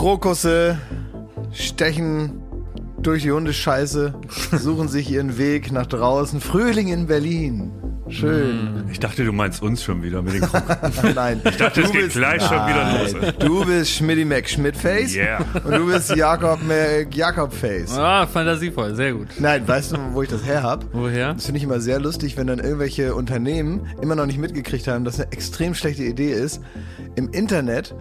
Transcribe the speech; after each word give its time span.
Krokusse 0.00 0.78
stechen 1.52 2.40
durch 3.02 3.20
die 3.24 3.32
Hundescheiße, 3.32 4.14
suchen 4.52 4.88
sich 4.88 5.10
ihren 5.10 5.36
Weg 5.36 5.72
nach 5.72 5.84
draußen. 5.84 6.40
Frühling 6.40 6.88
in 6.88 7.06
Berlin. 7.06 7.70
Schön. 8.08 8.84
Ich 8.90 8.98
dachte, 8.98 9.26
du 9.26 9.32
meinst 9.32 9.60
uns 9.62 9.84
schon 9.84 10.02
wieder 10.02 10.22
mit 10.22 10.32
den 10.32 10.40
Krokussen. 10.40 11.12
Nein. 11.14 11.42
Ich 11.44 11.58
dachte, 11.58 11.82
es 11.82 11.88
Du 11.88 11.92
geht 11.92 12.04
bist- 12.04 12.16
gleich 12.16 12.40
schon 12.40 12.66
wieder 12.66 12.98
los. 12.98 13.12
Nein. 13.20 13.34
Du 13.40 13.62
bist 13.66 13.90
Schmidti 13.90 14.24
Mac 14.24 14.48
Schmidtface 14.48 15.14
Yeah. 15.16 15.44
und 15.64 15.70
du 15.70 15.86
bist 15.92 16.16
Jakob 16.16 16.60
Mac 16.66 17.14
Jakob 17.14 17.52
Face. 17.52 17.92
Ah, 17.94 18.26
fantasievoll, 18.26 18.94
sehr 18.94 19.12
gut. 19.12 19.28
Nein, 19.38 19.68
weißt 19.68 19.92
du, 19.92 19.96
wo 20.14 20.22
ich 20.22 20.30
das 20.30 20.46
her 20.46 20.62
hab? 20.62 20.86
Woher? 20.94 21.34
Das 21.34 21.44
finde 21.44 21.58
ich 21.58 21.64
immer 21.64 21.78
sehr 21.80 22.00
lustig, 22.00 22.38
wenn 22.38 22.46
dann 22.46 22.58
irgendwelche 22.58 23.14
Unternehmen 23.14 23.86
immer 24.00 24.14
noch 24.14 24.24
nicht 24.24 24.38
mitgekriegt 24.38 24.88
haben, 24.88 25.04
dass 25.04 25.20
eine 25.20 25.30
extrem 25.30 25.74
schlechte 25.74 26.04
Idee 26.04 26.32
ist, 26.32 26.62
im 27.16 27.28
Internet 27.28 27.94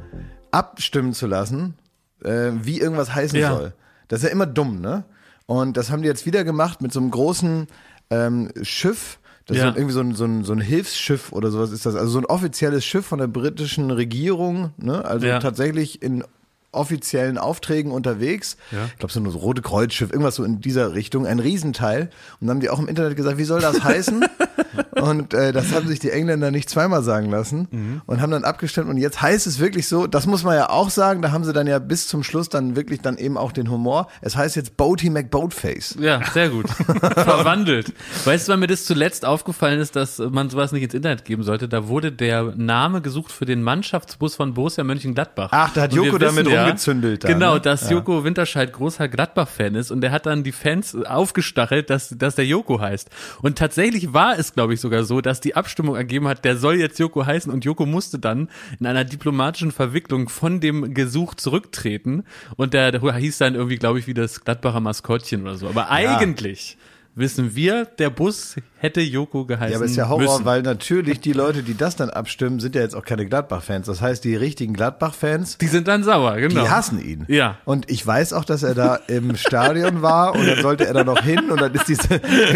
abstimmen 0.52 1.11
zu 1.13 1.27
lassen, 1.27 1.75
äh, 2.23 2.51
wie 2.61 2.79
irgendwas 2.79 3.13
heißen 3.13 3.39
Ja. 3.39 3.49
soll. 3.55 3.73
Das 4.07 4.19
ist 4.21 4.25
ja 4.25 4.31
immer 4.31 4.45
dumm, 4.47 4.81
ne? 4.81 5.03
Und 5.45 5.77
das 5.77 5.89
haben 5.91 6.01
die 6.01 6.07
jetzt 6.07 6.25
wieder 6.25 6.43
gemacht 6.43 6.81
mit 6.81 6.91
so 6.93 6.99
einem 6.99 7.11
großen 7.11 7.67
ähm, 8.11 8.49
Schiff. 8.61 9.19
Das 9.47 9.57
Ja. 9.57 9.69
ist 9.69 9.77
irgendwie 9.77 9.93
so 9.93 10.01
ein, 10.01 10.13
so, 10.15 10.25
ein, 10.25 10.43
so 10.43 10.53
ein 10.53 10.61
Hilfsschiff 10.61 11.31
oder 11.31 11.49
sowas 11.51 11.71
ist 11.71 11.85
das. 11.85 11.95
Also 11.95 12.09
so 12.11 12.19
ein 12.19 12.25
offizielles 12.25 12.85
Schiff 12.85 13.05
von 13.05 13.19
der 13.19 13.27
britischen 13.27 13.89
Regierung, 13.91 14.71
ne? 14.77 15.03
Also 15.05 15.25
Ja. 15.27 15.39
tatsächlich 15.39 16.01
in 16.03 16.23
offiziellen 16.71 17.39
Aufträgen 17.39 17.91
unterwegs. 17.91 18.55
Ja. 18.71 18.85
Ich 18.85 18.97
glaube, 18.99 19.11
so 19.11 19.19
ein 19.19 19.25
Rote 19.25 19.63
Kreuzschiff, 19.63 20.11
irgendwas 20.11 20.35
so 20.35 20.44
in 20.44 20.61
dieser 20.61 20.94
Richtung, 20.94 21.25
ein 21.25 21.39
Riesenteil. 21.39 22.11
Und 22.39 22.45
dann 22.47 22.51
haben 22.57 22.59
die 22.59 22.69
auch 22.69 22.77
im 22.77 22.88
Internet 22.88 23.16
gesagt, 23.16 23.39
wie 23.39 23.44
soll 23.44 23.59
das 23.59 23.83
heißen? 23.83 24.23
und 25.02 25.33
äh, 25.33 25.52
das 25.52 25.73
haben 25.73 25.88
sich 25.88 25.99
die 25.99 26.11
Engländer 26.11 26.52
nicht 26.52 26.69
zweimal 26.69 27.03
sagen 27.03 27.30
lassen 27.30 27.67
Mhm. 27.72 28.02
und 28.05 28.22
haben 28.22 28.31
dann 28.31 28.44
abgestimmt. 28.44 28.89
Und 28.89 28.97
jetzt 28.97 29.22
heißt 29.22 29.47
es 29.47 29.59
wirklich 29.59 29.88
so, 29.88 30.08
das 30.08 30.25
muss 30.27 30.44
man 30.44 30.55
ja 30.55 30.69
auch 30.69 30.89
sagen, 30.89 31.22
da 31.22 31.31
haben 31.31 31.44
sie 31.44 31.53
dann 31.53 31.67
ja 31.67 31.80
bis 31.80 32.08
zum 32.08 32.23
Schluss 32.23 32.49
dann 32.49 32.75
wirklich 32.75 33.02
dann 33.02 33.17
eben 33.17 33.38
auch 33.38 33.52
den 33.52 33.69
Humor. 33.69 34.07
Es 34.22 34.35
heißt 34.35 34.55
jetzt 34.55 34.77
Boaty 34.77 35.09
McBoatface. 35.09 35.95
Ja, 36.00 36.22
sehr 36.33 36.50
gut. 36.50 36.69
Verwandelt. 37.13 37.94
Weißt 38.25 38.47
du, 38.47 38.52
wann 38.53 38.59
mir 38.59 38.67
das 38.67 38.85
zuletzt 38.85 39.25
aufgefallen 39.25 39.80
ist, 39.80 39.95
dass 39.95 40.19
man 40.19 40.50
sowas 40.50 40.72
nicht 40.72 40.83
ins 40.83 40.94
Internet 40.94 41.25
geben 41.25 41.44
sollte? 41.44 41.67
Da 41.67 41.88
wurde 41.88 42.11
der 42.11 42.53
Name 42.55 43.02
gesucht 43.02 43.31
für 43.31 43.45
den 43.45 43.61
Mannschaftsbus 43.63 44.35
von 44.35 44.53
Borussia 44.53 44.83
Mönchengladbach. 44.83 45.50
Ach, 45.52 45.73
da 45.73 45.81
hat 45.81 45.94
Joko 45.94 46.17
damit 46.17 46.45
wissen 46.45 46.57
rumgezündelt 46.57 47.23
da, 47.23 47.27
Genau, 47.27 47.53
ne? 47.55 47.61
dass 47.61 47.89
Joko 47.89 48.23
Winterscheid 48.23 48.72
großer 48.73 49.07
Gladbach-Fan 49.07 49.75
ist 49.75 49.91
und 49.91 50.02
der 50.02 50.11
hat 50.11 50.25
dann 50.25 50.44
die 50.44 50.52
Fans 50.52 50.95
aufgestachelt, 50.95 51.89
dass, 51.89 52.09
dass 52.17 52.35
der 52.35 52.45
Joko 52.45 52.80
heißt. 52.80 53.09
Und 53.41 53.57
tatsächlich 53.57 54.13
war 54.13 54.38
es, 54.38 54.53
glaube 54.53 54.69
ich, 54.73 54.81
sogar 54.81 55.03
so, 55.03 55.22
dass 55.22 55.42
die 55.42 55.56
Abstimmung 55.56 55.95
ergeben 55.95 56.28
hat, 56.28 56.45
der 56.45 56.58
soll 56.58 56.75
jetzt 56.75 57.00
Joko 57.00 57.25
heißen 57.25 57.52
und 57.52 57.66
Joko 57.66 57.86
musste 57.86 58.20
dann 58.20 58.50
in 58.80 58.86
einer 58.86 59.03
diplomatischen 59.03 59.72
Verwicklung 59.72 60.30
von 60.30 60.59
dem 60.59 60.94
Gesuch 60.94 61.36
zurücktreten 61.36 62.23
und 62.56 62.73
der, 62.73 62.92
der 62.92 63.16
hieß 63.16 63.38
dann 63.38 63.56
irgendwie, 63.56 63.78
glaube 63.78 64.00
ich, 64.00 64.08
wie 64.08 64.14
das 64.14 64.44
Gladbacher 64.44 64.80
Maskottchen 64.80 65.44
oder 65.44 65.56
so. 65.56 65.67
Aber 65.67 65.90
eigentlich 65.90 66.78
wissen 67.16 67.56
wir, 67.56 67.86
der 67.86 68.09
Bus 68.09 68.56
hätte 68.80 69.02
Joko 69.02 69.45
geheißen 69.45 69.72
Ja, 69.72 69.77
aber 69.77 69.85
ist 69.85 69.95
ja 69.95 70.08
Horror, 70.08 70.22
müssen. 70.22 70.45
weil 70.45 70.61
natürlich 70.61 71.19
die 71.19 71.33
Leute, 71.33 71.63
die 71.63 71.75
das 71.75 71.95
dann 71.95 72.09
abstimmen, 72.09 72.59
sind 72.59 72.75
ja 72.75 72.81
jetzt 72.81 72.95
auch 72.95 73.03
keine 73.03 73.25
Gladbach-Fans. 73.25 73.85
Das 73.88 74.02
heißt, 74.02 74.23
die 74.23 74.35
richtigen 74.35 74.73
Gladbach-Fans, 74.73 75.58
die 75.58 75.67
sind 75.67 75.88
dann 75.88 76.03
sauer, 76.03 76.38
genau. 76.38 76.61
Die 76.61 76.69
hassen 76.69 77.03
ihn. 77.03 77.25
Ja. 77.27 77.57
Und 77.66 77.91
ich 77.91 78.05
weiß 78.05 78.33
auch, 78.33 78.45
dass 78.45 78.63
er 78.63 78.75
da 78.75 78.95
im 79.07 79.35
Stadion 79.35 80.02
war 80.02 80.33
und 80.33 80.47
dann 80.47 80.61
sollte 80.61 80.88
er 80.88 80.94
da 80.94 81.03
noch 81.03 81.22
hin 81.22 81.50
und 81.50 81.59
dann 81.59 81.73
ist 81.73 81.88
diese, 81.88 82.07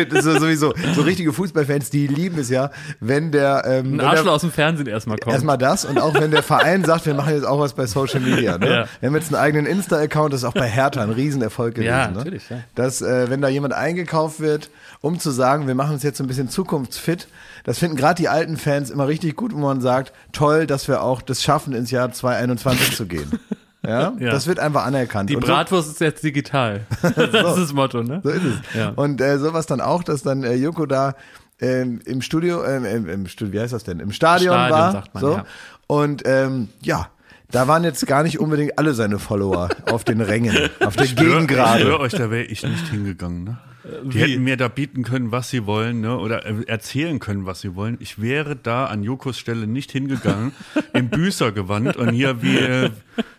das 0.10 0.26
ist 0.26 0.40
sowieso, 0.40 0.74
so 0.96 1.02
richtige 1.02 1.34
Fußballfans, 1.34 1.90
die 1.90 2.08
lieben 2.08 2.40
es 2.40 2.50
ja, 2.50 2.72
wenn 3.02 3.32
der, 3.32 3.64
ähm, 3.66 3.96
Ein 3.96 4.02
Arschloch 4.02 4.34
aus 4.34 4.42
dem 4.42 4.52
Fernsehen 4.52 4.88
erstmal 4.88 5.18
kommt. 5.18 5.34
Erstmal 5.34 5.58
das 5.58 5.84
und 5.84 6.00
auch 6.00 6.14
wenn 6.14 6.32
der 6.32 6.44
Verein 6.44 6.86
sagt, 6.86 7.06
wir 7.06 7.14
machen 7.14 7.34
jetzt 7.34 7.46
auch 7.46 7.60
was 7.60 7.74
bei 7.74 7.86
Social 7.86 8.22
Media. 8.22 8.58
Ne? 8.58 8.70
Ja. 8.70 8.86
Wir 9.02 9.08
haben 9.08 9.16
jetzt 9.16 9.34
einen 9.34 9.44
eigenen 9.44 9.66
Insta-Account, 9.66 10.34
das 10.34 10.42
ist 10.42 10.46
auch 10.46 10.54
bei 10.54 10.68
Hertha 10.68 11.04
ein 11.04 11.10
Riesenerfolg 11.10 11.76
gewesen. 11.76 11.90
Ja, 11.90 12.08
ne? 12.08 12.18
natürlich, 12.18 12.50
ja. 12.50 12.60
Dass, 12.76 13.02
äh, 13.02 13.30
wenn 13.30 13.42
da 13.42 13.50
jemand 13.50 13.74
eingekauft 13.74 14.40
wird, 14.40 14.70
um 15.02 15.20
zu 15.20 15.32
sagen, 15.32 15.68
wir 15.68 15.76
machen 15.76 15.94
uns 15.96 16.04
jetzt 16.04 16.13
so 16.18 16.24
ein 16.24 16.28
bisschen 16.28 16.50
zukunftsfit, 16.50 17.28
das 17.64 17.80
finden 17.80 17.96
gerade 17.98 18.16
die 18.22 18.30
alten 18.30 18.58
Fans 18.58 18.90
immer 18.90 19.08
richtig 19.08 19.36
gut, 19.36 19.54
wo 19.54 19.58
man 19.60 19.82
sagt, 19.82 20.14
toll, 20.32 20.68
dass 20.68 20.88
wir 20.88 21.02
auch 21.02 21.22
das 21.22 21.42
schaffen, 21.44 21.74
ins 21.74 21.92
Jahr 21.92 22.12
2021 22.12 22.96
zu 22.96 23.06
gehen. 23.06 23.32
Ja? 23.86 24.14
Ja. 24.18 24.32
das 24.32 24.48
wird 24.48 24.60
einfach 24.60 24.86
anerkannt. 24.86 25.30
die 25.30 25.36
Und 25.36 25.42
so- 25.46 25.52
Bratwurst 25.52 25.92
ist 25.92 26.00
jetzt 26.00 26.24
digital. 26.24 26.86
Das 27.02 27.18
ist 27.18 27.34
das 27.58 27.74
Motto, 27.74 28.02
ne? 28.02 28.22
so 28.24 28.30
ist 28.30 28.42
es. 28.46 28.56
Ja. 28.80 28.94
Und 28.96 29.20
äh, 29.20 29.38
sowas 29.38 29.66
dann 29.66 29.82
auch, 29.82 30.04
dass 30.04 30.22
dann 30.24 30.46
äh, 30.46 30.54
Joko 30.54 30.86
da 30.86 31.16
ähm, 31.60 32.00
im 32.06 32.22
Studio, 32.22 32.64
ähm, 32.64 32.86
im, 33.10 33.28
Studio, 33.28 33.52
wie 33.52 33.60
heißt 33.60 33.74
das 33.74 33.84
denn? 33.84 34.00
Im 34.00 34.14
Stadion, 34.14 34.54
Stadion, 34.54 34.80
war. 34.80 34.92
sagt 34.94 35.14
man, 35.14 35.22
so. 35.22 35.32
ja. 35.34 35.46
Und 35.88 36.22
ähm, 36.26 36.70
ja, 36.82 37.10
da 37.52 37.68
waren 37.68 37.84
jetzt 37.84 38.08
gar 38.08 38.24
nicht 38.24 38.40
unbedingt 38.40 38.80
alle 38.80 38.94
seine 38.94 39.20
Follower 39.20 39.68
auf 39.92 40.06
den 40.06 40.22
Rängen, 40.22 40.58
auf 40.80 40.96
der 40.96 41.04
Ich 41.04 41.12
schwöre 41.12 41.42
Gegengrade. 41.46 42.00
euch, 42.00 42.14
da 42.14 42.32
wäre 42.32 42.44
ich 42.46 42.64
nicht 42.64 42.88
hingegangen. 42.88 43.44
Ne? 43.44 43.58
Die 43.84 44.14
Wie? 44.14 44.20
hätten 44.20 44.44
mir 44.46 44.56
da 44.56 44.70
bieten 44.70 45.04
können, 45.04 45.32
was 45.34 45.50
sie 45.50 45.66
wollen, 45.66 46.00
ne? 46.02 46.18
oder 46.18 46.46
äh, 46.46 46.64
erzählen 46.68 47.20
können, 47.20 47.46
was 47.46 47.60
sie 47.62 47.76
wollen. 47.76 47.98
Ich 48.00 48.22
wäre 48.22 48.56
da 48.56 48.86
an 48.86 49.04
Jokos 49.04 49.38
Stelle 49.38 49.68
nicht 49.68 49.92
hingegangen, 49.92 50.54
im 50.94 51.10
Büßergewand 51.10 51.98
und 51.98 52.10
hier 52.14 52.42
wie 52.42 52.58
äh, 52.58 52.90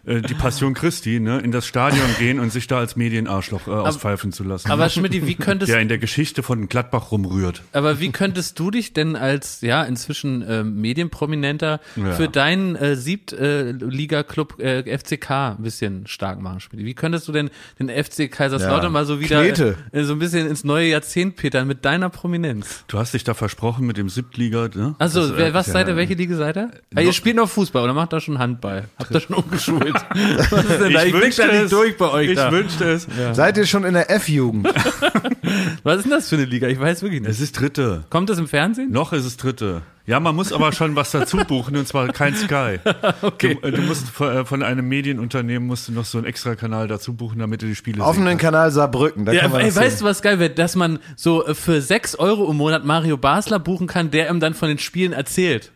äh, 0.05 0.21
die 0.21 0.35
Passion 0.35 0.75
Christi, 0.75 1.19
ne? 1.19 1.39
in 1.41 1.51
das 1.51 1.67
Stadion 1.67 2.05
gehen 2.19 2.41
und 2.41 2.53
sich 2.53 2.67
da 2.67 2.79
als 2.79 2.95
Medienarschloch 2.95 3.67
äh, 3.69 3.71
auspfeifen 3.71 4.33
zu 4.33 4.45
lassen. 4.45 4.71
Aber 4.71 4.91
Schmidt, 4.91 5.13
wie 5.27 5.35
könntest 5.35 5.73
der 5.73 5.81
in 5.81 5.89
der 5.89 5.97
Geschichte 5.99 6.43
von 6.43 6.69
Gladbach 6.69 7.11
rumrührt. 7.11 7.63
aber 7.73 7.99
wie 8.01 8.13
könntest 8.13 8.59
du 8.59 8.71
dich 8.71 8.93
denn 8.93 9.17
als 9.17 9.63
ja 9.63 9.83
inzwischen 9.85 10.45
ähm, 10.47 10.79
Medienprominenter 10.81 11.81
Ja. 11.97 12.13
für 12.13 12.29
deinen 12.29 12.77
äh, 12.77 12.97
Siebt-Liga-Club 12.97 14.61
äh, 14.61 14.99
FCK 14.99 15.31
ein 15.31 15.57
bisschen 15.63 16.07
stark 16.07 16.41
machen, 16.41 16.61
Schmidt? 16.61 16.85
Wie 16.85 16.95
könntest 16.95 17.29
du 17.29 17.33
denn 17.33 17.51
den 17.79 17.89
FC 17.89 18.31
Kaiserslautern 18.31 18.85
Ja. 18.85 18.91
mal 18.91 19.07
so 19.07 19.21
wieder 19.21 19.43
Knete. 19.43 19.77
äh, 19.93 20.03
so 20.05 20.13
ein 20.13 20.19
bisschen 20.19 20.34
ins 20.41 20.65
neue 20.65 20.89
Jahrzehnt 20.89 21.37
petern 21.37 21.67
mit 21.67 21.85
deiner 21.85 22.09
Prominenz? 22.11 22.85
Du 22.89 22.99
hast 22.99 23.15
dich 23.15 23.25
da 23.25 23.35
versprochen 23.35 23.87
mit 23.87 23.97
dem 23.97 24.09
Siebtliga. 24.09 24.69
Ne? 24.75 24.95
Also, 24.99 25.29
Das, 25.29 25.37
wer, 25.37 25.47
äh, 25.49 25.55
was 25.55 25.67
ja, 25.69 25.73
seid 25.75 25.89
ihr? 25.89 25.97
Welche 25.97 26.15
Liga 26.15 26.37
seid 26.37 26.57
ihr? 26.57 26.71
Ah, 26.95 27.01
ihr 27.01 27.13
spielt 27.13 27.37
noch 27.37 27.49
Fußball 27.49 27.83
oder 27.85 27.95
macht 27.95 28.13
da 28.13 28.21
schon 28.21 28.39
Handball? 28.39 28.85
Habt 28.99 29.11
ihr 29.13 29.21
schon 29.21 29.37
umgeschult? 29.45 29.95
was 30.51 30.65
ist 30.65 30.81
denn 30.81 30.93
da? 30.93 31.03
Ich, 31.05 31.13
blick 31.13 31.23
wünschte 31.23 31.43
es. 31.51 31.71
durch 31.71 31.97
bei 31.97 32.11
euch 32.11 32.29
Ich 32.31 32.37
da. 32.37 32.51
wünschte 32.53 32.85
es. 32.85 33.07
Seid 33.33 33.57
ihr 33.57 33.67
schon 33.67 33.85
in 33.85 33.95
der 33.95 34.11
F-Jugend? 34.11 34.69
Was 35.83 35.97
ist 35.99 36.05
denn 36.05 36.11
das 36.13 36.29
für 36.29 36.37
eine 36.37 36.45
Liga? 36.47 36.69
Ich 36.69 36.81
weiß 36.81 37.03
wirklich 37.03 37.21
nicht. 37.21 37.31
Es 37.31 37.41
ist 37.41 37.53
dritte. 37.61 38.05
Kommt 38.11 38.31
das 38.31 38.39
im 38.39 38.49
Fernsehen? 38.49 38.91
Noch 38.91 39.13
ist 39.13 39.25
es 39.25 39.37
dritte. 39.37 39.83
Ja, 40.07 40.21
man 40.21 40.35
muss 40.37 40.53
aber 40.53 40.73
schon 40.73 40.97
was 40.97 41.13
dazu 41.13 41.39
buchen 41.39 41.77
und 41.77 41.89
zwar 41.89 42.09
kein 42.09 42.35
Sky. 42.37 42.79
Okay. 43.23 43.59
Du, 43.63 43.71
du 43.71 43.81
musst 43.83 44.09
von, 44.11 44.29
äh, 44.37 44.45
von 44.45 44.63
einem 44.63 44.87
Medienunternehmen 44.87 45.67
musst 45.67 45.89
du 45.89 45.93
noch 45.93 46.05
so 46.05 46.19
einen 46.19 46.27
extra 46.27 46.55
Kanal 46.57 46.89
dazu 46.89 47.15
buchen, 47.15 47.39
damit 47.39 47.63
du 47.63 47.67
die 47.67 47.75
Spiele 47.75 47.97
sehen 47.99 48.05
Offenen. 48.05 48.37
Kanal 48.37 48.71
Saarbrücken. 48.71 49.25
Da 49.25 49.33
Ja, 49.33 49.43
kann 49.43 49.53
man 49.53 49.61
ey, 49.63 49.69
das 49.69 49.77
weißt 49.77 49.99
sehen. 49.99 50.05
du, 50.05 50.11
was 50.11 50.21
geil 50.21 50.39
wird? 50.39 50.59
Dass 50.59 50.77
man 50.77 50.99
so 51.17 51.47
äh, 51.47 51.55
für 51.55 51.81
6 51.81 52.17
Euro 52.17 52.51
im 52.51 52.57
Monat 52.59 52.85
Mario 52.85 53.17
Basler 53.17 53.59
buchen 53.59 53.87
kann, 53.87 54.11
der 54.11 54.29
ihm 54.31 54.41
dann 54.41 54.53
von 54.55 54.69
den 54.69 54.79
Spielen 54.79 55.13
erzählt. 55.15 55.73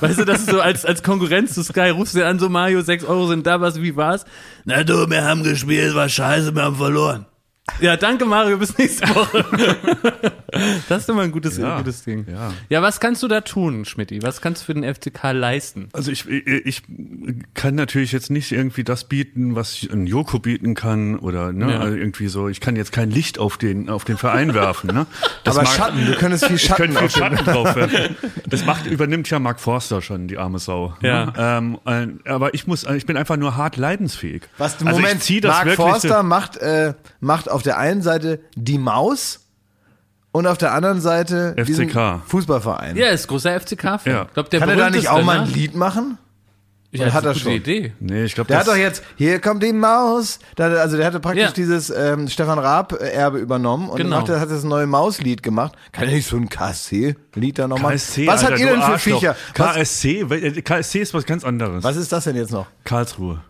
Weißt 0.00 0.18
du, 0.18 0.24
das 0.24 0.40
ist 0.40 0.50
so 0.50 0.60
als, 0.60 0.84
als 0.84 1.04
Konkurrenz 1.04 1.54
zu 1.54 1.62
Sky, 1.62 1.90
rufst 1.90 2.16
du 2.16 2.26
an, 2.26 2.40
so 2.40 2.48
Mario, 2.48 2.80
6 2.82 3.04
Euro 3.04 3.28
sind 3.28 3.46
da, 3.46 3.60
was, 3.60 3.80
wie 3.80 3.94
war's? 3.94 4.24
Na 4.64 4.82
du, 4.82 5.08
wir 5.08 5.24
haben 5.24 5.44
gespielt, 5.44 5.94
war 5.94 6.08
scheiße, 6.08 6.52
wir 6.56 6.62
haben 6.62 6.74
verloren. 6.76 7.26
Ja, 7.80 7.96
danke 7.96 8.24
Mario, 8.24 8.58
bis 8.58 8.76
nächste 8.76 9.08
Woche. 9.14 9.44
das 10.88 11.02
ist 11.02 11.08
immer 11.08 11.22
ein 11.22 11.30
gutes, 11.32 11.56
Ja, 11.58 11.76
ein 11.76 11.84
gutes 11.84 12.02
Ding. 12.02 12.26
ja. 12.30 12.52
ja, 12.68 12.82
was 12.82 12.98
kannst 12.98 13.22
du 13.22 13.28
da 13.28 13.40
tun, 13.42 13.84
Schmidti? 13.84 14.22
Was 14.22 14.40
kannst 14.40 14.62
du 14.62 14.66
für 14.66 14.74
den 14.74 14.82
FCK 14.94 15.32
leisten? 15.32 15.88
Also 15.92 16.10
ich, 16.10 16.28
ich, 16.28 16.64
ich 16.64 16.82
kann 17.54 17.74
natürlich 17.76 18.12
jetzt 18.12 18.30
nicht 18.30 18.50
irgendwie 18.52 18.84
das 18.84 19.04
bieten, 19.04 19.54
was 19.54 19.86
ein 19.92 20.06
Joko 20.06 20.38
bieten 20.38 20.74
kann 20.74 21.18
oder 21.18 21.52
ne, 21.52 21.70
Ja. 21.72 21.78
also 21.80 21.96
irgendwie 21.96 22.28
so. 22.28 22.48
Ich 22.48 22.60
kann 22.60 22.74
jetzt 22.76 22.90
kein 22.92 23.10
Licht 23.10 23.38
auf 23.38 23.58
den 23.58 23.88
auf 23.88 24.04
den 24.04 24.16
Verein 24.16 24.54
werfen. 24.54 24.92
Ne? 24.92 25.06
Das 25.44 25.56
Aber 25.56 25.64
mag- 25.66 25.74
Schatten, 25.76 26.06
du 26.06 26.14
könntest 26.14 26.46
viel 26.46 26.56
Ich 26.56 26.62
Schatten 26.62 26.82
könnte 26.94 26.98
viel 27.00 27.10
Schatten 27.10 27.44
drauf 27.44 27.76
werfen. 27.76 28.16
Das 28.46 28.64
macht, 28.64 28.86
übernimmt 28.86 29.28
ja 29.30 29.38
Mark 29.38 29.60
Forster 29.60 30.02
schon, 30.02 30.26
die 30.26 30.38
arme 30.38 30.58
Sau. 30.58 30.94
Ja. 31.02 31.26
Ne? 31.26 31.32
Ähm, 31.86 32.18
äh, 32.24 32.30
aber 32.30 32.54
ich 32.54 32.66
muss, 32.66 32.84
ich 32.84 33.06
bin 33.06 33.16
einfach 33.16 33.36
nur 33.36 33.56
hart 33.56 33.76
leidensfähig. 33.76 34.42
Was, 34.58 34.74
Also 34.74 34.86
Moment, 34.86 35.16
ich 35.18 35.20
zieh 35.22 35.40
das 35.40 35.64
Mark 35.64 35.76
Forster 35.76 36.22
macht, 36.22 36.56
äh, 36.56 36.94
macht 37.20 37.50
auf 37.50 37.57
der 37.62 37.78
einen 37.78 38.02
Seite 38.02 38.40
die 38.54 38.78
Maus 38.78 39.40
und 40.32 40.46
auf 40.46 40.58
der 40.58 40.72
anderen 40.72 41.00
Seite 41.00 41.54
FCK. 41.58 42.20
Fußballverein. 42.26 42.96
Ja, 42.96 43.08
ist 43.08 43.26
großer 43.28 43.58
FCK-Fan. 43.60 44.12
Ja. 44.12 44.22
Ich 44.28 44.34
glaub, 44.34 44.50
Kann 44.50 44.68
er 44.68 44.76
da 44.76 44.90
nicht 44.90 45.08
auch 45.08 45.22
mal 45.22 45.40
ein 45.40 45.48
ne? 45.48 45.54
Lied 45.54 45.74
machen? 45.74 46.18
Ja, 46.90 47.02
Oder 47.04 47.12
hat 47.12 47.24
er 47.24 47.28
das 47.28 47.36
ist 47.38 47.46
eine 47.46 47.56
schon? 47.56 47.60
Idee. 47.62 47.92
Nee, 48.00 48.24
ich 48.24 48.34
glaube, 48.34 48.48
Der 48.48 48.60
hat 48.60 48.66
doch 48.66 48.74
jetzt, 48.76 49.02
hier 49.16 49.40
kommt 49.40 49.62
die 49.62 49.74
Maus. 49.74 50.38
Also 50.56 50.96
der 50.96 51.04
hatte 51.04 51.20
praktisch 51.20 51.42
Ja. 51.42 51.50
dieses 51.50 51.90
ähm, 51.90 52.28
Stefan 52.28 52.58
Raab-Erbe 52.58 53.38
übernommen 53.40 53.90
und 53.90 53.98
Genau. 53.98 54.26
hat 54.26 54.50
das 54.50 54.64
neue 54.64 54.86
Mauslied 54.86 55.42
gemacht. 55.42 55.74
Kann 55.92 56.08
er 56.08 56.14
nicht 56.14 56.26
so 56.26 56.36
ein 56.38 56.48
KSC-Lied 56.48 57.58
da 57.58 57.68
nochmal? 57.68 57.92
KSC, 57.92 58.26
Was 58.26 58.40
Alter, 58.42 58.52
habt 58.52 58.60
ihr 58.60 58.66
denn 58.70 58.82
für. 58.82 58.98
Viecher? 58.98 59.36
KSC, 59.52 60.20
äh, 60.22 60.62
KSC 60.62 61.00
ist 61.00 61.12
was 61.12 61.26
ganz 61.26 61.44
anderes. 61.44 61.84
was 61.84 61.96
ist 61.96 62.10
das 62.10 62.24
denn 62.24 62.36
jetzt 62.36 62.52
noch? 62.52 62.66
Karlsruhe. 62.84 63.42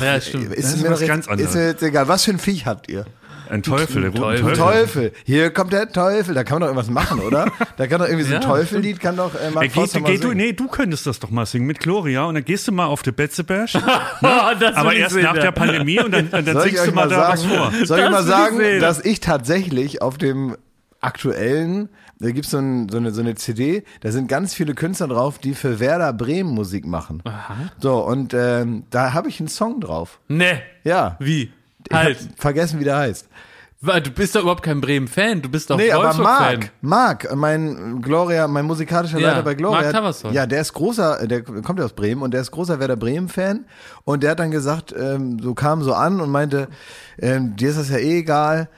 ja, 0.00 0.20
stimmt. 0.20 0.52
Ist 0.52 0.64
Das 0.64 0.74
ist 0.74 0.82
mir 0.82 0.90
was 0.90 1.06
ganz 1.06 1.28
anderes. 1.28 1.50
Ist 1.50 1.56
mir 1.56 1.66
jetzt 1.68 1.82
egal. 1.84 2.08
Was 2.08 2.24
für 2.24 2.32
ein 2.32 2.40
Viech 2.40 2.66
habt 2.66 2.88
ihr? 2.88 3.06
Ein 3.48 3.62
Teufel, 3.62 4.02
der 4.02 4.12
Teufel. 4.14 4.52
Teufel. 4.52 4.56
Teufel. 4.56 5.12
Hier 5.24 5.50
kommt 5.50 5.72
der 5.72 5.90
Teufel. 5.90 6.34
Da 6.34 6.44
kann 6.44 6.56
man 6.56 6.62
doch 6.62 6.68
irgendwas 6.74 6.90
machen, 6.90 7.20
oder? 7.20 7.50
Da 7.76 7.86
kann 7.86 8.00
doch 8.00 8.06
irgendwie 8.06 8.24
so 8.24 8.34
ein 8.34 8.42
Ja, 8.42 8.48
Teufellied, 8.48 9.00
kann 9.00 9.16
doch 9.16 9.34
äh, 9.34 9.50
Mark 9.50 9.64
Ey, 9.76 9.86
geh, 9.88 10.00
mal 10.00 10.18
du, 10.18 10.32
nee, 10.32 10.52
du 10.52 10.68
könntest 10.68 11.06
das 11.06 11.18
doch 11.20 11.30
mal 11.30 11.46
singen 11.46 11.66
mit 11.66 11.80
Gloria 11.80 12.24
und 12.24 12.34
dann 12.34 12.44
gehst 12.44 12.66
du 12.68 12.72
mal 12.72 12.86
auf 12.86 13.02
die 13.02 13.12
Betzeberg, 13.12 13.68
Oh, 13.74 13.80
das 14.60 14.74
aber 14.76 14.92
ich 14.94 15.00
erst 15.00 15.16
nach 15.16 15.34
der 15.34 15.52
Pandemie 15.52 16.00
und 16.00 16.12
dann, 16.12 16.30
dann 16.30 16.46
ich 16.46 16.62
singst 16.62 16.86
du 16.88 16.92
mal 16.92 17.06
mal 17.06 17.08
da 17.08 17.28
was 17.32 17.42
sagen, 17.42 17.54
vor. 17.54 17.72
soll 17.84 17.98
ich 17.98 18.04
Das 18.04 18.10
mal 18.10 18.20
ich 18.20 18.26
sagen, 18.26 18.56
sehen. 18.58 18.80
dass 18.80 19.04
ich 19.04 19.20
tatsächlich 19.20 20.02
auf 20.02 20.18
dem 20.18 20.56
aktuellen, 21.00 21.88
da 22.18 22.30
gibt's 22.30 22.50
so, 22.50 22.58
ein, 22.58 22.88
so, 22.88 22.96
eine, 22.96 23.12
so 23.12 23.20
eine 23.20 23.34
CD, 23.34 23.84
da 24.00 24.10
sind 24.10 24.28
ganz 24.28 24.54
viele 24.54 24.74
Künstler 24.74 25.08
drauf, 25.08 25.38
die 25.38 25.54
für 25.54 25.78
Werder 25.80 26.12
Bremen 26.12 26.50
Musik 26.54 26.86
machen. 26.86 27.22
So, 27.78 27.98
und 28.04 28.34
ähm, 28.34 28.84
da 28.90 29.12
habe 29.12 29.28
ich 29.28 29.38
einen 29.40 29.48
Song 29.48 29.80
drauf. 29.80 30.18
Nee. 30.28 30.60
Ja. 30.84 31.16
Wie? 31.20 31.52
Halt. 31.92 32.18
vergessen, 32.36 32.80
wie 32.80 32.84
der 32.84 32.96
heißt. 32.98 33.28
Wa- 33.80 34.00
Du 34.00 34.10
bist 34.10 34.34
doch 34.34 34.40
überhaupt 34.40 34.62
kein 34.62 34.80
Bremen-Fan. 34.80 35.42
Du 35.42 35.48
bist 35.50 35.68
doch 35.68 35.76
Nee, 35.76 35.92
aber. 35.92 36.14
Marc, 36.14 36.70
Marc, 36.80 37.36
mein 37.36 38.00
Gloria, 38.00 38.48
mein 38.48 38.64
musikalischer 38.64 39.18
Ja, 39.18 39.28
Leiter 39.30 39.42
bei 39.42 39.54
Gloria. 39.54 39.82
Marc 39.82 39.92
Tavasson. 39.92 40.32
Ja, 40.32 40.46
der 40.46 40.62
ist 40.62 40.72
großer, 40.72 41.26
der 41.26 41.42
kommt 41.42 41.78
ja 41.78 41.84
aus 41.84 41.92
Bremen 41.92 42.22
und 42.22 42.32
der 42.32 42.40
ist 42.40 42.50
großer 42.50 42.80
Werder 42.80 42.96
Bremen-Fan. 42.96 43.66
Und 44.04 44.22
der 44.22 44.30
hat 44.32 44.38
dann 44.40 44.50
gesagt, 44.50 44.94
ähm, 44.98 45.38
so 45.40 45.52
kam 45.54 45.82
so 45.82 45.92
an 45.92 46.20
und 46.22 46.30
meinte, 46.30 46.68
ähm, 47.18 47.54
dir 47.56 47.68
ist 47.70 47.78
das 47.78 47.90
ja 47.90 47.98
eh 47.98 48.20
egal, 48.20 48.68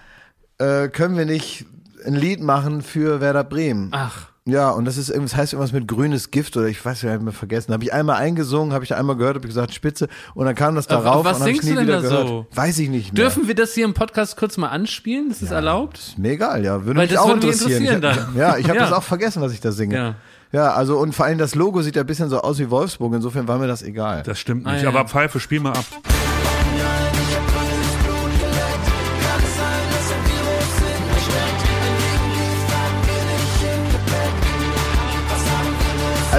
äh, 0.59 0.89
können 0.89 1.17
wir 1.17 1.25
nicht 1.27 1.67
ein 2.05 2.15
Lied 2.15 2.41
machen 2.43 2.83
für 2.83 3.21
Werder 3.21 3.45
Bremen? 3.45 3.91
Ach. 3.93 4.29
Ja, 4.49 4.71
und 4.71 4.87
das 4.87 4.97
ist 4.97 5.11
irgendwas, 5.11 5.37
heißt 5.37 5.53
irgendwas 5.53 5.73
mit 5.73 5.87
grünes 5.87 6.31
Gift 6.31 6.57
oder 6.57 6.67
ich 6.69 6.83
weiß, 6.83 7.03
ich 7.03 7.09
habe 7.11 7.23
mir 7.23 7.33
vergessen. 7.33 7.73
Habe 7.73 7.85
ich 7.85 7.93
einmal 7.93 8.17
eingesungen, 8.17 8.73
habe 8.73 8.83
ich 8.83 8.89
da 8.89 8.97
einmal 8.97 9.15
gehört, 9.17 9.37
habe 9.37 9.45
ich 9.47 9.51
gesagt 9.51 9.75
Spitze 9.75 10.09
und 10.35 10.47
dann 10.47 10.55
kam 10.55 10.75
das 10.75 10.87
da 10.87 10.97
Aber 10.97 11.11
rauf 11.11 11.25
was 11.27 11.41
und 11.41 11.49
ich 11.49 11.61
singst 11.61 11.65
nie 11.65 11.71
du 11.75 11.77
denn 11.77 11.87
wieder 11.89 12.01
da 12.03 12.09
gehört. 12.09 12.29
so? 12.29 12.47
Weiß 12.55 12.79
ich 12.79 12.89
nicht 12.89 13.13
mehr. 13.13 13.25
Dürfen 13.25 13.47
wir 13.47 13.55
das 13.55 13.75
hier 13.75 13.85
im 13.85 13.93
Podcast 13.95 14.37
kurz 14.39 14.57
mal 14.57 14.69
anspielen? 14.69 15.31
Ist 15.31 15.43
das 15.43 15.51
erlaubt? 15.51 15.99
Ist 15.99 16.19
mir 16.19 16.31
egal, 16.31 16.65
ja. 16.65 16.85
Würde 16.85 16.99
Weil 16.99 17.07
mich 17.07 17.15
das 17.15 17.21
auch 17.23 17.29
würde 17.29 17.47
mich 17.47 17.57
interessieren. 17.61 17.95
interessieren 17.97 18.29
ich, 18.33 18.39
ja, 18.39 18.57
ich 18.57 18.65
habe 18.69 18.79
Ja. 18.79 18.85
das 18.87 18.93
auch 18.93 19.03
vergessen, 19.03 19.43
was 19.43 19.53
ich 19.53 19.61
da 19.61 19.71
singe. 19.71 19.95
Ja. 19.95 20.15
Ja, 20.51 20.73
also 20.73 20.97
und 20.99 21.15
vor 21.15 21.27
allem 21.27 21.37
das 21.37 21.55
Logo 21.55 21.83
sieht 21.83 21.97
ja 21.97 22.03
ein 22.03 22.07
bisschen 22.07 22.31
so 22.31 22.41
aus 22.41 22.59
wie 22.59 22.71
Wolfsburg, 22.71 23.13
insofern 23.15 23.47
war 23.47 23.59
mir 23.59 23.67
das 23.67 23.83
egal. 23.83 24.23
Das 24.25 24.39
stimmt 24.39 24.67
Ah, 24.67 24.73
nicht, 24.73 24.83
ja. 24.83 24.89
aber 24.89 25.05
Pfeife, 25.07 25.41
spiel 25.41 25.61
mal 25.61 25.73
ab. 25.73 25.85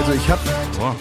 Also 0.10 0.22
ich 0.22 0.30
habe. 0.32 0.42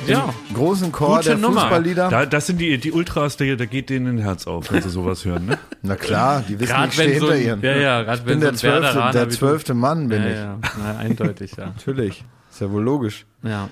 Ja. 0.07 0.35
großen 0.53 0.93
Chor 0.93 1.17
Gute 1.17 1.31
der 1.31 1.39
Nummer. 1.39 1.63
Fußballlieder. 1.63 2.11
Da, 2.11 2.27
das 2.27 2.47
sind 2.47 2.59
die, 2.61 2.77
die 2.77 2.93
Ultras, 2.93 3.39
da, 3.39 3.47
da 3.57 3.65
geht 3.65 3.89
denen 3.89 4.19
ein 4.19 4.19
Herz 4.19 4.47
auf, 4.47 4.71
wenn 4.71 4.83
sie 4.83 4.91
sowas 4.91 5.25
hören. 5.25 5.47
Ne? 5.47 5.59
Na 5.83 5.97
klar, 5.97 6.45
die 6.47 6.61
wissen, 6.61 6.73
Gerade 6.73 6.89
ich 6.89 6.93
stehe 6.93 7.19
so 7.19 7.33
hinter 7.33 7.39
ihren. 7.39 7.63
ja, 7.63 7.77
ja, 7.77 8.03
gerade 8.03 8.19
ich 8.21 8.27
wenn 8.27 8.41
bin 8.41 8.41
so 8.41 8.41
der 8.43 8.51
ein 8.51 8.83
zwölfte, 8.83 9.11
der 9.19 9.31
zwölfte 9.31 9.73
Mann 9.73 10.09
bin 10.11 10.23
Ja, 10.25 10.29
ich. 10.29 10.37
ja, 10.37 10.59
Na, 10.79 10.99
eindeutig, 10.99 11.53
ja. 11.57 11.67
Natürlich, 11.69 12.23
ist 12.51 12.61
ja 12.61 12.71
wohl 12.71 12.83
logisch. 12.83 13.25
ja. 13.43 13.71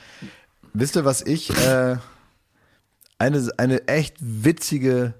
Wisst 0.72 0.96
ihr, 0.96 1.04
was 1.04 1.20
ich 1.20 1.50
äh, 1.50 1.96
eine 3.18 3.48
eine 3.58 3.88
echt 3.88 4.16
witzige 4.20 5.12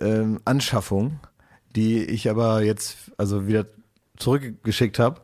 ähm, 0.00 0.40
Anschaffung, 0.44 1.20
die 1.76 2.02
ich 2.04 2.28
aber 2.30 2.62
jetzt 2.62 3.12
also 3.16 3.46
wieder 3.46 3.66
zurückgeschickt 4.16 4.98
habe, 4.98 5.20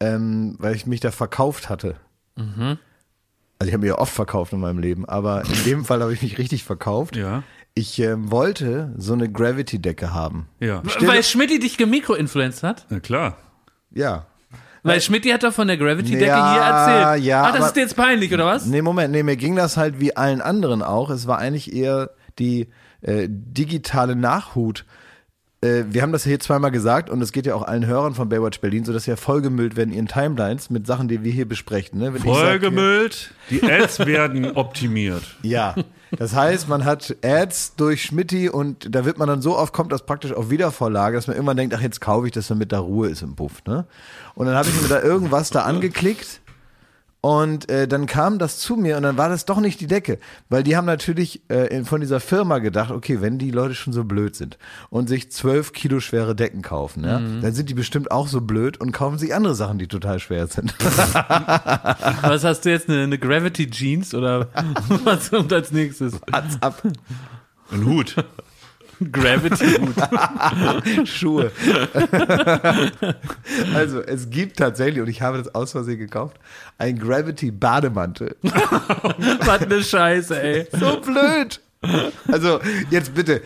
ähm, 0.00 0.56
weil 0.60 0.74
ich 0.76 0.86
mich 0.86 1.00
da 1.00 1.10
verkauft 1.10 1.68
hatte. 1.68 1.96
Mhm. 2.36 2.78
Also 3.64 3.68
ich 3.70 3.74
habe 3.74 3.80
mich 3.86 3.88
ja 3.88 3.98
oft 3.98 4.12
verkauft 4.12 4.52
in 4.52 4.60
meinem 4.60 4.78
Leben, 4.78 5.06
aber 5.08 5.42
in 5.46 5.64
dem 5.64 5.84
Fall 5.86 6.02
habe 6.02 6.12
ich 6.12 6.20
mich 6.20 6.36
richtig 6.36 6.64
verkauft. 6.64 7.16
Ja, 7.16 7.42
Ich 7.72 7.98
ähm, 7.98 8.30
wollte 8.30 8.92
so 8.98 9.14
eine 9.14 9.30
Gravity-Decke 9.32 10.12
haben. 10.12 10.48
ja. 10.60 10.82
Weil 11.00 11.22
Schmidti 11.22 11.58
dich 11.58 11.78
gemikroinfluenced 11.78 12.62
hat? 12.62 12.84
Na 12.90 13.00
klar. 13.00 13.38
Ja. 13.90 14.26
Weil 14.82 15.00
Schmidti 15.00 15.30
hat 15.30 15.44
doch 15.44 15.54
von 15.54 15.66
der 15.66 15.78
Gravity-Decke 15.78 16.26
Ja, 16.26 16.52
hier 16.52 16.60
erzählt. 17.06 17.24
ja, 17.24 17.42
ah, 17.42 17.46
das 17.52 17.56
aber- 17.56 17.66
ist 17.68 17.76
dir 17.76 17.80
jetzt 17.80 17.96
peinlich, 17.96 18.34
oder 18.34 18.44
was? 18.44 18.66
Nee, 18.66 18.82
Moment, 18.82 19.12
nee, 19.12 19.22
mir 19.22 19.36
ging 19.36 19.56
das 19.56 19.78
halt 19.78 19.98
wie 19.98 20.14
allen 20.14 20.42
anderen 20.42 20.82
auch. 20.82 21.08
Es 21.08 21.26
war 21.26 21.38
eigentlich 21.38 21.72
eher 21.74 22.10
die 22.38 22.68
äh, 23.00 23.28
digitale 23.30 24.14
Nachhut. 24.14 24.84
Äh, 25.64 25.84
wir 25.88 26.02
haben 26.02 26.12
das 26.12 26.24
hier 26.24 26.38
zweimal 26.38 26.70
gesagt 26.70 27.08
und 27.08 27.22
es 27.22 27.32
geht 27.32 27.46
ja 27.46 27.54
auch 27.54 27.62
allen 27.62 27.86
Hörern 27.86 28.14
von 28.14 28.28
Baywatch 28.28 28.60
Berlin 28.60 28.84
so, 28.84 28.92
dass 28.92 29.06
ja 29.06 29.16
vollgemüllt 29.16 29.76
werden 29.76 29.90
in 29.90 29.96
ihren 29.96 30.08
Timelines 30.08 30.68
mit 30.68 30.86
Sachen, 30.86 31.08
die 31.08 31.24
wir 31.24 31.32
hier 31.32 31.48
besprechen. 31.48 31.98
Ne? 31.98 32.12
Wenn 32.12 32.16
ich 32.16 32.22
sag, 32.22 32.34
Vollgemüllt, 32.34 33.30
die 33.50 33.62
Ads 33.62 34.00
werden 34.00 34.52
optimiert. 34.52 35.22
Ja, 35.42 35.74
das 36.16 36.34
heißt, 36.34 36.68
man 36.68 36.84
hat 36.84 37.16
Ads 37.22 37.76
durch 37.76 38.02
Schmitti 38.02 38.48
und 38.48 38.94
da 38.94 39.04
wird 39.04 39.18
man 39.18 39.28
dann 39.28 39.42
so 39.42 39.56
oft 39.56 39.72
kommt 39.72 39.92
das 39.92 40.04
praktisch 40.04 40.32
auf 40.32 40.50
Wiedervorlage, 40.50 41.16
dass 41.16 41.26
man 41.26 41.36
irgendwann 41.36 41.56
denkt, 41.56 41.74
ach 41.74 41.80
jetzt 41.80 42.00
kaufe 42.00 42.26
ich 42.26 42.32
das, 42.32 42.48
damit 42.48 42.72
da 42.72 42.78
Ruhe 42.78 43.08
ist 43.08 43.22
im 43.22 43.36
Puff. 43.36 43.62
Ne? 43.66 43.84
Und 44.34 44.46
dann 44.46 44.54
habe 44.54 44.68
ich 44.68 44.80
mir 44.80 44.88
da 44.88 45.02
irgendwas 45.02 45.50
da 45.50 45.62
angeklickt 45.62 46.40
und 47.24 47.70
äh, 47.70 47.88
dann 47.88 48.04
kam 48.04 48.38
das 48.38 48.58
zu 48.58 48.76
mir 48.76 48.98
und 48.98 49.02
dann 49.02 49.16
war 49.16 49.30
das 49.30 49.46
doch 49.46 49.58
nicht 49.58 49.80
die 49.80 49.86
Decke, 49.86 50.18
weil 50.50 50.62
die 50.62 50.76
haben 50.76 50.84
natürlich 50.84 51.40
äh, 51.48 51.82
von 51.84 52.02
dieser 52.02 52.20
Firma 52.20 52.58
gedacht, 52.58 52.90
okay, 52.90 53.22
wenn 53.22 53.38
die 53.38 53.50
Leute 53.50 53.74
schon 53.74 53.94
so 53.94 54.04
blöd 54.04 54.36
sind 54.36 54.58
und 54.90 55.08
sich 55.08 55.32
zwölf 55.32 55.72
Kilo 55.72 56.00
schwere 56.00 56.36
Decken 56.36 56.60
kaufen, 56.60 57.02
ja, 57.02 57.20
dann 57.40 57.54
sind 57.54 57.70
die 57.70 57.74
bestimmt 57.74 58.10
auch 58.10 58.28
so 58.28 58.42
blöd 58.42 58.78
und 58.78 58.92
kaufen 58.92 59.16
sich 59.16 59.34
andere 59.34 59.54
Sachen, 59.54 59.78
die 59.78 59.88
total 59.88 60.20
schwer 60.20 60.48
sind. 60.48 60.74
Was 60.84 62.44
hast 62.44 62.66
du 62.66 62.68
jetzt, 62.68 62.90
eine, 62.90 63.04
eine 63.04 63.18
Gravity 63.18 63.70
Jeans 63.70 64.14
oder 64.14 64.48
was 65.04 65.30
kommt 65.30 65.50
als 65.50 65.72
nächstes? 65.72 66.20
Hat's 66.30 66.60
ab. 66.60 66.82
Ein 67.72 67.86
Hut. 67.86 68.16
Gravity 69.12 69.78
Hut. 69.78 71.08
Schuhe. 71.08 71.50
also, 73.74 74.02
es 74.02 74.30
gibt 74.30 74.58
tatsächlich, 74.58 75.00
und 75.00 75.08
ich 75.08 75.22
habe 75.22 75.38
das 75.38 75.54
aus 75.54 75.72
Versehen 75.72 75.98
gekauft, 75.98 76.36
ein 76.78 76.98
Gravity 76.98 77.50
Bademantel. 77.50 78.36
Was 78.42 79.62
eine 79.62 79.82
Scheiße, 79.82 80.42
ey. 80.42 80.66
So 80.72 81.00
blöd. 81.00 81.60
Also, 82.28 82.60
jetzt 82.90 83.14
bitte, 83.14 83.42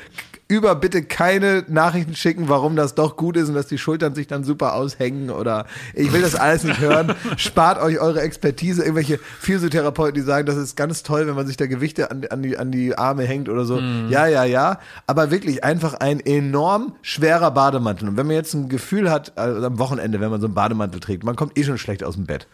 über 0.50 0.74
bitte 0.74 1.02
keine 1.02 1.62
Nachrichten 1.68 2.16
schicken, 2.16 2.48
warum 2.48 2.74
das 2.74 2.94
doch 2.94 3.16
gut 3.18 3.36
ist 3.36 3.50
und 3.50 3.54
dass 3.54 3.66
die 3.66 3.76
Schultern 3.76 4.14
sich 4.14 4.26
dann 4.26 4.44
super 4.44 4.74
aushängen 4.74 5.28
oder 5.28 5.66
ich 5.94 6.10
will 6.12 6.22
das 6.22 6.34
alles 6.34 6.64
nicht 6.64 6.80
hören. 6.80 7.14
Spart 7.36 7.80
euch 7.82 8.00
eure 8.00 8.22
Expertise, 8.22 8.80
irgendwelche 8.80 9.18
Physiotherapeuten, 9.18 10.14
die 10.14 10.22
sagen, 10.22 10.46
das 10.46 10.56
ist 10.56 10.74
ganz 10.74 11.02
toll, 11.02 11.26
wenn 11.26 11.34
man 11.34 11.46
sich 11.46 11.58
da 11.58 11.66
Gewichte 11.66 12.10
an, 12.10 12.24
an, 12.30 12.42
die, 12.42 12.56
an 12.56 12.72
die 12.72 12.96
Arme 12.96 13.24
hängt 13.24 13.50
oder 13.50 13.66
so. 13.66 13.78
Ja, 13.78 14.26
ja, 14.26 14.44
ja. 14.44 14.80
Aber 15.06 15.30
wirklich 15.30 15.64
einfach 15.64 15.94
ein 15.94 16.18
enorm 16.20 16.94
schwerer 17.02 17.50
Bademantel. 17.50 18.08
Und 18.08 18.16
wenn 18.16 18.26
man 18.26 18.36
jetzt 18.36 18.54
ein 18.54 18.70
Gefühl 18.70 19.10
hat, 19.10 19.36
also 19.36 19.66
am 19.66 19.78
Wochenende, 19.78 20.18
wenn 20.20 20.30
man 20.30 20.40
so 20.40 20.46
einen 20.46 20.54
Bademantel 20.54 21.00
trägt, 21.00 21.24
man 21.24 21.36
kommt 21.36 21.58
eh 21.58 21.64
schon 21.64 21.76
schlecht 21.76 22.02
aus 22.02 22.14
dem 22.14 22.24
Bett. 22.24 22.46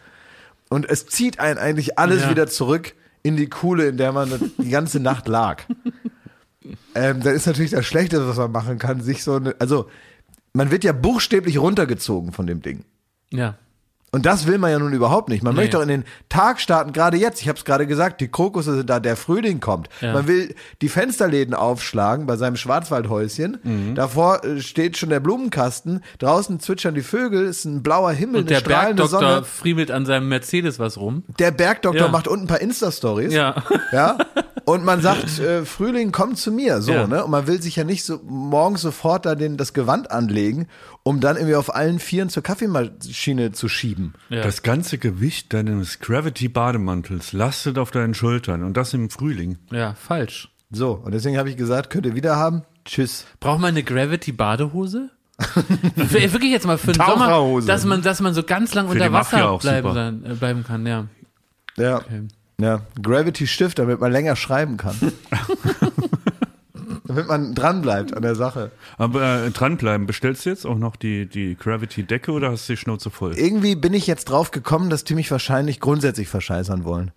Und 0.67 0.89
es 0.89 1.05
zieht 1.07 1.39
einen 1.39 1.57
eigentlich 1.59 1.97
alles 1.97 2.23
Ja. 2.23 2.29
wieder 2.29 2.47
zurück 2.47 2.93
in 3.23 3.37
die 3.37 3.47
Kuhle, 3.47 3.87
in 3.87 3.95
der 3.97 4.11
man 4.11 4.29
die 4.57 4.69
ganze 4.69 4.99
Nacht 4.99 5.29
lag. 5.29 5.63
ähm, 6.95 7.21
dann 7.21 7.35
ist 7.35 7.47
natürlich 7.47 7.71
das 7.71 7.85
Schlechte, 7.85 8.27
was 8.27 8.37
man 8.37 8.51
machen 8.51 8.77
kann, 8.77 9.01
sich 9.01 9.23
so 9.23 9.35
eine, 9.35 9.55
also 9.59 9.89
man 10.53 10.71
wird 10.71 10.83
ja 10.83 10.93
buchstäblich 10.93 11.57
runtergezogen 11.57 12.31
von 12.31 12.47
dem 12.47 12.61
Ding. 12.61 12.83
Ja. 13.31 13.57
Und 14.15 14.25
das 14.25 14.47
will 14.47 14.57
man 14.59 14.71
ja 14.71 14.79
nun 14.79 14.93
überhaupt 14.93 15.27
nicht. 15.27 15.43
Man 15.43 15.55
Nee. 15.55 15.61
möchte 15.63 15.75
doch 15.75 15.83
in 15.83 15.89
den 15.89 16.03
Tag 16.29 16.61
starten, 16.61 16.93
gerade 16.93 17.17
jetzt. 17.17 17.41
Ich 17.41 17.49
habe 17.49 17.59
es 17.59 17.65
gerade 17.65 17.85
gesagt, 17.85 18.21
die 18.21 18.29
Krokusse 18.29 18.73
sind 18.77 18.89
da, 18.89 19.01
der 19.01 19.17
Frühling 19.17 19.59
kommt. 19.59 19.89
Ja. 19.99 20.13
Man 20.13 20.25
will 20.27 20.55
die 20.81 20.87
Fensterläden 20.87 21.53
aufschlagen 21.53 22.25
bei 22.25 22.37
seinem 22.37 22.55
Schwarzwaldhäuschen. 22.55 23.57
Mhm. 23.61 23.95
Davor 23.95 24.45
äh, 24.45 24.61
steht 24.61 24.95
schon 24.97 25.09
der 25.09 25.19
Blumenkasten. 25.19 26.01
Draußen 26.19 26.61
zwitschern 26.61 26.95
die 26.95 27.01
Vögel, 27.01 27.45
es 27.45 27.57
ist 27.59 27.65
ein 27.65 27.83
blauer 27.83 28.11
Himmel, 28.13 28.41
Und 28.41 28.49
der 28.49 28.61
Bergdoktor 28.61 29.07
Sonne. 29.19 29.43
friemelt 29.43 29.91
an 29.91 30.05
seinem 30.05 30.29
Mercedes 30.29 30.79
was 30.79 30.97
rum. 30.97 31.23
Der 31.37 31.51
Bergdoktor 31.51 32.05
Ja. 32.05 32.11
macht 32.11 32.29
unten 32.29 32.45
ein 32.45 32.47
paar 32.47 32.61
Insta-Stories. 32.61 33.33
Ja. 33.33 33.63
Ja. 33.91 34.17
Und 34.63 34.83
man 34.83 34.99
sagt, 35.01 35.37
äh, 35.39 35.63
Frühling 35.65 36.11
kommt 36.11 36.39
zu 36.39 36.51
mir, 36.51 36.81
so, 36.81 36.91
Ja. 36.91 37.05
ne? 37.05 37.23
Und 37.25 37.29
man 37.31 37.45
will 37.47 37.61
sich 37.61 37.75
ja 37.75 37.83
nicht 37.83 38.03
so 38.03 38.19
morgens 38.25 38.81
sofort 38.81 39.25
da 39.27 39.35
den, 39.35 39.57
das 39.57 39.73
Gewand 39.73 40.09
anlegen, 40.09 40.67
um 41.07 41.19
dann 41.19 41.35
irgendwie 41.37 41.55
auf 41.55 41.73
allen 41.75 41.99
Vieren 41.99 42.29
zur 42.29 42.41
Kaffeemaschine 42.41 43.51
zu 43.51 43.69
schieben. 43.69 44.15
Ja. 44.29 44.41
Das 44.41 44.63
ganze 44.63 44.97
Gewicht 44.97 45.53
deines 45.53 45.99
Gravity-Bademantels 45.99 47.31
lastet 47.31 47.77
auf 47.77 47.91
deinen 47.91 48.15
Schultern 48.15 48.63
und 48.63 48.75
das 48.75 48.91
im 48.95 49.09
Frühling. 49.11 49.57
ja, 49.71 49.93
falsch. 49.93 50.49
So, 50.71 50.93
und 50.93 51.13
deswegen 51.13 51.37
habe 51.37 51.49
ich 51.51 51.57
gesagt, 51.57 51.91
könnt 51.91 52.07
ihr 52.07 52.15
wieder 52.15 52.35
haben. 52.37 52.63
Tschüss. 52.85 53.25
Braucht 53.39 53.59
man 53.61 53.69
eine 53.69 53.83
Gravity-Badehose? 53.83 55.11
Für- 55.39 56.33
Wirklich 56.33 56.51
jetzt 56.51 56.65
mal 56.65 56.77
für 56.79 56.93
den 56.93 57.05
Sommer, 57.05 57.61
dass 57.61 57.85
man, 57.85 58.01
dass 58.01 58.19
man 58.19 58.33
so 58.33 58.41
ganz 58.41 58.73
lang 58.73 58.87
unter 58.87 59.03
die 59.03 59.09
Mafia 59.09 59.53
Wasser 59.53 59.57
bleiben, 59.59 59.93
sein, 59.93 60.25
äh, 60.25 60.33
bleiben 60.33 60.63
kann, 60.63 60.87
ja. 60.87 61.05
Ja. 61.77 62.01
Ja. 62.59 62.81
Gravity 63.01 63.45
Stift, 63.45 63.77
damit 63.79 63.99
man 63.99 64.11
länger 64.11 64.35
schreiben 64.35 64.77
kann. 64.77 64.95
damit 67.15 67.27
man 67.27 67.55
dran 67.55 67.81
bleibt 67.81 68.13
an 68.15 68.21
der 68.21 68.35
Sache. 68.35 68.71
Aber 68.97 69.45
äh, 69.45 69.51
dranbleiben, 69.51 70.05
bestellst 70.05 70.45
du 70.45 70.49
jetzt 70.49 70.65
auch 70.65 70.77
noch 70.77 70.95
die, 70.95 71.27
die 71.27 71.55
Gravity-Decke 71.55 72.31
oder 72.31 72.51
hast 72.51 72.67
du 72.67 72.73
die 72.73 72.77
Schnauze 72.77 73.09
voll? 73.09 73.37
Irgendwie 73.37 73.75
bin 73.75 73.93
ich 73.93 74.07
jetzt 74.07 74.25
drauf 74.25 74.51
gekommen, 74.51 74.89
dass 74.89 75.03
die 75.03 75.15
mich 75.15 75.31
wahrscheinlich 75.31 75.79
grundsätzlich 75.79 76.27
verscheißern 76.27 76.83
wollen. 76.83 77.11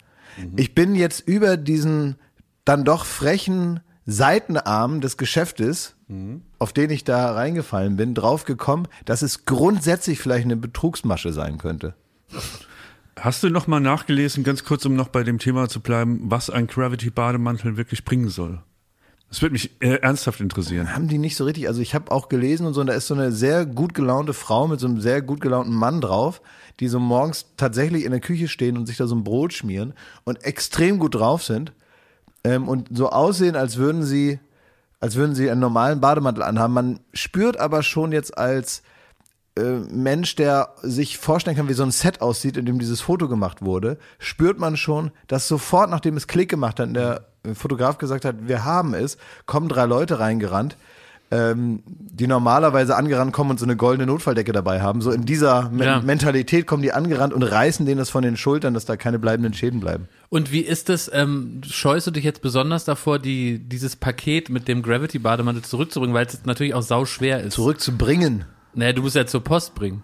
Ich 0.56 0.74
bin 0.74 0.94
jetzt 0.94 1.26
über 1.26 1.56
diesen 1.56 2.14
dann 2.64 2.84
doch 2.84 3.04
frechen 3.04 3.80
Seitenarm 4.06 5.00
des 5.00 5.16
Geschäftes, 5.16 5.96
auf 6.58 6.72
den 6.72 6.90
ich 6.90 7.02
da 7.02 7.32
reingefallen 7.32 7.96
bin, 7.96 8.14
draufgekommen, 8.14 8.86
dass 9.04 9.22
es 9.22 9.44
grundsätzlich 9.46 10.20
vielleicht 10.20 10.44
eine 10.44 10.56
Betrugsmasche 10.56 11.32
sein 11.32 11.58
könnte. 11.58 11.94
Hast 13.18 13.42
du 13.42 13.50
noch 13.50 13.66
mal 13.66 13.80
nachgelesen, 13.80 14.44
ganz 14.44 14.64
kurz, 14.64 14.86
um 14.86 14.94
noch 14.94 15.08
bei 15.08 15.24
dem 15.24 15.38
Thema 15.38 15.68
zu 15.68 15.80
bleiben, 15.80 16.20
was 16.24 16.50
ein 16.50 16.68
Gravity-Bademantel 16.68 17.76
wirklich 17.76 18.04
bringen 18.04 18.28
soll? 18.28 18.62
Das 19.28 19.42
würde 19.42 19.52
mich 19.52 19.70
äh, 19.80 19.96
ernsthaft 19.96 20.40
interessieren. 20.40 20.94
Haben 20.94 21.08
die 21.08 21.18
nicht 21.18 21.36
so 21.36 21.44
richtig, 21.44 21.68
also 21.68 21.82
ich 21.82 21.94
habe 21.94 22.10
auch 22.10 22.28
gelesen 22.28 22.66
und 22.66 22.72
so, 22.72 22.80
und 22.80 22.86
da 22.86 22.94
ist 22.94 23.08
so 23.08 23.14
eine 23.14 23.30
sehr 23.30 23.66
gut 23.66 23.92
gelaunte 23.92 24.32
Frau 24.32 24.66
mit 24.66 24.80
so 24.80 24.86
einem 24.86 25.00
sehr 25.00 25.20
gut 25.20 25.40
gelaunten 25.40 25.74
Mann 25.74 26.00
drauf, 26.00 26.40
die 26.80 26.88
so 26.88 26.98
morgens 26.98 27.46
tatsächlich 27.56 28.04
in 28.04 28.10
der 28.10 28.20
Küche 28.20 28.48
stehen 28.48 28.78
und 28.78 28.86
sich 28.86 28.96
da 28.96 29.06
so 29.06 29.14
ein 29.14 29.24
Brot 29.24 29.52
schmieren 29.52 29.92
und 30.24 30.44
extrem 30.44 30.98
gut 30.98 31.14
drauf 31.14 31.44
sind 31.44 31.72
ähm, 32.42 32.68
und 32.68 32.88
so 32.96 33.10
aussehen, 33.10 33.54
als 33.54 33.76
würden 33.76 34.02
sie, 34.02 34.38
als 34.98 35.16
würden 35.16 35.34
sie 35.34 35.50
einen 35.50 35.60
normalen 35.60 36.00
Bademantel 36.00 36.42
anhaben. 36.42 36.72
Man 36.72 37.00
spürt 37.12 37.58
aber 37.58 37.82
schon 37.82 38.12
jetzt 38.12 38.38
als 38.38 38.82
Mensch, 39.90 40.36
der 40.36 40.70
sich 40.82 41.18
vorstellen 41.18 41.56
kann, 41.56 41.68
wie 41.68 41.74
so 41.74 41.82
ein 41.82 41.90
Set 41.90 42.20
aussieht, 42.20 42.56
in 42.56 42.66
dem 42.66 42.78
dieses 42.78 43.00
Foto 43.00 43.28
gemacht 43.28 43.62
wurde, 43.62 43.98
spürt 44.18 44.58
man 44.58 44.76
schon, 44.76 45.10
dass 45.26 45.48
sofort, 45.48 45.90
nachdem 45.90 46.16
es 46.16 46.26
Klick 46.26 46.48
gemacht 46.48 46.80
hat, 46.80 46.88
und 46.88 46.94
der 46.94 47.22
Fotograf 47.54 47.98
gesagt 47.98 48.24
hat, 48.24 48.36
wir 48.46 48.64
haben 48.64 48.94
es, 48.94 49.16
kommen 49.46 49.68
drei 49.68 49.86
Leute 49.86 50.18
reingerannt, 50.20 50.76
ähm, 51.30 51.82
die 51.86 52.26
normalerweise 52.26 52.96
angerannt 52.96 53.32
kommen 53.32 53.50
und 53.50 53.60
so 53.60 53.66
eine 53.66 53.76
goldene 53.76 54.06
Notfalldecke 54.06 54.52
dabei 54.52 54.80
haben. 54.80 55.02
So 55.02 55.10
in 55.10 55.26
dieser 55.26 55.68
Men 55.70 55.86
Ja. 55.86 56.00
Mentalität 56.00 56.66
kommen 56.66 56.82
die 56.82 56.92
angerannt 56.92 57.34
und 57.34 57.42
reißen 57.42 57.84
denen 57.84 57.98
das 57.98 58.08
von 58.08 58.22
den 58.22 58.36
Schultern, 58.36 58.72
dass 58.72 58.86
da 58.86 58.96
keine 58.96 59.18
bleibenden 59.18 59.52
Schäden 59.52 59.80
bleiben. 59.80 60.08
Und 60.30 60.52
wie 60.52 60.60
ist 60.60 60.88
es, 60.88 61.10
ähm, 61.12 61.60
scheust 61.68 62.06
du 62.06 62.10
dich 62.12 62.24
jetzt 62.24 62.40
besonders 62.40 62.84
davor, 62.84 63.18
die, 63.18 63.58
dieses 63.58 63.94
Paket 63.96 64.48
mit 64.48 64.68
dem 64.68 64.82
Gravity-Bademantel 64.82 65.62
zurückzubringen, 65.62 66.14
weil 66.14 66.26
es 66.26 66.44
natürlich 66.44 66.74
auch 66.74 66.82
sau 66.82 67.04
schwer 67.04 67.42
ist? 67.42 67.54
Zurückzubringen. 67.54 68.44
Naja, 68.74 68.92
du 68.92 69.02
musst 69.02 69.16
ja 69.16 69.26
zur 69.26 69.42
Post 69.42 69.74
bringen. 69.74 70.02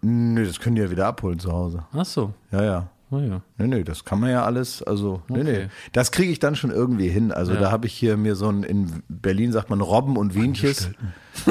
Nö, 0.00 0.46
das 0.46 0.60
können 0.60 0.76
die 0.76 0.82
ja 0.82 0.90
wieder 0.90 1.06
abholen 1.06 1.38
zu 1.38 1.52
Hause. 1.52 1.84
Ach 1.92 2.04
so. 2.04 2.32
Ja, 2.50 2.62
ja. 2.62 2.88
Oh 3.14 3.20
ja. 3.20 3.42
Nee, 3.58 3.66
nee, 3.68 3.84
das 3.84 4.04
kann 4.04 4.18
man 4.18 4.30
ja 4.30 4.44
alles, 4.44 4.82
also, 4.82 5.22
nee, 5.28 5.40
Okay. 5.40 5.52
nee. 5.64 5.66
Das 5.92 6.10
kriege 6.10 6.32
ich 6.32 6.38
dann 6.40 6.56
schon 6.56 6.70
irgendwie 6.70 7.08
hin. 7.08 7.30
Also 7.32 7.52
Ja. 7.54 7.60
da 7.60 7.70
habe 7.70 7.86
ich 7.86 7.92
hier 7.92 8.16
mir 8.16 8.34
so 8.34 8.48
ein, 8.48 8.62
in 8.64 9.02
Berlin 9.08 9.52
sagt 9.52 9.70
man 9.70 9.80
Robben 9.80 10.16
und 10.16 10.34
Wienches. 10.34 10.90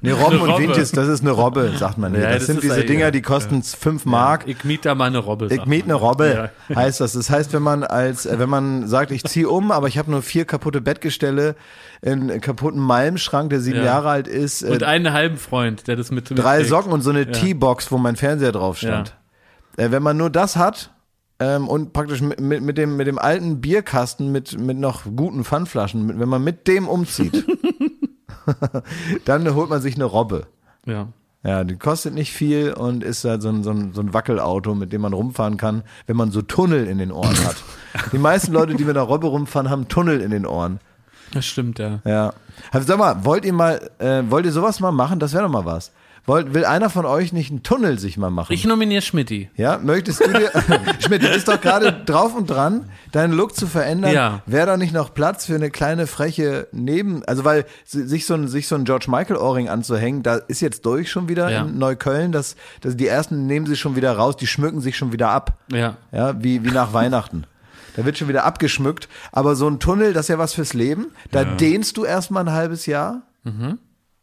Nee, 0.00 0.10
Robben 0.10 0.34
Eine 0.34 0.42
und 0.42 0.50
Robbe. 0.50 0.62
Wienches, 0.64 0.92
das 0.92 1.08
ist 1.08 1.22
eine 1.22 1.30
Robbe, 1.30 1.72
sagt 1.78 1.96
man 1.96 2.12
hier. 2.12 2.24
Ja, 2.24 2.28
das, 2.32 2.40
das 2.40 2.46
sind 2.48 2.62
diese 2.62 2.80
ja- 2.80 2.86
Dinger, 2.86 3.10
die 3.10 3.22
kosten 3.22 3.62
fünf 3.62 4.04
Mark. 4.04 4.42
Ich 4.46 4.62
miete 4.62 4.90
da 4.90 4.94
mal 4.94 5.06
eine 5.06 5.16
Robbe. 5.16 5.46
Ich 5.50 5.64
miete 5.64 5.84
eine. 5.84 5.94
Robbe, 5.94 6.50
heißt 6.74 7.00
das. 7.00 7.14
Das 7.14 7.30
heißt, 7.30 7.54
wenn 7.54 7.62
man 7.62 7.84
als, 7.84 8.26
äh, 8.26 8.38
wenn 8.38 8.50
man 8.50 8.86
sagt, 8.86 9.12
ich 9.12 9.24
ziehe 9.24 9.48
um, 9.48 9.70
aber 9.72 9.88
ich 9.88 9.96
habe 9.96 10.10
nur 10.10 10.20
vier 10.20 10.44
kaputte 10.44 10.82
Bettgestelle, 10.82 11.56
einen 12.04 12.38
kaputten 12.42 12.80
Malmschrank, 12.82 13.48
der 13.48 13.60
sieben 13.60 13.78
Ja. 13.78 13.84
Jahre 13.84 14.10
alt 14.10 14.28
ist, 14.28 14.60
äh, 14.60 14.72
Und 14.72 14.82
einen 14.82 15.10
halben 15.14 15.38
Freund, 15.38 15.86
der 15.88 15.96
das 15.96 16.10
mit 16.10 16.26
drei. 16.38 16.64
Socken 16.64 16.92
und 16.92 17.00
so 17.00 17.08
eine 17.08 17.30
Teebox, 17.30 17.90
wo 17.90 17.96
mein 17.96 18.16
Fernseher 18.16 18.52
drauf 18.52 18.76
stand. 18.76 19.16
Äh, 19.76 19.90
wenn 19.90 20.02
man 20.02 20.16
nur 20.16 20.30
das 20.30 20.56
hat 20.56 20.90
ähm, 21.38 21.68
und 21.68 21.92
praktisch 21.92 22.20
mit, 22.20 22.40
mit, 22.40 22.62
mit, 22.62 22.78
dem, 22.78 22.96
mit 22.96 23.06
dem 23.06 23.18
alten 23.18 23.60
Bierkasten 23.60 24.32
mit, 24.32 24.58
mit 24.58 24.78
noch 24.78 25.02
guten 25.16 25.44
Pfandflaschen, 25.44 26.06
mit, 26.06 26.18
wenn 26.18 26.28
man 26.28 26.42
mit 26.42 26.66
dem 26.68 26.88
umzieht, 26.88 27.46
dann 29.24 29.54
holt 29.54 29.70
man 29.70 29.80
sich 29.80 29.94
eine 29.94 30.04
Robbe. 30.04 30.46
Ja. 30.86 31.08
Ja, 31.46 31.62
die 31.62 31.76
kostet 31.76 32.14
nicht 32.14 32.32
viel 32.32 32.72
und 32.72 33.04
ist 33.04 33.22
halt 33.24 33.42
so 33.42 33.50
ein, 33.50 33.62
so, 33.62 33.70
ein, 33.70 33.92
so 33.92 34.00
ein 34.00 34.14
Wackelauto, 34.14 34.74
mit 34.74 34.94
dem 34.94 35.02
man 35.02 35.12
rumfahren 35.12 35.58
kann, 35.58 35.82
wenn 36.06 36.16
man 36.16 36.30
so 36.30 36.40
Tunnel 36.40 36.86
in 36.86 36.96
den 36.96 37.12
Ohren 37.12 37.36
hat. 37.44 37.56
Die 38.12 38.18
meisten 38.18 38.50
Leute, 38.50 38.74
die 38.74 38.84
mit 38.84 38.96
einer 38.96 39.06
Robbe 39.06 39.26
rumfahren, 39.26 39.68
haben 39.68 39.88
Tunnel 39.88 40.22
in 40.22 40.30
den 40.30 40.46
Ohren. 40.46 40.80
Das 41.32 41.44
stimmt, 41.44 41.78
ja. 41.78 42.00
Ja. 42.06 42.32
Also 42.70 42.86
Sag 42.86 42.98
mal, 42.98 43.26
wollt 43.26 43.44
ihr 43.44 43.52
mal, 43.52 43.90
äh, 43.98 44.22
wollt 44.28 44.46
ihr 44.46 44.52
sowas 44.52 44.80
mal 44.80 44.92
machen? 44.92 45.18
Das 45.18 45.34
wäre 45.34 45.42
doch 45.42 45.50
mal 45.50 45.66
was. 45.66 45.92
Wollt, 46.26 46.54
will 46.54 46.64
einer 46.64 46.88
von 46.88 47.04
euch 47.04 47.34
nicht 47.34 47.50
einen 47.50 47.62
Tunnel 47.62 47.98
sich 47.98 48.16
mal 48.16 48.30
machen? 48.30 48.52
Ich 48.52 48.64
nominiere 48.64 49.02
Schmidti. 49.02 49.50
ja, 49.56 49.78
möchtest 49.78 50.20
du 50.24 50.32
dir, 50.32 50.50
Schmidt, 51.04 51.22
du 51.22 51.28
bist 51.28 51.48
doch 51.48 51.60
gerade 51.60 51.92
drauf 51.92 52.34
und 52.34 52.48
dran, 52.48 52.88
deinen 53.12 53.34
Look 53.34 53.54
zu 53.54 53.66
verändern. 53.66 54.12
Ja. 54.14 54.40
Wäre 54.46 54.66
da 54.66 54.76
nicht 54.78 54.94
noch 54.94 55.12
Platz 55.12 55.44
für 55.44 55.54
eine 55.54 55.70
kleine 55.70 56.06
freche 56.06 56.66
Neben, 56.72 57.22
also 57.26 57.44
weil 57.44 57.66
si- 57.84 58.06
sich 58.06 58.24
so 58.24 58.32
ein, 58.34 58.48
sich 58.48 58.68
so 58.68 58.74
ein 58.74 58.84
George 58.84 59.06
Michael 59.10 59.36
Ohrring 59.36 59.68
anzuhängen, 59.68 60.22
da 60.22 60.36
ist 60.36 60.60
jetzt 60.62 60.86
durch 60.86 61.10
schon 61.10 61.28
wieder 61.28 61.50
Ja. 61.50 61.62
in 61.64 61.78
Neukölln, 61.78 62.32
das, 62.32 62.56
das, 62.80 62.96
die 62.96 63.06
ersten 63.06 63.46
nehmen 63.46 63.66
sie 63.66 63.76
schon 63.76 63.94
wieder 63.94 64.12
raus, 64.16 64.36
die 64.36 64.46
schmücken 64.46 64.80
sich 64.80 64.96
schon 64.96 65.12
wieder 65.12 65.28
ab. 65.28 65.58
Ja. 65.70 65.98
Ja, 66.10 66.42
wie, 66.42 66.64
wie 66.64 66.70
nach 66.70 66.94
Weihnachten. 66.94 67.44
Da 67.96 68.04
wird 68.06 68.16
schon 68.18 68.28
wieder 68.28 68.44
abgeschmückt. 68.44 69.08
Aber 69.30 69.54
so 69.56 69.68
ein 69.68 69.78
Tunnel, 69.78 70.14
das 70.14 70.24
ist 70.24 70.28
ja 70.30 70.38
was 70.38 70.54
fürs 70.54 70.72
Leben. 70.72 71.08
Da 71.30 71.44
dehnst 71.44 71.96
du 71.98 72.04
erstmal 72.04 72.44
ein 72.48 72.52
halbes 72.52 72.86
Jahr. 72.86 73.22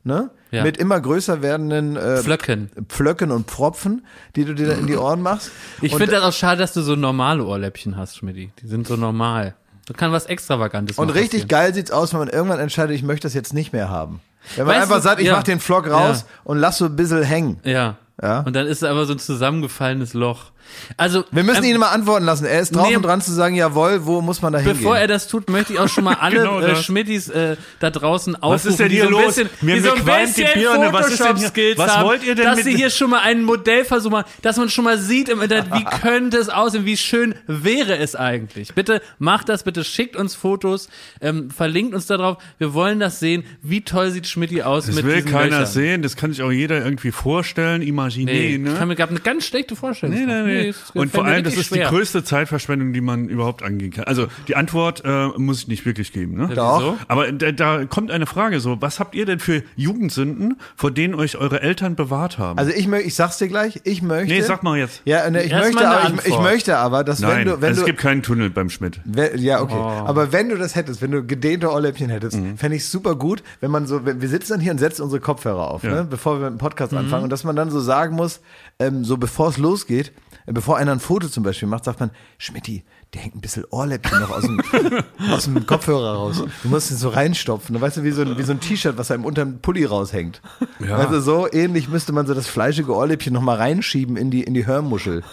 Ne? 0.03 0.31
Ja. 0.49 0.63
Mit 0.63 0.77
immer 0.77 0.99
größer 0.99 1.41
werdenden 1.41 1.95
äh, 1.95 2.17
Pflöcken. 2.17 2.71
Pflöcken 2.89 3.31
und 3.31 3.47
Pfropfen, 3.49 4.05
die 4.35 4.45
du 4.45 4.55
dir 4.55 4.67
da 4.67 4.73
in 4.73 4.87
die 4.87 4.97
Ohren 4.97 5.21
machst. 5.21 5.51
Ich 5.81 5.91
finde 5.95 6.13
das 6.13 6.23
auch 6.23 6.33
schade, 6.33 6.59
dass 6.59 6.73
du 6.73 6.81
so 6.81 6.95
normale 6.95 7.45
Ohrläppchen 7.45 7.97
hast, 7.97 8.17
Schmidti. 8.17 8.51
Die 8.61 8.67
sind 8.67 8.87
so 8.87 8.95
normal. 8.95 9.53
Da 9.85 9.93
kann 9.93 10.11
was 10.11 10.25
Extravagantes 10.25 10.97
Und 10.97 11.09
richtig 11.09 11.43
passieren. 11.43 11.47
geil 11.47 11.73
sieht's 11.73 11.91
aus, 11.91 12.13
wenn 12.13 12.19
man 12.19 12.29
irgendwann 12.29 12.59
entscheidet, 12.59 12.95
ich 12.95 13.03
möchte 13.03 13.27
das 13.27 13.33
jetzt 13.33 13.53
nicht 13.53 13.73
mehr 13.73 13.89
haben. 13.89 14.21
Wenn 14.55 14.65
man 14.65 14.75
Weißt 14.75 14.83
einfach 14.83 14.95
du, 14.97 15.01
sagt, 15.03 15.21
ich 15.21 15.27
ja. 15.27 15.35
mach 15.35 15.43
den 15.43 15.59
Vlog 15.59 15.89
raus 15.89 16.25
und 16.43 16.57
lass 16.57 16.79
so 16.79 16.85
ein 16.85 16.95
bisschen 16.95 17.23
hängen. 17.23 17.59
Ja. 17.63 17.97
Ja. 18.21 18.41
Und 18.41 18.55
dann 18.55 18.67
ist 18.67 18.83
es 18.83 18.83
aber 18.83 19.05
so 19.05 19.13
ein 19.13 19.19
zusammengefallenes 19.19 20.13
Loch. 20.13 20.51
Also, 20.97 21.23
Wir 21.31 21.43
müssen 21.43 21.63
ähm, 21.63 21.71
ihn 21.71 21.77
mal 21.79 21.89
antworten 21.89 22.25
lassen. 22.25 22.45
Er 22.45 22.59
ist 22.59 22.75
drauf 22.75 22.87
nee, 22.89 22.95
und 22.95 23.03
dran 23.03 23.21
zu 23.21 23.31
sagen, 23.31 23.55
jawohl, 23.55 24.05
wo 24.05 24.21
muss 24.21 24.41
man 24.41 24.53
da 24.53 24.59
hingehen? 24.59 24.77
Bevor 24.77 24.97
er 24.97 25.07
das 25.07 25.27
tut, 25.27 25.49
möchte 25.49 25.73
ich 25.73 25.79
auch 25.79 25.87
schon 25.89 26.03
mal 26.03 26.13
alle 26.19 26.37
Genau 26.39 26.59
äh, 26.59 26.67
das. 26.69 26.83
Schmidtis 26.85 27.29
äh, 27.29 27.55
da 27.79 27.89
draußen 27.89 28.35
aufrufen, 28.41 28.69
ist 28.71 28.79
denn 28.79 28.89
die 28.89 28.95
hier 28.95 29.03
so 29.03 29.07
ein 29.09 29.13
los? 29.13 29.25
bisschen, 29.35 29.49
Mir- 29.61 29.75
die 29.75 29.81
so 29.81 29.91
ein 29.91 29.95
die 29.97 30.01
bisschen. 30.03 30.91
Was 30.91 31.13
Photoshop-Skills 31.13 31.77
was 31.77 31.95
haben, 31.97 32.07
wollt 32.07 32.23
ihr 32.23 32.35
denn 32.35 32.45
dass 32.45 32.55
mit- 32.57 32.65
sie 32.65 32.75
hier 32.75 32.89
schon 32.89 33.09
mal 33.09 33.19
einen 33.19 33.43
Modellversuch 33.43 34.09
machen, 34.11 34.25
dass 34.41 34.57
man 34.57 34.69
schon 34.69 34.83
mal 34.85 34.97
sieht 34.97 35.29
im 35.29 35.41
Internet, 35.41 35.71
wie 35.73 35.83
könnte 36.01 36.37
es 36.37 36.49
aussehen, 36.49 36.85
wie 36.85 36.97
schön 36.97 37.35
wäre 37.47 37.97
es 37.97 38.15
eigentlich. 38.15 38.73
Bitte 38.73 39.01
macht 39.19 39.49
das, 39.49 39.63
bitte 39.63 39.83
schickt 39.83 40.15
uns 40.15 40.35
Fotos, 40.35 40.89
ähm, 41.21 41.49
verlinkt 41.51 41.93
uns 41.95 42.05
darauf. 42.07 42.37
Wir 42.57 42.73
wollen 42.73 42.99
das 42.99 43.19
sehen, 43.19 43.43
wie 43.61 43.81
toll 43.81 44.11
sieht 44.11 44.27
Schmidti 44.27 44.61
aus 44.63 44.85
Das 44.87 44.95
mit 44.95 45.05
will 45.05 45.23
keiner 45.23 45.45
Löchern. 45.59 45.65
sehen, 45.65 46.01
das 46.01 46.15
kann 46.15 46.31
sich 46.31 46.41
auch 46.41 46.51
jeder 46.51 46.83
irgendwie 46.83 47.11
vorstellen, 47.11 47.81
Nee, 47.81 47.87
imaginieren. 47.87 48.65
ich 48.65 48.71
kann 48.73 48.79
ne? 48.81 48.85
mir 48.87 48.95
gerade 48.95 49.11
eine 49.11 49.19
ganz 49.19 49.45
schlechte 49.45 49.75
Vorstellung 49.75 50.15
Nee, 50.15 50.25
nee, 50.25 50.41
nee. 50.43 50.50
Das 50.67 50.91
Und 50.91 51.11
vor 51.11 51.25
allem, 51.25 51.43
das 51.43 51.55
ist 51.55 51.71
die 51.71 51.75
schwer. 51.75 51.89
größte 51.89 52.23
Zeitverschwendung, 52.23 52.93
die 52.93 53.01
man 53.01 53.27
überhaupt 53.29 53.63
angehen 53.63 53.91
kann. 53.91 54.05
Also 54.05 54.27
die 54.47 54.55
Antwort 54.55 55.03
äh, 55.05 55.27
muss 55.37 55.59
ich 55.59 55.67
nicht 55.67 55.85
wirklich 55.85 56.11
geben. 56.13 56.37
Ne? 56.37 56.49
Doch. 56.55 56.95
Aber 57.07 57.31
da, 57.31 57.51
da 57.51 57.85
kommt 57.85 58.11
eine 58.11 58.25
Frage 58.25 58.59
so, 58.59 58.81
was 58.81 58.99
habt 58.99 59.15
ihr 59.15 59.25
denn 59.25 59.39
für 59.39 59.63
Jugendsünden, 59.75 60.57
vor 60.75 60.91
denen 60.91 61.15
euch 61.15 61.37
eure 61.37 61.61
Eltern 61.61 61.95
bewahrt 61.95 62.37
haben? 62.37 62.57
Also 62.59 62.71
ich 62.71 62.87
möchte, 62.87 63.07
ich 63.07 63.15
sag's 63.15 63.37
dir 63.37 63.47
gleich, 63.47 63.81
ich 63.83 64.01
möchte. 64.01 64.33
nee, 64.33 64.41
sag 64.41 64.63
mal 64.63 64.77
jetzt. 64.77 65.01
Ja, 65.05 65.29
ne, 65.29 65.43
ich 65.43 65.51
Erst 65.51 65.73
möchte, 65.73 65.89
aber, 65.89 66.13
ich, 66.13 66.25
ich 66.25 66.39
möchte 66.39 66.77
aber, 66.77 67.03
dass 67.03 67.19
Nein, 67.19 67.39
wenn 67.39 67.45
du, 67.47 67.61
wenn 67.61 67.69
also 67.69 67.81
du, 67.81 67.81
es 67.81 67.85
gibt 67.87 67.99
keinen 67.99 68.23
Tunnel 68.23 68.49
beim 68.49 68.69
Schmidt. 68.69 68.99
Wenn, 69.05 69.37
ja, 69.39 69.61
okay. 69.61 69.73
Oh. 69.75 69.81
Aber 70.05 70.31
wenn 70.31 70.49
du 70.49 70.57
das 70.57 70.75
hättest, 70.75 71.01
wenn 71.01 71.11
du 71.11 71.23
gedehnte 71.25 71.69
Ohrläppchen 71.71 72.09
hättest, 72.09 72.37
Mhm. 72.37 72.57
fände 72.57 72.77
ich 72.77 72.87
super 72.87 73.15
gut, 73.15 73.43
wenn 73.59 73.71
man 73.71 73.85
so, 73.87 74.05
wenn, 74.05 74.21
wir 74.21 74.29
sitzen 74.29 74.53
dann 74.53 74.61
hier 74.61 74.71
und 74.71 74.77
setzen 74.77 75.01
unsere 75.03 75.19
Kopfhörer 75.21 75.69
auf, 75.69 75.83
Ja. 75.83 75.89
Mhm. 75.89 75.95
ne, 75.95 76.07
bevor 76.09 76.39
wir 76.39 76.49
mit 76.49 76.57
dem 76.57 76.57
Podcast 76.59 76.93
anfangen 76.93 77.23
und 77.25 77.29
dass 77.29 77.43
man 77.43 77.55
dann 77.55 77.69
so 77.69 77.79
sagen 77.79 78.15
muss, 78.15 78.39
ähm, 78.79 79.03
so 79.03 79.17
bevor 79.17 79.49
es 79.49 79.57
losgeht, 79.57 80.11
bevor 80.45 80.77
einer 80.77 80.91
ein 80.91 80.99
Foto 80.99 81.27
zum 81.27 81.43
Beispiel 81.43 81.67
macht, 81.67 81.85
sagt 81.85 81.99
man, 81.99 82.11
Schmidti, 82.37 82.83
der 83.13 83.21
hängt 83.21 83.35
ein 83.35 83.41
bisschen 83.41 83.65
Ohrläppchen 83.69 84.19
noch 84.19 84.31
aus 84.31 84.43
dem, 84.43 84.61
aus 85.31 85.45
dem 85.45 85.65
Kopfhörer 85.65 86.15
raus. 86.15 86.43
Du 86.63 86.69
musst 86.69 86.91
ihn 86.91 86.97
so 86.97 87.09
reinstopfen. 87.09 87.79
Weißt 87.79 87.97
du, 87.97 88.03
wie 88.03 88.11
so 88.11 88.21
ein, 88.21 88.37
wie 88.37 88.43
so 88.43 88.51
ein 88.51 88.59
T-Shirt, 88.59 88.97
was 88.97 89.11
einem 89.11 89.25
unter 89.25 89.43
dem 89.43 89.59
Pulli 89.59 89.85
raushängt. 89.85 90.41
Ja. 90.79 90.97
Also 90.97 91.19
so 91.19 91.51
ähnlich 91.51 91.89
müsste 91.89 92.13
man 92.13 92.25
so 92.25 92.33
das 92.33 92.47
fleischige 92.47 92.95
Ohrläppchen 92.95 93.33
noch 93.33 93.41
mal 93.41 93.57
reinschieben 93.57 94.17
in 94.17 94.31
die, 94.31 94.43
in 94.43 94.53
die 94.53 94.65
Hörmuschel. 94.65 95.23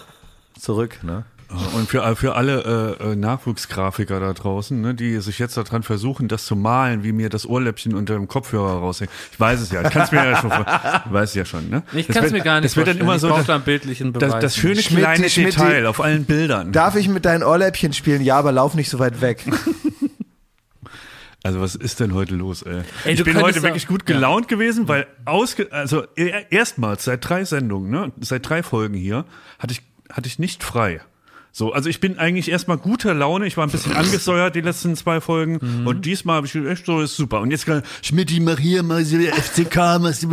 Zurück, 0.58 1.02
ne? 1.02 1.24
Und 1.74 1.88
für, 1.88 2.14
für 2.16 2.34
alle 2.34 2.96
äh, 3.00 3.12
äh, 3.12 3.16
Nachwuchsgrafiker 3.16 4.20
da 4.20 4.34
draußen, 4.34 4.78
ne, 4.78 4.94
die 4.94 5.18
sich 5.20 5.38
jetzt 5.38 5.56
daran 5.56 5.82
versuchen, 5.82 6.28
das 6.28 6.44
zu 6.44 6.56
malen, 6.56 7.04
wie 7.04 7.12
mir 7.12 7.30
das 7.30 7.46
Ohrläppchen 7.46 7.94
unter 7.94 8.14
dem 8.14 8.28
Kopfhörer 8.28 8.80
raushängt. 8.80 9.10
Ich 9.32 9.40
weiß 9.40 9.60
es 9.60 9.70
ja, 9.70 9.80
ich 9.80 9.90
kann 9.90 10.02
es 10.02 10.12
mir 10.12 10.24
ja 10.24 10.36
schon 10.38 10.50
ich 10.50 11.12
weiß 11.12 11.30
es 11.30 11.34
ja 11.34 11.44
schon, 11.46 11.70
ne? 11.70 11.82
Ich 11.94 12.06
kann 12.08 12.24
es 12.24 12.32
mir 12.32 12.42
gar 12.42 12.60
nicht 12.60 12.70
Das 12.70 12.76
wird 12.76 12.88
dann 12.88 12.98
immer 12.98 13.18
so 13.18 13.28
das, 13.30 13.46
das, 13.46 14.40
das 14.40 14.56
schöne 14.56 14.82
Schmidt, 14.82 15.04
kleine 15.04 15.30
Schmidt, 15.30 15.54
Detail 15.54 15.86
auf 15.86 16.02
allen 16.02 16.26
Bildern. 16.26 16.72
Darf 16.72 16.96
ich 16.96 17.08
mit 17.08 17.24
deinen 17.24 17.42
Ohrläppchen 17.42 17.94
spielen? 17.94 18.20
Ja, 18.22 18.38
aber 18.38 18.52
lauf 18.52 18.74
nicht 18.74 18.90
so 18.90 18.98
weit 18.98 19.20
weg. 19.20 19.44
Also 21.44 21.60
was 21.60 21.76
ist 21.76 22.00
denn 22.00 22.14
heute 22.14 22.34
los, 22.34 22.62
ey? 22.62 22.82
Ey, 23.04 23.14
ich 23.14 23.22
bin 23.22 23.40
heute 23.40 23.62
wirklich 23.62 23.86
gut 23.86 24.06
gelaunt 24.06 24.48
gewesen, 24.48 24.88
weil 24.88 25.06
ausge 25.24 25.68
also 25.70 26.02
e- 26.16 26.32
erstmals 26.50 27.04
seit 27.04 27.26
drei 27.26 27.44
Sendungen, 27.44 27.90
ne, 27.90 28.12
seit 28.20 28.46
drei 28.46 28.64
Folgen 28.64 28.94
hier, 28.94 29.24
hatte 29.58 29.72
ich 29.72 29.82
hatte 30.10 30.26
ich 30.26 30.38
nicht 30.40 30.64
frei. 30.64 31.00
So, 31.52 31.72
also 31.72 31.88
ich 31.88 31.98
bin 32.00 32.18
eigentlich 32.18 32.50
erstmal 32.50 32.76
guter 32.78 33.14
Laune. 33.14 33.46
Ich 33.46 33.56
war 33.56 33.66
ein 33.66 33.70
bisschen 33.70 33.96
angesäuert 33.96 34.54
die 34.54 34.60
letzten 34.60 34.94
zwei 34.96 35.20
Folgen 35.20 35.58
Mhm. 35.60 35.86
und 35.86 36.04
diesmal 36.06 36.36
habe 36.36 36.46
ich 36.46 36.52
gedacht, 36.52 36.72
echt 36.72 36.86
so 36.86 37.00
ist 37.00 37.16
super. 37.16 37.40
Und 37.40 37.50
jetzt 37.50 37.66
kann 37.66 37.82
Schmidti 38.02 38.38
mach 38.40 38.58
hier 38.58 38.82
mal 38.82 39.04
FCK, 39.04 39.98
mach 39.98 40.12
so- 40.12 40.28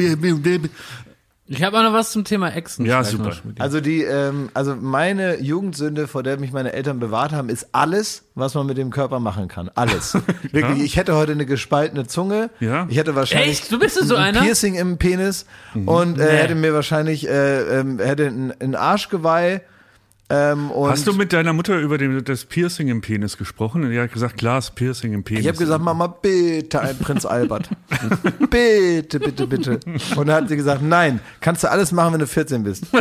Ich 1.48 1.62
habe 1.62 1.78
auch 1.78 1.84
noch 1.84 1.94
was 1.94 2.12
zum 2.12 2.24
Thema 2.24 2.50
Echsen. 2.56 2.88
Ja, 2.88 3.04
super. 3.04 3.26
noch, 3.26 3.34
Schmidt. 3.34 3.62
Also 3.62 3.80
die, 3.80 4.02
ähm, 4.02 4.50
also 4.56 4.76
meine 4.76 5.40
Jugendsünde, 5.42 6.08
vor 6.08 6.24
der 6.24 6.40
mich 6.40 6.52
meine 6.52 6.74
Eltern 6.74 7.00
bewahrt 7.00 7.34
haben, 7.34 7.50
ist 7.50 7.68
alles, 7.72 8.24
was 8.34 8.56
man 8.56 8.66
mit 8.66 8.78
dem 8.80 8.90
Körper 8.90 9.20
machen 9.20 9.48
kann. 9.48 9.70
Alles. 9.76 10.16
Wirklich. 10.52 10.82
Ich 10.84 10.98
hätte 10.98 11.14
heute 11.16 11.34
eine 11.34 11.46
gespaltene 11.46 12.08
Zunge. 12.08 12.50
Ja. 12.60 12.88
Ich 12.90 12.98
hätte 12.98 13.14
wahrscheinlich 13.16 13.62
Echt? 13.62 13.72
Du 13.72 13.78
bist 13.78 13.96
so 13.96 14.16
ein 14.16 14.24
einer? 14.36 14.42
Piercing 14.42 14.74
im 14.74 14.98
Penis 14.98 15.46
und 15.86 16.20
äh, 16.20 16.24
Nee. 16.26 16.38
hätte 16.38 16.56
mir 16.56 16.74
wahrscheinlich 16.74 17.28
äh, 17.30 17.80
ähm, 17.80 18.00
hätte 18.00 18.26
ein, 18.26 18.52
ein 18.60 18.74
Arschgeweih. 18.76 19.62
Ähm, 20.28 20.72
und 20.72 20.90
Hast 20.90 21.06
du 21.06 21.14
mit 21.14 21.34
deiner 21.34 21.54
Mutter 21.54 21.78
über 21.80 22.00
den, 22.00 22.24
das 22.24 22.46
Piercing 22.46 22.88
im 22.88 23.02
Penis 23.02 23.38
gesprochen? 23.38 23.84
Und 23.84 23.92
die 23.92 24.00
hat 24.00 24.12
gesagt, 24.12 24.38
klar, 24.38 24.56
das 24.56 24.72
Piercing 24.72 25.14
im 25.14 25.24
Penis. 25.24 25.42
ich 25.44 25.48
habe 25.48 25.58
gesagt, 25.58 25.84
Mama, 25.84 26.08
bitte 26.08 26.82
ein 26.82 26.98
Prinz 26.98 27.26
Albert. 27.26 27.70
bitte, 28.50 29.20
bitte, 29.20 29.46
bitte. 29.46 29.80
Und 30.16 30.28
dann 30.28 30.44
hat 30.44 30.50
sie 30.50 30.56
gesagt, 30.56 30.82
nein, 30.82 31.20
kannst 31.42 31.64
du 31.64 31.70
alles 31.70 31.92
machen, 31.92 32.14
wenn 32.14 32.20
du 32.22 32.28
14 32.28 32.64
bist. 32.64 32.86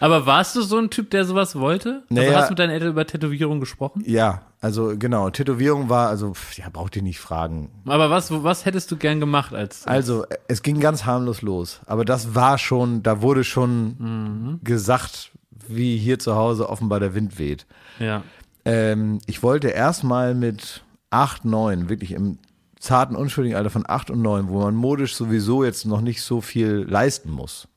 Aber 0.00 0.26
warst 0.26 0.54
du 0.54 0.62
so 0.62 0.78
ein 0.78 0.90
Typ, 0.90 1.10
der 1.10 1.24
sowas 1.24 1.56
wollte? 1.56 2.02
Also 2.10 2.22
Naja. 2.22 2.38
hast 2.38 2.48
du 2.48 2.52
mit 2.52 2.58
deinen 2.60 2.70
Eltern 2.70 2.90
über 2.90 3.06
Tätowierung 3.06 3.58
gesprochen? 3.60 4.02
Ja, 4.06 4.42
also 4.60 4.94
genau, 4.98 5.30
Tätowierung 5.30 5.88
war, 5.88 6.08
also, 6.08 6.32
ja, 6.56 6.68
braucht 6.70 6.96
ihr 6.96 7.02
nicht 7.02 7.20
fragen. 7.20 7.70
Aber 7.86 8.10
was, 8.10 8.30
was 8.30 8.64
hättest 8.64 8.90
du 8.90 8.96
gern 8.96 9.20
gemacht 9.20 9.54
als. 9.54 9.86
Also, 9.86 10.24
es 10.48 10.62
ging 10.62 10.80
ganz 10.80 11.04
harmlos 11.04 11.42
los. 11.42 11.80
Aber 11.86 12.04
das 12.04 12.34
war 12.34 12.58
schon, 12.58 13.02
da 13.02 13.22
wurde 13.22 13.44
schon 13.44 14.60
gesagt, 14.64 15.32
wie 15.68 15.96
hier 15.98 16.18
zu 16.18 16.34
Hause 16.34 16.68
offenbar 16.68 17.00
der 17.00 17.14
Wind 17.14 17.38
weht. 17.38 17.66
ja. 17.98 18.22
Ähm, 18.64 19.20
ich 19.26 19.44
wollte 19.44 19.68
erstmal 19.68 20.34
mit 20.34 20.82
acht, 21.10 21.44
neun, 21.44 21.88
wirklich 21.88 22.10
im 22.10 22.38
zarten, 22.80 23.16
unschuldigen 23.16 23.56
Alter 23.56 23.70
von 23.70 23.84
acht 23.86 24.10
und 24.10 24.20
neun, 24.20 24.48
wo 24.48 24.60
man 24.60 24.74
modisch 24.74 25.14
sowieso 25.14 25.64
jetzt 25.64 25.86
noch 25.86 26.00
nicht 26.00 26.20
so 26.20 26.40
viel 26.40 26.84
leisten 26.88 27.30
muss, 27.30 27.68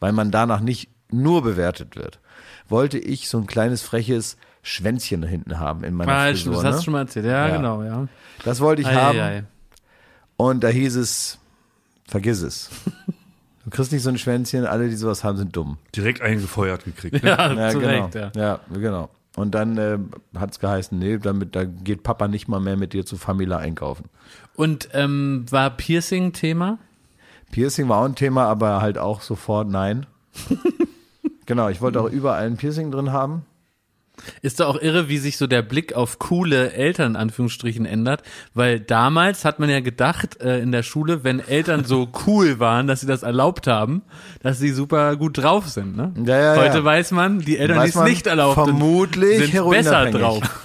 weil 0.00 0.12
man 0.12 0.30
danach 0.30 0.60
nicht 0.60 0.90
nur 1.10 1.42
bewertet 1.42 1.96
wird, 1.96 2.20
wollte 2.68 2.98
ich 2.98 3.28
so 3.28 3.38
ein 3.38 3.46
kleines 3.46 3.82
freches 3.82 4.36
Schwänzchen 4.68 5.22
hinten 5.22 5.58
haben 5.58 5.82
in 5.84 5.94
meiner 5.94 6.12
Ah, 6.12 6.26
Frisur. 6.28 6.54
das 6.54 6.64
hast 6.64 6.70
ne? 6.72 6.78
du 6.78 6.84
schon 6.84 6.92
mal 6.92 7.00
erzählt. 7.00 7.26
Ja, 7.26 7.48
Ja. 7.48 7.56
genau, 7.56 7.82
ja. 7.82 8.06
Das 8.44 8.60
wollte 8.60 8.82
ich 8.82 8.88
Ei, 8.88 8.94
haben. 8.94 9.18
ei, 9.18 9.22
ei. 9.38 9.44
Und 10.36 10.62
da 10.62 10.68
hieß 10.68 10.96
es, 10.96 11.38
vergiss 12.06 12.42
es. 12.42 12.70
Du 13.64 13.76
kriegst 13.76 13.92
nicht 13.92 14.02
so 14.02 14.08
ein 14.08 14.16
Schwänzchen, 14.16 14.64
alle, 14.64 14.88
die 14.88 14.96
sowas 14.96 15.24
haben, 15.24 15.36
sind 15.36 15.54
dumm. 15.54 15.76
direkt 15.94 16.22
eingefeuert 16.22 16.86
gekriegt. 16.86 17.22
Ja, 17.22 17.52
Ja, 17.52 17.68
zu 17.68 17.80
genau. 17.80 18.04
Recht, 18.06 18.14
ja. 18.14 18.30
ja, 18.34 18.60
genau. 18.72 19.10
Und 19.36 19.54
dann 19.54 19.76
äh, 19.76 19.98
hat 20.38 20.52
es 20.52 20.58
geheißen, 20.58 20.98
nee, 20.98 21.18
damit, 21.18 21.54
da 21.54 21.64
geht 21.66 22.02
Papa 22.02 22.28
nicht 22.28 22.48
mal 22.48 22.60
mehr 22.60 22.78
mit 22.78 22.94
dir 22.94 23.04
zu 23.04 23.18
Famila 23.18 23.58
einkaufen. 23.58 24.06
Und 24.56 24.88
ähm, 24.94 25.44
war 25.50 25.68
Piercing 25.68 26.32
Thema? 26.32 26.78
Piercing 27.52 27.90
war 27.90 27.98
auch 27.98 28.04
ein 28.06 28.14
Thema, 28.14 28.46
aber 28.46 28.80
halt 28.80 28.96
auch 28.96 29.20
sofort 29.20 29.68
nein. 29.68 30.06
genau, 31.44 31.68
ich 31.68 31.82
wollte 31.82 32.00
auch 32.00 32.08
überall 32.10 32.46
ein 32.46 32.56
Piercing 32.56 32.90
drin 32.90 33.12
haben. 33.12 33.44
Ist 34.42 34.60
doch 34.60 34.66
auch 34.66 34.80
irre, 34.80 35.08
wie 35.08 35.18
sich 35.18 35.36
so 35.36 35.46
der 35.46 35.62
Blick 35.62 35.94
auf 35.94 36.18
coole 36.18 36.72
Eltern 36.72 37.12
in 37.12 37.16
Anführungsstrichen 37.16 37.86
ändert, 37.86 38.22
weil 38.54 38.80
damals 38.80 39.44
hat 39.44 39.58
man 39.58 39.70
ja 39.70 39.80
gedacht 39.80 40.40
äh, 40.40 40.60
in 40.60 40.72
der 40.72 40.82
Schule, 40.82 41.24
wenn 41.24 41.40
Eltern 41.40 41.84
so 41.84 42.08
cool 42.26 42.58
waren, 42.58 42.86
dass 42.86 43.00
sie 43.00 43.06
das 43.06 43.22
erlaubt 43.22 43.66
haben, 43.66 44.02
dass 44.42 44.58
sie 44.58 44.70
super 44.70 45.16
gut 45.16 45.38
drauf 45.38 45.68
sind. 45.68 45.96
Ne? 45.96 46.12
Ja, 46.24 46.54
ja, 46.54 46.60
Heute 46.60 46.78
ja. 46.78 46.84
weiß 46.84 47.12
man, 47.12 47.40
die 47.40 47.58
Eltern, 47.58 47.82
die 47.82 47.88
es 47.88 47.96
nicht 47.96 48.26
erlaubt 48.26 48.56
sind, 48.56 48.64
vermutlich 48.64 49.52
sind 49.52 49.70
besser 49.70 50.04
heroinabhängig. 50.04 50.20
drauf. 50.20 50.64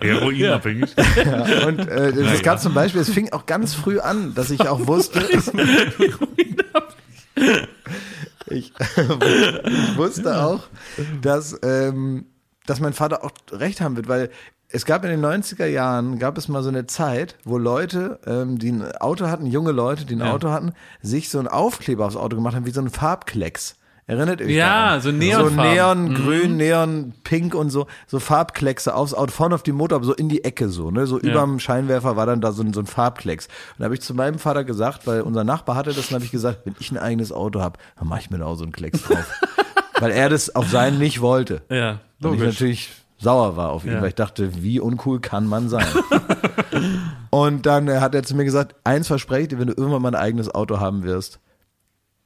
Heroinabhängig. 0.00 0.90
Ja, 1.24 1.66
und 1.66 1.80
äh, 1.88 2.10
es 2.10 2.42
gab 2.42 2.60
zum 2.60 2.74
Beispiel, 2.74 3.00
es 3.00 3.10
fing 3.10 3.32
auch 3.32 3.46
ganz 3.46 3.74
früh 3.74 3.98
an, 4.00 4.34
dass 4.34 4.50
ich 4.50 4.68
auch 4.68 4.86
wusste, 4.86 5.20
ich, 8.50 8.72
ich 8.72 8.72
wusste 9.96 10.42
auch, 10.42 10.64
dass, 11.22 11.58
ähm, 11.62 12.26
dass 12.68 12.80
mein 12.80 12.92
Vater 12.92 13.24
auch 13.24 13.30
recht 13.52 13.80
haben 13.80 13.96
wird, 13.96 14.08
weil 14.08 14.30
es 14.70 14.84
gab 14.84 15.02
in 15.04 15.10
den 15.10 15.24
90er 15.24 15.66
Jahren, 15.66 16.18
gab 16.18 16.36
es 16.36 16.48
mal 16.48 16.62
so 16.62 16.68
eine 16.68 16.86
Zeit, 16.86 17.36
wo 17.44 17.56
Leute, 17.56 18.20
ähm, 18.26 18.58
die 18.58 18.70
ein 18.70 18.92
Auto 19.00 19.26
hatten, 19.28 19.46
junge 19.46 19.72
Leute, 19.72 20.04
die 20.04 20.14
ein 20.14 20.20
Ja. 20.20 20.32
Auto 20.32 20.50
hatten, 20.50 20.72
sich 21.00 21.30
so 21.30 21.38
einen 21.38 21.48
Aufkleber 21.48 22.04
aufs 22.04 22.16
Auto 22.16 22.36
gemacht 22.36 22.54
haben, 22.54 22.66
wie 22.66 22.70
so 22.70 22.80
ein 22.82 22.90
Farbklecks. 22.90 23.76
Erinnert 24.06 24.40
ihr 24.40 24.46
euch 24.46 24.54
Ja, 24.54 24.84
daran? 24.86 25.00
so 25.02 25.10
So 25.10 25.16
Neonfarben. 25.16 26.04
Neon, 26.06 26.14
grün, 26.14 26.56
Neon, 26.56 27.12
pink 27.24 27.54
und 27.54 27.68
so, 27.70 27.86
so 28.06 28.18
Farbkleckse 28.20 28.94
aufs 28.94 29.12
Auto, 29.12 29.32
vorne 29.32 29.54
auf 29.54 29.62
die 29.62 29.72
Motor, 29.72 29.96
aber 29.96 30.06
so 30.06 30.14
in 30.14 30.28
die 30.30 30.44
Ecke 30.44 30.68
so, 30.70 30.90
ne, 30.90 31.06
so 31.06 31.18
Ja. 31.18 31.24
überm 31.30 31.58
Scheinwerfer 31.60 32.16
war 32.16 32.24
dann 32.24 32.40
da 32.40 32.52
so 32.52 32.62
ein, 32.62 32.72
so 32.72 32.80
ein 32.80 32.86
Farbklecks. 32.86 33.46
Und 33.46 33.80
da 33.80 33.84
habe 33.84 33.94
ich 33.94 34.00
zu 34.00 34.14
meinem 34.14 34.38
Vater 34.38 34.64
gesagt, 34.64 35.06
weil 35.06 35.20
unser 35.22 35.44
Nachbar 35.44 35.76
hatte 35.76 35.92
das, 35.92 36.08
dann 36.08 36.16
habe 36.16 36.24
ich 36.24 36.30
gesagt, 36.30 36.60
wenn 36.64 36.74
ich 36.78 36.90
ein 36.90 36.96
eigenes 36.98 37.32
Auto 37.32 37.60
habe, 37.60 37.78
dann 37.98 38.08
mache 38.08 38.20
ich 38.20 38.30
mir 38.30 38.38
da 38.38 38.46
auch 38.46 38.56
so 38.56 38.64
einen 38.64 38.72
Klecks 38.72 39.02
drauf. 39.02 39.26
weil 40.00 40.10
er 40.10 40.28
das 40.28 40.54
auf 40.54 40.68
seinen 40.68 40.98
nicht 40.98 41.20
wollte. 41.20 41.62
Ja, 41.70 41.90
Und 41.92 41.98
ich 42.34 42.40
logisch. 42.40 42.46
natürlich 42.46 42.90
sauer 43.18 43.56
war 43.56 43.70
auf 43.70 43.84
ihn, 43.84 43.92
Ja. 43.92 44.00
weil 44.00 44.08
ich 44.10 44.14
dachte, 44.14 44.62
wie 44.62 44.80
uncool 44.80 45.20
kann 45.20 45.46
man 45.46 45.68
sein? 45.68 45.86
und 47.30 47.66
dann 47.66 47.88
äh, 47.88 47.98
hat 48.00 48.14
er 48.14 48.22
zu 48.22 48.34
mir 48.36 48.44
gesagt, 48.44 48.74
eins 48.84 49.06
verspreche 49.06 49.42
ich 49.42 49.48
dir, 49.48 49.58
wenn 49.58 49.66
du 49.68 49.74
irgendwann 49.76 50.02
mal 50.02 50.08
ein 50.14 50.20
eigenes 50.22 50.54
Auto 50.54 50.80
haben 50.80 51.02
wirst, 51.02 51.40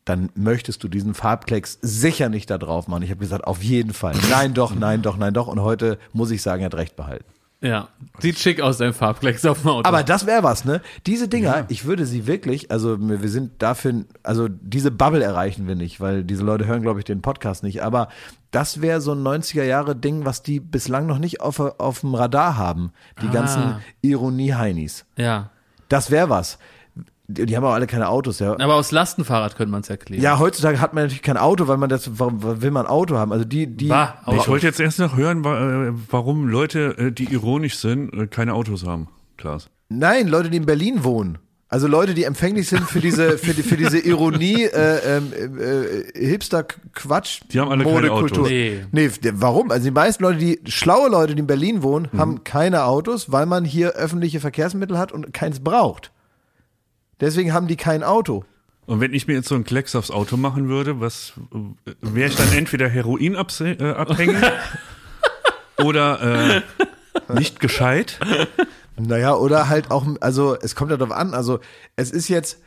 dann 0.05 0.31
möchtest 0.35 0.83
du 0.83 0.89
diesen 0.89 1.15
Farbklecks 1.15 1.79
sicher 1.81 2.29
nicht 2.29 2.51
da 2.51 2.59
drauf 2.59 2.89
machen. 2.89 3.03
Ich 3.05 3.11
habe 3.11 3.21
gesagt, 3.21 3.45
auf 3.45 3.63
jeden 3.63 3.93
Fall. 3.93 4.15
Nein, 4.31 4.53
doch, 4.53 4.75
nein, 4.75 5.01
doch, 5.03 5.17
nein, 5.17 5.33
doch. 5.33 5.47
Und 5.47 5.61
heute 5.63 5.99
muss 6.13 6.31
ich 6.33 6.43
sagen, 6.43 6.63
er 6.63 6.67
hat 6.67 6.75
recht 6.75 6.97
behalten. 6.97 7.25
Ja, 7.65 7.89
sieht 8.19 8.41
schick 8.41 8.61
aus, 8.61 8.79
dein 8.79 8.93
Farbklecks 8.93 9.47
auf 9.47 9.61
dem 9.63 9.71
Auto. 9.71 9.89
Aber 9.89 10.03
das 10.03 10.27
wäre 10.27 10.43
was, 10.43 10.65
ne? 10.65 10.81
Diese 11.07 11.29
Dinger, 11.29 11.65
ich 11.69 11.85
würde 11.85 12.07
sie 12.07 12.27
wirklich, 12.27 12.73
also 12.73 12.99
wir 13.01 13.29
sind 13.29 13.63
dafür, 13.63 14.05
also 14.25 14.49
diese 14.49 14.91
Bubble 14.91 15.23
erreichen 15.23 15.69
wir 15.69 15.77
nicht, 15.77 16.01
weil 16.01 16.25
diese 16.25 16.43
Leute 16.43 16.67
hören, 16.67 16.83
glaube 16.83 16.99
ich, 16.99 17.05
den 17.05 17.23
Podcast 17.23 17.63
nicht. 17.63 17.83
Aber 17.85 18.09
das 18.51 18.81
wäre 18.83 19.01
so 19.01 19.13
ein 19.13 19.23
90er-Jahre-Ding, 19.23 20.25
was 20.25 20.43
die 20.43 20.59
bislang 20.59 21.07
noch 21.07 21.19
nicht 21.19 21.41
auf, 21.41 21.61
auf 21.61 22.01
dem 22.01 22.17
Radar 22.17 22.57
haben. 22.57 22.93
Die 23.23 23.29
Ah. 23.29 23.33
ganzen 23.33 23.77
Ironie-Heinis. 24.01 25.05
ja, 25.17 25.51
Das 25.89 26.11
wäre 26.11 26.31
was. 26.31 26.59
Die, 27.29 27.47
die 27.47 27.57
haben 27.57 27.65
auch 27.65 27.73
alle 27.73 27.87
keine 27.87 28.09
Autos, 28.09 28.41
ja. 28.41 28.53
aber 28.59 28.75
aus 28.75 28.91
Lastenfahrrad 28.91 29.57
könnte 29.57 29.71
man 29.71 29.83
es 29.83 29.89
erklären. 29.91 30.23
Ja, 30.23 30.39
heutzutage 30.39 30.81
hat 30.81 30.93
man 30.93 31.05
natürlich 31.05 31.23
kein 31.23 31.37
Auto, 31.37 31.69
weil 31.69 31.77
man 31.77 31.89
das, 31.89 32.11
warum 32.19 32.43
will 32.63 32.71
man 32.73 32.87
ein 32.87 32.91
Auto 32.91 33.17
haben? 33.17 33.33
Also 33.33 33.45
die, 33.45 33.67
die. 33.69 33.87
Bah, 33.89 34.17
Ich 34.37 34.49
wollte 34.49 34.67
jetzt 34.67 34.81
erst 34.81 34.99
noch 34.99 35.17
hören, 35.17 35.45
äh, 35.45 35.93
warum 36.11 36.49
Leute, 36.49 36.97
äh, 36.99 37.13
die 37.13 37.33
ironisch 37.33 37.79
sind, 37.79 38.13
äh, 38.13 38.27
keine 38.27 38.55
Autos 38.55 38.85
haben. 38.85 39.09
Klaas. 39.37 39.69
Nein, 39.89 40.29
Leute, 40.29 40.51
die 40.51 40.57
in 40.57 40.67
Berlin 40.67 41.05
wohnen. 41.05 41.39
Also 41.69 41.87
Leute, 41.87 42.13
die 42.13 42.25
empfänglich 42.25 42.69
sind 42.69 42.83
für 42.83 43.01
diese, 43.01 43.39
für, 43.39 43.55
die, 43.55 43.63
für 43.63 43.79
diese 43.79 43.99
Ironie, 43.99 44.65
äh, 44.65 45.17
ähm, 45.17 45.33
äh, 45.59 46.27
Hipster-Quatsch. 46.29 47.41
Die 47.51 47.61
haben 47.61 47.71
alle 47.71 47.85
keine 47.85 47.95
Modekultur. 48.09 48.39
Autos. 48.41 48.49
Nee. 48.51 48.81
Nee, 48.93 49.11
warum? 49.33 49.71
Also 49.71 49.85
die 49.85 49.91
meisten 49.91 50.23
Leute, 50.23 50.39
die, 50.39 50.61
schlaue 50.67 51.09
Leute, 51.09 51.35
die 51.35 51.41
in 51.41 51.47
Berlin 51.47 51.83
wohnen, 51.83 52.09
Mhm. 52.13 52.19
haben 52.19 52.45
keine 52.45 52.85
Autos, 52.85 53.33
weil 53.33 53.47
man 53.47 53.65
hier 53.65 53.93
öffentliche 53.93 54.41
Verkehrsmittel 54.41 54.99
hat 54.99 55.13
und 55.13 55.33
keins 55.33 55.61
braucht. 55.61 56.11
Deswegen 57.23 57.55
haben 57.55 57.69
die 57.69 57.77
kein 57.77 58.03
Auto. 58.03 58.45
Und 58.85 59.01
wenn 59.01 59.15
ich 59.15 59.27
mir 59.27 59.35
jetzt 59.35 59.49
so 59.49 59.55
einen 59.55 59.65
Klecks 59.65 59.95
aufs 59.95 60.11
Auto 60.11 60.37
machen 60.37 60.69
würde, 60.69 61.01
was 61.01 61.33
wäre 62.03 62.29
ich 62.29 62.37
dann 62.37 62.53
entweder 62.53 62.89
heroinabhängig 62.89 63.81
äh, 63.81 63.93
abhängig 63.93 64.37
oder 65.83 66.61
äh, 67.29 67.33
nicht 67.33 67.61
gescheit? 67.61 68.19
Naja, 68.99 69.35
oder 69.35 69.69
halt 69.69 69.91
auch, 69.91 70.05
also 70.21 70.57
es 70.61 70.75
kommt 70.75 70.91
ja 70.91 70.97
darauf 70.97 71.15
an, 71.17 71.33
also 71.33 71.61
es 71.97 72.11
ist 72.11 72.29
jetzt, 72.29 72.59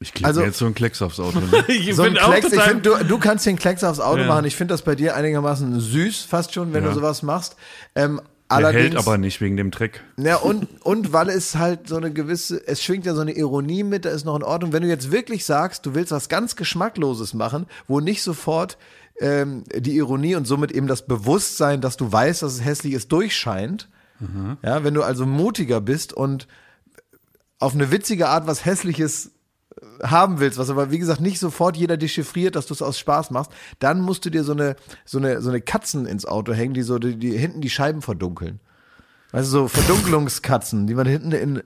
Ich 0.00 0.12
klebe 0.12 0.26
Also- 0.28 0.42
jetzt 0.42 0.58
so 0.58 0.64
einen 0.66 0.74
Klecks 0.74 1.00
aufs 1.02 1.20
Auto. 1.20 1.38
Ne? 1.40 1.64
ich 1.68 1.94
so 1.94 2.02
ein 2.02 2.14
bin 2.14 2.22
auch 2.22 2.30
Klecks, 2.30 2.52
ich 2.52 2.60
finde, 2.60 2.82
du, 2.82 3.04
du 3.04 3.18
kannst 3.18 3.46
den 3.46 3.56
Klecks 3.58 3.84
aufs 3.84 4.00
Auto 4.00 4.22
Ja. 4.22 4.26
machen. 4.26 4.44
Ich 4.46 4.56
finde 4.56 4.72
das 4.74 4.82
bei 4.82 4.94
dir 4.94 5.14
einigermaßen 5.16 5.78
süß, 5.80 6.24
fast 6.24 6.54
schon, 6.54 6.72
wenn 6.72 6.82
Ja. 6.82 6.90
du 6.90 6.94
sowas 6.96 7.22
machst. 7.22 7.56
Ähm, 7.94 8.20
allerdings, 8.48 8.84
hält 8.84 8.96
aber 8.96 9.18
nicht 9.18 9.40
wegen 9.40 9.56
dem 9.56 9.70
Dreck. 9.70 10.02
Ja, 10.16 10.36
und, 10.36 10.66
und 10.82 11.12
weil 11.12 11.28
es 11.28 11.56
halt 11.56 11.88
so 11.88 11.96
eine 11.96 12.12
gewisse, 12.12 12.66
es 12.66 12.82
schwingt 12.82 13.06
ja 13.06 13.14
so 13.14 13.20
eine 13.20 13.32
Ironie 13.32 13.82
mit, 13.82 14.04
da 14.04 14.10
ist 14.10 14.24
noch 14.24 14.36
in 14.36 14.42
Ordnung. 14.42 14.72
Wenn 14.72 14.82
du 14.82 14.88
jetzt 14.88 15.10
wirklich 15.10 15.44
sagst, 15.44 15.86
du 15.86 15.94
willst 15.94 16.12
was 16.12 16.28
ganz 16.28 16.56
Geschmackloses 16.56 17.34
machen, 17.34 17.66
wo 17.88 18.00
nicht 18.00 18.22
sofort 18.22 18.78
ähm, 19.20 19.64
die 19.74 19.96
Ironie 19.96 20.34
und 20.36 20.46
somit 20.46 20.72
eben 20.72 20.86
das 20.86 21.06
Bewusstsein, 21.06 21.80
dass 21.80 21.96
du 21.96 22.10
weißt, 22.10 22.42
dass 22.42 22.54
es 22.54 22.64
hässlich 22.64 22.94
ist, 22.94 23.12
durchscheint. 23.12 23.88
Ja, 24.62 24.82
wenn 24.82 24.94
du 24.94 25.02
also 25.02 25.26
mutiger 25.26 25.82
bist 25.82 26.14
und 26.14 26.48
auf 27.58 27.74
eine 27.74 27.90
witzige 27.90 28.28
Art 28.28 28.46
was 28.46 28.64
Hässliches 28.64 29.32
haben 30.02 30.40
willst, 30.40 30.58
was 30.58 30.70
aber 30.70 30.90
wie 30.90 30.98
gesagt 30.98 31.20
nicht 31.20 31.38
sofort 31.38 31.76
jeder 31.76 31.96
dechiffriert, 31.96 32.56
dass 32.56 32.66
du 32.66 32.74
es 32.74 32.82
aus 32.82 32.98
Spaß 32.98 33.30
machst, 33.30 33.50
dann 33.78 34.00
musst 34.00 34.24
du 34.24 34.30
dir 34.30 34.44
so 34.44 34.52
eine 34.52 34.76
so 35.04 35.18
eine 35.18 35.42
so 35.42 35.50
eine 35.50 35.60
Katzen 35.60 36.06
ins 36.06 36.26
Auto 36.26 36.52
hängen, 36.52 36.74
die 36.74 36.82
so 36.82 36.98
die, 36.98 37.16
die 37.16 37.36
hinten 37.36 37.60
die 37.60 37.70
Scheiben 37.70 38.02
verdunkeln. 38.02 38.60
Weißt 39.32 39.48
du, 39.48 39.50
so 39.50 39.68
Verdunkelungskatzen, 39.68 40.86
die 40.86 40.94
man 40.94 41.06
hinten 41.06 41.32
in 41.32 41.62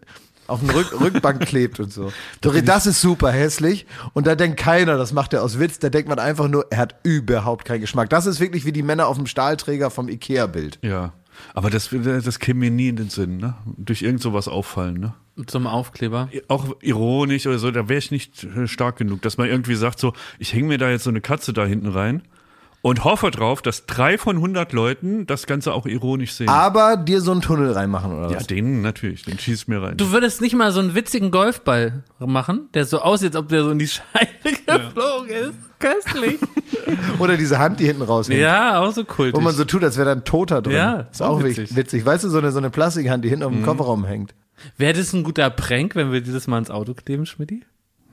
auf 0.51 0.61
den 0.61 0.71
Rück, 0.71 1.01
Rückbank 1.01 1.47
klebt 1.47 1.79
und 1.79 1.93
so. 1.93 2.13
Doch, 2.41 2.59
das 2.61 2.87
ist 2.87 3.01
super 3.01 3.31
hässlich. 3.31 3.87
Und 4.15 4.27
da 4.27 4.35
denkt 4.35 4.59
keiner, 4.59 4.97
das 4.97 5.13
macht 5.13 5.33
er 5.33 5.45
aus 5.45 5.61
Witz. 5.61 5.79
Da 5.79 5.91
denkt 5.91 6.09
man 6.09 6.19
einfach 6.19 6.49
nur, 6.49 6.67
er 6.71 6.79
hat 6.79 6.97
überhaupt 7.05 7.65
keinen 7.65 7.83
Geschmack. 7.83 8.11
Das 8.11 8.27
ist 8.27 8.41
wirklich 8.41 8.65
wie 8.65 8.73
die 8.73 8.83
Männer 8.83 9.07
auf 9.07 9.17
dem 9.17 9.27
Stahlträger 9.27 9.91
vom 9.91 10.09
Ikea-Bild. 10.09 10.81
Ja. 10.83 11.13
Aber 11.55 11.71
das, 11.71 11.91
das 11.91 12.39
käme 12.39 12.61
mir 12.61 12.71
nie 12.71 12.89
in 12.89 12.97
den 12.97 13.11
Sinn, 13.11 13.39
ne? 13.39 13.55
Durch 13.77 14.03
irgend 14.03 14.23
sowas 14.23 14.49
auffallen, 14.49 15.01
ne? 15.01 15.15
Zum 15.47 15.67
Aufkleber. 15.67 16.29
Auch 16.49 16.77
ironisch 16.83 17.47
oder 17.47 17.59
so, 17.59 17.71
da 17.71 17.89
wäre 17.89 17.99
ich 17.99 18.11
nicht 18.11 18.45
äh, 18.45 18.67
stark 18.67 18.97
genug, 18.97 19.23
dass 19.23 19.39
man 19.39 19.49
irgendwie 19.49 19.75
sagt 19.75 19.99
so, 19.99 20.13
ich 20.39 20.53
hänge 20.53 20.69
mir 20.69 20.79
da 20.79 20.91
jetzt 20.91 21.05
so 21.05 21.11
eine 21.11 21.21
Katze 21.21 21.53
da 21.53 21.65
hinten 21.65 21.89
rein 21.89 22.23
und 22.83 23.05
hoffe 23.05 23.31
drauf, 23.31 23.63
dass 23.63 23.87
drei 23.87 24.17
von 24.19 24.37
100 24.37 24.73
Leuten 24.73 25.27
das 25.27 25.47
Ganze 25.47 25.75
auch 25.75 25.87
ironisch 25.87 26.33
sehen. 26.33 26.49
Aber 26.49 26.97
dir 26.97 27.21
so 27.21 27.33
einen 27.33 27.43
Tunnel 27.43 27.73
reinmachen 27.73 28.13
oder 28.13 28.31
ja, 28.31 28.37
was? 28.37 28.47
den 28.47 28.81
natürlich, 28.83 29.25
den 29.25 29.39
schieß 29.39 29.69
mir 29.69 29.83
rein. 29.83 29.97
Du 29.97 30.13
würdest 30.13 30.41
nicht 30.41 30.55
mal 30.55 30.73
so 30.73 30.81
einen 30.81 30.95
witzigen 30.95 31.31
Golfball 31.31 32.05
machen, 32.19 32.69
der 32.75 32.87
so 32.87 33.01
aussieht, 33.01 33.29
als 33.29 33.37
ob 33.37 33.49
der 33.49 33.65
so 33.65 33.71
in 33.71 33.79
die 33.79 33.89
Scheibe 33.89 34.57
geflogen 34.67 35.29
ist. 35.29 35.55
Köstlich. 35.79 36.39
Oder 37.19 37.37
diese 37.37 37.59
Hand, 37.59 37.81
die 37.81 37.87
hinten 37.87 38.03
raushängt. 38.03 38.39
Ja, 38.39 38.81
auch 38.81 38.93
so 38.93 39.05
kultig. 39.05 39.35
Wo 39.35 39.41
man 39.41 39.55
so 39.55 39.65
tut, 39.65 39.83
als 39.83 39.97
wäre 39.97 40.07
da 40.07 40.13
ein 40.13 40.25
Toter 40.25 40.61
drin. 40.61 40.75
Ja, 40.75 41.01
ist 41.11 41.23
auch 41.23 41.43
witzig. 41.43 41.75
witzig. 41.75 42.05
Weißt 42.05 42.25
du, 42.25 42.29
so 42.29 42.39
eine, 42.39 42.53
so 42.53 42.59
eine 42.59 42.71
Plastikhand, 42.71 43.25
die 43.25 43.31
hinten 43.31 43.45
auf 43.45 43.53
dem 43.53 43.63
Kofferraum 43.63 44.05
hängt. 44.05 44.35
Wäre 44.77 44.93
das 44.93 45.13
ein 45.15 45.23
guter 45.23 45.49
Prank, 45.49 45.95
wenn 45.97 46.13
wir 46.13 46.21
dieses 46.21 46.47
Mal 46.47 46.59
ins 46.59 46.71
Auto 46.71 46.93
kleben, 46.93 47.25
Schmidti? 47.25 47.63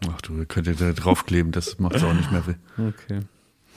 Ach 0.09 0.21
du, 0.21 0.45
könnt 0.45 0.67
ihr 0.67 0.75
da 0.75 0.91
draufkleben, 0.93 1.51
das 1.51 1.79
macht's 1.79 2.03
auch 2.03 2.13
nicht 2.13 2.31
mehr 2.31 2.47
weh. 2.47 2.53
Okay. 2.77 3.21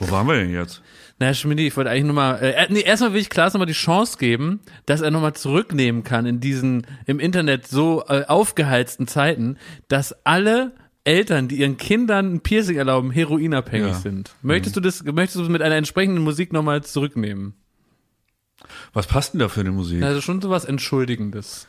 Wo 0.01 0.09
waren 0.11 0.27
wir 0.27 0.33
denn 0.35 0.51
jetzt? 0.51 0.81
Naja, 1.19 1.35
Schmidti, 1.35 1.67
ich 1.67 1.77
wollte 1.77 1.91
eigentlich 1.91 2.05
nur 2.05 2.15
mal, 2.15 2.37
äh, 2.41 2.65
nee, 2.69 2.81
erstmal 2.81 3.13
will 3.13 3.21
ich 3.21 3.29
Klaas 3.29 3.53
nochmal 3.53 3.67
die 3.67 3.73
Chance 3.73 4.17
geben, 4.17 4.59
dass 4.87 5.01
er 5.01 5.11
nochmal 5.11 5.33
zurücknehmen 5.33 6.03
kann 6.03 6.25
in 6.25 6.39
diesen 6.39 6.87
im 7.05 7.19
Internet 7.19 7.67
so 7.67 8.03
äh, 8.07 8.25
aufgeheizten 8.27 9.07
Zeiten, 9.07 9.57
dass 9.87 10.15
alle 10.25 10.71
Eltern, 11.03 11.47
die 11.47 11.57
ihren 11.57 11.77
Kindern 11.77 12.33
ein 12.33 12.41
Piercing 12.41 12.77
erlauben, 12.77 13.11
heroinabhängig 13.11 13.89
Ja. 13.89 13.93
sind. 13.93 14.31
Möchtest 14.41 14.75
du 14.75 14.79
das, 14.81 15.03
möchtest 15.03 15.35
du 15.35 15.39
das 15.41 15.49
mit 15.49 15.61
einer 15.61 15.75
entsprechenden 15.75 16.23
Musik 16.23 16.53
nochmal 16.53 16.83
zurücknehmen? 16.83 17.53
Was 18.93 19.05
passt 19.05 19.33
denn 19.33 19.39
da 19.39 19.49
für 19.49 19.59
eine 19.61 19.71
Musik? 19.71 20.01
Also 20.03 20.21
schon 20.21 20.41
sowas 20.41 20.65
Entschuldigendes. 20.65 21.67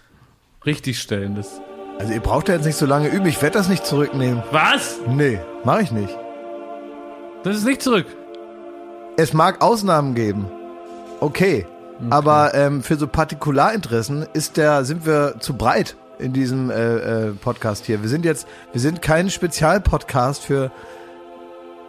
Richtigstellendes. 0.64 1.60
Also 1.98 2.12
ihr 2.14 2.20
braucht 2.20 2.48
ja 2.48 2.54
jetzt 2.54 2.64
nicht 2.64 2.76
so 2.76 2.86
lange 2.86 3.08
üben. 3.08 3.26
Ich 3.26 3.40
werde 3.42 3.58
das 3.58 3.68
nicht 3.68 3.84
zurücknehmen. 3.86 4.42
Was? 4.50 4.98
Nee, 5.08 5.38
mache 5.64 5.82
ich 5.82 5.92
nicht. 5.92 6.16
Das 7.44 7.56
ist 7.56 7.64
nicht 7.66 7.82
zurück. 7.82 8.06
Es 9.16 9.34
mag 9.34 9.60
Ausnahmen 9.60 10.14
geben. 10.14 10.46
Okay. 11.20 11.66
Aber 12.10 12.54
ähm, 12.54 12.82
für 12.82 12.96
so 12.96 13.06
Partikularinteressen 13.06 14.26
ist 14.32 14.56
der, 14.56 14.84
sind 14.84 15.06
wir 15.06 15.36
zu 15.38 15.54
breit 15.54 15.96
in 16.18 16.32
diesem 16.32 16.70
äh, 16.70 16.74
äh, 16.74 17.30
Podcast 17.32 17.84
hier. 17.84 18.02
Wir 18.02 18.08
sind 18.08 18.24
jetzt, 18.24 18.48
wir 18.72 18.80
sind 18.80 19.02
kein 19.02 19.30
Spezialpodcast 19.30 20.42
für, 20.42 20.72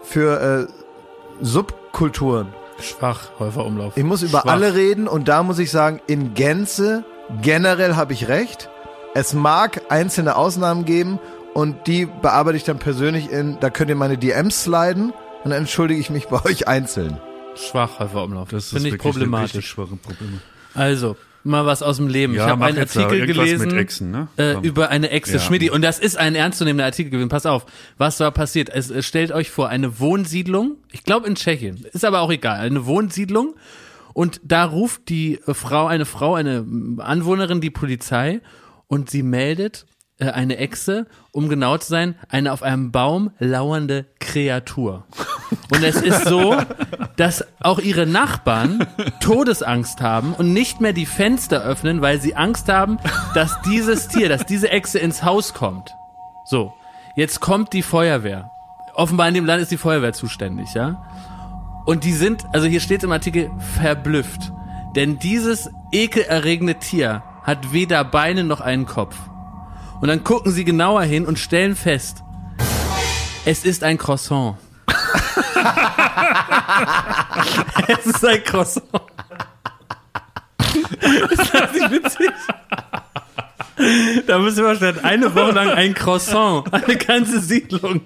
für 0.03 0.67
äh, 0.69 1.43
Subkulturen. 1.43 2.47
Schwach, 2.79 3.29
Häuferumlauf. 3.39 3.95
Ich 3.95 4.03
muss 4.03 4.21
über 4.21 4.41
Schwach. 4.41 4.51
alle 4.51 4.75
reden 4.75 5.07
und 5.07 5.27
da 5.27 5.43
muss 5.43 5.59
ich 5.59 5.71
sagen, 5.71 6.01
in 6.05 6.33
Gänze, 6.33 7.05
generell 7.41 7.95
habe 7.95 8.13
ich 8.13 8.27
recht. 8.27 8.69
Es 9.15 9.33
mag 9.33 9.81
einzelne 9.89 10.35
Ausnahmen 10.35 10.85
geben 10.85 11.19
und 11.53 11.87
die 11.87 12.05
bearbeite 12.05 12.57
ich 12.57 12.65
dann 12.65 12.79
persönlich 12.79 13.31
in, 13.31 13.59
da 13.61 13.69
könnt 13.69 13.89
ihr 13.89 13.95
meine 13.95 14.17
DMs 14.17 14.63
sliden 14.63 15.13
und 15.43 15.51
dann 15.51 15.59
entschuldige 15.59 15.99
ich 15.99 16.09
mich 16.09 16.27
bei 16.27 16.43
euch 16.45 16.67
einzeln. 16.67 17.17
Schwach, 17.55 17.99
Häuferumlauf. 17.99 18.49
Das 18.49 18.65
ist 18.65 18.73
Finde 18.73 18.89
ich 18.89 18.97
problematisch. 18.97 19.67
schwache 19.67 19.95
Probleme. 19.95 20.39
Also, 20.73 21.15
mal 21.43 21.65
was 21.65 21.83
aus 21.83 21.97
dem 21.97 22.07
Leben. 22.07 22.33
Ja, 22.33 22.45
ich 22.45 22.51
habe 22.51 22.65
einen 22.65 22.79
Artikel 22.79 23.25
gelesen 23.27 23.67
mit 23.67 23.77
Echsen, 23.77 24.11
ne? 24.11 24.27
äh, 24.37 24.57
über 24.65 24.89
eine 24.89 25.11
Echse 25.11 25.33
Ja. 25.33 25.39
Schmidti. 25.39 25.69
Und 25.69 25.81
das 25.83 25.99
ist 25.99 26.17
ein 26.17 26.35
ernstzunehmender 26.35 26.85
Artikel 26.85 27.11
gewesen. 27.11 27.29
Pass 27.29 27.45
auf, 27.45 27.65
was 27.97 28.17
da 28.17 28.31
passiert. 28.31 28.69
Es, 28.69 28.89
es 28.89 29.05
stellt 29.05 29.31
euch 29.31 29.51
vor, 29.51 29.69
eine 29.69 29.99
Wohnsiedlung, 29.99 30.77
ich 30.91 31.03
glaube 31.03 31.27
in 31.27 31.35
Tschechien, 31.35 31.85
ist 31.91 32.05
aber 32.05 32.21
auch 32.21 32.31
egal, 32.31 32.59
eine 32.59 32.85
Wohnsiedlung. 32.85 33.55
Und 34.13 34.41
da 34.43 34.65
ruft 34.65 35.09
die 35.09 35.39
Frau, 35.47 35.87
eine 35.87 36.05
Frau, 36.05 36.35
eine 36.35 36.65
Anwohnerin 36.99 37.61
die 37.61 37.71
Polizei 37.71 38.41
und 38.87 39.09
sie 39.09 39.23
meldet 39.23 39.85
äh, 40.23 40.31
eine 40.31 40.57
Echse, 40.57 41.07
um 41.31 41.49
genau 41.49 41.77
zu 41.77 41.89
sein, 41.89 42.15
eine 42.29 42.51
auf 42.51 42.63
einem 42.63 42.91
Baum 42.91 43.31
lauernde 43.39 44.05
Kreatur. 44.19 45.05
Und 45.71 45.83
es 45.83 46.01
ist 46.01 46.25
so, 46.25 46.55
dass 47.15 47.45
auch 47.59 47.79
ihre 47.79 48.05
Nachbarn 48.05 48.85
Todesangst 49.19 50.01
haben 50.01 50.33
und 50.33 50.53
nicht 50.53 50.81
mehr 50.81 50.93
die 50.93 51.05
Fenster 51.05 51.61
öffnen, 51.63 52.01
weil 52.01 52.21
sie 52.21 52.35
Angst 52.35 52.69
haben, 52.69 52.97
dass 53.33 53.61
dieses 53.61 54.07
Tier, 54.07 54.29
dass 54.29 54.45
diese 54.45 54.69
Echse 54.69 54.99
ins 54.99 55.23
Haus 55.23 55.53
kommt. 55.53 55.93
So, 56.45 56.73
jetzt 57.15 57.39
kommt 57.39 57.73
die 57.73 57.83
Feuerwehr. 57.83 58.49
Offenbar 58.95 59.27
in 59.27 59.33
dem 59.33 59.45
Land 59.45 59.61
ist 59.61 59.71
die 59.71 59.77
Feuerwehr 59.77 60.13
zuständig, 60.13 60.73
ja? 60.73 61.03
Und 61.85 62.03
die 62.03 62.13
sind, 62.13 62.45
also 62.53 62.67
hier 62.67 62.79
steht 62.79 63.03
im 63.03 63.11
Artikel, 63.11 63.51
verblüfft. 63.75 64.53
Denn 64.95 65.19
dieses 65.19 65.69
ekelerregende 65.91 66.75
Tier 66.75 67.23
hat 67.43 67.73
weder 67.73 68.03
Beine 68.03 68.43
noch 68.43 68.61
einen 68.61 68.85
Kopf. 68.85 69.17
Und 70.03 70.09
dann 70.09 70.23
gucken 70.25 70.51
sie 70.51 70.65
genauer 70.65 71.03
hin 71.03 71.25
und 71.25 71.39
stellen 71.39 71.77
fest, 71.77 72.17
es 73.45 73.63
ist 73.63 73.85
ein 73.85 73.97
Croissant. 73.97 74.57
es 77.87 78.07
ist 78.07 78.25
ein 78.25 78.43
Croissant. 78.43 78.83
ist 81.29 81.53
das 81.53 81.71
nicht 81.71 81.91
witzig? 81.91 82.31
Da 84.27 84.39
müssen 84.39 84.65
wir 84.65 84.75
statt 84.75 85.05
eine 85.05 85.33
Woche 85.33 85.53
lang 85.53 85.69
ein 85.69 85.93
Croissant, 85.93 86.65
eine 86.73 86.97
ganze 86.97 87.39
Siedlung, 87.39 88.01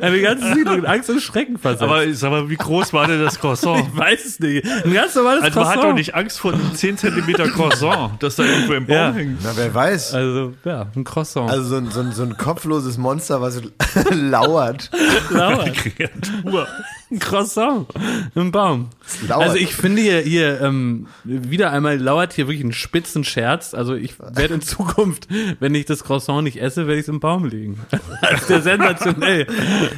eine 0.00 0.20
ganze 0.20 0.54
Siedlung 0.54 0.78
in 0.78 0.86
Angst 0.86 1.08
und 1.10 1.20
Schrecken 1.20 1.58
versetzt. 1.58 1.82
Aber 1.82 2.12
sag 2.14 2.30
mal, 2.30 2.48
wie 2.50 2.56
groß 2.56 2.92
war 2.92 3.06
denn 3.06 3.20
das 3.22 3.38
Croissant? 3.38 3.86
ich 3.92 3.96
weiß 3.96 4.24
es 4.24 4.40
nicht. 4.40 4.64
Ein 4.84 4.92
ganz 4.92 5.14
normales 5.14 5.42
Also 5.44 5.54
man 5.60 5.64
Croissant. 5.64 5.76
hat 5.82 5.90
doch 5.90 5.94
nicht 5.94 6.14
Angst 6.14 6.40
vor 6.40 6.52
einem 6.52 6.74
10 6.74 6.98
Zentimeter 6.98 7.48
Croissant, 7.48 8.12
das 8.20 8.36
da 8.36 8.44
irgendwo 8.44 8.72
im 8.74 8.86
Baum 8.86 8.94
Ja. 8.96 9.12
hängt. 9.12 9.38
Na, 9.42 9.50
wer 9.54 9.74
weiß. 9.74 10.14
Also, 10.14 10.54
ja, 10.64 10.86
ein 10.94 11.04
Croissant. 11.04 11.50
Also 11.50 11.64
so 11.64 11.76
ein, 11.76 11.90
so 11.90 12.00
ein, 12.00 12.12
so 12.12 12.22
ein 12.22 12.36
kopfloses 12.36 12.98
Monster, 12.98 13.40
was 13.40 13.60
lauert. 14.10 14.90
lauert. 15.30 15.74
Kreatur. 15.74 16.66
Ein 17.12 17.18
Croissant 17.18 17.86
im 18.34 18.52
Baum. 18.52 18.88
Also 19.28 19.56
ich 19.56 19.74
finde 19.74 20.00
hier, 20.00 20.20
hier 20.20 20.60
ähm, 20.62 21.08
wieder 21.24 21.70
einmal 21.70 21.98
lauert 21.98 22.32
hier 22.32 22.48
wirklich 22.48 22.64
ein 22.64 22.72
spitzen 22.72 23.22
Scherz. 23.22 23.74
Also 23.74 23.94
ich 23.94 24.18
werde 24.18 24.54
in 24.54 24.62
Zukunft, 24.62 25.28
wenn 25.60 25.74
ich 25.74 25.84
das 25.84 26.04
Croissant 26.04 26.42
nicht 26.44 26.60
esse, 26.60 26.86
werde 26.86 26.94
ich 27.00 27.02
es 27.04 27.08
im 27.08 27.20
Baum 27.20 27.44
legen. 27.44 27.78
Das 28.22 28.42
ist 28.42 28.50
ja 28.50 28.60
sensationell. 28.62 29.46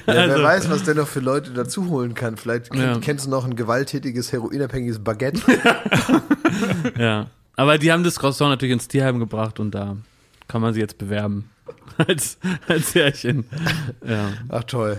Ja, 0.06 0.12
also, 0.14 0.34
wer 0.36 0.42
weiß, 0.42 0.70
was 0.70 0.82
der 0.82 0.94
noch 0.96 1.06
für 1.06 1.20
Leute 1.20 1.52
dazu 1.52 1.88
holen 1.88 2.14
kann. 2.14 2.36
Vielleicht 2.36 2.72
kenn- 2.72 2.80
Ja. 2.82 2.98
kennst 2.98 3.26
du 3.26 3.30
noch 3.30 3.44
ein 3.44 3.54
gewalttätiges, 3.54 4.32
heroinabhängiges 4.32 4.98
Baguette. 5.02 5.40
Ja. 6.98 7.26
Aber 7.56 7.78
die 7.78 7.92
haben 7.92 8.02
das 8.04 8.18
Croissant 8.18 8.50
natürlich 8.50 8.72
ins 8.72 8.88
Tierheim 8.88 9.18
gebracht 9.20 9.60
und 9.60 9.72
da 9.72 9.96
kann 10.48 10.60
man 10.60 10.74
sie 10.74 10.80
jetzt 10.80 10.98
bewerben. 10.98 11.50
Als, 11.96 12.38
als 12.66 12.94
Härchen. 12.96 13.44
Ja. 14.04 14.30
Ach 14.48 14.64
toll. 14.64 14.98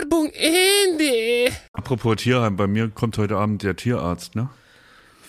Werbung 0.00 0.30
Ende. 0.32 1.52
Apropos 1.72 2.16
Tierheim, 2.16 2.56
bei 2.56 2.66
mir 2.66 2.88
kommt 2.88 3.18
heute 3.18 3.36
Abend 3.36 3.62
der 3.62 3.76
Tierarzt, 3.76 4.34
ne? 4.34 4.48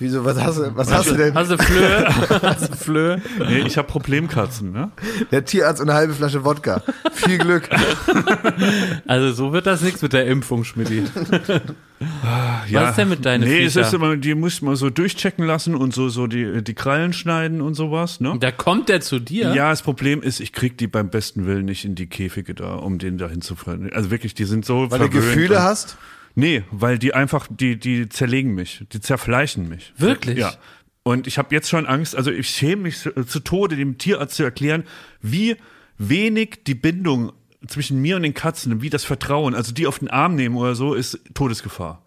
Wieso, 0.01 0.25
was 0.25 0.41
hast 0.41 0.57
du, 0.57 0.75
was 0.75 0.91
hast 0.91 1.11
du 1.11 1.15
denn? 1.15 1.35
Hast 1.35 1.51
du 1.51 1.57
Flöhe? 1.59 2.07
Hast 2.41 2.71
du 2.71 2.75
Flöhe? 2.75 3.21
Nee, 3.37 3.59
ich 3.67 3.77
habe 3.77 3.87
Problemkatzen, 3.87 4.71
ne? 4.71 4.89
Der 5.29 5.45
Tierarzt 5.45 5.79
und 5.79 5.91
eine 5.91 5.97
halbe 5.97 6.15
Flasche 6.15 6.43
Wodka. 6.43 6.81
Viel 7.13 7.37
Glück. 7.37 7.69
Also 9.05 9.31
so 9.31 9.53
wird 9.53 9.67
das 9.67 9.81
nichts 9.81 10.01
mit 10.01 10.13
der 10.13 10.25
Impfung, 10.25 10.63
Schmidti. 10.63 11.03
Ja. 12.69 12.89
ist 12.89 12.95
denn 12.95 13.09
mit 13.09 13.25
deinen 13.25 13.43
Nee, 13.43 13.63
es 13.63 13.75
ist 13.75 13.93
immer, 13.93 14.15
die 14.15 14.33
muss 14.35 14.61
man 14.61 14.75
so 14.75 14.89
durchchecken 14.89 15.45
lassen 15.45 15.75
und 15.75 15.93
so, 15.93 16.09
so 16.09 16.27
die, 16.27 16.63
die 16.63 16.73
Krallen 16.73 17.13
schneiden 17.13 17.61
und 17.61 17.73
sowas, 17.73 18.19
ne? 18.21 18.37
Da 18.39 18.51
kommt 18.51 18.89
der 18.89 19.01
zu 19.01 19.19
dir. 19.19 19.53
Ja, 19.53 19.69
das 19.69 19.81
Problem 19.81 20.21
ist, 20.21 20.39
ich 20.39 20.53
krieg 20.53 20.77
die 20.77 20.87
beim 20.87 21.09
besten 21.09 21.45
Willen 21.45 21.65
nicht 21.65 21.85
in 21.85 21.95
die 21.95 22.07
Käfige 22.07 22.53
da, 22.55 22.75
um 22.75 22.97
den 22.97 23.17
da 23.17 23.27
hinzufallen. 23.27 23.91
Also 23.93 24.09
wirklich, 24.11 24.33
die 24.33 24.45
sind 24.45 24.65
so 24.65 24.89
Weil 24.89 24.99
du 24.99 25.09
Gefühle 25.09 25.61
hast? 25.61 25.97
Nee, 26.35 26.63
weil 26.71 26.97
die 26.97 27.13
einfach, 27.13 27.47
die, 27.49 27.77
die 27.77 28.09
zerlegen 28.09 28.53
mich, 28.53 28.85
die 28.91 28.99
zerfleischen 28.99 29.67
mich. 29.67 29.93
Wirklich? 29.97 30.37
Ja. 30.37 30.53
Und 31.03 31.27
ich 31.27 31.37
habe 31.37 31.53
jetzt 31.53 31.69
schon 31.69 31.85
Angst, 31.85 32.15
also 32.15 32.31
ich 32.31 32.49
schäme 32.49 32.83
mich 32.83 32.99
zu, 32.99 33.39
Tode, 33.39 33.75
dem 33.75 33.97
Tierarzt 33.97 34.35
zu 34.35 34.43
erklären, 34.43 34.83
wie 35.21 35.57
wenig 35.97 36.63
die 36.65 36.75
Bindung 36.75 37.33
zwischen 37.67 38.01
mir 38.01 38.15
und 38.15 38.23
den 38.23 38.33
Katzen, 38.33 38.81
wie 38.81 38.89
das 38.89 39.03
Vertrauen, 39.03 39.55
also 39.55 39.73
die 39.73 39.87
auf 39.87 39.99
den 39.99 40.09
Arm 40.09 40.35
nehmen 40.35 40.55
oder 40.55 40.75
so, 40.75 40.93
ist 40.93 41.19
Todesgefahr. 41.33 42.03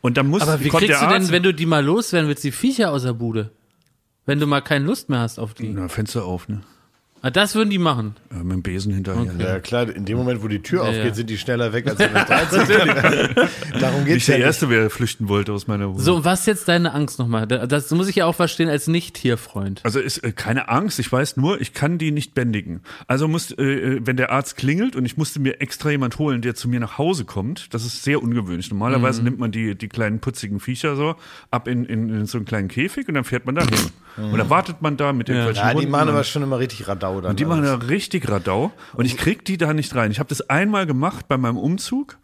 Und 0.00 0.16
dann 0.16 0.28
muss 0.28 0.42
Aber 0.42 0.60
wie 0.64 0.68
kommt 0.68 0.84
kriegst 0.84 1.02
du 1.02 1.06
denn, 1.06 1.30
wenn 1.30 1.42
du 1.42 1.52
die 1.52 1.66
mal 1.66 1.84
loswerden 1.84 2.28
willst, 2.28 2.44
die 2.44 2.52
Viecher 2.52 2.90
aus 2.90 3.02
der 3.02 3.12
Bude? 3.12 3.50
Wenn 4.24 4.40
du 4.40 4.46
mal 4.46 4.60
keine 4.60 4.86
Lust 4.86 5.08
mehr 5.08 5.20
hast 5.20 5.38
auf 5.38 5.54
die. 5.54 5.68
Na, 5.68 5.88
Fenster 5.88 6.24
auf, 6.24 6.48
ne? 6.48 6.62
Ah, 7.22 7.30
das 7.30 7.54
würden 7.54 7.68
die 7.70 7.78
machen. 7.78 8.16
Ja, 8.30 8.38
mit 8.42 8.52
dem 8.52 8.62
Besen 8.62 8.94
hinterher. 8.94 9.30
Ja, 9.38 9.58
klar, 9.60 9.88
in 9.94 10.06
dem 10.06 10.16
Moment, 10.16 10.42
wo 10.42 10.48
die 10.48 10.62
Tür 10.62 10.84
Ja, 10.90 11.04
ja. 11.04 11.14
sind 11.14 11.28
die 11.28 11.36
schneller 11.36 11.72
weg, 11.74 11.86
als 11.86 11.98
wenn 11.98 12.14
wir 12.14 12.24
13 12.24 12.66
Darum 13.80 14.04
geht's 14.04 14.14
Nicht 14.14 14.28
der 14.28 14.38
ja 14.38 14.46
Erste, 14.46 14.70
wer 14.70 14.88
flüchten 14.90 15.28
wollte 15.28 15.52
aus 15.52 15.66
meiner 15.66 15.86
Wohnung. 15.88 16.00
So, 16.00 16.24
was 16.24 16.40
ist 16.40 16.46
jetzt 16.46 16.68
deine 16.68 16.92
Angst 16.94 17.18
nochmal? 17.18 17.46
Da- 17.46 17.66
Das 17.66 17.90
muss 17.90 18.08
ich 18.08 18.16
ja 18.16 18.26
auch 18.26 18.34
verstehen 18.34 18.68
als 18.68 18.86
Nicht-Tierfreund. 18.86 19.80
Also 19.84 20.00
ist 20.00 20.18
äh, 20.18 20.32
keine 20.32 20.68
Angst, 20.68 20.98
ich 20.98 21.10
weiß 21.10 21.36
nur, 21.36 21.60
ich 21.60 21.74
kann 21.74 21.98
die 21.98 22.10
nicht 22.10 22.34
bändigen. 22.34 22.80
Also 23.06 23.28
muss, 23.28 23.50
äh, 23.52 23.62
äh, 23.62 24.00
wenn 24.02 24.16
der 24.16 24.30
Arzt 24.32 24.56
klingelt 24.56 24.96
und 24.96 25.04
ich 25.04 25.16
musste 25.16 25.40
mir 25.40 25.60
extra 25.60 25.90
jemand 25.90 26.18
holen, 26.18 26.40
der 26.42 26.54
zu 26.54 26.68
mir 26.68 26.80
nach 26.80 26.98
Hause 26.98 27.24
kommt, 27.24 27.72
das 27.74 27.84
ist 27.84 28.02
sehr 28.02 28.22
ungewöhnlich. 28.22 28.70
Normalerweise 28.70 29.22
nimmt 29.22 29.38
man 29.38 29.52
die, 29.52 29.74
die 29.74 29.88
kleinen 29.88 30.20
putzigen 30.20 30.60
Viecher 30.60 30.96
so 30.96 31.16
ab 31.50 31.68
in, 31.68 31.84
in, 31.84 32.08
in 32.08 32.26
so 32.26 32.38
einen 32.38 32.44
kleinen 32.46 32.68
Käfig 32.68 33.08
und 33.08 33.14
dann 33.14 33.24
fährt 33.24 33.44
man 33.46 33.54
da 33.56 33.62
hin. 33.62 33.90
Und 34.16 34.38
dann 34.38 34.50
wartet 34.50 34.82
man 34.82 34.96
da 34.96 35.12
mit 35.12 35.28
irgendwelchen 35.28 35.62
Ja, 35.62 35.70
die 35.70 35.76
Hunden 35.78 35.90
machen 35.90 36.08
aber 36.08 36.24
schon 36.24 36.42
immer 36.42 36.58
richtig 36.58 36.88
Radau 36.88 37.09
dann. 37.16 37.30
und 37.32 37.40
die 37.40 37.44
machen 37.44 37.64
alles. 37.64 37.80
da 37.80 37.86
richtig 37.86 38.28
Radau 38.30 38.70
und 38.94 39.04
ich 39.04 39.16
krieg 39.16 39.44
die 39.44 39.56
da 39.56 39.74
nicht 39.74 39.94
rein. 39.96 40.10
Ich 40.12 40.18
habe 40.20 40.28
das 40.28 40.48
einmal 40.48 40.86
gemacht 40.86 41.26
bei 41.28 41.36
meinem 41.36 41.56
Umzug 41.58 42.18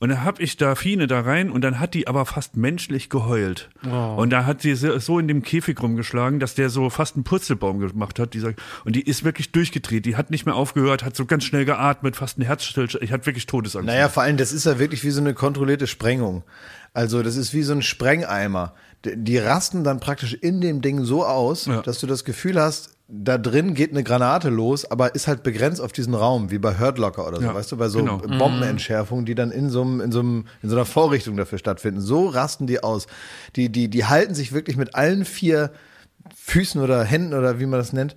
und 0.00 0.08
dann 0.08 0.24
hab 0.24 0.40
ich 0.40 0.56
da 0.56 0.74
Fine 0.74 1.06
da 1.06 1.20
rein 1.20 1.50
und 1.50 1.62
dann 1.62 1.78
hat 1.78 1.94
die 1.94 2.08
aber 2.08 2.26
fast 2.26 2.56
menschlich 2.56 3.08
geheult. 3.08 3.70
Und 4.16 4.30
da 4.30 4.44
hat 4.44 4.60
sie 4.60 4.74
so 4.74 5.18
in 5.18 5.28
dem 5.28 5.42
Käfig 5.42 5.80
rumgeschlagen, 5.80 6.40
dass 6.40 6.54
der 6.54 6.68
so 6.68 6.90
fast 6.90 7.14
einen 7.14 7.24
Purzelbaum 7.24 7.78
gemacht 7.78 8.18
hat. 8.18 8.34
Dieser, 8.34 8.52
und 8.84 8.96
die 8.96 9.02
ist 9.02 9.24
wirklich 9.24 9.52
durchgedreht. 9.52 10.04
Die 10.04 10.16
hat 10.16 10.30
nicht 10.30 10.44
mehr 10.46 10.56
aufgehört, 10.56 11.04
hat 11.04 11.14
so 11.16 11.24
ganz 11.24 11.44
schnell 11.44 11.64
geatmet, 11.64 12.16
fast 12.16 12.38
ein 12.38 12.42
Herzstillstand. 12.42 13.02
Ich 13.04 13.12
hatte 13.12 13.24
wirklich 13.26 13.46
Todesangst. 13.46 13.86
Naja, 13.86 14.08
vor 14.08 14.24
allem, 14.24 14.36
das 14.36 14.52
ist 14.52 14.66
ja 14.66 14.78
wirklich 14.78 15.04
wie 15.04 15.10
so 15.10 15.20
eine 15.20 15.32
kontrollierte 15.32 15.86
Sprengung. 15.86 16.42
Also, 16.92 17.22
das 17.22 17.36
ist 17.36 17.54
wie 17.54 17.62
so 17.62 17.72
ein 17.72 17.82
Sprengeimer. 17.82 18.74
Die, 19.04 19.16
die 19.16 19.38
rasten 19.38 19.84
dann 19.84 20.00
praktisch 20.00 20.34
in 20.34 20.60
dem 20.60 20.82
Ding 20.82 21.04
so 21.04 21.24
aus, 21.24 21.66
Ja. 21.66 21.82
dass 21.82 22.00
du 22.00 22.06
das 22.06 22.24
Gefühl 22.24 22.60
hast, 22.60 22.93
da 23.06 23.36
drin 23.36 23.74
geht 23.74 23.90
eine 23.90 24.02
Granate 24.02 24.48
los, 24.48 24.90
aber 24.90 25.14
ist 25.14 25.28
halt 25.28 25.42
begrenzt 25.42 25.80
auf 25.80 25.92
diesen 25.92 26.14
Raum, 26.14 26.50
wie 26.50 26.58
bei 26.58 26.78
Hurt 26.78 26.98
Locker 26.98 27.26
oder 27.26 27.38
so, 27.38 27.44
Ja, 27.44 27.54
weißt 27.54 27.72
du, 27.72 27.76
bei 27.76 27.88
so 27.88 27.98
genau. 27.98 28.18
Bombenentschärfungen, 28.18 29.26
die 29.26 29.34
dann 29.34 29.50
in 29.50 29.68
so 29.68 29.82
einem, 29.82 30.00
in 30.00 30.10
so 30.10 30.20
einem, 30.20 30.46
in 30.62 30.70
so 30.70 30.76
einer 30.76 30.86
Vorrichtung 30.86 31.36
dafür 31.36 31.58
stattfinden. 31.58 32.00
So 32.00 32.28
rasten 32.28 32.66
die 32.66 32.82
aus. 32.82 33.06
Die, 33.56 33.68
die, 33.68 33.88
die 33.88 34.06
halten 34.06 34.34
sich 34.34 34.52
wirklich 34.52 34.76
mit 34.76 34.94
allen 34.94 35.24
vier 35.26 35.70
Füßen 36.34 36.80
oder 36.80 37.04
Händen 37.04 37.34
oder 37.34 37.60
wie 37.60 37.66
man 37.66 37.78
das 37.78 37.92
nennt, 37.92 38.16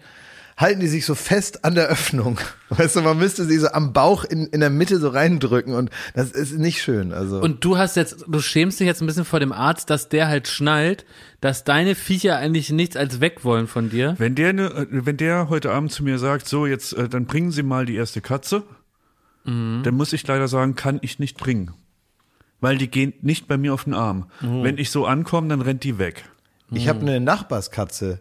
halten 0.57 0.79
die 0.79 0.87
sich 0.87 1.05
so 1.05 1.13
fest 1.13 1.63
an 1.63 1.75
der 1.75 1.87
Öffnung. 1.87 2.39
Weißt 2.69 2.95
du, 2.95 3.01
man 3.01 3.17
müsste 3.17 3.45
sie 3.45 3.57
so 3.59 3.67
am 3.69 3.93
Bauch 3.93 4.23
in, 4.25 4.47
in 4.47 4.59
der 4.59 4.71
Mitte 4.71 4.99
so 4.99 5.09
reindrücken 5.09 5.73
und 5.75 5.91
das 6.15 6.31
ist 6.31 6.57
nicht 6.57 6.81
schön. 6.81 7.13
Also 7.13 7.39
Und 7.39 7.63
du 7.63 7.77
hast 7.77 7.95
jetzt, 7.95 8.25
du 8.27 8.39
schämst 8.39 8.79
dich 8.79 8.87
jetzt 8.87 9.01
ein 9.01 9.07
bisschen 9.07 9.23
vor 9.23 9.39
dem 9.39 9.51
Arzt, 9.51 9.89
dass 9.91 10.09
der 10.09 10.27
halt 10.27 10.47
schnallt, 10.47 11.05
dass 11.41 11.63
deine 11.63 11.93
Viecher 11.93 12.37
eigentlich 12.37 12.71
nichts 12.71 12.97
als 12.97 13.21
weg 13.21 13.45
wollen 13.45 13.67
von 13.67 13.91
dir. 13.91 14.15
Wenn 14.17 14.33
der, 14.33 14.51
ne, 14.51 14.65
äh, 14.65 14.87
wenn 14.89 15.17
der 15.17 15.49
heute 15.49 15.71
Abend 15.71 15.91
zu 15.91 16.03
mir 16.03 16.17
sagt, 16.17 16.47
so 16.47 16.65
jetzt, 16.65 16.93
äh, 16.93 17.07
dann 17.07 17.25
bringen 17.25 17.51
Sie 17.51 17.63
mal 17.63 17.85
die 17.85 17.95
erste 17.95 18.21
Katze, 18.21 18.63
dann 19.45 19.93
muss 19.93 20.11
ich 20.11 20.27
leider 20.27 20.49
sagen, 20.49 20.75
kann 20.75 20.99
ich 21.01 21.19
nicht 21.19 21.37
bringen. 21.37 21.71
Weil 22.59 22.77
die 22.77 22.89
gehen 22.89 23.13
nicht 23.21 23.47
bei 23.47 23.55
mir 23.57 23.73
auf 23.73 23.85
den 23.85 23.93
Arm. 23.93 24.25
Wenn 24.41 24.77
ich 24.77 24.91
so 24.91 25.05
ankomme, 25.05 25.47
dann 25.47 25.61
rennt 25.61 25.85
die 25.85 25.99
weg. 25.99 26.25
ich 26.69 26.89
habe 26.89 26.99
eine 26.99 27.21
Nachbarskatze, 27.21 28.19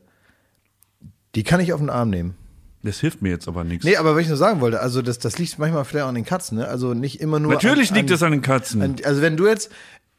die 1.36 1.44
kann 1.44 1.60
ich 1.60 1.72
auf 1.72 1.80
den 1.80 1.90
Arm 1.90 2.10
nehmen. 2.10 2.34
Das 2.82 3.00
hilft 3.00 3.20
mir 3.20 3.30
jetzt 3.30 3.48
aber 3.48 3.64
nichts. 3.64 3.84
Nee, 3.84 3.96
aber 3.96 4.14
was 4.14 4.22
ich 4.22 4.28
nur 4.28 4.36
sagen 4.36 4.60
wollte, 4.60 4.80
also 4.80 5.02
das, 5.02 5.18
das 5.18 5.38
liegt 5.38 5.58
manchmal 5.58 5.84
vielleicht 5.84 6.04
auch 6.04 6.08
an 6.08 6.14
den 6.14 6.24
Katzen, 6.24 6.58
ne? 6.58 6.68
Also 6.68 6.94
nicht 6.94 7.20
immer 7.20 7.40
nur. 7.40 7.52
Natürlich 7.52 7.90
an, 7.90 7.96
liegt 7.96 8.10
es 8.10 8.22
an 8.22 8.32
den 8.32 8.42
Katzen. 8.42 8.82
An, 8.82 8.96
also 9.04 9.22
wenn 9.22 9.36
du 9.36 9.46
jetzt, 9.46 9.70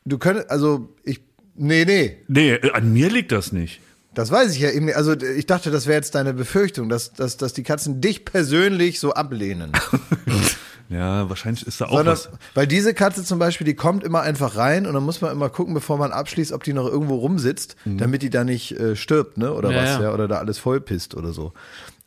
du 0.05 0.17
könntest, 0.17 0.49
also 0.51 0.93
ich, 1.03 1.21
nee, 1.55 1.85
nee, 1.85 2.17
nee, 2.27 2.53
äh, 2.53 2.71
an 2.71 2.91
mir 2.91 3.09
liegt 3.09 3.31
das 3.31 3.51
nicht. 3.51 3.79
das 4.13 4.31
weiß 4.31 4.53
ich 4.53 4.59
ja 4.59 4.69
eben 4.71 4.85
nicht. 4.85 4.95
Also 4.95 5.13
ich 5.13 5.45
dachte, 5.45 5.71
das 5.71 5.87
wäre 5.87 5.95
jetzt 5.95 6.13
deine 6.13 6.33
Befürchtung, 6.33 6.89
dass, 6.89 7.13
dass, 7.13 7.37
dass 7.37 7.53
die 7.53 7.63
Katzen 7.63 8.01
dich 8.01 8.25
persönlich 8.25 8.99
so 8.99 9.13
ablehnen. 9.13 9.71
Ja, 10.89 11.27
wahrscheinlich 11.29 11.67
ist 11.67 11.81
da 11.81 11.85
auch 11.85 11.97
Sondern, 11.97 12.13
was. 12.13 12.29
weil 12.53 12.65
diese 12.67 12.93
Katze 12.93 13.23
zum 13.23 13.39
Beispiel, 13.39 13.65
die 13.65 13.73
kommt 13.73 14.03
immer 14.03 14.21
einfach 14.21 14.55
rein 14.55 14.85
und 14.87 14.93
dann 14.93 15.03
muss 15.03 15.19
man 15.21 15.31
immer 15.31 15.49
gucken, 15.49 15.73
bevor 15.73 15.97
man 15.97 16.11
abschließt, 16.11 16.53
ob 16.53 16.63
die 16.63 16.71
noch 16.73 16.85
irgendwo 16.87 17.15
rumsitzt, 17.15 17.75
damit 17.85 18.21
die 18.21 18.29
da 18.29 18.43
nicht 18.43 18.71
äh, 18.79 18.95
stirbt, 18.95 19.37
ne? 19.37 19.53
Oder 19.53 19.71
Ja, 19.71 19.81
was, 19.81 19.89
ja. 19.89 20.01
ja. 20.03 20.13
oder 20.13 20.27
da 20.27 20.37
alles 20.37 20.59
vollpisst 20.59 21.15
oder 21.15 21.33
so. 21.33 21.51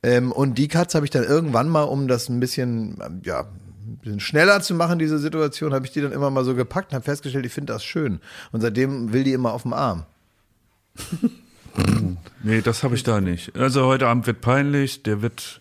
Ähm, 0.03 0.33
und 0.33 0.57
die 0.57 0.69
Katze 0.69 0.97
habe 0.97 1.05
ich 1.05 1.11
dann 1.11 1.25
irgendwann 1.25 1.69
mal, 1.69 1.83
um 1.83 2.09
das 2.09 2.31
ein 2.31 2.41
bisschen, 2.41 2.97
ähm, 3.05 3.21
ja, 3.23 3.41
ein 3.41 3.99
bisschen 4.03 4.21
schneller 4.21 4.63
zu 4.63 4.75
machen, 4.75 4.99
diese 4.99 5.19
Situation, 5.19 5.75
habe 5.75 5.85
ich 5.85 5.93
die 5.93 6.01
dann 6.01 6.13
immer 6.13 6.31
mal 6.31 6.45
so 6.45 6.55
gepackt 6.55 6.93
und 6.93 6.95
habe 6.95 7.05
festgestellt, 7.05 7.45
ich 7.45 7.53
finde 7.53 7.75
das 7.75 7.85
schön. 7.85 8.21
Und 8.51 8.63
seitdem 8.63 9.13
will 9.13 9.25
die 9.25 9.33
immer 9.35 9.53
auf 9.53 9.63
dem 9.63 9.75
Arm. 9.75 10.05
Nee, 12.43 12.63
das 12.63 12.83
habe 12.83 12.95
ich 12.95 13.03
da 13.05 13.21
nicht. 13.21 13.55
Also 13.55 13.87
heute 13.87 14.09
Abend 14.09 14.27
wird 14.27 14.41
peinlich, 14.41 15.03
der 15.03 15.23
wird 15.23 15.60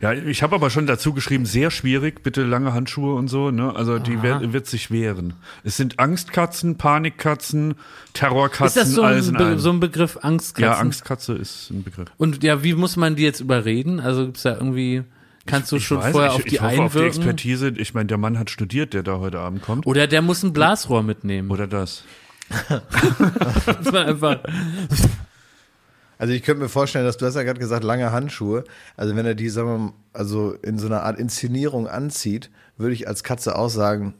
Ja, 0.00 0.12
ich 0.14 0.42
habe 0.42 0.54
aber 0.54 0.70
schon 0.70 0.86
dazu 0.86 1.12
geschrieben, 1.12 1.44
sehr 1.44 1.70
schwierig, 1.70 2.22
bitte 2.22 2.42
lange 2.42 2.72
Handschuhe 2.72 3.14
und 3.14 3.28
so, 3.28 3.50
ne? 3.50 3.76
Also 3.76 3.98
die 3.98 4.22
wird, 4.22 4.54
wird 4.54 4.66
sich 4.66 4.90
wehren. 4.90 5.34
Es 5.62 5.76
sind 5.76 5.98
Angstkatzen, 5.98 6.76
Panikkatzen, 6.78 7.74
Terrorkatzen, 8.14 8.66
Ist 8.66 8.76
das 8.76 8.94
so 8.94 9.02
alles 9.02 9.28
ein, 9.28 9.34
in 9.34 9.40
einem. 9.42 9.58
so 9.58 9.68
ein 9.70 9.78
Begriff 9.78 10.18
Angstkatzen? 10.22 10.62
ja, 10.64 10.78
Angstkatze 10.78 11.34
ist 11.34 11.70
ein 11.70 11.82
Begriff. 11.84 12.08
Und 12.16 12.42
ja, 12.42 12.62
wie 12.64 12.72
muss 12.74 12.96
man 12.96 13.14
die 13.14 13.24
jetzt 13.24 13.40
überreden? 13.40 14.00
Also 14.00 14.24
gibt's 14.24 14.42
da 14.42 14.54
irgendwie, 14.54 15.02
kannst 15.44 15.70
du 15.70 15.76
Ich 15.76 15.84
schon 15.86 15.98
weiß, 15.98 16.12
vorher 16.12 16.30
ich, 16.30 16.36
auf 16.36 16.44
die 16.44 16.54
ich 16.54 16.60
hoffe 16.62 16.66
auf 16.82 16.92
die 16.92 16.98
einwirken? 16.98 17.06
Expertise. 17.20 17.68
Ich 17.76 17.92
meine, 17.92 18.06
der 18.06 18.16
Mann 18.18 18.38
hat 18.38 18.48
studiert, 18.48 18.94
der 18.94 19.02
da 19.02 19.18
heute 19.18 19.38
Abend 19.40 19.60
kommt. 19.60 19.86
Oder 19.86 20.06
der 20.06 20.22
muss 20.22 20.42
ein 20.42 20.54
Blasrohr 20.54 21.02
mitnehmen. 21.02 21.50
Oder 21.50 21.66
das. 21.66 22.04
Das 23.66 23.92
war 23.92 24.06
einfach, 24.06 24.38
Also 26.20 26.34
ich 26.34 26.42
könnte 26.42 26.62
mir 26.62 26.68
vorstellen, 26.68 27.06
dass 27.06 27.16
du 27.16 27.24
hast 27.24 27.34
ja 27.34 27.44
gerade 27.44 27.58
gesagt, 27.58 27.82
lange 27.82 28.12
Handschuhe. 28.12 28.64
Also 28.94 29.16
wenn 29.16 29.24
er 29.24 29.34
die, 29.34 29.48
sagen 29.48 29.68
wir 29.68 29.78
mal, 29.78 29.92
also 30.12 30.52
in 30.52 30.78
so 30.78 30.86
einer 30.86 31.02
Art 31.02 31.18
Inszenierung 31.18 31.88
anzieht, 31.88 32.50
würde 32.76 32.92
ich 32.92 33.08
als 33.08 33.24
Katze 33.24 33.56
auch 33.56 33.70
sagen, 33.70 34.12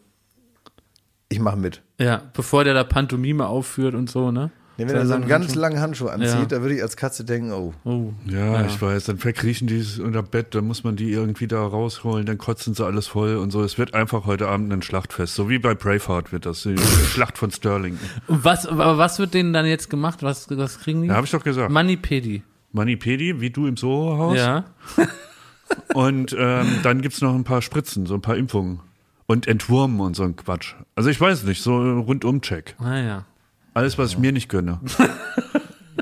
ich 1.28 1.40
mache 1.40 1.58
mit. 1.58 1.82
ja, 1.98 2.22
bevor 2.32 2.64
der 2.64 2.72
da 2.72 2.84
Pantomime 2.84 3.46
aufführt 3.46 3.94
und 3.94 4.08
so, 4.08 4.30
ne? 4.30 4.50
Nee, 4.80 4.88
wenn 4.88 4.96
er 4.96 5.06
so 5.06 5.14
einen 5.14 5.28
ganz 5.28 5.46
Handschuh. 5.46 5.60
langen 5.60 5.80
Handschuh 5.80 6.06
anzieht, 6.08 6.28
Ja. 6.38 6.44
da 6.46 6.60
würde 6.62 6.74
ich 6.74 6.82
als 6.82 6.96
Katze 6.96 7.24
denken, 7.24 7.52
oh. 7.52 7.72
Oh. 7.84 8.12
Ja, 8.26 8.64
ich 8.66 8.80
weiß. 8.80 9.04
Dann 9.04 9.18
verkriechen 9.18 9.66
die 9.68 9.78
es 9.78 9.98
unter 9.98 10.22
Bett, 10.22 10.54
dann 10.54 10.66
muss 10.66 10.84
man 10.84 10.96
die 10.96 11.10
irgendwie 11.10 11.46
da 11.46 11.60
rausholen, 11.64 12.26
dann 12.26 12.38
kotzen 12.38 12.74
sie 12.74 12.84
alles 12.84 13.06
voll 13.08 13.36
und 13.36 13.50
so. 13.50 13.62
Es 13.62 13.78
wird 13.78 13.94
einfach 13.94 14.26
heute 14.26 14.48
Abend 14.48 14.72
ein 14.72 14.82
Schlachtfest. 14.82 15.34
So 15.34 15.48
wie 15.48 15.58
bei 15.58 15.74
Braveheart 15.74 16.32
wird 16.32 16.46
das. 16.46 16.62
Die 16.62 16.76
Schlacht 16.78 17.38
von 17.38 17.50
Sterling. 17.50 17.98
Und 18.26 18.44
was, 18.44 18.66
aber 18.66 18.98
was 18.98 19.18
wird 19.18 19.34
denen 19.34 19.52
dann 19.52 19.66
jetzt 19.66 19.90
gemacht? 19.90 20.22
Was, 20.22 20.46
was 20.50 20.78
kriegen 20.80 21.02
die? 21.02 21.08
Ja, 21.08 21.14
habe 21.14 21.26
ich 21.26 21.32
doch 21.32 21.44
gesagt. 21.44 21.70
Manipedi. 21.70 22.42
Manipedi, 22.72 23.40
wie 23.40 23.50
du 23.50 23.66
im 23.66 23.76
Soho-Haus. 23.76 24.36
Ja. 24.36 24.64
Und 25.94 26.34
ähm, 26.38 26.66
dann 26.82 27.00
gibt's 27.02 27.20
noch 27.20 27.34
ein 27.34 27.44
paar 27.44 27.62
Spritzen, 27.62 28.06
so 28.06 28.14
ein 28.14 28.20
paar 28.22 28.36
Impfungen. 28.36 28.80
Und 29.26 29.46
Entwurmen 29.46 30.00
und 30.00 30.16
so 30.16 30.24
ein 30.24 30.34
Quatsch. 30.34 30.74
Also 30.96 31.08
ich 31.08 31.20
weiß 31.20 31.44
nicht, 31.44 31.62
so 31.62 31.76
Rundum-Check. 32.00 32.74
Ah 32.80 32.98
ja. 32.98 33.24
Alles, 33.74 33.98
was 33.98 34.10
ich 34.12 34.18
mir 34.18 34.32
nicht 34.32 34.48
gönne. 34.48 34.80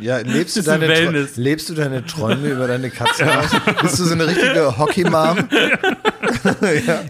Ja, 0.00 0.18
lebst 0.18 0.56
du, 0.56 0.62
deine, 0.62 0.86
Wellness. 0.86 1.36
lebst 1.36 1.68
du 1.70 1.74
deine 1.74 2.06
Träume 2.06 2.50
über 2.50 2.68
deine 2.68 2.88
Katze 2.88 3.26
aus? 3.40 3.46
Bist 3.82 3.98
du 3.98 4.04
so 4.04 4.12
eine 4.12 4.28
richtige 4.28 4.78
Hockey-Mom? 4.78 5.48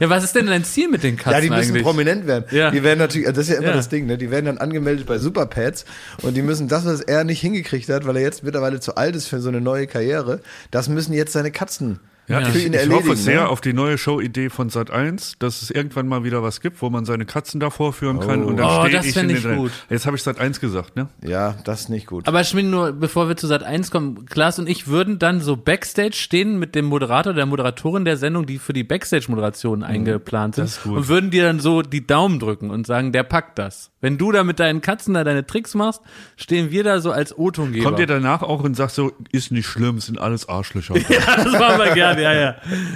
Ja, 0.00 0.08
was 0.08 0.24
ist 0.24 0.34
denn 0.34 0.46
dein 0.46 0.64
Ziel 0.64 0.88
mit 0.88 1.02
den 1.02 1.16
Katzen 1.18 1.32
Ja, 1.34 1.40
die 1.42 1.50
müssen 1.50 1.70
eigentlich? 1.72 1.82
prominent 1.82 2.26
werden. 2.26 2.44
Ja. 2.50 2.70
Die 2.70 2.82
werden 2.82 2.98
natürlich, 2.98 3.26
das 3.28 3.36
ist 3.38 3.48
ja 3.50 3.56
immer 3.56 3.68
Ja. 3.68 3.74
das 3.74 3.90
Ding, 3.90 4.06
ne? 4.06 4.16
Die 4.16 4.30
werden 4.30 4.46
dann 4.46 4.56
angemeldet 4.56 5.06
bei 5.06 5.18
Superpads 5.18 5.84
und 6.22 6.34
die 6.34 6.40
müssen 6.40 6.66
das, 6.68 6.86
was 6.86 7.02
er 7.02 7.24
nicht 7.24 7.40
hingekriegt 7.42 7.90
hat, 7.90 8.06
weil 8.06 8.16
er 8.16 8.22
jetzt 8.22 8.42
mittlerweile 8.42 8.80
zu 8.80 8.94
alt 8.96 9.14
ist 9.16 9.26
für 9.28 9.40
so 9.40 9.50
eine 9.50 9.60
neue 9.60 9.86
Karriere, 9.86 10.40
das 10.70 10.88
müssen 10.88 11.12
jetzt 11.12 11.34
seine 11.34 11.50
Katzen 11.50 12.00
Ja, 12.28 12.44
für 12.44 12.58
ich, 12.58 12.66
ihn 12.66 12.74
ich 12.74 12.90
hoffe 12.90 13.16
sehr 13.16 13.42
ne? 13.42 13.48
auf 13.48 13.60
die 13.60 13.72
neue 13.72 13.96
Show-Idee 13.98 14.50
von 14.50 14.68
Sat1, 14.70 15.36
dass 15.38 15.62
es 15.62 15.70
irgendwann 15.70 16.06
mal 16.08 16.24
wieder 16.24 16.42
was 16.42 16.60
gibt, 16.60 16.82
wo 16.82 16.90
man 16.90 17.04
seine 17.04 17.24
Katzen 17.24 17.58
da 17.58 17.70
vorführen 17.70 18.20
kann. 18.20 18.44
Und 18.44 18.58
dann 18.58 18.66
Oh, 18.66 18.80
stehe 18.84 18.96
das 18.96 19.06
ich 19.06 19.16
in 19.16 19.30
ich 19.30 19.42
den 19.42 19.56
gut. 19.56 19.72
Jetzt 19.88 20.04
habe 20.06 20.16
ich 20.16 20.22
Sat1 20.22 20.60
gesagt, 20.60 20.94
ne? 20.96 21.08
Ja, 21.24 21.56
das 21.64 21.80
ist 21.82 21.88
nicht 21.88 22.06
gut. 22.06 22.28
Aber 22.28 22.44
Schmidt, 22.44 22.66
nur 22.66 22.92
bevor 22.92 23.28
wir 23.28 23.36
zu 23.36 23.46
Sat 23.46 23.62
1 23.62 23.90
kommen, 23.90 24.26
Klaas 24.26 24.58
und 24.58 24.68
ich 24.68 24.88
würden 24.88 25.18
dann 25.18 25.40
so 25.40 25.56
Backstage 25.56 26.14
stehen 26.16 26.58
mit 26.58 26.74
dem 26.74 26.84
Moderator, 26.84 27.32
der 27.32 27.46
Moderatorin 27.46 28.04
der 28.04 28.16
Sendung, 28.18 28.44
die 28.46 28.58
für 28.58 28.72
die 28.74 28.84
Backstage-Moderation 28.84 29.82
eingeplant 29.82 30.56
sind. 30.56 30.64
das 30.64 30.78
ist 30.78 30.82
gut. 30.82 30.96
Und 30.98 31.08
würden 31.08 31.30
dir 31.30 31.44
dann 31.44 31.60
so 31.60 31.82
die 31.82 32.06
Daumen 32.06 32.38
drücken 32.38 32.70
und 32.70 32.86
sagen, 32.86 33.12
der 33.12 33.22
packt 33.22 33.58
das. 33.58 33.90
Wenn 34.00 34.16
du 34.16 34.30
da 34.30 34.44
mit 34.44 34.60
deinen 34.60 34.80
Katzen 34.80 35.14
da 35.14 35.24
deine 35.24 35.44
Tricks 35.44 35.74
machst, 35.74 36.00
stehen 36.36 36.70
wir 36.70 36.84
da 36.84 37.00
so 37.00 37.10
als 37.10 37.36
O-Tongeber. 37.36 37.84
Kommt 37.84 37.98
ihr 37.98 38.06
danach 38.06 38.42
auch 38.42 38.62
und 38.62 38.76
sagt 38.76 38.92
so, 38.92 39.12
ist 39.32 39.50
nicht 39.50 39.66
schlimm, 39.66 39.98
sind 39.98 40.20
alles 40.20 40.48
Arschlöcher. 40.48 40.94
das 41.08 41.52
machen 41.52 41.78
wir 41.78 41.94
gerne, 41.94 42.22
ja, 42.22 42.32
ja. 42.32 42.54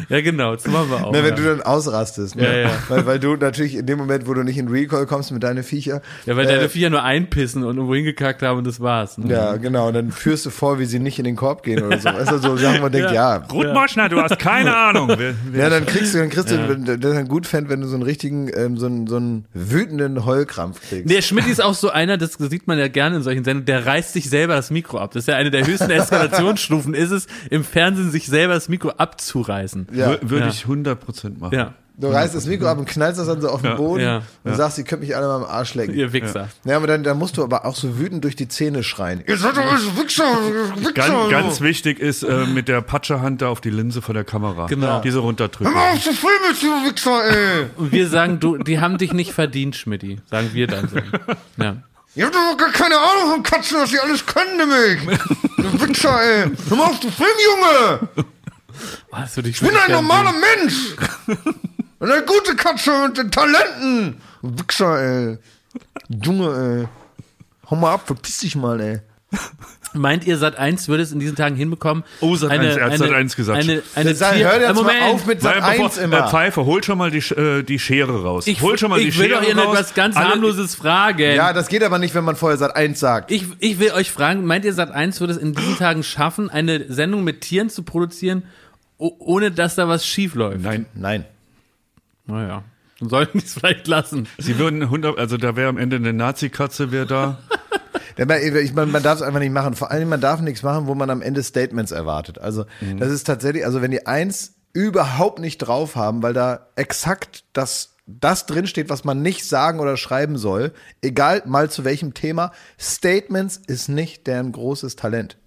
Ja, 0.08 0.20
genau, 0.20 0.54
das 0.54 0.66
machen 0.68 0.90
wir 0.90 1.04
auch. 1.04 1.12
Na, 1.12 1.24
wenn 1.24 1.30
ja. 1.30 1.34
du 1.36 1.42
dann 1.42 1.62
ausrastest, 1.62 2.36
ne? 2.36 2.44
Ja, 2.44 2.68
ja. 2.68 2.70
Weil, 2.88 3.06
weil 3.06 3.18
du 3.18 3.34
natürlich 3.34 3.74
in 3.74 3.86
dem 3.86 3.98
Moment, 3.98 4.28
wo 4.28 4.34
du 4.34 4.44
nicht 4.44 4.58
in 4.58 4.68
Recall 4.68 5.06
kommst 5.06 5.32
mit 5.32 5.42
deinen 5.42 5.64
Viecher, 5.64 6.02
ja, 6.24 6.36
weil 6.36 6.44
äh, 6.46 6.54
deine 6.54 6.68
Viecher 6.68 6.90
nur 6.90 7.02
einpissen 7.02 7.64
und 7.64 7.76
irgendwo 7.76 7.96
hingekackt 7.96 8.42
haben 8.42 8.58
und 8.58 8.66
das 8.66 8.78
war's. 8.78 9.18
Ne? 9.18 9.32
ja, 9.32 9.56
genau, 9.56 9.88
und 9.88 9.94
dann 9.94 10.12
führst 10.12 10.46
du 10.46 10.50
vor, 10.50 10.78
wie 10.78 10.84
sie 10.84 11.00
nicht 11.00 11.18
in 11.18 11.24
den 11.24 11.34
Korb 11.34 11.64
gehen 11.64 11.82
oder 11.82 11.98
so. 11.98 12.10
Weißt 12.10 12.30
du, 12.30 12.38
so 12.38 12.60
wo 12.60 12.80
man 12.80 12.92
denkt, 12.92 13.10
ja, 13.10 13.38
Ruth 13.50 13.72
Moschner, 13.74 14.08
du 14.08 14.20
hast 14.20 14.38
keine 14.38 14.76
Ahnung. 14.82 15.08
Wer, 15.16 15.34
wer 15.50 15.64
Ja, 15.64 15.70
dann 15.70 15.84
kriegst 15.84 16.14
du, 16.14 16.18
dann 16.18 16.30
kriegst 16.30 16.50
du, 16.52 16.68
wenn- 16.68 16.84
das 16.84 17.12
ist 17.12 17.18
ein 17.18 17.28
gut 17.28 17.48
Fan, 17.48 17.68
wenn 17.68 17.80
du 17.80 17.88
so 17.88 17.94
einen 17.94 18.04
richtigen, 18.04 18.48
ähm, 18.54 18.76
so 18.76 18.86
einen, 18.86 19.08
so 19.08 19.16
einen 19.16 19.46
wütenden 19.52 20.24
Heulkrampf 20.24 20.91
kriegst. 20.96 21.10
Der 21.14 21.22
Schmidt 21.22 21.46
ist 21.46 21.60
auch 21.62 21.74
so 21.74 21.90
einer, 21.90 22.16
das 22.18 22.34
sieht 22.34 22.66
man 22.66 22.78
ja 22.78 22.88
gerne 22.88 23.16
in 23.16 23.22
solchen 23.22 23.44
Sendungen, 23.44 23.66
der 23.66 23.84
reißt 23.86 24.12
sich 24.12 24.28
selber 24.30 24.54
das 24.54 24.70
Mikro 24.70 24.98
ab. 24.98 25.12
Das 25.12 25.24
ist 25.24 25.26
ja 25.28 25.36
eine 25.36 25.50
der 25.50 25.66
höchsten 25.66 25.90
Eskalationsstufen, 25.90 26.94
ist 26.94 27.10
es, 27.10 27.26
im 27.50 27.64
Fernsehen 27.64 28.10
sich 28.10 28.26
selber 28.26 28.54
das 28.54 28.68
Mikro 28.68 28.90
abzureißen. 28.90 29.88
ja. 29.92 30.12
Wür- 30.12 30.18
Würde 30.30 30.46
Ja. 30.46 30.50
ich 30.52 30.64
100% 30.64 31.38
machen. 31.38 31.54
Ja, 31.54 31.74
Du 31.94 32.08
reißt 32.08 32.34
das 32.34 32.46
Mikro 32.46 32.66
ab 32.66 32.78
und 32.78 32.86
knallst 32.86 33.20
das 33.20 33.26
dann 33.26 33.40
so 33.42 33.48
auf 33.48 33.60
den 33.60 33.72
Ja. 33.72 33.76
Boden 33.76 34.02
Ja. 34.02 34.22
und 34.44 34.56
sagst, 34.56 34.78
ihr 34.78 34.84
könnt 34.84 35.02
mich 35.02 35.14
alle 35.14 35.26
mal 35.26 35.36
am 35.36 35.44
Arsch 35.44 35.74
lecken. 35.74 35.94
ihr 35.94 36.12
Wichser. 36.12 36.48
Ja, 36.64 36.76
aber 36.76 36.86
dann, 36.86 37.02
dann 37.04 37.18
musst 37.18 37.36
du 37.36 37.44
aber 37.44 37.64
auch 37.66 37.76
so 37.76 37.98
wütend 37.98 38.24
durch 38.24 38.34
die 38.34 38.48
Zähne 38.48 38.82
schreien. 38.82 39.22
Ihr 39.26 39.36
seid 39.36 39.56
doch 39.56 39.62
alles 39.70 39.84
Wichser, 39.96 40.24
Wichser. 40.76 40.92
Ganz, 40.94 41.30
ganz 41.30 41.60
wichtig 41.60 42.00
ist 42.00 42.22
äh, 42.22 42.46
mit 42.46 42.68
der 42.68 42.80
Patschehand 42.80 43.42
da 43.42 43.48
auf 43.48 43.60
die 43.60 43.70
Linse 43.70 44.00
von 44.00 44.14
der 44.14 44.24
Kamera. 44.24 44.66
Genau. 44.66 45.00
Diese 45.02 45.18
runterdrücken. 45.18 45.66
Hör 45.66 45.80
mal 45.80 45.90
auf 45.92 46.00
zu 46.02 46.12
filmen, 46.14 46.56
du 46.60 46.90
Wichser, 46.90 47.24
ey. 47.30 47.66
Und 47.76 47.92
wir 47.92 48.08
sagen, 48.08 48.40
du, 48.40 48.56
die 48.56 48.80
haben 48.80 48.96
dich 48.96 49.12
nicht 49.12 49.32
verdient, 49.32 49.76
Schmidti. 49.76 50.18
Sagen 50.30 50.50
wir 50.54 50.66
dann 50.66 50.88
so. 50.88 50.96
Ja. 51.62 51.76
Ihr 52.14 52.24
habt 52.26 52.34
doch 52.34 52.56
gar 52.58 52.70
keine 52.72 52.94
Ahnung 52.96 53.32
von 53.34 53.42
Katzen, 53.42 53.78
was 53.78 53.90
sie 53.90 53.98
alles 54.00 54.24
können, 54.26 54.56
nämlich. 54.56 55.18
Du 55.58 55.86
Wichser, 55.88 56.20
ey. 56.20 56.50
Hör 56.68 56.76
mal 56.76 56.84
auf 56.86 57.00
zu 57.00 57.10
filmen, 57.10 57.32
Junge. 57.44 58.26
Hast 59.12 59.36
du 59.36 59.42
dich 59.42 59.60
Ich 59.62 59.68
bin 59.68 59.76
ein 59.76 59.92
normaler 59.92 60.32
Mensch. 60.32 60.96
Eine 62.02 62.22
gute 62.26 62.56
Katze 62.56 62.90
mit 63.06 63.16
den 63.16 63.30
Talenten. 63.30 64.20
Wichser, 64.42 65.00
ey. 65.30 65.38
Junge, 66.08 66.80
ey. 66.82 66.88
Hau 67.70 67.76
mal 67.76 67.94
ab, 67.94 68.02
verpiss 68.06 68.38
dich 68.38 68.56
mal, 68.56 68.80
ey. 68.80 69.00
Meint 69.94 70.26
ihr, 70.26 70.36
Sat 70.38 70.56
1 70.58 70.88
würde 70.88 71.02
es 71.02 71.12
in 71.12 71.20
diesen 71.20 71.36
Tagen 71.36 71.54
hinbekommen? 71.54 72.02
Oh, 72.20 72.34
Sat.1, 72.34 72.52
eine, 72.52 72.66
er 72.68 72.74
hat 72.86 72.92
eine, 72.92 72.98
Sat.1 72.98 73.36
gesagt. 73.36 73.62
Eine, 73.62 73.82
eine 73.94 74.14
Sag, 74.14 74.34
Tier- 74.34 74.50
hör 74.50 74.60
jetzt 74.60 74.74
Moment. 74.74 75.00
mal 75.00 75.10
auf 75.10 75.26
mit 75.26 75.42
Sat 75.42 75.60
Nein, 75.60 75.70
bevor, 75.72 75.84
1 75.86 75.98
äh, 75.98 76.04
immer. 76.04 76.28
Pfeife, 76.28 76.64
hol 76.64 76.82
schon 76.82 76.98
mal 76.98 77.10
die, 77.10 77.18
äh, 77.18 77.62
die 77.62 77.78
Schere 77.78 78.22
raus. 78.22 78.46
Ich, 78.46 78.60
hol 78.62 78.76
schon 78.78 78.90
mal 78.90 78.98
ich 78.98 79.14
die 79.14 79.18
will 79.20 79.28
Schere 79.28 79.40
doch 79.40 79.46
hier 79.46 79.56
raus. 79.56 79.74
etwas 79.78 79.94
ganz 79.94 80.16
Alle- 80.16 80.28
harmloses 80.30 80.74
fragen. 80.74 81.34
Ja, 81.36 81.52
das 81.52 81.68
geht 81.68 81.82
aber 81.84 81.98
nicht, 81.98 82.14
wenn 82.14 82.24
man 82.24 82.36
vorher 82.36 82.56
Sat 82.58 82.74
1 82.74 82.98
sagt. 82.98 83.30
Ich, 83.30 83.44
ich 83.58 83.78
will 83.78 83.92
euch 83.92 84.10
fragen, 84.10 84.44
meint 84.44 84.64
ihr, 84.64 84.74
Sat1 84.74 85.20
würde 85.20 85.34
es 85.34 85.38
in 85.38 85.54
diesen 85.54 85.76
Tagen 85.76 86.02
schaffen, 86.02 86.48
eine 86.50 86.90
Sendung 86.92 87.22
mit 87.22 87.42
Tieren 87.42 87.68
zu 87.70 87.82
produzieren, 87.84 88.44
ohne 88.98 89.50
dass 89.50 89.74
da 89.76 89.88
was 89.88 90.06
schief 90.06 90.34
läuft? 90.34 90.62
Nein, 90.62 90.86
Nein. 90.94 91.26
Naja, 92.32 92.64
dann 92.98 93.08
sollten 93.10 93.38
die 93.38 93.44
es 93.44 93.54
vielleicht 93.54 93.86
lassen. 93.86 94.26
sie 94.38 94.58
würden 94.58 94.82
100, 94.82 95.18
also 95.18 95.36
da 95.36 95.54
wäre 95.54 95.68
am 95.68 95.76
Ende 95.76 95.96
eine 95.96 96.12
Nazi-Katze 96.12 96.90
wäre 96.90 97.06
da. 97.06 97.38
Ich 98.14 98.74
meine, 98.74 98.92
man 98.92 99.02
darf 99.02 99.16
es 99.16 99.22
einfach 99.22 99.40
nicht 99.40 99.54
machen. 99.54 99.74
Vor 99.74 99.90
allem, 99.90 100.10
man 100.10 100.20
darf 100.20 100.42
nichts 100.42 100.62
machen, 100.62 100.86
wo 100.86 100.94
man 100.94 101.08
am 101.08 101.22
Ende 101.22 101.42
Statements 101.42 101.92
erwartet. 101.92 102.38
Also, 102.38 102.66
das 102.98 103.10
ist 103.10 103.24
tatsächlich, 103.24 103.64
also 103.64 103.80
wenn 103.80 103.90
die 103.90 104.06
eins 104.06 104.52
überhaupt 104.74 105.38
nicht 105.38 105.56
drauf 105.58 105.96
haben, 105.96 106.22
weil 106.22 106.34
da 106.34 106.66
exakt 106.76 107.44
das, 107.54 107.96
das 108.06 108.44
drinsteht, 108.44 108.90
was 108.90 109.04
man 109.04 109.22
nicht 109.22 109.46
sagen 109.46 109.80
oder 109.80 109.96
schreiben 109.96 110.36
soll, 110.36 110.72
egal 111.00 111.42
mal 111.46 111.70
zu 111.70 111.84
welchem 111.84 112.12
Thema, 112.12 112.52
Statements 112.78 113.56
ist 113.66 113.88
nicht 113.88 114.26
deren 114.26 114.52
großes 114.52 114.96
Talent. 114.96 115.38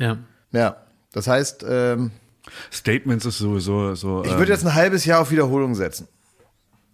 Ja. 0.00 0.18
Ja. 0.50 0.78
Das 1.12 1.28
heißt, 1.28 1.64
ähm, 1.68 2.10
Statements 2.72 3.24
ist 3.24 3.38
sowieso 3.38 3.94
so. 3.94 4.24
ich 4.24 4.32
ähm, 4.32 4.38
würde 4.38 4.52
jetzt 4.52 4.66
ein 4.66 4.74
halbes 4.74 5.04
Jahr 5.04 5.20
auf 5.20 5.30
Wiederholung 5.30 5.76
setzen. 5.76 6.08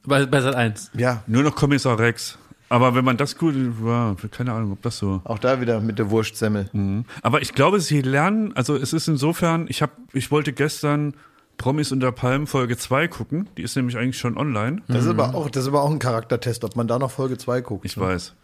Bei, 0.07 0.25
bei 0.27 0.39
Sat1. 0.39 0.91
Ja. 0.95 1.23
nur 1.27 1.43
noch 1.43 1.55
Kommissar 1.55 1.99
Rex. 1.99 2.39
Aber 2.69 2.95
wenn 2.95 3.05
man 3.05 3.17
das 3.17 3.39
gut, 3.39 3.55
ja, 3.85 4.17
keine 4.31 4.53
Ahnung, 4.53 4.73
ob 4.73 4.83
das 4.83 4.99
so. 4.99 5.21
Auch 5.25 5.39
da 5.39 5.61
wieder 5.61 5.81
mit 5.81 5.99
der 5.99 6.11
Wurstsemmel. 6.11 7.05
Aber 7.23 7.41
ich 7.41 7.55
glaube, 7.55 7.81
sie 7.81 8.03
lernen, 8.03 8.53
also 8.57 8.75
es 8.75 8.93
ist 8.93 9.07
insofern, 9.07 9.67
ich 9.69 9.83
habe, 9.83 9.93
ich 10.13 10.31
wollte 10.33 10.53
gestern 10.53 11.15
Promis 11.59 11.93
unter 11.93 12.13
Palmen 12.13 12.47
Folge 12.47 12.77
2 12.77 13.09
gucken, 13.09 13.49
die 13.57 13.63
ist 13.63 13.77
nämlich 13.77 13.97
eigentlich 13.97 14.19
schon 14.19 14.37
online. 14.37 14.83
Das 14.89 15.05
ist 15.05 15.11
aber 15.11 15.35
auch, 15.35 15.49
das 15.49 15.63
ist 15.63 15.69
aber 15.69 15.83
auch 15.83 15.91
ein 15.91 15.99
Charaktertest, 15.99 16.65
ob 16.65 16.77
man 16.77 16.89
da 16.89 16.99
noch 16.99 17.11
Folge 17.11 17.39
2 17.39 17.61
guckt. 17.61 17.85
Ich 17.85 17.99
weiß. 17.99 18.35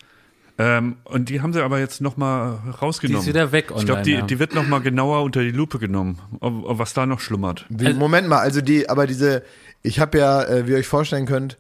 Ähm, 0.63 0.97
und 1.05 1.29
die 1.29 1.41
haben 1.41 1.53
sie 1.53 1.63
aber 1.63 1.79
jetzt 1.79 2.01
nochmal 2.01 2.59
rausgenommen. 2.81 3.23
Die 3.25 3.29
ist 3.31 3.35
wieder 3.35 3.53
weg 3.53 3.67
Ich 3.77 3.85
glaube, 3.85 4.01
online, 4.01 4.03
die, 4.03 4.13
ja. 4.13 4.23
die 4.23 4.39
wird 4.39 4.55
nochmal 4.55 4.81
genauer 4.81 5.23
unter 5.23 5.41
die 5.43 5.51
Lupe 5.51 5.79
genommen, 5.79 6.19
ob, 6.41 6.65
ob 6.69 6.79
was 6.79 6.95
da 6.95 7.07
noch 7.07 7.21
schlummert. 7.21 7.65
Wie, 7.69 7.93
Moment 7.95 8.29
mal, 8.29 8.39
also 8.39 8.61
die, 8.61 8.89
aber 8.89 9.07
diese, 9.07 9.43
ich 9.83 9.99
habe 10.01 10.19
ja, 10.19 10.43
äh, 10.45 10.67
wie 10.67 10.73
ihr 10.73 10.79
euch 10.79 10.87
vorstellen 10.87 11.27
könnt, 11.27 11.59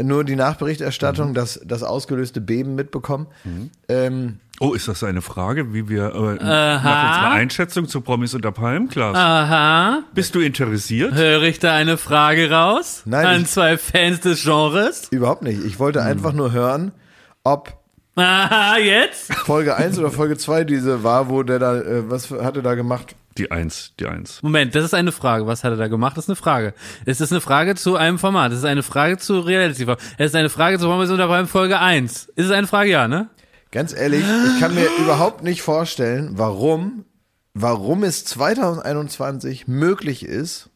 nur 0.00 0.24
die 0.24 0.36
Nachberichterstattung, 0.36 1.34
das, 1.34 1.60
das 1.64 1.82
ausgelöste 1.82 2.40
Beben 2.40 2.74
mitbekommen. 2.74 3.26
Ähm, 3.88 4.38
Oh, 4.60 4.74
ist 4.74 4.86
das 4.86 5.02
eine 5.02 5.22
Frage, 5.22 5.74
wie 5.74 5.88
wir 5.88 6.14
äh, 6.14 6.44
nach 6.44 6.76
unserer 6.84 7.30
Einschätzung 7.32 7.88
zu 7.88 8.00
Promis 8.00 8.32
unter 8.32 8.52
Palmen, 8.52 8.88
Klaas? 8.88 9.16
Aha. 9.16 10.02
Bist 10.14 10.34
du 10.36 10.40
interessiert? 10.40 11.14
Höre 11.14 11.42
ich 11.42 11.58
da 11.58 11.74
eine 11.74 11.96
Frage 11.98 12.48
raus? 12.50 13.02
Nein, 13.04 13.26
An 13.26 13.42
ich- 13.42 13.48
zwei 13.48 13.76
Fans 13.76 14.20
des 14.20 14.44
Genres? 14.44 15.08
überhaupt 15.10 15.42
nicht. 15.42 15.64
Ich 15.64 15.78
wollte 15.80 16.02
einfach 16.02 16.32
nur 16.32 16.52
hören, 16.52 16.92
ob 17.42 17.81
Aha, 18.14 18.76
jetzt? 18.76 19.32
Folge 19.32 19.74
1 19.74 19.98
oder 19.98 20.10
Folge 20.10 20.36
2 20.36 20.64
diese 20.64 21.02
war, 21.02 21.30
wo 21.30 21.42
der 21.42 21.58
da, 21.58 21.80
äh, 21.80 22.10
was 22.10 22.30
hatte 22.30 22.62
da 22.62 22.74
gemacht? 22.74 23.16
Die 23.38 23.50
Eins, 23.50 23.94
die 23.98 24.06
Eins. 24.06 24.42
Moment, 24.42 24.74
das 24.74 24.84
ist 24.84 24.92
eine 24.92 25.12
Frage. 25.12 25.46
Was 25.46 25.64
hat 25.64 25.72
er 25.72 25.78
da 25.78 25.88
gemacht? 25.88 26.18
Das 26.18 26.26
ist 26.26 26.28
eine 26.28 26.36
Frage. 26.36 26.74
Es 27.06 27.22
ist 27.22 27.32
eine 27.32 27.40
Frage 27.40 27.74
zu 27.74 27.96
einem 27.96 28.18
Format. 28.18 28.52
Es 28.52 28.58
ist 28.58 28.64
eine 28.66 28.82
Frage 28.82 29.16
zu 29.16 29.40
Reality. 29.40 29.86
Es 30.18 30.26
ist 30.26 30.36
eine 30.36 30.50
Frage 30.50 30.78
zu 30.78 30.84
Formel 30.84 31.10
unter 31.10 31.28
beim 31.28 31.48
Folge 31.48 31.78
1. 31.78 32.26
Ist 32.36 32.46
es 32.46 32.50
eine 32.50 32.66
Frage, 32.66 32.90
ja, 32.90 33.08
ne? 33.08 33.30
Ganz 33.70 33.94
ehrlich, 33.94 34.22
ich 34.22 34.60
kann 34.60 34.74
mir 34.74 34.86
überhaupt 34.98 35.42
nicht 35.42 35.62
vorstellen, 35.62 36.32
warum, 36.34 37.06
warum 37.54 38.04
es 38.04 38.26
2021 38.26 39.66
möglich 39.66 40.26
ist, 40.26 40.68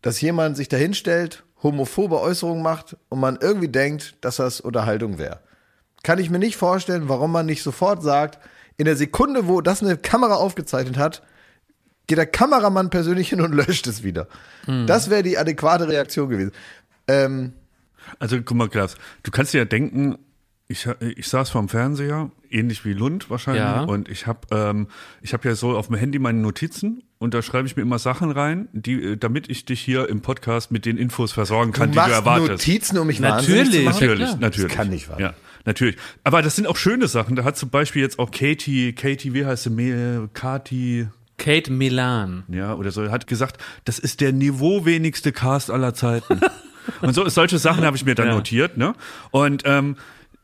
dass 0.00 0.20
jemand 0.20 0.56
sich 0.56 0.68
dahinstellt, 0.68 1.42
homophobe 1.64 2.20
Äußerungen 2.20 2.62
macht 2.62 2.96
und 3.08 3.18
man 3.18 3.38
irgendwie 3.40 3.68
denkt, 3.68 4.14
dass 4.20 4.36
das 4.36 4.60
Unterhaltung 4.60 5.18
wäre. 5.18 5.40
Kann 6.04 6.20
ich 6.20 6.30
mir 6.30 6.38
nicht 6.38 6.56
vorstellen, 6.56 7.08
warum 7.08 7.32
man 7.32 7.46
nicht 7.46 7.62
sofort 7.64 8.02
sagt, 8.04 8.38
in 8.76 8.84
der 8.84 8.94
Sekunde, 8.96 9.48
wo 9.48 9.60
das 9.60 9.82
eine 9.82 9.96
Kamera 9.96 10.34
aufgezeichnet 10.34 10.96
hat, 10.96 11.22
geht 12.06 12.18
der 12.18 12.26
Kameramann 12.26 12.90
persönlich 12.90 13.30
hin 13.30 13.40
und 13.40 13.52
löscht 13.54 13.86
es 13.88 14.02
wieder. 14.04 14.28
Das 14.86 15.10
wäre 15.10 15.22
die 15.24 15.36
adäquate 15.38 15.88
Reaktion 15.88 16.28
gewesen. 16.28 16.52
Ähm, 17.08 17.52
Also 18.18 18.36
guck 18.42 18.56
mal, 18.56 18.68
Klaas, 18.68 18.96
du 19.22 19.30
kannst 19.30 19.54
dir 19.54 19.58
ja 19.58 19.64
denken, 19.64 20.18
ich, 20.66 20.88
ich 21.00 21.28
saß 21.28 21.50
vorm 21.50 21.68
Fernseher, 21.68 22.30
ähnlich 22.50 22.84
wie 22.86 22.94
Lund 22.94 23.28
wahrscheinlich, 23.30 23.62
Ja. 23.62 23.82
und 23.82 24.08
ich 24.08 24.26
habe 24.26 24.40
ähm, 24.50 24.88
ich 25.20 25.34
hab 25.34 25.44
ja 25.44 25.54
so 25.54 25.76
auf 25.76 25.88
dem 25.88 25.96
Handy 25.96 26.18
meine 26.18 26.38
Notizen 26.38 27.02
und 27.18 27.34
da 27.34 27.42
schreibe 27.42 27.66
ich 27.68 27.76
mir 27.76 27.82
immer 27.82 27.98
Sachen 27.98 28.30
rein, 28.30 28.68
die, 28.72 28.94
äh, 29.12 29.16
damit 29.16 29.50
ich 29.50 29.66
dich 29.66 29.80
hier 29.80 30.08
im 30.08 30.22
Podcast 30.22 30.70
mit 30.70 30.86
den 30.86 30.96
Infos 30.96 31.32
versorgen 31.32 31.72
kann, 31.72 31.92
du 31.92 32.00
die 32.00 32.06
du 32.06 32.12
erwartest. 32.14 32.50
Notizen, 32.50 32.98
um 32.98 33.06
mich 33.06 33.20
Natürlich. 33.20 33.70
zu 33.72 33.82
machen? 33.82 33.94
Natürlich, 34.00 34.36
natürlich. 34.36 34.68
Das 34.68 34.76
kann 34.76 34.88
nicht 34.88 35.08
wahr. 35.10 35.20
Ja, 35.20 35.34
natürlich. 35.64 35.96
Aber 36.24 36.42
das 36.42 36.56
sind 36.56 36.66
auch 36.66 36.76
schöne 36.76 37.08
Sachen. 37.08 37.36
Da 37.36 37.44
hat 37.44 37.56
zum 37.56 37.70
Beispiel 37.70 38.02
jetzt 38.02 38.18
auch 38.18 38.30
Katie, 38.30 38.92
Katie, 38.92 39.34
wie 39.34 39.44
heißt 39.46 39.64
sie, 39.64 39.70
Me- 39.70 40.28
Kati, 40.32 41.08
Kate 41.38 41.72
Milan. 41.72 42.44
ja, 42.48 42.74
oder 42.74 42.90
so, 42.92 43.10
hat 43.10 43.26
gesagt, 43.26 43.60
das 43.84 43.98
ist 43.98 44.20
der 44.20 44.32
niveauwenigste 44.32 45.32
Cast 45.32 45.70
aller 45.70 45.94
Zeiten. 45.94 46.40
Und 47.00 47.14
so, 47.14 47.26
solche 47.28 47.58
Sachen 47.58 47.84
habe 47.84 47.96
ich 47.96 48.04
mir 48.04 48.14
dann 48.14 48.28
Ja. 48.28 48.34
notiert, 48.34 48.76
ne? 48.76 48.94
Und 49.30 49.62
ähm, 49.64 49.96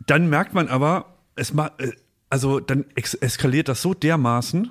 dann 0.06 0.28
merkt 0.30 0.54
man 0.54 0.68
aber, 0.68 1.16
es 1.36 1.52
ma 1.52 1.70
äh, 1.78 1.92
also 2.30 2.60
dann 2.60 2.84
eskaliert 2.94 3.68
das 3.68 3.82
so 3.82 3.92
dermaßen, 3.92 4.70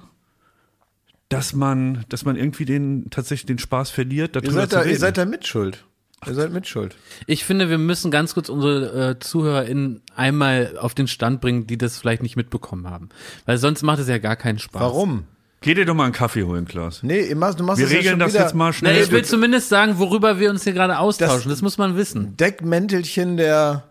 dass 1.30 1.54
man, 1.54 2.06
dass 2.10 2.26
man 2.26 2.36
irgendwie 2.36 2.66
den 2.66 3.10
tatsächlich 3.12 3.46
den 3.46 3.60
Spaß 3.60 3.92
verliert, 3.92 4.36
Ihr 4.36 4.52
seid, 4.52 4.70
zu 4.70 4.76
da, 4.76 4.82
reden. 4.82 4.92
ihr 4.94 5.00
seid 5.00 5.18
da 5.18 5.26
mitschuld. 5.26 5.86
Ihr 6.28 6.34
seid 6.34 6.52
mitschuld. 6.52 6.96
Ich 7.28 7.46
finde, 7.46 7.70
wir 7.70 7.78
müssen 7.78 8.12
ganz 8.12 8.34
kurz 8.34 8.50
unsere 8.50 9.12
äh, 9.12 9.20
ZuhörerInnen 9.20 10.02
einmal 10.16 10.78
auf 10.80 10.94
den 10.94 11.08
Stand 11.08 11.40
bringen, 11.40 11.66
die 11.66 11.78
das 11.78 11.98
vielleicht 11.98 12.22
nicht 12.24 12.36
mitbekommen 12.36 12.90
haben. 12.90 13.10
Weil 13.46 13.58
sonst 13.58 13.84
macht 13.84 14.00
es 14.00 14.08
ja 14.10 14.18
gar 14.18 14.36
keinen 14.36 14.60
Spaß. 14.60 14.82
Warum? 14.82 15.26
Geh 15.62 15.74
dir 15.74 15.86
doch 15.86 15.94
mal 15.94 16.06
einen 16.06 16.14
Kaffee 16.14 16.44
holen, 16.44 16.66
Klaas. 16.66 17.04
Nee, 17.04 17.22
ihr 17.28 17.36
machst, 17.36 17.60
du 17.60 17.64
machst 17.64 17.80
Wir 17.80 17.86
das 17.86 17.92
ja 17.92 17.98
regeln 18.00 18.12
schon 18.14 18.20
das 18.20 18.34
wieder 18.34 18.44
jetzt 18.44 18.56
mal 18.56 18.68
Na, 18.68 18.74
schnell. 18.74 19.04
ich 19.04 19.12
will 19.12 19.26
zumindest 19.26 19.70
sagen, 19.70 19.98
worüber 19.98 20.40
wir 20.40 20.50
uns 20.50 20.64
hier 20.64 20.74
gerade 20.74 21.00
austauschen. 21.00 21.50
Das, 21.50 21.62
muss 21.62 21.78
man 21.78 21.98
wissen. 21.98 22.38
Deckmäntelchen 22.38 23.38
der. 23.38 23.84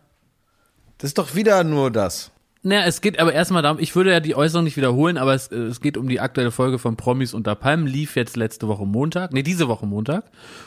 Das 0.98 1.10
ist 1.10 1.18
doch 1.18 1.34
wieder 1.34 1.64
nur 1.64 1.90
das. 1.90 2.30
Naja, 2.62 2.86
es 2.86 3.00
geht 3.00 3.20
aber 3.20 3.32
erstmal 3.32 3.62
darum, 3.62 3.78
ich 3.78 3.94
würde 3.94 4.10
ja 4.10 4.18
die 4.18 4.34
Äußerung 4.34 4.64
nicht 4.64 4.76
wiederholen, 4.76 5.16
aber 5.16 5.32
es, 5.32 5.48
äh, 5.48 5.56
es 5.56 5.80
geht 5.80 5.96
um 5.96 6.08
die 6.08 6.18
aktuelle 6.18 6.50
Folge 6.50 6.78
von 6.78 6.96
Promis 6.96 7.32
unter 7.32 7.54
Palmen, 7.54 7.86
lief 7.86 8.16
jetzt 8.16 8.36
letzte 8.36 8.66
Woche 8.66 8.84
Montag, 8.84 9.32
nee, 9.32 9.44
diese 9.44 9.68
Woche 9.68 9.86
Montag. 9.86 10.24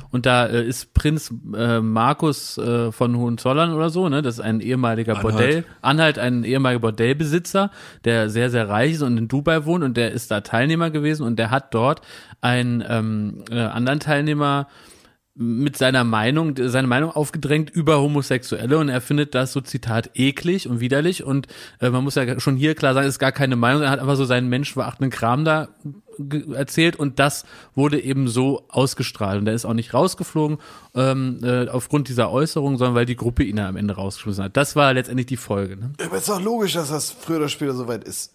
Und 0.09 0.25
da 0.25 0.45
äh, 0.45 0.65
ist 0.65 0.93
Prinz 0.93 1.33
äh, 1.53 1.81
Markus 1.81 2.57
äh, 2.57 2.93
von 2.93 3.17
Hohenzollern 3.17 3.73
oder 3.73 3.89
so, 3.89 4.07
ne, 4.07 4.21
das 4.21 4.35
ist 4.35 4.39
ein 4.39 4.61
ehemaliger 4.61 5.17
Anhalt. 5.17 5.33
Bordell, 5.33 5.65
Anhalt, 5.81 6.17
ein 6.17 6.45
ehemaliger 6.45 6.79
Bordellbesitzer, 6.79 7.71
der 8.05 8.29
sehr, 8.29 8.49
sehr 8.49 8.69
reich 8.69 8.93
ist 8.93 9.01
und 9.01 9.17
in 9.17 9.27
Dubai 9.27 9.65
wohnt 9.65 9.83
und 9.83 9.97
der 9.97 10.11
ist 10.11 10.31
da 10.31 10.41
Teilnehmer 10.41 10.91
gewesen 10.91 11.23
und 11.23 11.37
der 11.37 11.51
hat 11.51 11.73
dort 11.73 12.01
einen 12.39 12.83
ähm, 12.87 13.43
äh, 13.51 13.59
anderen 13.59 13.99
Teilnehmer 13.99 14.67
mit 15.41 15.75
seiner 15.75 16.03
Meinung, 16.03 16.55
seine 16.57 16.87
Meinung 16.87 17.11
aufgedrängt 17.11 17.71
über 17.71 17.99
Homosexuelle 17.99 18.77
und 18.77 18.89
er 18.89 19.01
findet 19.01 19.33
das 19.33 19.53
so 19.53 19.61
Zitat 19.61 20.11
eklig 20.13 20.69
und 20.69 20.79
widerlich 20.79 21.23
und 21.23 21.47
äh, 21.79 21.89
man 21.89 22.03
muss 22.03 22.15
ja 22.15 22.39
schon 22.39 22.55
hier 22.55 22.75
klar 22.75 22.93
sagen, 22.93 23.07
es 23.07 23.15
ist 23.15 23.19
gar 23.19 23.31
keine 23.31 23.55
Meinung, 23.55 23.81
er 23.81 23.89
hat 23.89 23.99
einfach 23.99 24.15
so 24.15 24.25
seinen 24.25 24.49
menschenverachtenden 24.49 25.09
Kram 25.09 25.43
da 25.43 25.69
erzählt 26.53 26.95
und 26.95 27.17
das 27.17 27.45
wurde 27.73 27.99
eben 27.99 28.27
so 28.27 28.65
ausgestrahlt 28.69 29.39
und 29.39 29.47
er 29.47 29.53
ist 29.55 29.65
auch 29.65 29.73
nicht 29.73 29.93
rausgeflogen 29.93 30.59
ähm, 30.93 31.39
äh, 31.43 31.67
aufgrund 31.67 32.07
dieser 32.07 32.31
Äußerung, 32.31 32.77
sondern 32.77 32.95
weil 32.95 33.05
die 33.05 33.15
Gruppe 33.15 33.43
ihn 33.43 33.59
am 33.59 33.77
Ende 33.77 33.95
rausgeschmissen 33.95 34.43
hat. 34.43 34.57
Das 34.57 34.75
war 34.75 34.93
letztendlich 34.93 35.27
die 35.27 35.37
Folge. 35.37 35.77
Ne? 35.77 35.91
Aber 36.05 36.17
ist 36.17 36.29
doch 36.29 36.41
logisch, 36.41 36.73
dass 36.73 36.89
das 36.89 37.09
früher 37.11 37.37
oder 37.37 37.49
später 37.49 37.73
soweit 37.73 38.03
ist. 38.03 38.33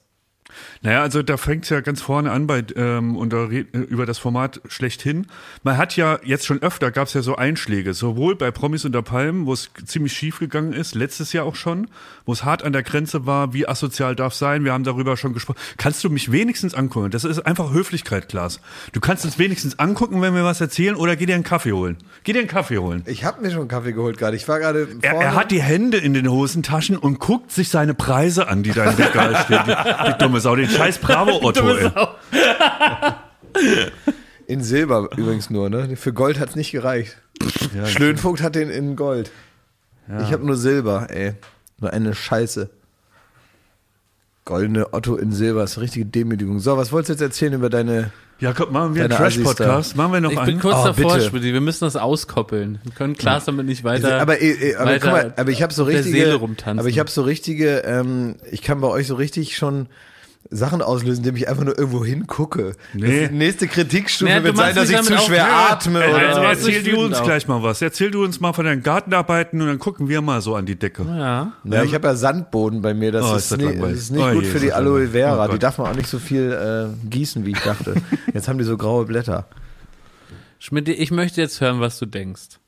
Naja, 0.83 1.03
also 1.03 1.23
da 1.23 1.37
fängt 1.37 1.65
es 1.65 1.71
ja 1.71 1.81
ganz 1.81 2.01
vorne 2.01 2.31
an 2.31 2.47
bei 2.47 2.65
ähm, 2.77 3.17
und 3.17 3.33
da 3.33 3.51
äh, 3.51 3.65
über 3.73 4.07
das 4.07 4.19
Format 4.19 4.61
schlechthin. 4.69 5.27
Man 5.63 5.77
hat 5.77 5.97
ja 5.97 6.19
jetzt 6.25 6.47
schon 6.47 6.63
öfter 6.63 6.91
gab 6.91 7.09
es 7.09 7.15
ja 7.15 7.23
so 7.23 7.37
Einschläge, 7.37 7.95
sowohl 7.95 8.37
bei 8.37 8.51
Promis 8.51 8.85
unter 8.85 9.03
Palmen, 9.03 9.47
wo 9.47 9.53
es 9.53 9.71
ziemlich 9.85 10.13
schief 10.13 10.39
gegangen 10.39 10.73
ist, 10.73 10.95
letztes 10.95 11.33
Jahr 11.33 11.45
auch 11.45 11.57
schon, 11.57 11.89
wo 12.25 12.33
es 12.33 12.45
hart 12.45 12.63
an 12.63 12.73
der 12.73 12.83
Grenze 12.83 13.27
war, 13.27 13.53
wie 13.53 13.69
asozial 13.69 14.17
darf 14.17 14.35
sein. 14.35 14.65
Wir 14.65 14.73
haben 14.73 14.85
darüber 14.85 15.17
schon 15.17 15.35
gesprochen. 15.35 15.59
Kannst 15.77 16.05
du 16.05 16.11
mich 16.11 16.33
wenigstens 16.33 16.75
angucken? 16.75 17.11
Das 17.11 17.25
ist 17.25 17.41
einfach 17.41 17.73
Höflichkeit, 17.73 18.29
Klaas. 18.29 18.61
Du 18.93 19.01
kannst 19.01 19.25
uns 19.25 19.39
wenigstens 19.39 19.79
angucken, 19.79 20.23
wenn 20.23 20.35
wir 20.35 20.45
was 20.45 20.61
erzählen, 20.61 20.97
oder 20.97 21.17
geh 21.17 21.27
dir 21.27 21.35
einen 21.35 21.45
Kaffee 21.45 21.73
holen. 21.73 21.97
Geh 22.25 22.33
dir 22.33 22.41
einen 22.41 22.49
Kaffee 22.49 22.79
holen. 22.79 23.03
Ich 23.07 23.25
habe 23.25 23.43
mir 23.43 23.51
schon 23.51 23.61
einen 23.61 23.69
Kaffee 23.69 23.93
geholt 23.93 24.19
gerade. 24.19 24.37
Ich 24.37 24.47
war 24.49 24.59
gerade 24.59 24.89
Er, 25.03 25.15
er 25.15 25.35
hat 25.35 25.51
die 25.51 25.63
Hände 25.63 25.99
in 25.99 26.15
den 26.15 26.31
Hosentaschen 26.31 26.97
und 26.97 27.19
guckt 27.19 27.53
sich 27.53 27.69
seine 27.69 27.95
Preise 27.95 28.49
an, 28.49 28.63
die 28.63 28.73
da 28.73 28.85
im 28.85 28.97
Regal 28.97 29.37
stehen. 29.45 29.63
Die, 29.67 30.13
die 30.13 30.19
dumme 30.19 30.36
Sau, 30.41 30.57
den 30.57 30.69
scheiß 30.69 30.99
Bravo-Otto, 30.99 31.69
ey. 31.77 31.91
in 34.47 34.63
Silber 34.63 35.09
übrigens 35.17 35.51
nur, 35.51 35.71
ne? 35.71 35.97
Für 35.97 36.13
Gold 36.13 36.39
hat's 36.39 36.57
nicht 36.57 36.73
gereicht. 36.73 37.17
Schlönvogt 37.87 38.43
hat 38.43 38.55
den 38.55 38.71
in 38.71 38.97
Gold. 38.97 39.31
Ich 40.23 40.33
habe 40.33 40.47
nur 40.47 40.57
Silber, 40.57 41.09
ey. 41.11 41.35
Nur 41.81 41.93
eine 41.93 42.15
Scheiße. 42.15 42.71
Goldene 44.45 44.95
Otto 44.95 45.17
in 45.17 45.33
Silber, 45.33 45.65
ist 45.65 45.77
eine 45.77 45.83
richtige 45.85 46.07
Demütigung. 46.07 46.61
So, 46.61 46.77
was 46.77 46.93
wolltest 46.93 47.09
du 47.09 47.13
jetzt 47.15 47.21
erzählen 47.23 47.53
über 47.55 47.69
deine. 47.69 48.13
Ja, 48.39 48.53
komm, 48.53 48.73
machen 48.73 48.95
wir 48.95 49.03
einen 49.05 49.13
Trash-Podcast. 49.13 49.97
Machen 49.97 50.13
wir 50.13 50.21
noch 50.21 50.31
Ich 50.31 50.39
bin 50.39 50.49
einen. 50.51 50.61
kurz 50.61 50.77
Oh, 50.77 50.85
davor, 50.85 51.15
bitte. 51.15 51.27
Spudi, 51.27 51.53
wir 51.53 51.61
müssen 51.61 51.85
das 51.85 51.97
auskoppeln. 51.97 52.79
Wir 52.85 52.93
können 52.93 53.15
Klaas 53.15 53.47
damit 53.47 53.67
nicht 53.67 53.83
weiter. 53.83 54.21
aber, 54.21 54.41
äh, 54.41 54.77
aber 54.77 54.91
weiter 54.91 54.99
guck 55.01 55.11
mal, 55.11 55.35
aber 55.37 55.51
ich 55.51 55.63
habe 55.63 55.75
so 55.75 55.83
richtige. 55.83 56.11
Seele 56.11 56.35
rumtanzen. 56.37 56.79
Aber 56.79 56.89
ich 56.89 57.01
habe 57.01 57.11
so 57.11 57.23
richtige. 57.23 57.79
Ähm, 57.79 58.37
ich 58.49 58.63
kann 58.63 58.81
bei 58.81 58.89
euch 58.89 59.09
so 59.09 59.17
richtig 59.17 59.57
schon 59.57 59.89
Sachen 60.51 60.83
auslösen, 60.83 61.19
indem 61.25 61.37
ich 61.37 61.49
einfach 61.49 61.65
nur 61.65 61.79
irgendwo 61.79 62.05
hingucke. 62.05 62.73
Nee. 62.95 63.21
Das, 63.23 63.31
die 63.31 63.37
nächste 63.37 63.67
Kritikstufe 63.69 64.31
Nee, 64.33 64.43
wird 64.45 64.57
sein, 64.57 64.75
dass 64.75 64.89
ich 64.91 65.01
zu 65.03 65.17
schwer 65.19 65.47
auch- 65.47 65.71
atme. 65.73 65.99
Oder 65.99 66.29
Also, 66.29 66.41
was 66.43 66.67
erzähl 66.67 66.83
du 66.83 67.01
uns 67.05 67.17
auf. 67.19 67.25
gleich 67.27 67.49
mal 67.49 67.63
was. 67.63 67.83
Erzähl 67.83 68.11
du 68.11 68.25
uns 68.25 68.41
mal 68.41 68.53
von 68.53 68.65
deinen 68.65 68.83
Gartenarbeiten 68.83 69.61
und 69.61 69.67
dann 69.69 69.79
gucken 69.79 70.09
wir 70.09 70.21
mal 70.23 70.41
so 70.41 70.55
an 70.57 70.67
die 70.67 70.77
Decke. 70.77 71.05
ja. 71.05 71.53
Ja, 71.65 71.83
ich 71.83 71.95
habe 71.95 72.09
ja 72.09 72.15
Sandboden 72.15 72.83
bei 72.83 72.95
mir. 72.95 73.13
Das, 73.13 73.25
Oh, 73.25 73.35
ist, 73.37 73.45
ist 73.45 73.53
das 73.53 73.59
nie, 73.59 73.67
ist 73.93 74.11
nicht 74.13 74.23
Oh 74.23 74.33
gut 74.33 74.45
je, 74.45 74.51
für 74.51 74.61
die 74.61 74.73
Aloe. 74.73 75.09
Vera. 75.09 75.47
Oh 75.47 75.53
die 75.53 75.59
darf 75.59 75.79
man 75.79 75.89
auch 75.91 75.97
nicht 75.97 76.09
so 76.09 76.19
viel 76.19 76.53
äh, 76.53 77.09
gießen, 77.09 77.45
wie 77.47 77.51
ich 77.53 77.61
dachte. 77.61 77.95
Jetzt 78.35 78.49
haben 78.49 78.59
die 78.59 78.65
so 78.65 78.77
graue 78.77 79.05
Blätter. 79.05 79.47
Schmidt, 80.59 80.89
ich 80.89 81.11
möchte 81.11 81.41
jetzt 81.43 81.61
hören, 81.61 81.81
was 81.81 81.99
du 81.99 82.07
denkst. 82.07 82.59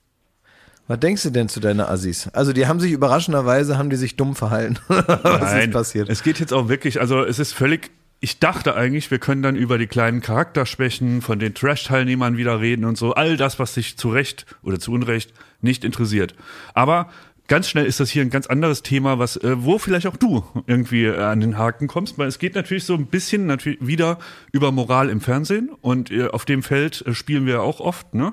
Was 0.89 0.99
denkst 1.01 1.23
du 1.23 1.31
denn 1.31 1.51
zu 1.51 1.61
deiner 1.61 1.91
Assis? 1.91 2.29
Also 2.33 2.55
die 2.55 2.67
haben 2.67 2.81
sich 2.81 2.93
überraschenderweise, 2.93 3.77
haben 3.77 3.91
die 3.91 3.97
sich 3.97 4.17
dumm 4.17 4.35
verhalten. 4.35 4.79
Was 4.89 5.55
ist 5.55 5.71
passiert? 5.71 6.09
Es 6.09 6.23
geht 6.23 6.41
jetzt 6.41 6.55
auch 6.55 6.69
wirklich, 6.69 7.01
also 7.01 7.23
es 7.23 7.39
ist 7.39 7.53
völlig. 7.53 7.91
Ich 8.21 8.41
dachte 8.41 8.75
eigentlich, 8.75 9.11
wir 9.13 9.19
können 9.19 9.43
dann 9.43 9.55
über 9.55 9.79
die 9.79 9.87
kleinen 9.87 10.23
Charakterschwächen 10.23 11.23
von 11.23 11.39
den 11.39 11.55
Trash-Teilnehmern 11.55 12.37
wieder 12.37 12.59
reden 12.61 12.85
und 12.85 12.99
so. 12.99 13.13
All 13.13 13.37
das, 13.37 13.61
was 13.61 13.75
sich 13.75 13.97
zu 13.97 14.11
Recht 14.11 14.47
oder 14.63 14.81
zu 14.81 14.91
Unrecht 14.91 15.33
nicht 15.61 15.85
interessiert. 15.85 16.35
Aber 16.75 17.11
ganz 17.49 17.69
schnell 17.69 17.85
ist 17.85 18.01
das 18.01 18.11
hier 18.11 18.23
ein 18.23 18.31
ganz 18.31 18.47
anderes 18.47 18.83
Thema, 18.83 19.19
was, 19.19 19.37
äh, 19.37 19.63
wo 19.63 19.79
vielleicht 19.79 20.07
auch 20.07 20.17
du 20.17 20.43
irgendwie 20.67 21.05
äh, 21.05 21.21
an 21.21 21.41
den 21.41 21.59
Haken 21.59 21.87
kommst, 21.87 22.19
weil 22.19 22.29
es 22.29 22.39
geht 22.39 22.55
natürlich 22.55 22.85
so 22.85 22.95
ein 22.95 23.07
bisschen 23.07 23.47
natürlich 23.47 23.79
wieder 23.87 24.19
über 24.53 24.73
Moral 24.73 25.11
im 25.11 25.21
Fernsehen 25.21 25.71
und 25.81 26.11
äh, 26.11 26.29
auf 26.29 26.45
dem 26.45 26.63
Feld 26.63 27.05
spielen 27.13 27.47
wir 27.47 27.63
auch 27.63 27.79
oft, 27.79 28.15
ne? 28.15 28.33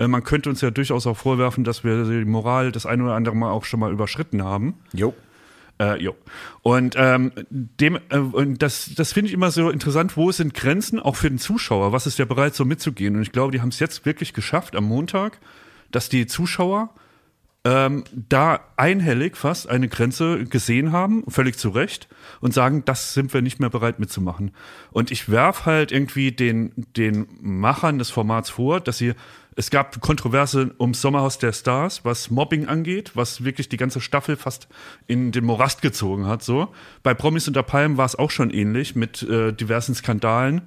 Äh, 0.00 0.08
Man 0.08 0.24
könnte 0.24 0.50
uns 0.50 0.60
ja 0.62 0.70
durchaus 0.70 1.06
auch 1.06 1.16
vorwerfen, 1.16 1.62
dass 1.62 1.84
wir 1.84 2.04
die 2.04 2.24
Moral 2.24 2.72
das 2.72 2.86
eine 2.86 3.04
oder 3.04 3.14
andere 3.14 3.36
Mal 3.36 3.50
auch 3.50 3.64
schon 3.64 3.78
mal 3.78 3.92
überschritten 3.92 4.42
haben. 4.42 4.74
Jo. 4.92 5.14
Äh, 5.78 6.02
jo. 6.02 6.16
Und 6.62 6.94
ähm, 6.98 7.32
dem, 7.50 7.98
äh, 8.08 8.18
und 8.18 8.62
das, 8.62 8.92
das 8.96 9.12
finde 9.12 9.28
ich 9.28 9.34
immer 9.34 9.50
so 9.50 9.70
interessant, 9.70 10.16
wo 10.16 10.32
sind 10.32 10.54
Grenzen, 10.54 10.98
auch 10.98 11.16
für 11.16 11.28
den 11.28 11.38
Zuschauer, 11.38 11.92
was 11.92 12.06
ist 12.06 12.18
der 12.18 12.26
bereit, 12.26 12.54
so 12.54 12.64
mitzugehen? 12.64 13.16
Und 13.16 13.22
ich 13.22 13.32
glaube, 13.32 13.52
die 13.52 13.60
haben 13.60 13.68
es 13.68 13.78
jetzt 13.78 14.04
wirklich 14.04 14.34
geschafft 14.34 14.74
am 14.74 14.84
Montag, 14.84 15.38
dass 15.90 16.08
die 16.08 16.26
Zuschauer 16.26 16.90
ähm, 17.64 18.04
da 18.12 18.60
einhellig 18.76 19.36
fast 19.36 19.68
eine 19.68 19.88
Grenze 19.88 20.44
gesehen 20.44 20.92
haben, 20.92 21.24
völlig 21.28 21.58
zu 21.58 21.68
Recht, 21.68 22.08
und 22.40 22.54
sagen, 22.54 22.84
das 22.86 23.12
sind 23.12 23.34
wir 23.34 23.42
nicht 23.42 23.60
mehr 23.60 23.68
bereit 23.68 23.98
mitzumachen. 23.98 24.52
Und 24.92 25.10
ich 25.10 25.28
werf 25.28 25.66
halt 25.66 25.92
irgendwie 25.92 26.32
den, 26.32 26.72
den 26.96 27.26
Machern 27.40 27.98
des 27.98 28.10
Formats 28.10 28.48
vor, 28.48 28.80
dass 28.80 28.96
sie, 28.98 29.12
es 29.60 29.68
gab 29.68 30.00
Kontroverse 30.00 30.74
ums 30.80 31.02
Sommerhaus 31.02 31.36
der 31.36 31.52
Stars, 31.52 32.02
was 32.02 32.30
Mobbing 32.30 32.66
angeht, 32.66 33.12
was 33.14 33.44
wirklich 33.44 33.68
die 33.68 33.76
ganze 33.76 34.00
Staffel 34.00 34.36
fast 34.36 34.68
in 35.06 35.32
den 35.32 35.44
Morast 35.44 35.82
gezogen 35.82 36.24
hat, 36.24 36.42
so. 36.42 36.68
Bei 37.02 37.12
Promis 37.12 37.46
unter 37.46 37.62
Palmen 37.62 37.98
war 37.98 38.06
es 38.06 38.16
auch 38.16 38.30
schon 38.30 38.48
ähnlich 38.48 38.96
mit 38.96 39.22
äh, 39.22 39.52
diversen 39.52 39.94
Skandalen. 39.94 40.62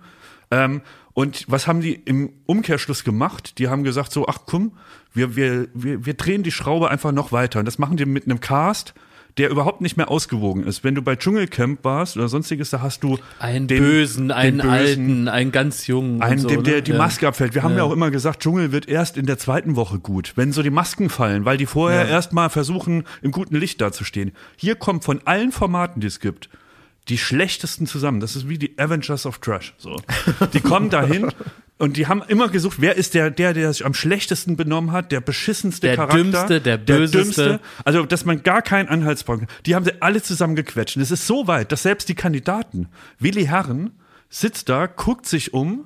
Ähm, 0.52 0.82
und 1.14 1.46
was 1.48 1.66
haben 1.66 1.82
die 1.82 1.94
im 1.94 2.34
Umkehrschluss 2.46 3.04
gemacht? 3.04 3.58
Die 3.58 3.68
haben 3.68 3.84
gesagt 3.84 4.12
so, 4.12 4.28
ach 4.28 4.42
komm, 4.46 4.78
wir, 5.12 5.36
wir, 5.36 5.70
wir, 5.74 6.06
wir 6.06 6.14
drehen 6.14 6.44
die 6.44 6.52
Schraube 6.52 6.92
einfach 6.92 7.12
noch 7.12 7.32
weiter. 7.32 7.58
Und 7.58 7.66
das 7.66 7.80
machen 7.80 7.98
die 7.98 8.06
mit 8.06 8.26
einem 8.26 8.42
Cast, 8.42 8.94
der 9.38 9.50
überhaupt 9.50 9.82
nicht 9.82 9.98
mehr 9.98 10.12
ausgewogen 10.12 10.64
ist. 10.64 10.84
Wenn 10.84 10.94
du 10.96 11.02
bei 11.02 11.16
Dschungelcamp 11.16 11.84
warst 11.84 12.18
oder 12.18 12.28
sonstiges, 12.28 12.70
da 12.70 12.82
hast 12.82 13.04
du 13.04 13.18
Einen 13.40 13.68
den- 13.68 13.80
Bösen, 13.82 14.28
den 14.28 14.32
einen 14.32 14.58
Bösen, 14.58 14.70
Alten, 14.72 15.28
einen 15.28 15.52
ganz 15.52 15.88
Jungen. 15.88 16.22
einen, 16.22 16.40
so, 16.40 16.48
dem 16.50 16.58
ne? 16.58 16.64
der 16.64 16.82
die 16.82 16.92
Ja. 16.92 16.98
Maske 16.98 17.28
abfällt. 17.28 17.56
Wir 17.56 17.64
haben 17.64 17.72
ja. 17.72 17.78
Ja. 17.78 17.84
auch 17.86 17.92
immer 17.92 18.12
gesagt, 18.12 18.42
Dschungel 18.44 18.72
wird 18.72 18.88
erst 18.88 19.18
in 19.18 19.26
der 19.26 19.38
zweiten 19.38 19.76
Woche 19.76 19.98
gut, 20.00 20.34
wenn 20.36 20.52
so 20.52 20.62
die 20.62 20.70
Masken 20.70 21.10
fallen, 21.10 21.46
weil 21.46 21.58
die 21.58 21.66
vorher 21.66 22.08
erst 22.08 22.34
mal 22.34 22.50
versuchen, 22.50 23.06
im 23.22 23.32
guten 23.32 23.56
Licht 23.56 23.82
dazustehen. 23.82 24.32
Hier 24.56 24.76
kommt 24.76 25.04
von 25.04 25.22
allen 25.26 25.52
Formaten, 25.52 26.00
die 26.02 26.08
es 26.08 26.20
gibt, 26.20 26.50
die 27.10 27.18
schlechtesten 27.18 27.88
zusammen. 27.88 28.20
Das 28.20 28.36
ist 28.36 28.48
wie 28.48 28.58
die 28.58 28.78
Avengers 28.80 29.26
of 29.26 29.40
Trash. 29.40 29.74
So. 29.78 30.02
Die 30.54 30.62
kommen 30.62 30.90
dahin 30.90 31.32
und 31.78 31.98
die 31.98 32.08
haben 32.08 32.24
immer 32.28 32.50
gesucht, 32.50 32.78
wer 32.80 32.96
ist 32.96 33.14
der, 33.14 33.30
der, 33.30 33.54
der 33.54 33.74
sich 33.74 33.86
am 33.86 33.94
schlechtesten 33.94 34.56
benommen 34.56 34.92
hat, 34.92 35.12
der 35.12 35.20
beschissenste 35.20 35.88
Der 35.88 35.96
Charakter. 35.98 36.18
Dümmste, 36.18 36.62
der 36.62 36.78
Böseste. 36.78 37.60
Also, 37.84 38.06
dass 38.06 38.26
man 38.26 38.44
gar 38.44 38.62
keinen 38.62 38.88
Anhaltspunkt. 38.88 39.52
Die 39.66 39.76
haben 39.76 39.84
sie 39.84 40.02
alle 40.02 40.22
zusammengequetscht. 40.22 40.96
Und 40.96 41.02
es 41.02 41.12
ist 41.12 41.28
so 41.28 41.48
weit, 41.48 41.72
dass 41.72 41.84
selbst 41.84 42.08
die 42.08 42.16
Kandidaten, 42.16 42.88
Willi 43.20 43.46
Herren, 43.46 43.92
sitzt 44.30 44.70
da, 44.70 44.88
guckt 44.88 45.26
sich 45.26 45.54
um, 45.54 45.86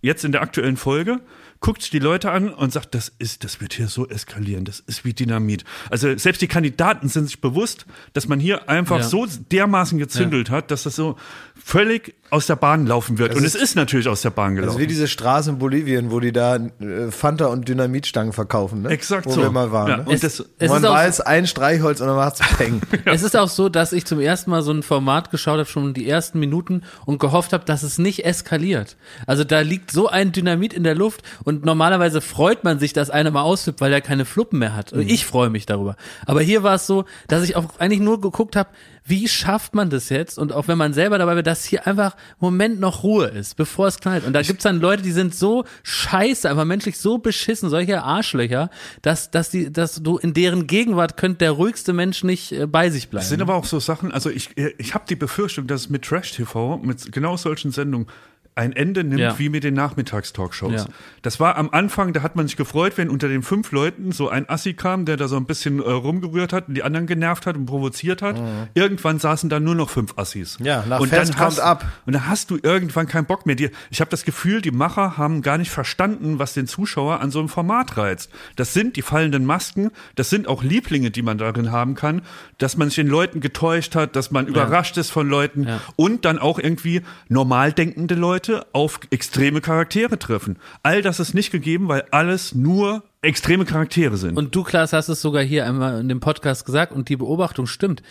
jetzt 0.00 0.24
in 0.24 0.32
der 0.32 0.42
aktuellen 0.42 0.76
Folge, 0.76 1.20
guckt 1.62 1.92
die 1.92 1.98
Leute 2.00 2.30
an 2.30 2.50
und 2.52 2.72
sagt, 2.72 2.94
das 2.94 3.10
ist, 3.18 3.44
das 3.44 3.60
wird 3.62 3.72
hier 3.72 3.88
so 3.88 4.06
eskalieren, 4.08 4.66
das 4.66 4.80
ist 4.80 5.04
wie 5.06 5.14
Dynamit. 5.14 5.64
Also 5.90 6.14
selbst 6.18 6.42
die 6.42 6.48
Kandidaten 6.48 7.08
sind 7.08 7.26
sich 7.26 7.40
bewusst, 7.40 7.86
dass 8.12 8.28
man 8.28 8.38
hier 8.40 8.68
einfach 8.68 8.98
Ja. 8.98 9.04
so 9.04 9.26
dermaßen 9.26 9.98
gezündelt 9.98 10.50
hat, 10.50 10.70
dass 10.70 10.82
das 10.82 10.96
so 10.96 11.16
völlig 11.54 12.14
aus 12.32 12.46
der 12.46 12.56
Bahn 12.56 12.86
laufen 12.86 13.18
wird. 13.18 13.34
und 13.36 13.44
es 13.44 13.54
ist 13.54 13.76
natürlich 13.76 14.08
aus 14.08 14.22
der 14.22 14.30
Bahn 14.30 14.54
gelaufen. 14.54 14.70
Also 14.70 14.80
wie 14.80 14.86
diese 14.86 15.06
Straße 15.06 15.50
in 15.50 15.58
Bolivien, 15.58 16.10
wo 16.10 16.18
die 16.18 16.32
da 16.32 16.56
äh, 16.56 17.10
Fanta 17.10 17.46
und 17.46 17.68
Dynamitstangen 17.68 18.32
verkaufen, 18.32 18.82
ne? 18.82 18.88
Exakt 18.88 19.26
wo 19.26 19.32
so. 19.32 19.42
wir 19.42 19.50
mal 19.50 19.70
waren. 19.70 19.88
Ja, 19.90 19.96
ne? 19.98 20.04
und 20.06 20.14
Es- 20.14 20.20
das, 20.22 20.44
es 20.58 20.70
man 20.70 20.82
ist 20.82 20.88
auch- 20.88 20.94
weiß, 20.94 21.20
ein 21.20 21.46
Streichholz 21.46 22.00
und 22.00 22.06
dann 22.06 22.16
macht's 22.16 22.40
Peng. 22.56 22.80
Es 23.04 23.22
ist 23.22 23.36
auch 23.36 23.48
so, 23.50 23.68
dass 23.68 23.92
ich 23.92 24.06
zum 24.06 24.18
ersten 24.18 24.50
Mal 24.50 24.62
so 24.62 24.72
ein 24.72 24.82
Format 24.82 25.30
geschaut 25.30 25.58
habe, 25.58 25.66
schon 25.68 25.92
die 25.92 26.08
ersten 26.08 26.38
Minuten 26.40 26.82
und 27.04 27.18
gehofft 27.20 27.52
habe, 27.52 27.64
dass 27.66 27.82
es 27.82 27.98
nicht 27.98 28.24
eskaliert. 28.24 28.96
Also 29.26 29.44
da 29.44 29.60
liegt 29.60 29.90
so 29.90 30.08
ein 30.08 30.32
Dynamit 30.32 30.72
in 30.72 30.84
der 30.84 30.94
Luft 30.94 31.22
und 31.44 31.64
normalerweise 31.66 32.20
freut 32.22 32.64
man 32.64 32.78
sich, 32.78 32.92
dass 32.94 33.10
einer 33.10 33.30
mal 33.30 33.42
ausflippt, 33.42 33.80
weil 33.82 33.92
er 33.92 34.00
keine 34.00 34.24
Fluppen 34.24 34.58
mehr 34.58 34.74
hat. 34.74 34.92
Und 34.94 35.02
ich 35.08 35.26
freue 35.26 35.50
mich 35.50 35.66
darüber. 35.66 35.96
Aber 36.24 36.40
hier 36.40 36.62
war 36.62 36.76
es 36.76 36.86
so, 36.86 37.04
dass 37.28 37.42
ich 37.44 37.56
auch 37.56 37.78
eigentlich 37.78 38.00
nur 38.00 38.20
geguckt 38.22 38.56
habe, 38.56 38.70
wie 39.04 39.28
schafft 39.28 39.74
man 39.74 39.90
das 39.90 40.08
jetzt? 40.08 40.38
Und 40.38 40.52
auch 40.52 40.68
wenn 40.68 40.78
man 40.78 40.92
selber 40.92 41.18
dabei 41.18 41.34
war, 41.34 41.42
dass 41.42 41.64
hier 41.64 41.86
einfach 41.86 42.16
Moment 42.38 42.80
noch 42.80 43.02
Ruhe 43.02 43.26
ist, 43.26 43.56
bevor 43.56 43.88
es 43.88 43.98
knallt. 43.98 44.24
Und 44.24 44.32
da 44.32 44.42
gibt's 44.42 44.62
dann 44.62 44.80
Leute, 44.80 45.02
die 45.02 45.12
sind 45.12 45.34
so 45.34 45.64
scheiße, 45.82 46.48
einfach 46.48 46.64
menschlich 46.64 46.98
so 46.98 47.18
beschissen, 47.18 47.68
solche 47.68 48.02
Arschlöcher, 48.02 48.70
dass, 49.02 49.30
dass 49.30 49.50
die, 49.50 49.72
dass 49.72 50.02
du 50.02 50.18
in 50.18 50.34
deren 50.34 50.66
Gegenwart 50.66 51.16
könnte 51.16 51.38
der 51.38 51.52
ruhigste 51.52 51.92
Mensch 51.92 52.22
nicht 52.24 52.52
äh, 52.52 52.66
bei 52.66 52.90
sich 52.90 53.08
bleiben. 53.08 53.22
Es 53.22 53.28
sind 53.28 53.42
aber 53.42 53.54
auch 53.54 53.64
so 53.64 53.80
Sachen, 53.80 54.12
also 54.12 54.30
ich, 54.30 54.50
ich 54.56 54.94
habe 54.94 55.04
die 55.08 55.16
Befürchtung, 55.16 55.66
dass 55.66 55.82
es 55.82 55.90
mit 55.90 56.02
Trash 56.02 56.32
TV, 56.32 56.78
mit 56.78 57.10
genau 57.10 57.36
solchen 57.36 57.72
Sendungen, 57.72 58.06
ein 58.54 58.72
Ende 58.72 59.02
nimmt 59.02 59.20
Ja. 59.20 59.38
wie 59.38 59.48
mit 59.48 59.64
den 59.64 59.74
Nachmittagstalkshows. 59.74 60.72
Ja. 60.72 60.86
Das 61.22 61.40
war 61.40 61.56
am 61.56 61.70
Anfang, 61.70 62.12
da 62.12 62.22
hat 62.22 62.36
man 62.36 62.46
sich 62.46 62.56
gefreut, 62.56 62.94
wenn 62.96 63.08
unter 63.08 63.28
den 63.28 63.42
fünf 63.42 63.72
Leuten 63.72 64.12
so 64.12 64.28
ein 64.28 64.48
Assi 64.48 64.74
kam, 64.74 65.04
der 65.06 65.16
da 65.16 65.26
so 65.28 65.36
ein 65.36 65.46
bisschen 65.46 65.78
äh, 65.80 65.90
rumgerührt 65.90 66.52
hat 66.52 66.68
und 66.68 66.74
die 66.74 66.82
anderen 66.82 67.06
genervt 67.06 67.46
hat 67.46 67.56
und 67.56 67.64
provoziert 67.66 68.20
hat. 68.20 68.36
Irgendwann 68.74 69.18
saßen 69.18 69.48
da 69.48 69.58
nur 69.60 69.74
noch 69.74 69.88
fünf 69.88 70.18
Assis. 70.18 70.58
Mhm. 70.60 70.66
Ja, 70.66 70.84
nach 70.86 71.00
und 71.00 71.08
Fest 71.08 71.32
kommt 71.32 71.40
hast, 71.46 71.60
ab. 71.60 71.84
Und 72.04 72.12
dann 72.14 72.28
hast 72.28 72.50
du 72.50 72.58
irgendwann 72.62 73.06
keinen 73.06 73.24
Bock 73.24 73.46
mehr. 73.46 73.54
Die, 73.56 73.70
ich 73.90 74.00
habe 74.00 74.10
das 74.10 74.24
Gefühl, 74.24 74.60
die 74.60 74.70
Macher 74.70 75.16
haben 75.16 75.40
gar 75.40 75.56
nicht 75.56 75.70
verstanden, 75.70 76.38
was 76.38 76.52
den 76.52 76.66
Zuschauer 76.66 77.20
an 77.20 77.30
so 77.30 77.38
einem 77.38 77.48
Format 77.48 77.96
reizt. 77.96 78.30
Das 78.56 78.74
sind 78.74 78.96
die 78.96 79.02
fallenden 79.02 79.46
Masken, 79.46 79.90
das 80.14 80.28
sind 80.28 80.46
auch 80.48 80.62
Lieblinge, 80.62 81.10
die 81.10 81.22
man 81.22 81.38
darin 81.38 81.70
haben 81.72 81.94
kann, 81.94 82.22
dass 82.58 82.76
man 82.76 82.88
sich 82.88 82.96
den 82.96 83.08
Leuten 83.08 83.40
getäuscht 83.40 83.94
hat, 83.94 84.14
dass 84.16 84.30
man 84.30 84.46
überrascht 84.46 84.96
ist 84.98 85.10
von 85.10 85.28
Leuten 85.28 85.64
Ja. 85.68 85.80
und 85.96 86.24
dann 86.24 86.38
auch 86.38 86.58
irgendwie 86.58 87.02
normal 87.28 87.72
denkende 87.72 88.14
Leute 88.14 88.41
auf 88.72 89.00
extreme 89.10 89.60
Charaktere 89.60 90.18
treffen. 90.18 90.58
All 90.82 91.02
das 91.02 91.20
ist 91.20 91.34
nicht 91.34 91.50
gegeben, 91.50 91.88
weil 91.88 92.04
alles 92.10 92.54
nur 92.54 93.04
extreme 93.22 93.64
Charaktere 93.64 94.16
sind. 94.16 94.36
Und 94.36 94.54
du, 94.54 94.64
Klaas, 94.64 94.92
hast 94.92 95.08
es 95.08 95.22
sogar 95.22 95.44
hier 95.44 95.64
einmal 95.64 96.00
in 96.00 96.08
dem 96.08 96.18
Podcast 96.18 96.66
gesagt 96.66 96.92
und 96.92 97.08
die 97.08 97.16
Beobachtung 97.16 97.66
stimmt. 97.66 98.02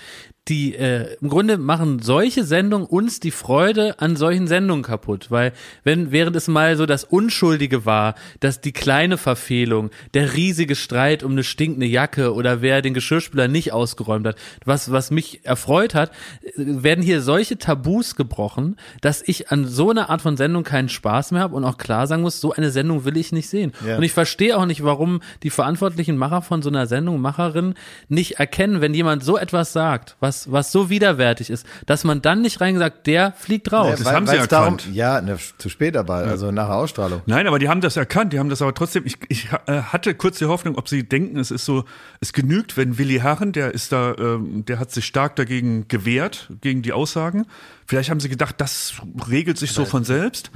Die 0.48 0.74
äh, 0.74 1.18
im 1.22 1.30
Grunde 1.30 1.60
machen 1.60 2.00
solche 2.00 2.46
Sendungen 2.46 2.88
uns 2.88 3.20
die 3.20 3.30
Freude 3.30 4.00
an 4.00 4.16
solchen 4.16 4.48
Sendungen 4.48 4.84
kaputt, 4.84 5.30
weil 5.30 5.54
wenn 5.84 6.12
während 6.12 6.36
es 6.36 6.48
mal 6.48 6.78
so 6.78 6.88
das 6.88 7.04
Unschuldige 7.04 7.86
war, 7.86 8.16
dass 8.40 8.60
die 8.60 8.72
kleine 8.72 9.18
Verfehlung, 9.18 9.92
der 10.16 10.34
riesige 10.34 10.76
Streit 10.76 11.22
um 11.22 11.34
eine 11.34 11.44
stinkende 11.44 11.86
Jacke 11.86 12.34
oder 12.34 12.64
wer 12.64 12.82
den 12.82 12.96
Geschirrspüler 12.96 13.48
nicht 13.48 13.72
ausgeräumt 13.72 14.26
hat, 14.26 14.36
was 14.66 14.92
was 14.92 15.12
mich 15.12 15.46
erfreut 15.46 15.94
hat, 15.94 16.12
werden 16.56 17.04
hier 17.04 17.22
solche 17.22 17.60
Tabus 17.60 18.16
gebrochen, 18.16 18.78
dass 19.02 19.22
ich 19.24 19.52
an 19.52 19.68
so 19.68 19.92
einer 19.92 20.10
Art 20.10 20.24
von 20.24 20.38
Sendung 20.38 20.64
keinen 20.64 20.90
Spaß 20.90 21.32
mehr 21.34 21.42
habe 21.42 21.56
und 21.56 21.66
auch 21.66 21.78
klar 21.78 22.08
sagen 22.08 22.24
muss, 22.24 22.42
so 22.42 22.52
eine 22.52 22.72
Sendung 22.72 23.06
will 23.06 23.18
ich 23.18 23.32
nicht 23.32 23.50
sehen. 23.50 23.74
Ja. 23.86 23.98
Und 23.98 24.04
ich 24.04 24.14
verstehe 24.14 24.58
auch 24.58 24.66
nicht, 24.66 24.84
warum 24.84 25.01
die 25.44 25.50
verantwortlichen 25.50 26.18
Macher 26.18 26.42
von 26.42 26.62
so 26.62 26.70
einer 26.70 26.88
Sendung, 26.88 27.22
Macherin, 27.22 27.76
nicht 28.10 28.40
erkennen, 28.40 28.82
wenn 28.82 28.94
jemand 28.94 29.24
so 29.24 29.38
etwas 29.38 29.74
sagt, 29.74 30.16
was, 30.20 30.52
was 30.52 30.72
so 30.72 30.90
widerwärtig 30.90 31.50
ist, 31.50 31.66
dass 31.86 32.04
man 32.04 32.22
dann 32.22 32.42
nicht 32.42 32.62
reingesagt, 32.62 33.08
der 33.08 33.34
fliegt 33.34 33.72
raus. 33.72 34.00
das 34.00 34.12
haben 34.12 34.28
sie 34.28 34.34
weil's 34.34 34.48
darum, 34.48 34.76
erkannt. 34.76 34.96
ja, 34.96 35.22
ne, 35.22 35.38
zu 35.58 35.70
spät 35.70 35.96
dabei, 35.96 36.26
also 36.26 36.52
nach 36.52 36.68
der 36.68 36.76
Ausstrahlung. 36.76 37.22
Nein, 37.26 37.48
aber 37.48 37.60
die 37.60 37.70
haben 37.70 37.82
das 37.82 37.98
erkannt, 37.98 38.34
die 38.34 38.40
haben 38.40 38.50
das 38.50 38.62
aber 38.62 38.74
trotzdem, 38.74 39.06
ich, 39.06 39.18
ich 39.30 39.50
äh, 39.66 39.82
hatte 39.82 40.14
kurz 40.16 40.38
die 40.38 40.46
Hoffnung, 40.46 40.76
ob 40.78 40.88
sie 40.88 41.08
denken, 41.08 41.40
es 41.40 41.52
ist 41.52 41.66
so, 41.66 41.86
es 42.20 42.34
genügt, 42.34 42.78
wenn 42.78 42.98
Willi 42.98 43.20
Herren, 43.20 43.52
der 43.52 43.74
ist 43.74 43.92
da, 43.92 44.16
ähm, 44.18 44.66
der 44.66 44.80
hat 44.80 44.92
sich 44.92 45.06
stark 45.06 45.36
dagegen 45.36 45.88
gewehrt, 45.88 46.50
gegen 46.62 46.82
die 46.82 46.94
Aussagen. 46.94 47.46
Vielleicht 47.92 48.10
haben 48.10 48.22
sie 48.22 48.30
gedacht, 48.30 48.56
das 48.60 48.94
regelt 49.30 49.58
sich 49.58 49.74
so 49.74 49.84
von 49.84 50.06
selbst. 50.06 50.50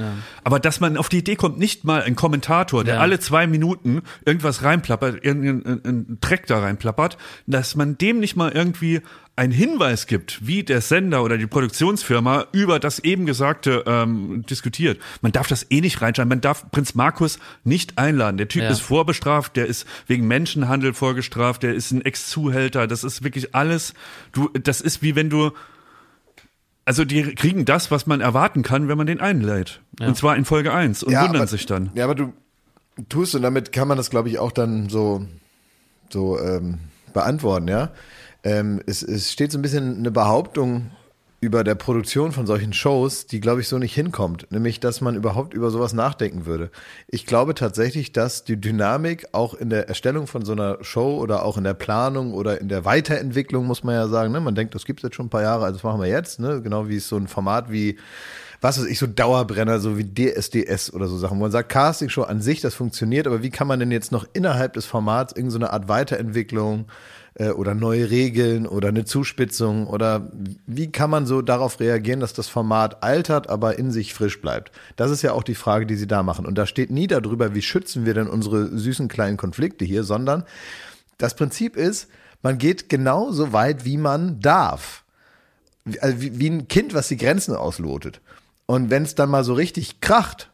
Aber 0.45 0.57
dass 0.57 0.79
man 0.79 0.95
auf 0.95 1.09
die 1.09 1.17
Idee 1.17 1.36
kommt, 1.36 1.59
nicht 1.59 1.83
mal 1.83 2.01
ein 2.01 2.15
Kommentator, 2.15 2.86
der 2.86 2.95
Ja. 2.95 3.01
alle 3.01 3.19
zwei 3.19 3.45
Minuten 3.45 4.03
irgendwas 4.23 4.63
reinplappert, 4.63 5.25
irgendeinen 5.25 5.83
einen 5.83 6.17
Dreck 6.21 6.47
da 6.47 6.59
reinplappert, 6.59 7.17
dass 7.45 7.75
man 7.75 7.97
dem 7.97 8.21
nicht 8.21 8.38
mal 8.38 8.53
irgendwie 8.53 9.01
einen 9.36 9.51
Hinweis 9.51 10.07
gibt, 10.07 10.47
wie 10.47 10.63
der 10.63 10.79
Sender 10.79 11.21
oder 11.21 11.38
die 11.38 11.45
Produktionsfirma 11.45 12.45
über 12.53 12.79
das 12.79 12.99
eben 12.99 13.25
Gesagte 13.25 13.83
ähm, 13.86 14.45
diskutiert. 14.49 14.97
Man 15.21 15.33
darf 15.33 15.47
das 15.47 15.65
eh 15.69 15.81
nicht 15.81 16.01
reinschreiben. 16.01 16.29
Man 16.29 16.39
darf 16.39 16.71
Prinz 16.71 16.95
Markus 16.95 17.38
nicht 17.65 17.97
einladen. 17.97 18.38
Der 18.38 18.47
Typ 18.47 18.63
Ja. 18.63 18.69
ist 18.69 18.79
vorbestraft, 18.79 19.57
der 19.57 19.65
ist 19.65 19.86
wegen 20.07 20.25
Menschenhandel 20.25 20.93
vorgestraft, 20.93 21.63
der 21.63 21.75
ist 21.75 21.91
ein 21.91 22.01
Ex-Zuhälter. 22.01 22.88
Das 22.88 23.03
ist 23.03 23.25
wirklich 23.25 23.53
alles. 23.53 23.93
Du, 24.31 24.47
das 24.53 24.79
ist 24.79 25.01
wie 25.01 25.17
wenn 25.17 25.29
du 25.29 25.51
also 26.86 27.03
die 27.03 27.36
kriegen 27.36 27.65
das, 27.65 27.89
was 27.91 28.05
man 28.05 28.21
erwarten 28.21 28.61
kann, 28.61 28.88
wenn 28.88 28.97
man 28.97 29.07
den 29.07 29.19
einlädt. 29.19 29.81
Und 29.99 30.15
zwar 30.15 30.36
in 30.36 30.45
Folge 30.45 30.71
1 30.71 31.03
und 31.03 31.13
wundern 31.13 31.36
aber, 31.38 31.47
sich 31.47 31.65
dann. 31.65 31.89
Ja, 31.95 32.05
aber 32.05 32.15
du 32.15 32.33
tust 33.09 33.36
und 33.36 33.41
damit 33.41 33.71
kann 33.71 33.88
man 33.88 33.97
das, 33.97 34.09
glaube 34.09 34.29
ich, 34.29 34.39
auch 34.39 34.51
dann 34.51 34.88
so, 34.89 35.25
so 36.09 36.39
ähm, 36.39 36.79
beantworten, 37.13 37.67
ja. 37.67 37.91
Ähm, 38.43 38.81
es, 38.86 39.01
es 39.01 39.31
steht 39.31 39.51
so 39.51 39.57
ein 39.57 39.63
bisschen 39.63 39.97
eine 39.97 40.11
Behauptung 40.11 40.91
über 41.45 41.63
der 41.63 41.75
Produktion 41.75 42.31
von 42.31 42.47
solchen 42.47 42.73
Shows, 42.73 43.27
die, 43.27 43.39
glaube 43.39 43.61
ich, 43.61 43.67
so 43.67 43.77
nicht 43.77 43.93
hinkommt. 43.93 44.51
Nämlich, 44.51 44.79
dass 44.79 44.99
man 44.99 45.15
überhaupt 45.15 45.53
über 45.53 45.69
sowas 45.69 45.93
nachdenken 45.93 46.47
würde. 46.47 46.71
Ich 47.07 47.27
glaube 47.27 47.53
tatsächlich, 47.53 48.11
dass 48.11 48.43
die 48.43 48.59
Dynamik 48.59 49.27
auch 49.31 49.53
in 49.53 49.69
der 49.69 49.87
Erstellung 49.87 50.25
von 50.25 50.43
so 50.43 50.53
einer 50.53 50.79
Show 50.81 51.17
oder 51.17 51.45
auch 51.45 51.57
in 51.57 51.63
der 51.63 51.75
Planung 51.75 52.33
oder 52.33 52.59
in 52.59 52.67
der 52.67 52.83
Weiterentwicklung, 52.83 53.65
muss 53.65 53.83
man 53.83 53.93
ja 53.93 54.07
sagen, 54.07 54.31
ne? 54.31 54.41
man 54.41 54.55
denkt, 54.55 54.73
das 54.73 54.85
gibt's 54.85 55.03
jetzt 55.03 55.15
schon 55.15 55.27
ein 55.27 55.29
paar 55.29 55.43
Jahre, 55.43 55.65
also 55.65 55.77
das 55.77 55.83
machen 55.83 56.01
wir 56.01 56.09
jetzt, 56.09 56.39
ne? 56.39 56.61
genau 56.61 56.89
wie 56.89 56.97
es 56.97 57.07
so 57.07 57.17
ein 57.17 57.27
Format 57.27 57.71
wie 57.71 57.97
was 58.61 58.79
weiß 58.79 58.87
ich, 58.87 58.97
so 58.97 59.05
Dauerbrenner, 59.05 59.79
so 59.79 59.97
wie 59.97 60.03
DSDS 60.03 60.91
oder 60.91 61.07
so 61.07 61.17
Sachen, 61.17 61.37
wo 61.37 61.41
man 61.41 61.51
sagt, 61.51 61.69
Castingshow 61.69 62.23
an 62.23 62.41
sich, 62.41 62.61
das 62.61 62.73
funktioniert, 62.73 63.27
aber 63.27 63.43
wie 63.43 63.51
kann 63.51 63.67
man 63.67 63.79
denn 63.79 63.91
jetzt 63.91 64.11
noch 64.11 64.25
innerhalb 64.33 64.73
des 64.73 64.85
Formats 64.85 65.33
irgendeine 65.35 65.71
Art 65.71 65.87
Weiterentwicklung 65.87 66.85
äh, 67.36 67.49
oder 67.49 67.75
neue 67.75 68.09
Regeln 68.09 68.67
oder 68.67 68.89
eine 68.89 69.05
Zuspitzung 69.05 69.88
oder 69.88 70.31
wie 70.65 70.91
kann 70.91 71.09
man 71.09 71.25
so 71.25 71.41
darauf 71.41 71.79
reagieren, 71.79 72.19
dass 72.19 72.33
das 72.33 72.47
Format 72.47 73.03
altert, 73.03 73.49
aber 73.49 73.77
in 73.79 73.91
sich 73.91 74.13
frisch 74.13 74.41
bleibt? 74.41 74.71
Das 74.95 75.11
ist 75.11 75.21
ja 75.21 75.33
auch 75.33 75.43
die 75.43 75.55
Frage, 75.55 75.86
die 75.86 75.95
sie 75.95 76.07
da 76.07 76.23
machen. 76.23 76.45
Und 76.45 76.57
da 76.57 76.65
steht 76.65 76.91
nie 76.91 77.07
darüber, 77.07 77.55
wie 77.55 77.61
schützen 77.61 78.05
wir 78.05 78.13
denn 78.13 78.27
unsere 78.27 78.77
süßen 78.77 79.07
kleinen 79.07 79.38
Konflikte 79.38 79.86
hier, 79.86 80.03
sondern 80.03 80.43
das 81.17 81.36
Prinzip 81.36 81.77
ist, 81.77 82.09
man 82.41 82.57
geht 82.57 82.89
genau 82.89 83.31
so 83.31 83.53
weit, 83.53 83.86
wie 83.86 83.97
man 83.97 84.39
darf 84.39 85.05
also 86.01 86.21
wie, 86.21 86.39
wie 86.39 86.49
ein 86.49 86.67
Kind, 86.67 86.93
was 86.93 87.07
die 87.07 87.17
Grenzen 87.17 87.55
auslotet. 87.55 88.21
Und 88.65 88.89
wenn 88.89 89.03
es 89.03 89.15
dann 89.15 89.29
mal 89.29 89.43
so 89.43 89.53
richtig 89.53 90.01
kracht, 90.01 90.51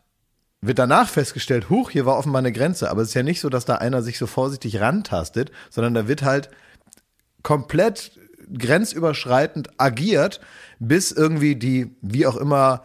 wird 0.61 0.77
danach 0.77 1.09
festgestellt, 1.09 1.69
huch, 1.69 1.89
hier 1.89 2.05
war 2.05 2.17
offenbar 2.17 2.39
eine 2.39 2.51
Grenze. 2.51 2.91
Aber 2.91 3.01
es 3.01 3.09
ist 3.09 3.13
ja 3.13 3.23
nicht 3.23 3.39
so, 3.39 3.49
dass 3.49 3.65
da 3.65 3.75
einer 3.75 4.01
sich 4.01 4.17
so 4.17 4.27
vorsichtig 4.27 4.79
rantastet, 4.79 5.51
sondern 5.69 5.93
da 5.93 6.07
wird 6.07 6.23
halt 6.23 6.49
komplett 7.43 8.11
grenzüberschreitend 8.57 9.69
agiert, 9.77 10.41
bis 10.79 11.11
irgendwie 11.11 11.55
die, 11.55 11.95
wie 12.01 12.25
auch 12.25 12.37
immer, 12.37 12.83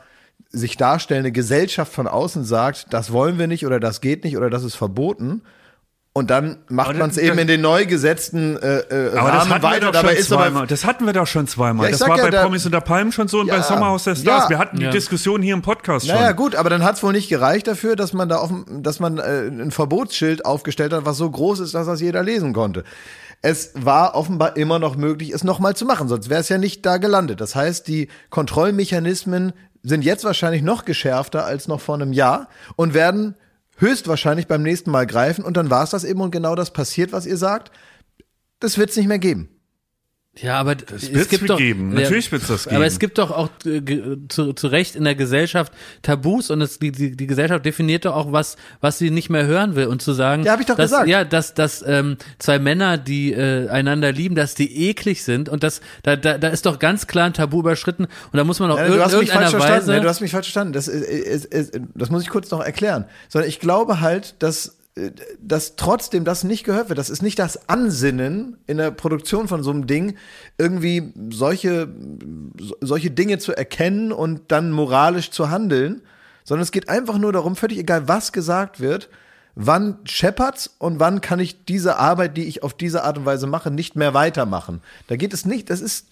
sich 0.50 0.76
darstellende 0.76 1.32
Gesellschaft 1.32 1.92
von 1.92 2.06
außen 2.06 2.44
sagt, 2.44 2.92
das 2.92 3.12
wollen 3.12 3.38
wir 3.38 3.46
nicht 3.46 3.66
oder 3.66 3.80
das 3.80 4.00
geht 4.00 4.24
nicht 4.24 4.36
oder 4.36 4.50
das 4.50 4.64
ist 4.64 4.76
verboten. 4.76 5.42
Und 6.16 6.30
dann 6.30 6.56
macht 6.70 6.96
man 6.96 7.10
es 7.10 7.16
das- 7.16 7.24
eben 7.24 7.38
in 7.38 7.46
den 7.46 7.60
neu 7.60 7.84
gesetzten 7.84 8.56
äh, 8.56 8.78
äh, 8.78 9.16
Aber 9.18 9.30
das 9.32 9.40
Rahmen 9.42 9.50
hatten 9.50 9.50
wir 9.50 9.62
weiter. 9.62 9.80
doch 9.86 9.92
Dabei 9.92 10.08
schon 10.12 10.16
ist 10.18 10.32
aber 10.32 10.42
zweimal. 10.44 10.66
Das 10.66 10.84
hatten 10.86 11.04
wir 11.06 11.12
doch 11.12 11.26
schon 11.26 11.46
zweimal. 11.46 11.86
Ja, 11.86 11.92
das 11.92 12.00
war 12.08 12.16
ja, 12.16 12.22
bei 12.24 12.30
da- 12.30 12.42
Promis 12.42 12.64
unter 12.64 12.80
Palmen 12.80 13.12
schon 13.12 13.28
so 13.28 13.40
und 13.40 13.48
bei 13.48 13.56
Ja, 13.56 13.62
Sommerhaus 13.62 14.04
der 14.04 14.14
Stars. 14.14 14.44
ja. 14.44 14.48
wir 14.48 14.58
hatten 14.58 14.78
die. 14.78 14.88
Diskussion 14.88 15.42
hier 15.42 15.52
im 15.52 15.60
Podcast 15.60 16.06
schon. 16.06 16.14
Naja, 16.16 16.32
gut, 16.32 16.54
aber 16.56 16.70
dann 16.70 16.82
hat 16.84 16.96
es 16.96 17.02
wohl 17.02 17.12
nicht 17.12 17.28
gereicht 17.28 17.66
dafür, 17.66 17.96
dass 17.96 18.14
man 18.14 18.30
da 18.30 18.38
offen, 18.38 18.82
dass 18.82 18.98
man 18.98 19.18
äh, 19.18 19.46
ein 19.48 19.70
Verbotsschild 19.70 20.46
aufgestellt 20.46 20.94
hat, 20.94 21.04
was 21.04 21.18
so 21.18 21.30
groß 21.30 21.60
ist, 21.60 21.74
dass 21.74 21.86
das 21.86 22.00
jeder 22.00 22.22
lesen 22.22 22.54
konnte. 22.54 22.84
Es 23.42 23.72
war 23.74 24.14
offenbar 24.14 24.56
immer 24.56 24.78
noch 24.78 24.96
möglich, 24.96 25.32
es 25.34 25.44
nochmal 25.44 25.76
zu 25.76 25.84
machen, 25.84 26.08
sonst 26.08 26.30
wäre 26.30 26.40
es 26.40 26.48
ja 26.48 26.56
nicht 26.56 26.86
da 26.86 26.96
gelandet. 26.96 27.42
Das 27.42 27.54
heißt, 27.54 27.86
die 27.88 28.08
Kontrollmechanismen 28.30 29.52
sind 29.82 30.02
jetzt 30.02 30.24
wahrscheinlich 30.24 30.62
noch 30.62 30.84
geschärfter 30.86 31.44
als 31.44 31.68
noch 31.68 31.80
vor 31.82 31.94
einem 31.94 32.12
Jahr 32.14 32.48
und 32.76 32.94
werden 32.94 33.34
höchstwahrscheinlich 33.76 34.46
beim 34.46 34.62
nächsten 34.62 34.90
Mal 34.90 35.06
greifen 35.06 35.44
und 35.44 35.56
dann 35.56 35.70
war 35.70 35.84
es 35.84 35.90
das 35.90 36.04
eben 36.04 36.20
und 36.20 36.30
genau 36.30 36.54
das 36.54 36.72
passiert, 36.72 37.12
was 37.12 37.26
ihr 37.26 37.36
sagt. 37.36 37.70
Das 38.60 38.78
wird 38.78 38.90
es 38.90 38.96
nicht 38.96 39.08
mehr 39.08 39.18
geben. 39.18 39.55
Ja, 40.38 40.58
aber 40.58 40.74
Das 40.74 41.02
es 41.08 41.28
gibt 41.28 41.48
doch, 41.48 41.56
geben. 41.56 41.92
Ja, 41.94 42.02
Natürlich 42.02 42.30
wird's 42.30 42.48
das 42.48 42.64
geben. 42.64 42.76
Aber 42.76 42.86
es 42.86 42.98
gibt 42.98 43.18
doch 43.18 43.30
auch 43.30 43.48
äh, 43.64 43.80
zu, 44.28 44.52
zu 44.52 44.66
Recht 44.66 44.94
in 44.94 45.04
der 45.04 45.14
Gesellschaft 45.14 45.72
Tabus 46.02 46.50
und 46.50 46.60
es, 46.60 46.78
die, 46.78 46.92
die, 46.92 47.16
die 47.16 47.26
Gesellschaft 47.26 47.64
definiert 47.64 48.04
doch 48.04 48.14
auch 48.14 48.32
was, 48.32 48.56
was 48.80 48.98
sie 48.98 49.10
nicht 49.10 49.30
mehr 49.30 49.46
hören 49.46 49.76
will 49.76 49.86
und 49.86 50.02
zu 50.02 50.12
sagen, 50.12 50.42
Ja, 50.44 50.52
hab 50.52 50.60
ich 50.60 50.66
doch 50.66 50.76
dass, 50.76 50.90
gesagt. 50.90 51.08
ja, 51.08 51.24
dass, 51.24 51.54
dass 51.54 51.82
ähm, 51.86 52.18
zwei 52.38 52.58
Männer, 52.58 52.98
die 52.98 53.32
äh, 53.32 53.68
einander 53.68 54.12
lieben, 54.12 54.34
dass 54.34 54.54
die 54.54 54.88
eklig 54.88 55.24
sind 55.24 55.48
und 55.48 55.62
das, 55.62 55.80
da, 56.02 56.16
da, 56.16 56.36
da 56.36 56.48
ist 56.48 56.66
doch 56.66 56.78
ganz 56.78 57.06
klar 57.06 57.26
ein 57.26 57.32
Tabu 57.32 57.60
überschritten 57.60 58.04
und 58.04 58.36
da 58.36 58.44
muss 58.44 58.60
man 58.60 58.70
auch 58.70 58.76
Nein, 58.76 58.90
ir 58.92 58.96
du 58.98 59.04
hast 59.04 59.18
mich 59.18 59.30
falsch 59.30 59.50
verstanden. 59.50 59.76
Weise. 59.78 59.90
Nein, 59.92 60.02
du 60.02 60.08
hast 60.08 60.20
mich 60.20 60.30
falsch 60.32 60.46
verstanden. 60.46 60.72
Das, 60.74 60.88
ist, 60.88 61.02
ist, 61.06 61.44
ist, 61.46 61.80
das 61.94 62.10
muss 62.10 62.22
ich 62.22 62.28
kurz 62.28 62.50
noch 62.50 62.60
erklären. 62.60 63.06
Sondern 63.28 63.48
ich 63.48 63.58
glaube 63.60 64.00
halt, 64.00 64.34
dass, 64.40 64.75
dass 65.40 65.76
trotzdem 65.76 66.24
das 66.24 66.42
nicht 66.42 66.64
gehört 66.64 66.88
wird. 66.88 66.98
Das 66.98 67.10
ist 67.10 67.22
nicht 67.22 67.38
das 67.38 67.68
Ansinnen 67.68 68.56
in 68.66 68.78
der 68.78 68.90
Produktion 68.90 69.46
von 69.46 69.62
so 69.62 69.70
einem 69.70 69.86
Ding, 69.86 70.16
irgendwie 70.56 71.12
solche, 71.30 71.88
so- 72.58 72.76
solche 72.80 73.10
Dinge 73.10 73.38
zu 73.38 73.52
erkennen 73.52 74.10
und 74.10 74.42
dann 74.48 74.70
moralisch 74.70 75.30
zu 75.30 75.50
handeln. 75.50 76.02
Sondern 76.44 76.62
es 76.62 76.72
geht 76.72 76.88
einfach 76.88 77.18
nur 77.18 77.32
darum, 77.32 77.56
völlig 77.56 77.78
egal, 77.78 78.08
was 78.08 78.32
gesagt 78.32 78.80
wird, 78.80 79.10
wann 79.54 79.98
scheppert's 80.04 80.76
und 80.78 81.00
wann 81.00 81.20
kann 81.20 81.40
ich 81.40 81.64
diese 81.64 81.96
Arbeit, 81.96 82.36
die 82.36 82.44
ich 82.44 82.62
auf 82.62 82.72
diese 82.72 83.02
Art 83.04 83.18
und 83.18 83.26
Weise 83.26 83.46
mache, 83.46 83.70
nicht 83.70 83.96
mehr 83.96 84.14
weitermachen. 84.14 84.80
Da 85.08 85.16
geht 85.16 85.34
es 85.34 85.44
nicht, 85.44 85.70
das 85.70 85.80
ist 85.80 86.06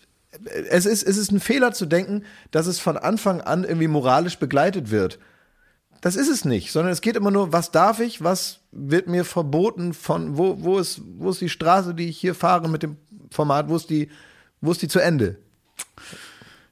es 0.69 0.85
ist, 0.85 1.05
es 1.05 1.17
ist 1.17 1.31
ein 1.31 1.39
Fehler 1.41 1.73
zu 1.73 1.87
denken, 1.87 2.25
dass 2.51 2.67
es 2.67 2.81
von 2.81 2.97
Anfang 2.97 3.41
an 3.41 3.63
irgendwie 3.63 3.87
moralisch 3.87 4.39
begleitet 4.39 4.91
wird. 4.91 5.19
Das 6.05 6.17
ist 6.17 6.29
es 6.29 6.45
nicht, 6.45 6.71
sondern 6.71 6.93
es 6.93 7.01
geht 7.01 7.17
immer 7.17 7.31
nur, 7.31 7.55
was 7.55 7.71
darf 7.71 7.99
ich, 7.99 8.23
was 8.23 8.61
wird 8.73 9.09
mir 9.09 9.25
verboten 9.25 9.95
von, 9.95 10.37
wo, 10.37 10.63
wo 10.63 10.79
ist, 10.79 11.01
wo 11.17 11.31
ist 11.31 11.41
die 11.41 11.49
Straße, 11.49 11.95
die 11.95 12.11
ich 12.11 12.19
hier 12.19 12.35
fahre 12.35 12.69
mit 12.69 12.83
dem 12.83 12.99
Format, 13.31 13.71
wo 13.71 13.77
ist 13.77 13.89
die, 13.89 14.11
wo 14.61 14.73
ist 14.73 14.83
die 14.83 14.89
zu 14.89 14.99
Ende? 14.99 15.39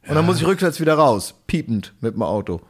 Und 0.06 0.16
dann 0.16 0.26
muss 0.26 0.36
ich 0.36 0.46
rückwärts 0.46 0.80
wieder 0.80 0.96
raus, 0.96 1.34
piepend 1.46 1.94
mit 2.02 2.14
dem 2.14 2.20
Auto. 2.20 2.60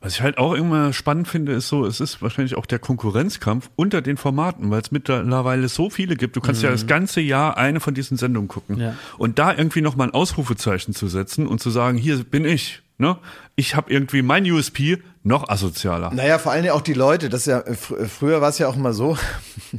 Was 0.00 0.14
ich 0.14 0.22
halt 0.22 0.38
auch 0.38 0.54
immer 0.54 0.94
spannend 0.94 1.28
finde, 1.28 1.52
ist 1.52 1.68
so, 1.68 1.84
es 1.84 2.00
ist 2.00 2.22
wahrscheinlich 2.22 2.56
auch 2.56 2.64
der 2.64 2.78
Konkurrenzkampf 2.78 3.68
unter 3.76 4.00
den 4.00 4.16
Formaten, 4.16 4.70
weil 4.70 4.80
es 4.80 4.90
mittlerweile 4.90 5.68
so 5.68 5.90
viele 5.90 6.16
gibt. 6.16 6.34
Du 6.34 6.40
kannst 6.40 6.62
ja 6.62 6.70
das 6.70 6.86
ganze 6.86 7.20
Jahr 7.20 7.58
eine 7.58 7.78
von 7.78 7.92
diesen 7.92 8.16
Sendungen 8.16 8.48
gucken. 8.48 8.80
Ja. 8.80 8.94
Und 9.18 9.38
da 9.38 9.54
irgendwie 9.54 9.82
nochmal 9.82 10.08
ein 10.08 10.14
Ausrufezeichen 10.14 10.94
zu 10.94 11.08
setzen 11.08 11.46
und 11.46 11.60
zu 11.60 11.68
sagen, 11.68 11.98
hier 11.98 12.24
bin 12.24 12.46
ich. 12.46 12.80
Ne? 12.98 13.18
Ich 13.56 13.74
habe 13.74 13.92
irgendwie 13.92 14.22
mein 14.22 14.50
USP 14.50 15.02
noch 15.22 15.48
asozialer. 15.48 16.12
Naja, 16.12 16.38
vor 16.38 16.52
allen 16.52 16.62
Dingen 16.62 16.74
auch 16.74 16.82
die 16.82 16.94
Leute, 16.94 17.28
das 17.28 17.46
ja, 17.46 17.62
fr 17.62 18.06
früher 18.06 18.40
war 18.40 18.48
es 18.48 18.58
ja 18.58 18.68
auch 18.68 18.76
immer 18.76 18.92
so, 18.92 19.18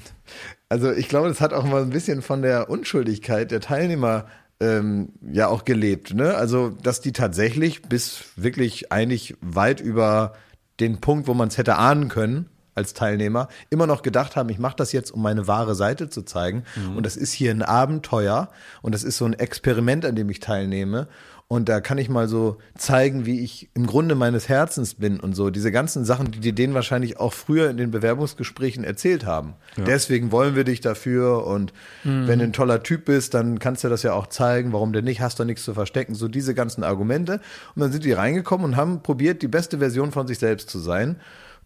also 0.69 0.91
ich 0.91 1.09
glaube, 1.09 1.29
das 1.29 1.41
hat 1.41 1.53
auch 1.53 1.63
mal 1.63 1.81
ein 1.81 1.89
bisschen 1.89 2.21
von 2.21 2.41
der 2.41 2.69
Unschuldigkeit 2.69 3.49
der 3.51 3.61
Teilnehmer 3.61 4.25
ähm, 4.59 5.09
ja 5.21 5.47
auch 5.47 5.65
gelebt, 5.65 6.13
ne? 6.13 6.35
Also, 6.35 6.69
dass 6.69 7.01
die 7.01 7.11
tatsächlich 7.11 7.83
bis 7.83 8.25
wirklich 8.35 8.91
eigentlich 8.91 9.35
weit 9.41 9.81
über 9.81 10.33
den 10.79 10.99
Punkt, 10.99 11.27
wo 11.27 11.33
man 11.33 11.47
es 11.47 11.57
hätte 11.57 11.77
ahnen 11.77 12.09
können, 12.09 12.49
als 12.77 12.93
Teilnehmer, 12.93 13.49
immer 13.69 13.87
noch 13.87 14.03
gedacht 14.03 14.35
haben, 14.35 14.49
ich 14.49 14.59
mache 14.59 14.75
das 14.77 14.91
jetzt, 14.93 15.11
um 15.11 15.21
meine 15.21 15.47
wahre 15.47 15.75
Seite 15.75 16.09
zu 16.09 16.21
zeigen. 16.21 16.63
Und 16.95 17.05
das 17.05 17.17
ist 17.17 17.33
hier 17.33 17.51
ein 17.51 17.63
Abenteuer 17.63 18.49
und 18.81 18.93
das 18.95 19.03
ist 19.03 19.17
so 19.17 19.25
ein 19.25 19.33
Experiment, 19.33 20.05
an 20.05 20.15
dem 20.15 20.29
ich 20.29 20.39
teilnehme. 20.39 21.07
Und 21.49 21.69
da 21.69 21.79
kann 21.79 21.97
ich 21.97 22.09
mal 22.09 22.27
so 22.27 22.57
zeigen, 22.77 23.25
wie 23.25 23.39
ich 23.39 23.69
im 23.73 23.87
Grunde 23.87 24.15
meines 24.15 24.49
Herzens 24.49 24.95
bin 24.95 25.17
und 25.17 25.33
so. 25.33 25.49
Diese 25.49 25.71
ganzen 25.71 26.03
Sachen, 26.03 26.29
die 26.29 26.41
die 26.41 26.51
denen 26.51 26.73
wahrscheinlich 26.73 27.21
auch 27.21 27.31
früher 27.31 27.69
in 27.69 27.77
den 27.77 27.89
Bewerbungsgesprächen 27.89 28.83
erzählt 28.83 29.25
haben. 29.25 29.53
Deswegen 29.77 30.33
wollen 30.33 30.55
wir 30.55 30.65
dich 30.65 30.81
dafür 30.81 31.47
und 31.47 31.71
wenn 32.03 32.39
du 32.39 32.43
ein 32.43 32.51
toller 32.51 32.83
Typ 32.83 33.05
bist, 33.05 33.33
dann 33.33 33.59
kannst 33.59 33.85
du 33.85 33.87
das 33.87 34.03
ja 34.03 34.11
auch 34.11 34.27
zeigen. 34.27 34.73
Warum 34.73 34.91
denn 34.91 35.05
nicht? 35.05 35.21
Hast 35.21 35.39
du 35.39 35.45
nichts 35.45 35.63
zu 35.63 35.73
verstecken? 35.73 36.15
So 36.15 36.27
diese 36.27 36.53
ganzen 36.53 36.83
Argumente. 36.83 37.39
Und 37.75 37.81
dann 37.81 37.93
sind 37.93 38.03
die 38.03 38.11
reingekommen 38.11 38.65
und 38.65 38.75
haben 38.75 39.01
probiert, 39.01 39.41
die 39.41 39.47
beste 39.47 39.77
Version 39.77 40.11
von 40.11 40.27
sich 40.27 40.39
selbst 40.39 40.69
zu 40.69 40.79
sein 40.79 41.15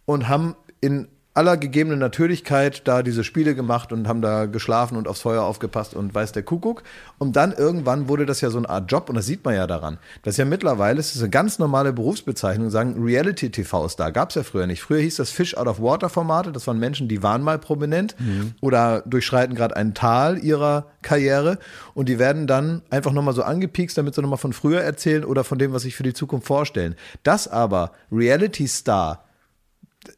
und 0.06 0.30
haben 0.30 0.56
in 0.82 1.08
aller 1.34 1.56
gegebenen 1.56 2.00
Natürlichkeit 2.00 2.86
da 2.90 3.04
diese 3.04 3.24
Spiele 3.24 3.56
gemacht 3.56 3.94
und 3.94 4.08
haben 4.08 4.22
da 4.22 4.48
geschlafen 4.48 4.98
und 4.98 5.08
aufs 5.08 5.22
Feuer 5.22 5.44
aufgepasst 5.44 5.94
und 5.94 6.14
weiß 6.14 6.34
der 6.34 6.44
Kuckuck. 6.44 6.84
Und 7.20 7.38
dann 7.38 7.54
irgendwann 7.54 8.10
wurde 8.10 8.26
das 8.26 8.42
ja 8.42 8.50
so 8.50 8.58
eine 8.58 8.68
Art 8.68 8.92
Job 8.92 9.08
und 9.08 9.16
das 9.16 9.28
sieht 9.28 9.46
man 9.46 9.56
ja 9.56 9.66
daran. 9.66 9.98
Das 10.24 10.34
ist 10.34 10.40
ja 10.40 10.46
mittlerweile, 10.46 11.00
es 11.00 11.16
ist 11.16 11.22
eine 11.22 11.30
ganz 11.30 11.58
normale 11.58 11.94
Berufsbezeichnung, 11.94 12.70
sagen 12.70 13.02
Reality-TV-Star. 13.02 14.12
Gab 14.12 14.30
es 14.30 14.36
ja 14.36 14.44
früher 14.44 14.68
nicht. 14.68 14.82
Früher 14.82 15.00
hieß 15.00 15.16
das 15.16 15.30
Fish 15.30 15.56
out 15.56 15.68
of 15.68 15.82
Water-Formate. 15.82 16.52
Das 16.52 16.68
waren 16.68 16.80
Menschen, 16.80 17.08
die 17.08 17.24
waren 17.24 17.44
mal 17.44 17.60
prominent 17.60 18.16
oder 18.60 19.02
durchschreiten 19.06 19.56
gerade 19.56 19.78
ein 19.78 19.94
Tal 19.94 20.38
ihrer 20.38 20.88
Karriere 21.02 21.60
und 21.94 22.10
die 22.10 22.20
werden 22.20 22.46
dann 22.46 22.82
einfach 22.90 23.14
nochmal 23.14 23.34
so 23.34 23.44
angepiekst, 23.44 23.98
damit 23.98 24.16
sie 24.16 24.22
nochmal 24.22 24.38
von 24.38 24.52
früher 24.52 24.82
erzählen 24.82 25.24
oder 25.24 25.46
von 25.46 25.58
dem, 25.58 25.72
was 25.72 25.84
sich 25.84 25.96
für 25.96 26.04
die 26.04 26.14
Zukunft 26.14 26.46
vorstellen. 26.46 26.96
Das 27.24 27.48
aber 27.48 27.94
Reality-Star 28.12 29.24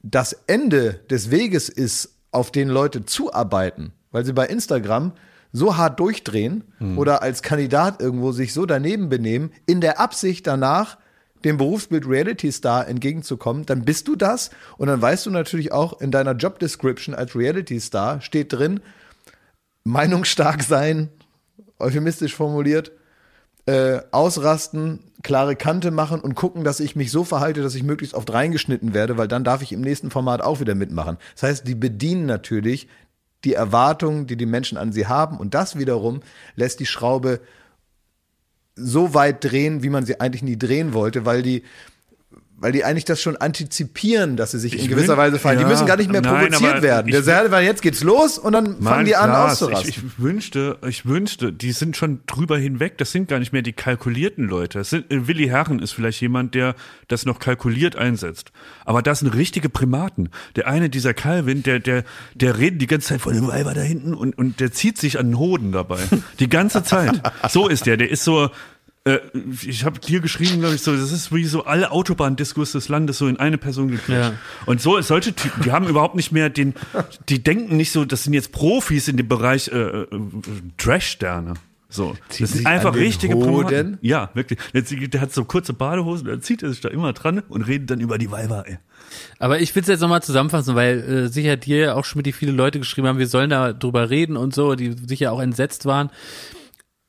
das 0.01 0.33
Ende 0.47 1.01
des 1.09 1.31
Weges 1.31 1.69
ist, 1.69 2.09
auf 2.31 2.51
den 2.51 2.67
Leute 2.67 3.05
zuarbeiten, 3.05 3.93
weil 4.11 4.25
sie 4.25 4.33
bei 4.33 4.47
Instagram 4.47 5.13
so 5.51 5.77
hart 5.77 5.99
durchdrehen 5.99 6.63
oder 6.97 7.21
als 7.21 7.43
Kandidat 7.43 8.01
irgendwo 8.01 8.31
sich 8.31 8.53
so 8.53 8.65
daneben 8.65 9.07
benehmen, 9.07 9.51
in 9.67 9.81
der 9.81 9.99
Absicht 9.99 10.47
danach 10.47 10.97
dem 11.43 11.57
Berufsbild 11.57 12.07
Reality 12.07 12.51
Star 12.51 12.87
entgegenzukommen, 12.87 13.65
dann 13.65 13.83
bist 13.83 14.07
du 14.07 14.15
das. 14.15 14.49
Und 14.77 14.87
dann 14.87 15.01
weißt 15.01 15.25
du 15.25 15.29
natürlich 15.29 15.71
auch 15.71 15.99
in 16.01 16.11
deiner 16.11 16.33
Job 16.33 16.59
Description 16.59 17.13
als 17.13 17.35
Reality 17.35 17.79
Star 17.79 18.21
steht 18.21 18.53
drin, 18.53 18.79
meinungsstark 19.83 20.63
sein, 20.63 21.09
euphemistisch 21.79 22.35
formuliert, 22.35 22.91
äh, 23.65 24.01
ausrasten, 24.11 24.99
klare 25.23 25.55
Kante 25.55 25.91
machen 25.91 26.19
und 26.19 26.35
gucken, 26.35 26.63
dass 26.63 26.79
ich 26.79 26.95
mich 26.95 27.11
so 27.11 27.23
verhalte, 27.23 27.61
dass 27.61 27.75
ich 27.75 27.83
möglichst 27.83 28.13
oft 28.13 28.31
reingeschnitten 28.31 28.93
werde, 28.93 29.17
weil 29.17 29.27
dann 29.27 29.43
darf 29.43 29.61
ich 29.61 29.71
im 29.71 29.81
nächsten 29.81 30.11
Format 30.11 30.41
auch 30.41 30.59
wieder 30.59 30.75
mitmachen. 30.75 31.17
Das 31.35 31.43
heißt, 31.43 31.67
die 31.67 31.75
bedienen 31.75 32.25
natürlich 32.25 32.87
die 33.45 33.53
Erwartungen, 33.53 34.27
die 34.27 34.37
die 34.37 34.45
Menschen 34.45 34.77
an 34.77 34.91
sie 34.91 35.07
haben 35.07 35.37
und 35.37 35.53
das 35.53 35.77
wiederum 35.77 36.21
lässt 36.55 36.79
die 36.79 36.85
Schraube 36.85 37.39
so 38.75 39.13
weit 39.13 39.43
drehen, 39.43 39.83
wie 39.83 39.89
man 39.89 40.05
sie 40.05 40.19
eigentlich 40.19 40.43
nie 40.43 40.57
drehen 40.57 40.93
wollte, 40.93 41.25
weil 41.25 41.41
die 41.41 41.63
weil 42.57 42.71
die 42.71 42.85
eigentlich 42.85 43.03
das 43.05 43.21
schon 43.21 43.35
antizipieren, 43.35 44.37
dass 44.37 44.51
sie 44.51 44.59
sich 44.59 44.73
in 44.73 44.79
Ich 44.79 44.87
gewisser 44.89 45.09
will- 45.13 45.17
Weise 45.17 45.39
fallen. 45.39 45.57
die 45.57 45.63
ja, 45.63 45.69
müssen 45.69 45.85
gar 45.85 45.97
nicht 45.97 46.09
mehr 46.11 46.21
nein, 46.21 46.47
provoziert 46.49 46.81
werden. 46.81 47.07
ich 47.07 47.13
Der 47.13 47.23
sagt, 47.23 47.51
weil 47.51 47.65
jetzt 47.65 47.81
geht's 47.81 48.03
los 48.03 48.37
und 48.37 48.53
dann 48.53 48.65
fangen 48.65 48.83
Mann, 48.83 49.05
die 49.05 49.15
an 49.15 49.29
Klaas, 49.29 49.51
auszurasten. 49.61 49.89
Ich, 49.89 49.97
ich 49.97 50.03
wünschte, 50.17 50.77
ich 50.87 51.05
wünschte, 51.05 51.51
die 51.51 51.71
sind 51.73 51.97
schon 51.97 52.21
drüber 52.25 52.57
hinweg. 52.57 52.97
Das 52.97 53.11
sind 53.11 53.27
gar 53.27 53.39
nicht 53.39 53.51
mehr 53.51 53.63
die 53.63 53.73
kalkulierten 53.73 54.47
Leute. 54.47 54.83
Sind, 54.83 55.05
Willi 55.09 55.47
Herren 55.47 55.79
ist 55.79 55.91
vielleicht 55.91 56.21
jemand, 56.21 56.55
der 56.55 56.75
das 57.09 57.25
noch 57.25 57.39
kalkuliert 57.39 57.95
einsetzt. 57.97 58.51
Aber 58.85 59.01
das 59.01 59.19
sind 59.19 59.35
richtige 59.35 59.67
Primaten. 59.69 60.29
Der 60.55 60.67
eine, 60.67 60.89
dieser 60.89 61.13
Calvin, 61.13 61.63
der, 61.63 61.79
der, 61.79 62.03
der 62.35 62.57
redet 62.59 62.81
die 62.81 62.87
ganze 62.87 63.09
Zeit 63.09 63.21
von 63.21 63.33
dem 63.33 63.47
Weiber 63.47 63.73
da 63.73 63.81
hinten 63.81 64.13
und, 64.13 64.37
und 64.37 64.59
der 64.61 64.71
zieht 64.71 64.97
sich 64.97 65.19
an 65.19 65.27
den 65.31 65.37
Hoden 65.39 65.71
dabei. 65.73 65.99
Die 66.39 66.47
ganze 66.49 66.83
Zeit. 66.83 67.21
So 67.49 67.67
ist 67.67 67.85
der. 67.85 67.97
Der 67.97 68.09
ist 68.09 68.23
so, 68.23 68.49
äh, 69.05 69.19
ich 69.65 69.83
habe 69.83 69.99
dir 69.99 70.21
geschrieben, 70.21 70.59
glaube 70.59 70.75
ich, 70.75 70.81
so, 70.81 70.95
das 70.95 71.11
ist 71.11 71.33
wie 71.33 71.45
so 71.45 71.65
alle 71.65 71.91
Autobahndiskurs 71.91 72.71
des 72.71 72.87
Landes 72.87 73.17
so 73.17 73.27
in 73.27 73.37
eine 73.37 73.57
Person 73.57 73.89
gequetscht. 73.89 74.31
Ja. 74.31 74.33
Und 74.65 74.81
so 74.81 74.99
solche 75.01 75.33
Typen, 75.33 75.63
die 75.63 75.71
haben 75.71 75.87
überhaupt 75.87 76.15
nicht 76.15 76.31
mehr 76.31 76.49
den, 76.49 76.73
die 77.27 77.43
denken 77.43 77.75
nicht 77.75 77.91
so, 77.91 78.05
das 78.05 78.23
sind 78.23 78.33
jetzt 78.33 78.51
Profis 78.51 79.07
in 79.07 79.17
dem 79.17 79.27
Bereich 79.27 79.67
äh, 79.67 79.77
äh, 79.77 80.07
Trash-Sterne. 80.77 81.55
So, 81.89 82.15
Zieht 82.29 82.45
das 82.45 82.53
sind 82.53 82.65
einfach 82.65 82.95
richtige 82.95 83.35
Hoden? 83.35 83.99
Ja, 84.01 84.31
wirklich. 84.33 84.57
Der 84.73 85.21
hat 85.21 85.31
so 85.31 85.45
kurze 85.45 85.73
Badehosen, 85.73 86.25
dann 86.25 86.41
zieht 86.41 86.63
er 86.63 86.69
sich 86.69 86.81
da 86.81 86.89
immer 86.89 87.13
dran 87.13 87.43
und 87.49 87.61
redet 87.61 87.91
dann 87.91 87.99
über 87.99 88.17
die 88.17 88.31
Weiber. 88.31 88.63
Ey. 88.67 88.79
Aber 89.37 89.59
ich 89.59 89.75
will 89.75 89.83
es 89.83 89.89
jetzt 89.89 89.99
nochmal 89.99 90.23
zusammenfassen, 90.23 90.73
weil 90.73 91.01
äh, 91.01 91.27
sicher 91.27 91.55
dir 91.55 91.95
auch 91.95 92.05
schon 92.05 92.23
die 92.23 92.31
viele 92.31 92.51
Leute 92.51 92.79
geschrieben 92.79 93.07
haben, 93.07 93.19
wir 93.19 93.27
sollen 93.27 93.51
da 93.51 93.73
drüber 93.73 94.09
reden 94.09 94.37
und 94.37 94.55
so, 94.55 94.73
die 94.73 94.95
sicher 95.05 95.31
auch 95.31 95.39
entsetzt 95.39 95.85
waren. 95.85 96.09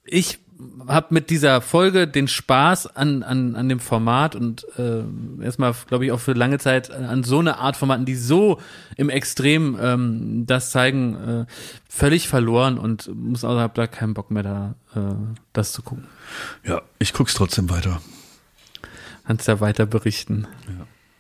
Ich 0.05 0.39
habe 0.87 1.09
mit 1.11 1.31
dieser 1.31 1.61
Folge 1.61 2.07
den 2.07 2.29
Spaß 2.29 2.97
an, 2.97 3.23
an, 3.23 3.57
an 3.57 3.69
dem 3.69 3.81
Format 3.81 4.37
und 4.37 4.67
äh, 4.79 5.03
erstmal, 5.43 5.75
glaube 5.87 6.05
ich, 6.05 6.13
auch 6.13 6.21
für 6.21 6.33
lange 6.33 6.59
Zeit 6.59 6.91
an 6.91 7.25
so 7.25 7.39
eine 7.39 7.59
Art 7.59 7.77
Formaten, 7.77 8.05
die 8.05 8.15
so 8.15 8.61
im 8.97 9.11
Extrem 9.11 9.77
ähm, 9.81 10.47
das 10.47 10.71
zeigen, 10.71 11.15
äh, 11.15 11.47
völlig 11.89 12.29
verloren 12.29 12.79
und 12.79 13.11
muss 13.15 13.45
auch, 13.45 13.59
hab 13.59 13.75
da 13.75 13.87
keinen 13.87 14.15
Bock 14.15 14.31
mehr 14.31 14.43
da, 14.43 14.75
äh, 14.95 15.15
das 15.53 15.73
zu 15.73 15.83
gucken. 15.83 16.07
Ja, 16.65 16.83
ich 16.99 17.13
guck's 17.13 17.35
trotzdem 17.35 17.71
weiter. 17.71 18.01
Kannst 19.27 19.49
ja 19.49 19.61
weiter 19.61 19.87
berichten. 19.87 20.47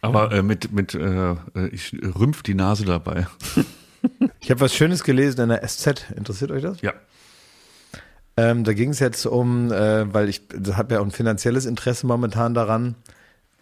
Aber 0.02 0.30
äh, 0.32 0.42
mit, 0.42 0.72
mit 0.72 0.94
äh, 0.94 1.30
äh, 1.30 1.36
ich 1.72 1.96
rümpf 2.02 2.42
die 2.42 2.54
Nase 2.54 2.84
dabei. 2.84 3.26
Ich 4.40 4.50
habe 4.50 4.60
was 4.60 4.74
Schönes 4.74 5.02
gelesen 5.02 5.40
in 5.40 5.48
der 5.48 5.66
SZ. 5.66 6.10
Interessiert 6.14 6.50
euch 6.50 6.62
das? 6.62 6.82
Ja. 6.82 6.92
Ähm, 8.36 8.64
da 8.64 8.72
ging 8.72 8.90
es 8.90 8.98
jetzt 8.98 9.26
um, 9.26 9.70
äh, 9.70 10.12
weil 10.12 10.28
ich 10.28 10.42
habe 10.72 10.94
ja 10.94 11.00
auch 11.00 11.04
ein 11.04 11.10
finanzielles 11.12 11.66
Interesse 11.66 12.06
momentan 12.06 12.54
daran. 12.54 12.96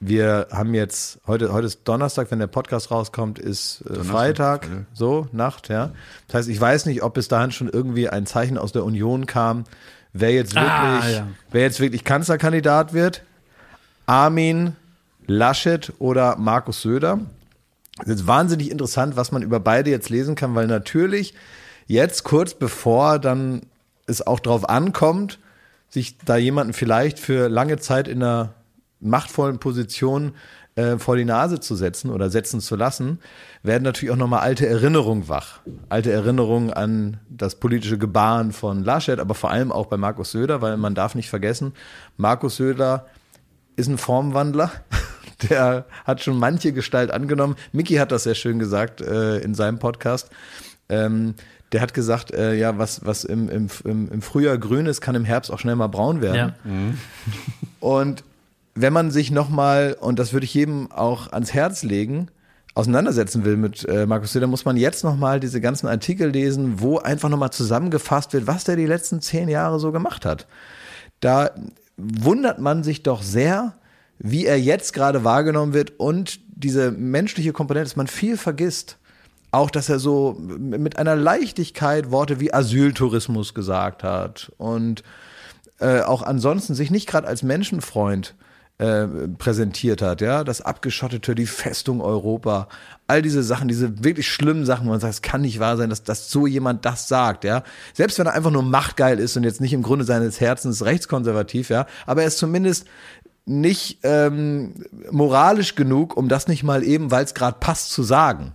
Wir 0.01 0.49
haben 0.51 0.75
jetzt, 0.75 1.21
heute, 1.27 1.53
heute 1.53 1.67
ist 1.67 1.83
Donnerstag, 1.85 2.31
wenn 2.31 2.41
der 2.41 2.49
Podcast 2.49 2.91
rauskommt, 2.91 3.39
ist 3.39 3.85
äh, 3.89 4.03
Freitag, 4.03 4.65
ja. 4.65 4.71
so, 4.95 5.29
Nacht, 5.31 5.69
ja. 5.69 5.93
Das 6.27 6.39
heißt, 6.39 6.49
ich 6.49 6.61
weiß 6.61 6.87
nicht, 6.87 7.03
ob 7.03 7.15
bis 7.15 7.29
dahin 7.29 7.53
schon 7.53 7.69
irgendwie 7.69 8.09
ein 8.09 8.27
Zeichen 8.27 8.59
aus 8.59 8.73
der 8.73 8.85
Union 8.85 9.27
kam, 9.27 9.65
wer 10.13 10.33
jetzt 10.33 10.55
wirklich, 10.55 10.71
Ah, 10.71 11.09
ja. 11.09 11.27
wer 11.51 11.63
jetzt 11.63 11.79
wirklich 11.79 12.03
Kanzlerkandidat 12.03 12.93
wird. 12.95 13.23
Armin 14.07 14.75
Laschet 15.27 15.93
oder 16.01 16.37
Markus 16.37 16.83
Söder. 16.83 17.21
Das 17.99 18.09
ist 18.09 18.27
wahnsinnig 18.27 18.71
interessant, 18.71 19.17
was 19.17 19.31
man 19.31 19.43
über 19.43 19.61
beide 19.61 19.91
jetzt 19.91 20.09
lesen 20.09 20.35
kann, 20.35 20.55
weil 20.57 20.67
natürlich 20.67 21.35
jetzt 21.87 22.25
kurz 22.25 22.55
bevor 22.55 23.19
dann 23.21 23.63
es 24.13 24.27
auch 24.27 24.41
drauf 24.41 24.69
ankommt, 24.69 25.39
sich 25.89 26.19
da 26.19 26.37
jemanden 26.37 26.73
vielleicht 26.73 27.19
für 27.19 27.49
lange 27.49 27.79
Zeit 27.79 28.09
in 28.09 28.23
einer 28.23 28.55
machtvollen 29.01 29.59
Position 29.59 30.33
äh, 30.75 30.97
vor 30.99 31.17
die 31.17 31.25
Nase 31.25 31.61
zu 31.61 31.75
setzen 31.75 32.11
oder 32.11 32.31
setzen 32.31 32.61
zu 32.61 32.77
lassen, 32.77 33.19
werden 33.63 33.83
natürlich 33.83 34.13
auch 34.13 34.19
nochmal 34.19 34.41
alte 34.41 34.67
Erinnerungen 34.67 35.29
wach. 35.29 35.61
Alte 35.91 36.11
Erinnerungen 36.11 36.73
an 36.73 37.19
das 37.29 37.57
politische 37.57 37.99
Gebaren 37.99 38.53
von 38.53 38.83
Laschet, 38.83 39.19
aber 39.19 39.35
vor 39.35 39.51
allem 39.51 39.71
auch 39.71 39.87
bei 39.87 39.99
Markus 39.99 40.31
Söder, 40.31 40.63
weil 40.63 40.79
man 40.79 40.95
darf 40.95 41.15
nicht 41.15 41.29
vergessen, 41.29 41.75
Markus 42.17 42.57
Söder 42.57 43.07
ist 43.77 43.89
ein 43.89 43.99
Formwandler. 43.99 44.71
Der 45.51 45.87
hat 46.05 46.23
schon 46.23 46.39
manche 46.39 46.73
Gestalt 46.73 47.11
angenommen. 47.11 47.57
Mickey 47.73 47.97
hat 47.97 48.13
das 48.13 48.23
sehr 48.23 48.37
schön 48.37 48.59
gesagt 48.59 49.01
äh, 49.01 49.39
in 49.39 49.55
seinem 49.55 49.79
Podcast. 49.81 50.31
Ähm, 50.89 51.35
der 51.73 51.81
hat 51.81 51.95
gesagt, 51.95 52.33
äh, 52.33 52.55
ja, 52.55 52.79
was, 52.79 53.05
was 53.05 53.25
im, 53.25 53.49
im, 53.49 53.69
im, 53.85 54.23
Frühjahr 54.23 54.59
grün 54.59 54.87
ist, 54.87 55.01
kann 55.01 55.15
im 55.15 55.25
Herbst 55.25 55.51
auch 55.51 55.59
schnell 55.59 55.77
mal 55.77 55.89
braun 55.89 56.21
werden. 56.21 56.55
Ja. 56.65 56.75
Und 57.81 58.25
wenn 58.75 58.93
man 58.93 59.11
sich 59.11 59.31
nochmal, 59.31 59.97
und 60.01 60.19
das 60.19 60.33
würde 60.33 60.45
ich 60.45 60.55
jedem 60.55 60.91
auch 60.93 61.33
ans 61.33 61.53
Herz 61.53 61.83
legen, 61.83 62.29
auseinandersetzen 62.75 63.45
will 63.45 63.57
mit 63.57 63.87
äh, 63.89 64.07
Markus 64.07 64.33
Söder, 64.33 64.47
muss 64.47 64.65
man 64.65 64.77
jetzt 64.77 65.05
nochmal 65.05 65.41
diese 65.41 65.61
ganzen 65.61 65.87
Artikel 65.87 66.31
lesen, 66.31 66.81
wo 66.81 66.99
einfach 66.99 67.29
nochmal 67.29 67.51
zusammengefasst 67.51 68.33
wird, 68.33 68.47
was 68.47 68.65
der 68.65 68.77
die 68.77 68.87
letzten 68.87 69.21
zehn 69.21 69.49
Jahre 69.49 69.79
so 69.79 69.93
gemacht 69.93 70.25
hat. 70.25 70.47
Da 71.21 71.51
wundert 71.97 72.59
man 72.59 72.83
sich 72.83 73.03
doch 73.03 73.23
sehr, 73.23 73.75
wie 74.19 74.47
er 74.47 74.59
jetzt 74.59 74.93
gerade 74.93 75.25
wahrgenommen 75.25 75.75
wird 75.75 75.99
und 75.99 76.41
diese 76.49 76.91
menschliche 76.93 77.53
Komponente, 77.53 77.85
dass 77.85 77.97
man 77.97 78.07
viel 78.07 78.37
vergisst. 78.37 78.99
Auch, 79.53 79.71
dass 79.71 79.91
er 79.91 79.99
so 79.99 80.35
mit 80.39 80.99
einer 80.99 81.15
Leichtigkeit 81.15 82.11
Worte 82.11 82.41
wie 82.41 82.55
Asyltourismus 82.55 83.53
gesagt 83.53 84.03
hat 84.03 84.51
und 84.57 85.03
äh, 85.79 86.01
auch 86.01 86.23
ansonsten 86.23 86.75
sich 86.75 86.91
nicht 86.91 87.07
gerade 87.07 87.29
als 87.29 87.43
Menschenfreund 87.43 88.35
äh, 88.79 89.07
präsentiert 89.37 90.01
hat, 90.01 90.23
ja, 90.23 90.43
das 90.43 90.63
Abgeschottete, 90.63 91.35
die 91.35 91.45
Festung 91.45 92.01
Europa, 92.01 92.69
all 93.07 93.21
diese 93.21 93.43
Sachen, 93.43 93.69
diese 93.69 94.03
wirklich 94.03 94.27
schlimmen 94.27 94.65
Sachen, 94.65 94.87
wo 94.87 94.91
man 94.91 95.01
sagt, 95.01 95.13
es 95.13 95.23
kann 95.23 95.43
nicht 95.43 95.61
wahr 95.61 95.77
sein, 95.77 95.91
dass, 95.91 96.03
dass 96.03 96.31
so 96.31 96.47
jemand 96.47 96.87
das 96.87 97.07
sagt, 97.07 97.45
ja. 97.45 97.63
Selbst 97.93 98.19
wenn 98.19 98.27
er 98.27 98.33
einfach 98.33 98.51
nur 98.51 98.63
machtgeil 98.63 99.19
ist 99.19 99.37
und 99.37 99.45
jetzt 99.45 99.61
nicht 99.61 99.75
im 99.75 99.83
Grunde 99.83 100.07
seines 100.07 100.41
Herzens 100.41 100.83
rechtskonservativ, 100.83 101.69
ja, 101.69 101.87
aber 102.07 102.23
er 102.23 102.29
ist 102.29 102.39
zumindest 102.39 102.87
nicht 103.45 103.99
ähm, 104.03 104.87
moralisch 105.11 105.75
genug, 105.75 106.17
um 106.17 106.31
das 106.31 106.49
nicht 106.49 106.63
mal 106.63 106.83
eben, 106.83 107.11
weil 107.11 107.25
es 107.25 107.35
gerade 107.35 107.59
passt, 107.61 107.91
zu 107.91 108.03
sagen 108.03 108.55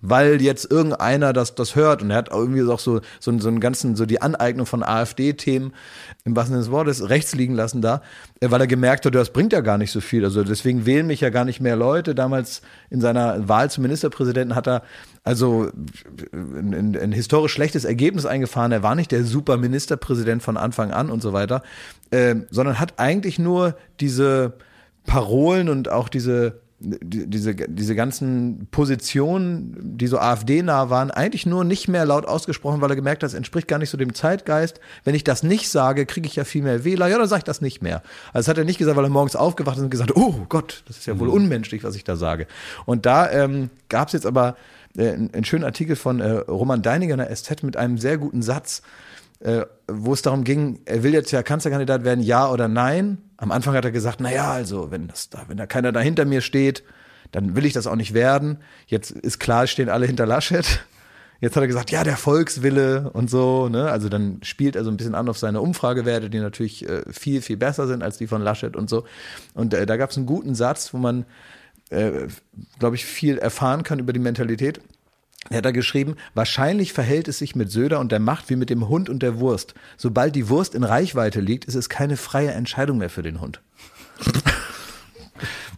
weil 0.00 0.40
jetzt 0.40 0.70
irgendeiner 0.70 1.32
das, 1.32 1.54
das 1.54 1.74
hört 1.74 2.02
und 2.02 2.10
er 2.10 2.18
hat 2.18 2.30
irgendwie 2.30 2.62
auch 2.62 2.78
so, 2.78 3.00
so, 3.18 3.36
so 3.38 3.48
einen 3.48 3.58
ganzen, 3.58 3.96
so 3.96 4.06
die 4.06 4.22
Aneignung 4.22 4.64
von 4.64 4.82
AfD-Themen 4.84 5.72
im 6.24 6.36
wahrsten 6.36 6.54
Sinne 6.54 6.64
des 6.64 6.70
Wortes 6.70 7.08
rechts 7.08 7.34
liegen 7.34 7.54
lassen 7.54 7.82
da, 7.82 8.02
äh, 8.40 8.50
weil 8.50 8.60
er 8.60 8.66
gemerkt 8.68 9.06
hat, 9.06 9.14
das 9.14 9.30
bringt 9.32 9.52
ja 9.52 9.60
gar 9.60 9.76
nicht 9.76 9.90
so 9.90 10.00
viel. 10.00 10.24
Also 10.24 10.44
deswegen 10.44 10.86
wählen 10.86 11.06
mich 11.06 11.20
ja 11.20 11.30
gar 11.30 11.44
nicht 11.44 11.60
mehr 11.60 11.74
Leute. 11.74 12.14
Damals 12.14 12.62
in 12.90 13.00
seiner 13.00 13.48
Wahl 13.48 13.70
zum 13.70 13.82
Ministerpräsidenten 13.82 14.54
hat 14.54 14.68
er 14.68 14.82
also 15.24 15.68
ein, 16.32 16.74
ein, 16.74 16.96
ein 16.96 17.12
historisch 17.12 17.52
schlechtes 17.52 17.84
Ergebnis 17.84 18.24
eingefahren. 18.24 18.70
Er 18.70 18.84
war 18.84 18.94
nicht 18.94 19.10
der 19.10 19.24
super 19.24 19.56
Ministerpräsident 19.56 20.42
von 20.42 20.56
Anfang 20.56 20.92
an 20.92 21.10
und 21.10 21.22
so 21.22 21.32
weiter, 21.32 21.62
äh, 22.10 22.36
sondern 22.50 22.78
hat 22.78 22.94
eigentlich 22.98 23.38
nur 23.38 23.74
diese 23.98 24.54
Parolen 25.06 25.68
und 25.68 25.90
auch 25.90 26.08
diese 26.08 26.50
die- 26.50 26.67
diese, 26.80 27.54
diese 27.54 27.96
ganzen 27.96 28.68
Positionen, 28.70 29.76
die 29.98 30.06
so 30.06 30.18
AfD-nah 30.18 30.90
waren, 30.90 31.10
eigentlich 31.10 31.44
nur 31.44 31.64
nicht 31.64 31.88
mehr 31.88 32.06
laut 32.06 32.26
ausgesprochen, 32.26 32.80
weil 32.80 32.90
er 32.90 32.96
gemerkt 32.96 33.22
hat, 33.22 33.28
das 33.28 33.34
entspricht 33.34 33.66
gar 33.66 33.78
nicht 33.78 33.90
so 33.90 33.98
dem 33.98 34.14
Zeitgeist. 34.14 34.80
Wenn 35.02 35.16
ich 35.16 35.24
das 35.24 35.42
nicht 35.42 35.70
sage, 35.70 36.06
kriege 36.06 36.28
ich 36.28 36.36
ja 36.36 36.44
viel 36.44 36.62
mehr 36.62 36.84
Wähler. 36.84 37.08
Ja, 37.08 37.18
dann 37.18 37.28
sage 37.28 37.40
ich 37.40 37.44
das 37.44 37.60
nicht 37.60 37.82
mehr. 37.82 38.02
Also 38.28 38.46
das 38.46 38.48
hat 38.48 38.58
er 38.58 38.64
nicht 38.64 38.78
gesagt, 38.78 38.96
weil 38.96 39.04
er 39.04 39.10
morgens 39.10 39.34
aufgewacht 39.34 39.76
ist 39.76 39.82
und 39.82 39.90
gesagt, 39.90 40.14
oh 40.14 40.46
Gott, 40.48 40.84
das 40.86 40.98
ist 40.98 41.06
ja 41.06 41.18
wohl 41.18 41.28
unmenschlich, 41.28 41.82
was 41.82 41.96
ich 41.96 42.04
da 42.04 42.14
sage. 42.14 42.46
Und 42.86 43.06
da 43.06 43.28
ähm, 43.30 43.70
gab 43.88 44.08
es 44.08 44.12
jetzt 44.12 44.26
aber 44.26 44.56
äh, 44.96 45.08
einen, 45.08 45.34
einen 45.34 45.44
schönen 45.44 45.64
Artikel 45.64 45.96
von 45.96 46.20
äh, 46.20 46.30
Roman 46.30 46.82
Deininger 46.82 47.14
in 47.14 47.18
der 47.18 47.34
SZ 47.34 47.64
mit 47.64 47.76
einem 47.76 47.98
sehr 47.98 48.18
guten 48.18 48.42
Satz, 48.42 48.82
äh, 49.40 49.66
wo 49.86 50.12
es 50.12 50.22
darum 50.22 50.44
ging, 50.44 50.80
er 50.84 51.02
will 51.02 51.12
jetzt 51.12 51.30
ja 51.30 51.42
Kanzlerkandidat 51.42 52.04
werden, 52.04 52.22
ja 52.22 52.50
oder 52.50 52.68
nein. 52.68 53.18
Am 53.36 53.52
Anfang 53.52 53.74
hat 53.74 53.84
er 53.84 53.92
gesagt, 53.92 54.20
na 54.20 54.32
ja, 54.32 54.50
also 54.50 54.90
wenn 54.90 55.06
das 55.06 55.30
da, 55.30 55.44
wenn 55.46 55.56
da 55.56 55.66
keiner 55.66 55.92
da 55.92 56.00
hinter 56.00 56.24
mir 56.24 56.40
steht, 56.40 56.82
dann 57.30 57.54
will 57.54 57.66
ich 57.66 57.72
das 57.72 57.86
auch 57.86 57.96
nicht 57.96 58.14
werden. 58.14 58.58
Jetzt 58.86 59.10
ist 59.10 59.38
klar, 59.38 59.66
stehen 59.66 59.88
alle 59.88 60.06
hinter 60.06 60.26
Laschet. 60.26 60.84
Jetzt 61.40 61.54
hat 61.54 61.62
er 61.62 61.68
gesagt, 61.68 61.92
ja, 61.92 62.02
der 62.02 62.16
Volkswille 62.16 63.10
und 63.12 63.30
so, 63.30 63.68
ne? 63.68 63.92
Also 63.92 64.08
dann 64.08 64.40
spielt 64.42 64.74
er 64.74 64.82
so 64.82 64.90
ein 64.90 64.96
bisschen 64.96 65.14
an 65.14 65.28
auf 65.28 65.38
seine 65.38 65.60
Umfragewerte, 65.60 66.30
die 66.30 66.40
natürlich 66.40 66.88
äh, 66.88 67.02
viel, 67.12 67.42
viel 67.42 67.56
besser 67.56 67.86
sind 67.86 68.02
als 68.02 68.18
die 68.18 68.26
von 68.26 68.42
Laschet 68.42 68.74
und 68.74 68.90
so. 68.90 69.04
Und 69.54 69.72
äh, 69.72 69.86
da 69.86 69.96
gab 69.96 70.10
es 70.10 70.16
einen 70.16 70.26
guten 70.26 70.56
Satz, 70.56 70.92
wo 70.92 70.98
man, 70.98 71.26
äh, 71.90 72.26
glaube 72.80 72.96
ich, 72.96 73.04
viel 73.04 73.38
erfahren 73.38 73.84
kann 73.84 74.00
über 74.00 74.12
die 74.12 74.18
Mentalität. 74.18 74.80
Er 75.50 75.58
hat 75.58 75.64
da 75.64 75.70
geschrieben, 75.70 76.16
wahrscheinlich 76.34 76.92
verhält 76.92 77.28
es 77.28 77.38
sich 77.38 77.56
mit 77.56 77.70
Söder 77.70 78.00
und 78.00 78.12
der 78.12 78.20
Macht 78.20 78.50
wie 78.50 78.56
mit 78.56 78.70
dem 78.70 78.88
Hund 78.88 79.08
und 79.08 79.22
der 79.22 79.38
Wurst. 79.40 79.74
Sobald 79.96 80.34
die 80.36 80.48
Wurst 80.48 80.74
in 80.74 80.84
Reichweite 80.84 81.40
liegt, 81.40 81.64
ist 81.64 81.74
es 81.74 81.88
keine 81.88 82.16
freie 82.16 82.52
Entscheidung 82.52 82.98
mehr 82.98 83.10
für 83.10 83.22
den 83.22 83.40
Hund. 83.40 83.60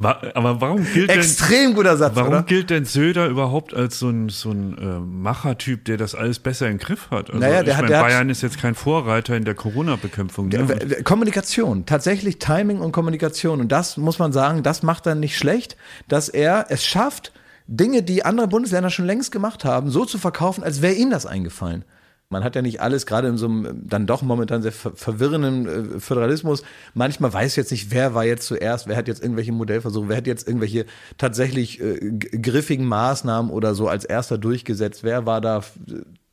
Aber 0.03 0.63
warum 0.63 0.87
gilt 0.95 1.11
denn, 1.11 1.19
Extrem 1.19 1.75
guter 1.75 1.99
Satz, 1.99 2.13
warum 2.17 2.31
oder? 2.33 2.43
gilt 2.45 2.71
denn 2.71 2.87
Söder 2.87 3.27
überhaupt 3.27 3.75
als 3.75 3.99
so 3.99 4.09
ein, 4.09 4.31
so 4.31 4.51
ein 4.51 4.79
äh, 4.79 4.99
Machertyp, 4.99 5.85
der 5.85 5.99
das 5.99 6.15
alles 6.15 6.39
besser 6.39 6.69
im 6.71 6.79
Griff 6.79 7.11
hat? 7.11 7.29
Also, 7.29 7.39
Naja, 7.39 7.63
der 7.63 7.65
ich 7.65 7.71
hat- 7.75 7.83
meine, 7.83 7.89
der 7.89 7.99
hat- 8.01 8.07
Bayern 8.07 8.31
ist 8.31 8.41
jetzt 8.41 8.59
kein 8.59 8.75
Vorreiter 8.75 9.37
in 9.37 9.45
der 9.45 9.55
Corona-Bekämpfung. 9.55 10.49
Ne? 10.49 11.03
Kommunikation, 11.05 11.85
tatsächlich 11.85 12.39
Timing 12.39 12.79
und 12.81 12.93
Kommunikation. 12.93 13.61
Und 13.61 13.71
das 13.73 13.99
muss 13.99 14.19
man 14.19 14.33
sagen, 14.33 14.63
das 14.63 14.83
macht 14.83 15.07
er 15.07 15.15
nicht 15.17 15.37
schlecht, 15.37 15.77
dass 16.09 16.31
er 16.31 16.67
es 16.71 16.87
schafft, 16.87 17.33
Dinge, 17.73 18.03
die 18.03 18.25
andere 18.25 18.49
Bundesländer 18.49 18.91
schon 18.91 19.07
längst 19.07 19.31
gemacht 19.31 19.65
haben, 19.65 19.91
so 19.91 20.05
zu 20.05 20.19
verkaufen, 20.19 20.65
als 20.65 20.83
wäre 20.83 20.95
ihnen 20.95 21.13
das 21.13 21.25
eingefallen. 21.25 21.85
Man 22.29 22.43
hat 22.43 22.57
ja 22.57 22.63
nicht 22.63 22.81
alles, 22.81 23.07
gerade 23.07 23.29
in 23.29 23.37
so 23.37 23.47
einem 23.47 23.83
dann 23.89 24.07
doch 24.07 24.23
momentan 24.23 24.63
sehr 24.63 24.73
ver 24.73 24.93
verwirrenden 24.95 25.97
äh, 25.97 26.01
Föderalismus. 26.01 26.63
Manchmal 26.95 27.33
weiß 27.33 27.57
jetzt 27.57 27.71
nicht, 27.71 27.93
wer 27.93 28.15
war 28.15 28.25
jetzt 28.25 28.47
zuerst, 28.47 28.89
wer 28.89 28.97
hat 28.97 29.09
jetzt 29.09 29.23
irgendwelche 29.23 29.53
Modellversuche, 29.53 30.09
wer 30.09 30.17
hat 30.17 30.27
jetzt 30.27 30.47
irgendwelche 30.47 30.85
tatsächlich 31.17 31.81
äh, 31.81 31.99
griffigen 32.11 32.87
Maßnahmen 32.87 33.51
oder 33.51 33.75
so 33.75 33.89
als 33.89 34.05
erster 34.05 34.39
durchgesetzt, 34.39 35.05
wer 35.05 35.27
war 35.27 35.41
da 35.41 35.63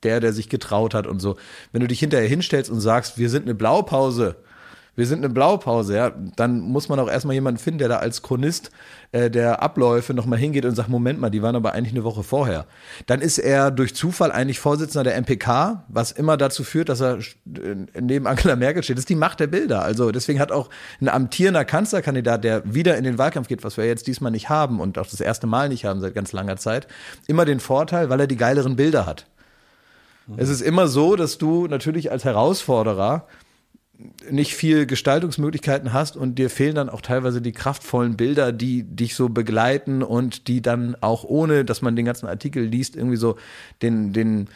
der, 0.04 0.20
der 0.20 0.34
sich 0.34 0.50
getraut 0.50 0.94
hat 0.94 1.08
und 1.08 1.20
so. 1.20 1.36
Wenn 1.72 1.82
du 1.82 1.88
dich 1.88 2.00
hinterher 2.00 2.28
hinstellst 2.28 2.70
und 2.72 2.80
sagst, 2.80 3.18
wir 3.18 3.30
sind 3.30 3.44
eine 3.44 3.56
Blaupause, 3.56 4.38
wir 4.98 5.06
sind 5.06 5.24
eine 5.24 5.32
Blaupause, 5.32 5.96
ja, 5.96 6.12
dann 6.36 6.60
muss 6.60 6.90
man 6.90 7.00
auch 7.00 7.08
erstmal 7.08 7.36
jemanden 7.36 7.60
finden, 7.60 7.78
der 7.78 7.88
da 7.88 7.98
als 7.98 8.24
Chronist 8.24 8.72
äh, 9.12 9.30
der 9.30 9.62
Abläufe 9.62 10.16
nochmal 10.16 10.40
hingeht 10.40 10.66
und 10.66 10.74
sagt, 10.74 10.90
Moment 10.90 11.22
mal, 11.22 11.30
die 11.30 11.44
waren 11.44 11.56
aber 11.56 11.74
eigentlich 11.74 11.94
eine 11.94 12.04
Woche 12.04 12.24
vorher. 12.24 12.66
Dann 13.06 13.22
ist 13.22 13.38
er 13.38 13.70
durch 13.70 13.94
Zufall 13.94 14.32
eigentlich 14.32 14.60
Vorsitzender 14.60 15.04
der 15.04 15.22
MPK, 15.22 15.84
was 15.88 16.12
immer 16.12 16.36
dazu 16.36 16.64
führt, 16.64 16.90
dass 16.90 17.00
er 17.00 17.20
äh, 17.20 18.02
neben 18.02 18.26
Angela 18.26 18.56
Merkel 18.56 18.82
steht. 18.82 18.98
Das 18.98 19.04
ist 19.04 19.10
die 19.10 19.16
Macht 19.16 19.40
der 19.40 19.46
Bilder. 19.46 19.84
Also 19.84 20.12
deswegen 20.12 20.40
hat 20.40 20.52
auch 20.52 20.72
ein 21.00 21.10
amtierender 21.10 21.64
Kanzlerkandidat, 21.64 22.44
der 22.44 22.64
wieder 22.66 22.98
in 22.98 23.04
den 23.04 23.20
Wahlkampf 23.20 23.48
geht, 23.48 23.64
was 23.64 23.78
wir 23.78 23.86
jetzt 23.86 24.08
diesmal 24.08 24.32
nicht 24.32 24.50
haben 24.50 24.80
und 24.80 24.98
auch 24.98 25.08
das 25.08 25.22
erste 25.22 25.46
Mal 25.46 25.70
nicht 25.70 25.86
haben 25.86 26.02
seit 26.02 26.16
ganz 26.16 26.32
langer 26.32 26.58
Zeit, 26.58 26.88
immer 27.28 27.46
den 27.46 27.60
Vorteil, 27.60 28.10
weil 28.10 28.22
er 28.22 28.28
die 28.28 28.36
geileren 28.36 28.76
Bilder 28.76 29.06
hat. 29.06 29.28
Es 30.36 30.50
ist 30.50 30.62
immer 30.62 30.88
so, 30.88 31.16
dass 31.16 31.38
du 31.38 31.68
natürlich 31.68 32.12
als 32.12 32.26
Herausforderer 32.26 33.28
nicht 34.30 34.54
viel 34.54 34.86
Gestaltungsmöglichkeiten 34.86 35.94
hast 35.94 36.18
und 36.18 36.36
dir 36.36 36.50
fehlen 36.50 36.76
dann 36.76 36.90
auch 36.90 37.02
teilweise 37.02 37.42
die 37.42 37.52
kraftvollen 37.52 38.16
Bilder, 38.16 38.52
die 38.52 38.84
dich 38.84 39.16
so 39.16 39.30
begleiten 39.30 40.04
und 40.04 40.48
die 40.48 40.62
dann 40.62 40.96
auch 41.02 41.24
ohne, 41.24 41.66
dass 41.66 41.82
man 41.82 41.96
den 41.96 42.06
ganzen 42.06 42.28
Artikel 42.28 42.64
liest, 42.64 42.96
irgendwie 42.96 43.18
so 43.18 43.38
den, 43.82 44.14
den, 44.14 44.50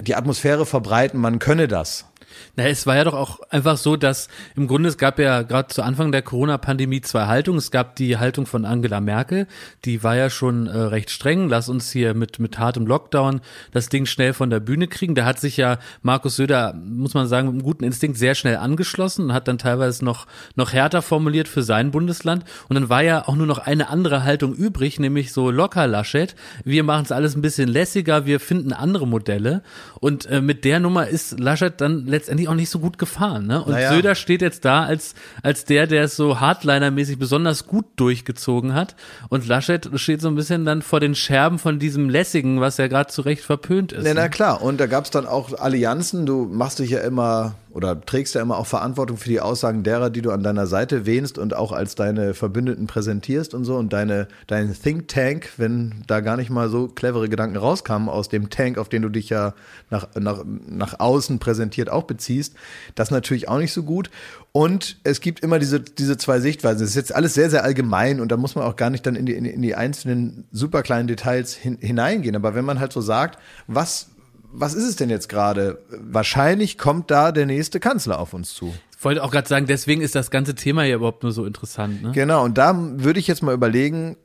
die 0.00 0.14
Atmosphäre 0.14 0.64
verbreiten, 0.64 1.20
man 1.20 1.38
könne 1.38 1.68
das. 1.68 2.06
Na, 2.56 2.64
es 2.64 2.86
war 2.86 2.96
ja 2.96 3.04
doch 3.04 3.14
auch 3.14 3.40
einfach 3.50 3.76
so, 3.76 3.96
dass 3.96 4.28
im 4.56 4.66
Grunde 4.66 4.88
es 4.88 4.98
gab 4.98 5.18
ja 5.18 5.42
gerade 5.42 5.68
zu 5.68 5.82
Anfang 5.82 6.12
der 6.12 6.22
Corona-Pandemie 6.22 7.00
zwei 7.00 7.26
Haltungen. 7.26 7.58
Es 7.58 7.70
gab 7.70 7.96
die 7.96 8.16
Haltung 8.16 8.46
von 8.46 8.64
Angela 8.64 9.00
Merkel, 9.00 9.46
die 9.84 10.02
war 10.02 10.16
ja 10.16 10.30
schon 10.30 10.66
äh, 10.66 10.76
recht 10.78 11.10
streng. 11.10 11.48
Lass 11.48 11.68
uns 11.68 11.90
hier 11.90 12.14
mit 12.14 12.38
mit 12.38 12.58
hartem 12.58 12.86
Lockdown 12.86 13.40
das 13.72 13.88
Ding 13.88 14.06
schnell 14.06 14.32
von 14.32 14.50
der 14.50 14.60
Bühne 14.60 14.88
kriegen. 14.88 15.14
Da 15.14 15.24
hat 15.24 15.40
sich 15.40 15.56
ja 15.56 15.78
Markus 16.02 16.36
Söder, 16.36 16.74
muss 16.74 17.14
man 17.14 17.26
sagen, 17.26 17.48
mit 17.48 17.54
einem 17.54 17.62
guten 17.62 17.84
Instinkt 17.84 18.18
sehr 18.18 18.34
schnell 18.34 18.56
angeschlossen 18.56 19.26
und 19.26 19.32
hat 19.32 19.48
dann 19.48 19.58
teilweise 19.58 20.04
noch 20.04 20.26
noch 20.56 20.72
härter 20.72 21.02
formuliert 21.02 21.48
für 21.48 21.62
sein 21.62 21.90
Bundesland. 21.90 22.44
Und 22.68 22.74
dann 22.74 22.88
war 22.88 23.02
ja 23.02 23.26
auch 23.26 23.36
nur 23.36 23.46
noch 23.46 23.58
eine 23.58 23.88
andere 23.88 24.24
Haltung 24.24 24.54
übrig, 24.54 24.98
nämlich 24.98 25.32
so 25.32 25.50
locker 25.50 25.86
Laschet. 25.86 26.34
Wir 26.64 26.84
machen 26.84 27.04
es 27.04 27.12
alles 27.12 27.36
ein 27.36 27.42
bisschen 27.42 27.68
lässiger, 27.68 28.26
wir 28.26 28.40
finden 28.40 28.72
andere 28.72 29.06
Modelle. 29.06 29.62
Und 30.00 30.26
äh, 30.26 30.40
mit 30.40 30.64
der 30.64 30.80
Nummer 30.80 31.08
ist 31.08 31.38
Laschet 31.38 31.80
dann 31.80 32.06
letztendlich 32.06 32.27
auch 32.48 32.54
nicht 32.54 32.70
so 32.70 32.78
gut 32.78 32.98
gefahren. 32.98 33.46
Ne? 33.46 33.62
Und 33.62 33.72
Naja. 33.72 33.92
Söder 33.92 34.14
steht 34.14 34.42
jetzt 34.42 34.64
da 34.64 34.84
als, 34.84 35.14
als 35.42 35.64
der, 35.64 35.86
der 35.86 36.04
es 36.04 36.16
so 36.16 36.40
Hardliner-mäßig 36.40 37.18
besonders 37.18 37.66
gut 37.66 37.86
durchgezogen 37.96 38.74
hat. 38.74 38.96
Und 39.28 39.46
Laschet 39.46 39.88
steht 39.94 40.20
so 40.20 40.28
ein 40.28 40.34
bisschen 40.34 40.64
dann 40.64 40.82
vor 40.82 41.00
den 41.00 41.14
Scherben 41.14 41.58
von 41.58 41.78
diesem 41.78 42.08
Lässigen, 42.08 42.60
was 42.60 42.76
ja 42.76 42.86
gerade 42.88 43.10
zu 43.10 43.22
Recht 43.22 43.42
verpönt 43.42 43.92
ist. 43.92 44.04
Na 44.04 44.14
ne? 44.14 44.30
klar, 44.30 44.62
und 44.62 44.78
da 44.78 44.86
gab 44.86 45.04
es 45.04 45.10
dann 45.10 45.26
auch 45.26 45.58
Allianzen. 45.58 46.26
Du 46.26 46.44
machst 46.44 46.78
dich 46.78 46.90
ja 46.90 47.00
immer 47.00 47.54
oder 47.78 48.00
trägst 48.00 48.34
ja 48.34 48.42
immer 48.42 48.58
auch 48.58 48.66
Verantwortung 48.66 49.18
für 49.18 49.28
die 49.28 49.40
Aussagen 49.40 49.84
derer, 49.84 50.10
die 50.10 50.20
du 50.20 50.32
an 50.32 50.42
deiner 50.42 50.66
Seite 50.66 51.06
wähnst 51.06 51.38
und 51.38 51.54
auch 51.54 51.70
als 51.70 51.94
deine 51.94 52.34
Verbündeten 52.34 52.88
präsentierst 52.88 53.54
und 53.54 53.64
so. 53.64 53.76
Und 53.76 53.92
deine, 53.92 54.26
dein 54.48 54.74
Think 54.74 55.06
Tank, 55.06 55.50
wenn 55.58 56.02
da 56.08 56.18
gar 56.18 56.36
nicht 56.36 56.50
mal 56.50 56.68
so 56.70 56.88
clevere 56.88 57.28
Gedanken 57.28 57.56
rauskamen 57.56 58.08
aus 58.08 58.28
dem 58.28 58.50
Tank, 58.50 58.78
auf 58.78 58.88
den 58.88 59.02
du 59.02 59.08
dich 59.08 59.28
ja 59.28 59.54
nach, 59.90 60.08
nach, 60.18 60.42
nach 60.44 60.98
außen 60.98 61.38
präsentiert 61.38 61.88
auch 61.88 62.02
beziehst, 62.02 62.54
das 62.96 63.12
natürlich 63.12 63.48
auch 63.48 63.58
nicht 63.58 63.72
so 63.72 63.84
gut. 63.84 64.10
Und 64.50 64.98
es 65.04 65.20
gibt 65.20 65.38
immer 65.38 65.60
diese, 65.60 65.78
diese 65.78 66.16
zwei 66.16 66.40
Sichtweisen. 66.40 66.80
Das 66.80 66.90
ist 66.90 66.96
jetzt 66.96 67.14
alles 67.14 67.34
sehr, 67.34 67.48
sehr 67.48 67.62
allgemein 67.62 68.20
und 68.20 68.32
da 68.32 68.36
muss 68.36 68.56
man 68.56 68.64
auch 68.64 68.74
gar 68.74 68.90
nicht 68.90 69.06
dann 69.06 69.14
in 69.14 69.24
die, 69.24 69.34
in 69.34 69.44
die, 69.44 69.50
in 69.50 69.62
die 69.62 69.76
einzelnen 69.76 70.48
super 70.50 70.82
kleinen 70.82 71.06
Details 71.06 71.54
hin, 71.54 71.78
hineingehen. 71.80 72.34
Aber 72.34 72.56
wenn 72.56 72.64
man 72.64 72.80
halt 72.80 72.92
so 72.92 73.00
sagt, 73.00 73.38
was, 73.68 74.08
was 74.50 74.74
ist 74.74 74.84
es 74.84 74.96
denn 74.96 75.10
jetzt 75.10 75.28
gerade? 75.28 75.82
Wahrscheinlich 75.90 76.78
kommt 76.78 77.10
da 77.10 77.32
der 77.32 77.46
nächste 77.46 77.80
Kanzler 77.80 78.18
auf 78.18 78.34
uns 78.34 78.54
zu. 78.54 78.74
Ich 78.96 79.04
wollte 79.04 79.22
auch 79.22 79.30
gerade 79.30 79.48
sagen, 79.48 79.66
deswegen 79.66 80.00
ist 80.00 80.14
das 80.14 80.30
ganze 80.30 80.54
Thema 80.54 80.84
ja 80.84 80.96
überhaupt 80.96 81.22
nur 81.22 81.32
so 81.32 81.44
interessant. 81.44 82.02
Ne? 82.02 82.12
Genau, 82.12 82.44
und 82.44 82.58
da 82.58 82.74
würde 82.76 83.20
ich 83.20 83.26
jetzt 83.26 83.42
mal 83.42 83.54
überlegen, 83.54 84.16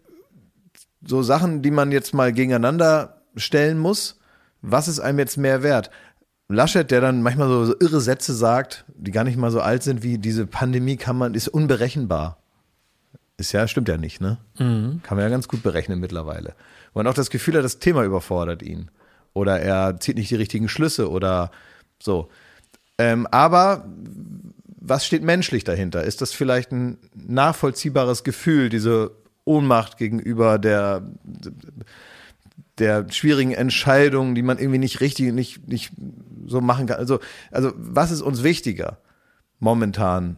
so 1.05 1.21
Sachen, 1.21 1.61
die 1.61 1.71
man 1.71 1.91
jetzt 1.91 2.13
mal 2.13 2.31
gegeneinander 2.33 3.21
stellen 3.35 3.77
muss, 3.77 4.19
was 4.61 4.87
ist 4.87 4.99
einem 4.99 5.19
jetzt 5.19 5.37
mehr 5.37 5.61
wert? 5.61 5.91
Laschet, 6.47 6.89
der 6.89 7.01
dann 7.01 7.21
manchmal 7.21 7.47
so, 7.47 7.65
so 7.65 7.75
irre 7.79 8.01
Sätze 8.01 8.33
sagt, 8.33 8.85
die 8.95 9.11
gar 9.11 9.23
nicht 9.23 9.37
mal 9.37 9.51
so 9.51 9.61
alt 9.61 9.83
sind, 9.83 10.03
wie 10.03 10.17
diese 10.17 10.45
Pandemie 10.45 10.97
kann 10.97 11.17
man, 11.17 11.33
ist 11.33 11.47
unberechenbar. 11.47 12.37
Ist 13.37 13.51
ja, 13.51 13.67
stimmt 13.67 13.89
ja 13.89 13.97
nicht, 13.97 14.21
ne? 14.21 14.37
Kann 15.03 15.17
man 15.17 15.25
ja 15.25 15.29
ganz 15.29 15.47
gut 15.47 15.63
berechnen 15.63 15.99
mittlerweile. 15.99 16.55
Man 16.93 17.07
auch 17.07 17.13
das 17.13 17.29
Gefühl 17.29 17.55
hat, 17.57 17.63
das 17.63 17.79
Thema 17.79 18.03
überfordert 18.03 18.61
ihn. 18.61 18.89
Oder 19.33 19.59
er 19.59 19.99
zieht 19.99 20.17
nicht 20.17 20.31
die 20.31 20.35
richtigen 20.35 20.69
Schlüsse 20.69 21.09
oder 21.09 21.51
so. 22.01 22.29
Ähm, 22.97 23.27
aber 23.27 23.85
was 24.79 25.05
steht 25.05 25.23
menschlich 25.23 25.63
dahinter? 25.63 26.03
Ist 26.03 26.21
das 26.21 26.33
vielleicht 26.33 26.71
ein 26.71 26.97
nachvollziehbares 27.15 28.23
Gefühl, 28.23 28.69
diese 28.69 29.11
Ohnmacht 29.45 29.97
gegenüber 29.97 30.59
der, 30.59 31.09
der 32.77 33.09
schwierigen 33.09 33.53
Entscheidungen, 33.53 34.35
die 34.35 34.41
man 34.41 34.59
irgendwie 34.59 34.79
nicht 34.79 35.01
richtig, 35.01 35.33
nicht, 35.33 35.67
nicht 35.67 35.91
so 36.45 36.61
machen 36.61 36.87
kann? 36.87 36.97
Also, 36.97 37.19
also, 37.51 37.71
was 37.75 38.11
ist 38.11 38.21
uns 38.21 38.43
wichtiger 38.43 38.99
momentan? 39.59 40.37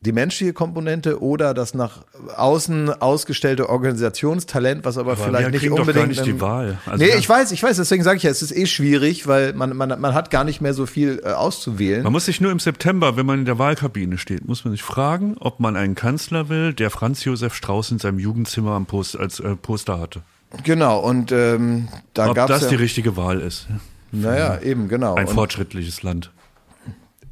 Die 0.00 0.12
menschliche 0.12 0.52
Komponente 0.52 1.20
oder 1.20 1.54
das 1.54 1.74
nach 1.74 2.04
außen 2.36 3.02
ausgestellte 3.02 3.68
Organisationstalent, 3.68 4.84
was 4.84 4.96
aber, 4.96 5.12
Aber 5.12 5.24
vielleicht 5.24 5.50
nicht 5.50 5.60
kriegen 5.60 5.74
doch 5.74 5.80
unbedingt. 5.80 6.04
gar 6.04 6.24
nicht 6.24 6.24
die 6.24 6.40
Wahl. 6.40 6.78
Also 6.86 7.04
nee, 7.04 7.10
ich 7.18 7.28
weiß, 7.28 7.50
ich 7.50 7.60
weiß, 7.60 7.76
deswegen 7.78 8.04
sage 8.04 8.16
ich 8.16 8.22
ja, 8.22 8.30
es 8.30 8.40
ist 8.40 8.56
eh 8.56 8.66
schwierig, 8.66 9.26
weil 9.26 9.54
man, 9.54 9.76
man, 9.76 10.00
man 10.00 10.14
hat 10.14 10.30
gar 10.30 10.44
nicht 10.44 10.60
mehr 10.60 10.72
so 10.72 10.86
viel 10.86 11.20
äh, 11.24 11.30
auszuwählen. 11.32 12.04
Man 12.04 12.12
muss 12.12 12.26
sich 12.26 12.40
nur 12.40 12.52
im 12.52 12.60
September, 12.60 13.16
wenn 13.16 13.26
man 13.26 13.40
in 13.40 13.44
der 13.44 13.58
Wahlkabine 13.58 14.18
steht, 14.18 14.46
muss 14.46 14.64
man 14.64 14.70
sich 14.70 14.84
fragen, 14.84 15.36
ob 15.40 15.58
man 15.58 15.74
einen 15.74 15.96
Kanzler 15.96 16.48
will, 16.48 16.74
der 16.74 16.90
Franz 16.90 17.24
Josef 17.24 17.54
Strauß 17.54 17.90
in 17.90 17.98
seinem 17.98 18.20
Jugendzimmer 18.20 18.72
am 18.72 18.86
Post, 18.86 19.18
als 19.18 19.40
äh, 19.40 19.56
Poster 19.56 19.98
hatte. 19.98 20.22
Genau, 20.62 21.00
und 21.00 21.32
ähm, 21.32 21.88
da 22.14 22.28
Ob 22.28 22.36
gab 22.36 22.46
das 22.46 22.62
es 22.62 22.68
die 22.68 22.76
ja, 22.76 22.80
richtige 22.80 23.16
Wahl 23.16 23.40
ist. 23.40 23.66
naja, 24.12 24.60
eben, 24.62 24.88
genau. 24.88 25.16
Ein 25.16 25.26
Und 25.26 25.34
fortschrittliches 25.34 26.04
Land. 26.04 26.30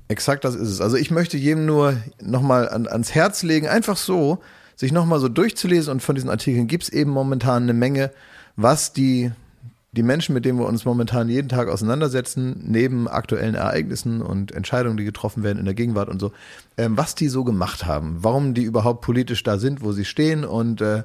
Exakt 0.09 0.45
das 0.45 0.55
ist 0.55 0.69
es. 0.69 0.81
Also 0.81 0.97
ich 0.97 1.11
möchte 1.11 1.37
jedem 1.37 1.67
nur 1.67 1.97
nochmal 2.21 2.69
an, 2.69 2.87
ans 2.87 3.15
Herz 3.15 3.43
legen, 3.43 3.69
einfach 3.69 3.97
so, 3.97 4.39
sich 4.77 4.93
nochmal 4.93 5.21
so 5.21 5.29
durchzulesen 5.29 5.93
und 5.93 6.01
von 6.03 6.15
diesen 6.15 6.31
Artikeln 6.31 6.67
gibt 6.67 6.85
es 6.85 6.89
eben 6.91 7.11
momentan 7.11 7.65
eine 7.65 7.73
Menge, 7.73 8.11
was 8.57 8.93
die, 8.93 9.33
die 9.93 10.03
Menschen, 10.03 10.35
mit 10.35 10.45
denen 10.45 10.59
wir 10.59 10.67
uns 10.67 10.85
momentan 10.85 11.29
jeden 11.29 11.49
Tag 11.49 11.69
auseinandersetzen, 11.69 12.63
neben 12.67 13.09
aktuellen 13.09 13.55
Ereignissen 13.55 14.21
und 14.21 14.53
Entscheidungen, 14.53 14.97
die 14.97 15.05
getroffen 15.05 15.43
werden 15.43 15.59
in 15.59 15.65
der 15.65 15.75
Gegenwart 15.75 16.09
und 16.09 16.21
so, 16.21 16.33
ähm, 16.77 16.97
was 16.97 17.15
die 17.15 17.29
so 17.29 17.43
gemacht 17.43 17.87
haben, 17.87 18.19
warum 18.21 18.53
die 18.55 18.65
überhaupt 18.65 19.01
politisch 19.01 19.43
da 19.43 19.59
sind, 19.59 19.83
wo 19.83 19.93
sie 19.93 20.05
stehen 20.05 20.45
und 20.45 20.81
äh, 20.83 21.05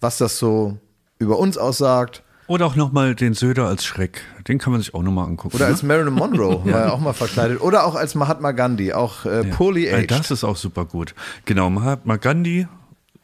was 0.00 0.18
das 0.18 0.38
so 0.38 0.78
über 1.18 1.38
uns 1.38 1.58
aussagt. 1.58 2.22
Oder 2.52 2.66
auch 2.66 2.76
nochmal 2.76 3.14
den 3.14 3.32
Söder 3.32 3.66
als 3.66 3.82
Schreck. 3.82 4.20
Den 4.46 4.58
kann 4.58 4.72
man 4.72 4.82
sich 4.82 4.92
auch 4.92 5.02
nochmal 5.02 5.26
angucken. 5.26 5.56
Oder 5.56 5.64
ne? 5.64 5.72
als 5.72 5.82
Marilyn 5.82 6.12
Monroe, 6.12 6.60
war 6.70 6.82
er 6.82 6.92
auch 6.92 7.00
mal 7.00 7.14
verkleidet. 7.14 7.62
Oder 7.62 7.86
auch 7.86 7.94
als 7.94 8.14
Mahatma 8.14 8.52
Gandhi, 8.52 8.92
auch 8.92 9.24
äh, 9.24 9.42
poorly 9.44 9.86
Ja, 9.86 9.96
aged. 9.96 10.10
Das 10.10 10.30
ist 10.30 10.44
auch 10.44 10.58
super 10.58 10.84
gut. 10.84 11.14
Genau, 11.46 11.70
Mahatma 11.70 12.16
Gandhi, 12.16 12.66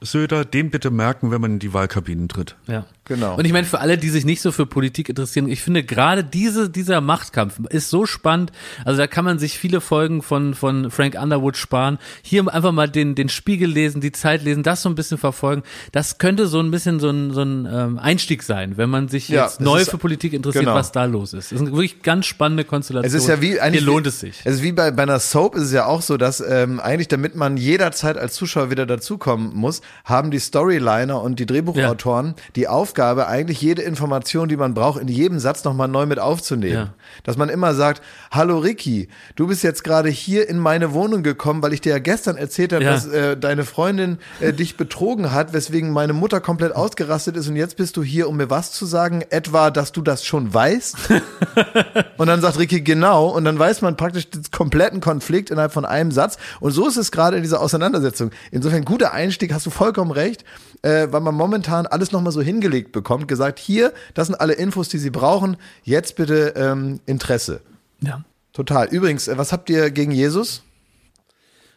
Söder, 0.00 0.46
den 0.46 0.70
bitte 0.70 0.90
merken, 0.90 1.30
wenn 1.30 1.42
man 1.42 1.52
in 1.52 1.58
die 1.58 1.74
Wahlkabinen 1.74 2.30
tritt. 2.30 2.56
Ja. 2.68 2.86
Genau. 3.08 3.36
Und 3.36 3.44
ich 3.44 3.52
meine, 3.52 3.66
für 3.66 3.80
alle, 3.80 3.98
die 3.98 4.10
sich 4.10 4.24
nicht 4.24 4.40
so 4.42 4.52
für 4.52 4.66
Politik 4.66 5.08
interessieren, 5.08 5.48
ich 5.48 5.62
finde 5.62 5.82
gerade 5.82 6.22
diese, 6.22 6.68
dieser 6.70 7.00
Machtkampf 7.00 7.58
ist 7.70 7.90
so 7.90 8.06
spannend. 8.06 8.52
Also 8.84 8.98
da 8.98 9.06
kann 9.06 9.24
man 9.24 9.38
sich 9.38 9.58
viele 9.58 9.80
Folgen 9.80 10.22
von, 10.22 10.54
von 10.54 10.90
Frank 10.90 11.16
Underwood 11.20 11.56
sparen. 11.56 11.98
Hier 12.22 12.52
einfach 12.52 12.72
mal 12.72 12.88
den, 12.88 13.14
den 13.14 13.28
Spiegel 13.28 13.70
lesen, 13.70 14.00
die 14.00 14.12
Zeit 14.12 14.42
lesen, 14.44 14.62
das 14.62 14.82
so 14.82 14.88
ein 14.88 14.94
bisschen 14.94 15.18
verfolgen. 15.18 15.62
Das 15.92 16.18
könnte 16.18 16.46
so 16.46 16.60
ein 16.60 16.70
bisschen 16.70 17.00
so 17.00 17.08
ein, 17.10 17.32
so 17.32 17.42
ein 17.42 17.66
ähm, 17.70 17.98
Einstieg 17.98 18.42
sein, 18.42 18.76
wenn 18.76 18.90
man 18.90 19.08
sich 19.08 19.28
Ja, 19.28 19.44
jetzt 19.44 19.60
neu 19.60 19.80
ist- 19.80 19.90
für 19.90 19.98
Politik 19.98 20.32
interessiert, 20.34 20.64
genau. 20.64 20.76
was 20.76 20.92
da 20.92 21.04
los 21.06 21.32
ist. 21.32 21.50
Das 21.50 21.60
ist 21.60 21.66
eine 21.66 21.72
wirklich 21.72 22.02
ganz 22.02 22.26
spannende 22.26 22.64
Konstellation. 22.64 23.06
Es 23.08 23.14
ist 23.22 23.28
ja 23.28 23.40
wie 23.40 23.58
eigentlich 23.60 23.80
Hier 23.82 23.86
lohnt 23.90 24.06
es 24.06 24.20
sich. 24.20 24.40
Es 24.44 24.56
ist 24.56 24.62
wie 24.62 24.72
bei, 24.72 24.90
bei 24.90 25.02
einer 25.04 25.18
Soap 25.18 25.54
ist 25.56 25.62
es 25.64 25.72
ja 25.72 25.86
auch 25.86 26.02
so, 26.02 26.16
dass 26.16 26.40
ähm, 26.46 26.78
eigentlich, 26.80 27.08
damit 27.08 27.34
man 27.34 27.56
jederzeit 27.56 28.18
als 28.18 28.34
Zuschauer 28.34 28.70
wieder 28.70 28.84
dazukommen 28.86 29.54
muss, 29.54 29.80
haben 30.04 30.30
die 30.30 30.40
Storyliner 30.40 31.20
und 31.22 31.38
die 31.40 31.46
Drehbuchautoren 31.46 32.34
die 32.56 32.68
Aufgabe, 32.68 32.97
eigentlich 33.02 33.60
jede 33.60 33.82
Information, 33.82 34.48
die 34.48 34.56
man 34.56 34.74
braucht, 34.74 35.00
in 35.00 35.08
jedem 35.08 35.38
Satz 35.38 35.64
nochmal 35.64 35.88
neu 35.88 36.06
mit 36.06 36.18
aufzunehmen. 36.18 36.74
Ja. 36.74 36.94
Dass 37.24 37.36
man 37.36 37.48
immer 37.48 37.74
sagt, 37.74 38.02
hallo 38.30 38.58
Ricky, 38.58 39.08
du 39.36 39.46
bist 39.46 39.62
jetzt 39.62 39.84
gerade 39.84 40.08
hier 40.08 40.48
in 40.48 40.58
meine 40.58 40.92
Wohnung 40.92 41.22
gekommen, 41.22 41.62
weil 41.62 41.72
ich 41.72 41.80
dir 41.80 41.90
ja 41.90 41.98
gestern 41.98 42.36
erzählt 42.36 42.72
habe, 42.72 42.84
Ja. 42.84 42.92
dass 42.92 43.06
äh, 43.06 43.36
deine 43.36 43.64
Freundin 43.64 44.18
äh, 44.40 44.52
dich 44.52 44.76
betrogen 44.76 45.32
hat, 45.32 45.52
weswegen 45.52 45.90
meine 45.92 46.12
Mutter 46.12 46.40
komplett 46.40 46.74
ausgerastet 46.74 47.36
ist 47.36 47.48
und 47.48 47.56
jetzt 47.56 47.76
bist 47.76 47.96
du 47.96 48.02
hier, 48.02 48.28
um 48.28 48.36
mir 48.36 48.50
was 48.50 48.72
zu 48.72 48.86
sagen, 48.86 49.22
etwa, 49.30 49.70
dass 49.70 49.92
du 49.92 50.02
das 50.02 50.24
schon 50.24 50.52
weißt. 50.52 50.96
Und 52.16 52.26
dann 52.26 52.40
sagt 52.40 52.58
Ricky 52.58 52.80
genau 52.80 53.28
und 53.28 53.44
dann 53.44 53.58
weiß 53.58 53.80
man 53.82 53.96
praktisch 53.96 54.28
den 54.28 54.42
kompletten 54.50 55.00
Konflikt 55.00 55.50
innerhalb 55.50 55.72
von 55.72 55.84
einem 55.84 56.10
Satz. 56.10 56.36
Und 56.60 56.72
so 56.72 56.88
ist 56.88 56.96
es 56.96 57.12
gerade 57.12 57.36
in 57.36 57.42
dieser 57.42 57.60
Auseinandersetzung. 57.60 58.30
Insofern 58.50 58.84
guter 58.84 59.12
Einstieg, 59.12 59.52
hast 59.52 59.66
du 59.66 59.70
vollkommen 59.70 60.10
recht, 60.10 60.44
äh, 60.82 61.06
weil 61.10 61.20
man 61.20 61.34
momentan 61.34 61.86
alles 61.86 62.10
nochmal 62.12 62.32
so 62.32 62.40
hingelegt 62.40 62.87
bekommt, 62.92 63.28
gesagt, 63.28 63.58
hier, 63.58 63.92
das 64.14 64.26
sind 64.28 64.36
alle 64.36 64.54
Infos, 64.54 64.88
die 64.88 64.98
Sie 64.98 65.10
brauchen, 65.10 65.56
jetzt 65.84 66.16
bitte 66.16 66.54
ähm, 66.56 67.00
Interesse. 67.06 67.60
Ja. 68.00 68.24
Total. 68.52 68.88
Übrigens, 68.88 69.28
äh, 69.28 69.38
was 69.38 69.52
habt 69.52 69.70
ihr 69.70 69.90
gegen 69.90 70.10
Jesus? 70.12 70.62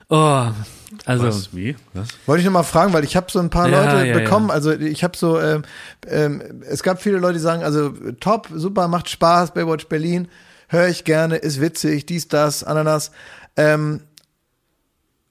Oh, 0.09 0.47
also. 1.05 1.23
Was? 1.25 1.55
Wie? 1.55 1.75
Was? 1.93 2.09
Wollte 2.25 2.41
ich 2.41 2.45
noch 2.45 2.53
mal 2.53 2.63
fragen, 2.63 2.91
weil 2.91 3.03
ich 3.05 3.15
habe 3.15 3.27
so 3.31 3.39
ein 3.39 3.49
paar 3.49 3.69
Ja, 3.69 3.93
Leute 3.93 4.07
ja, 4.07 4.17
bekommen. 4.17 4.49
ja. 4.49 4.53
Also 4.53 4.71
ich 4.71 5.03
habe 5.03 5.15
so, 5.15 5.39
ähm, 5.39 5.63
ähm, 6.07 6.63
es 6.67 6.83
gab 6.83 7.01
viele 7.01 7.17
Leute, 7.17 7.35
die 7.35 7.39
sagen, 7.39 7.63
also 7.63 7.91
top, 8.19 8.49
super, 8.53 8.87
macht 8.89 9.09
Spaß, 9.09 9.53
Baywatch 9.53 9.87
Berlin, 9.87 10.27
höre 10.67 10.87
ich 10.89 11.05
gerne, 11.05 11.37
ist 11.37 11.61
witzig, 11.61 12.05
dies, 12.07 12.27
das, 12.27 12.63
Ananas. 12.63 13.11
Ähm, 13.55 14.01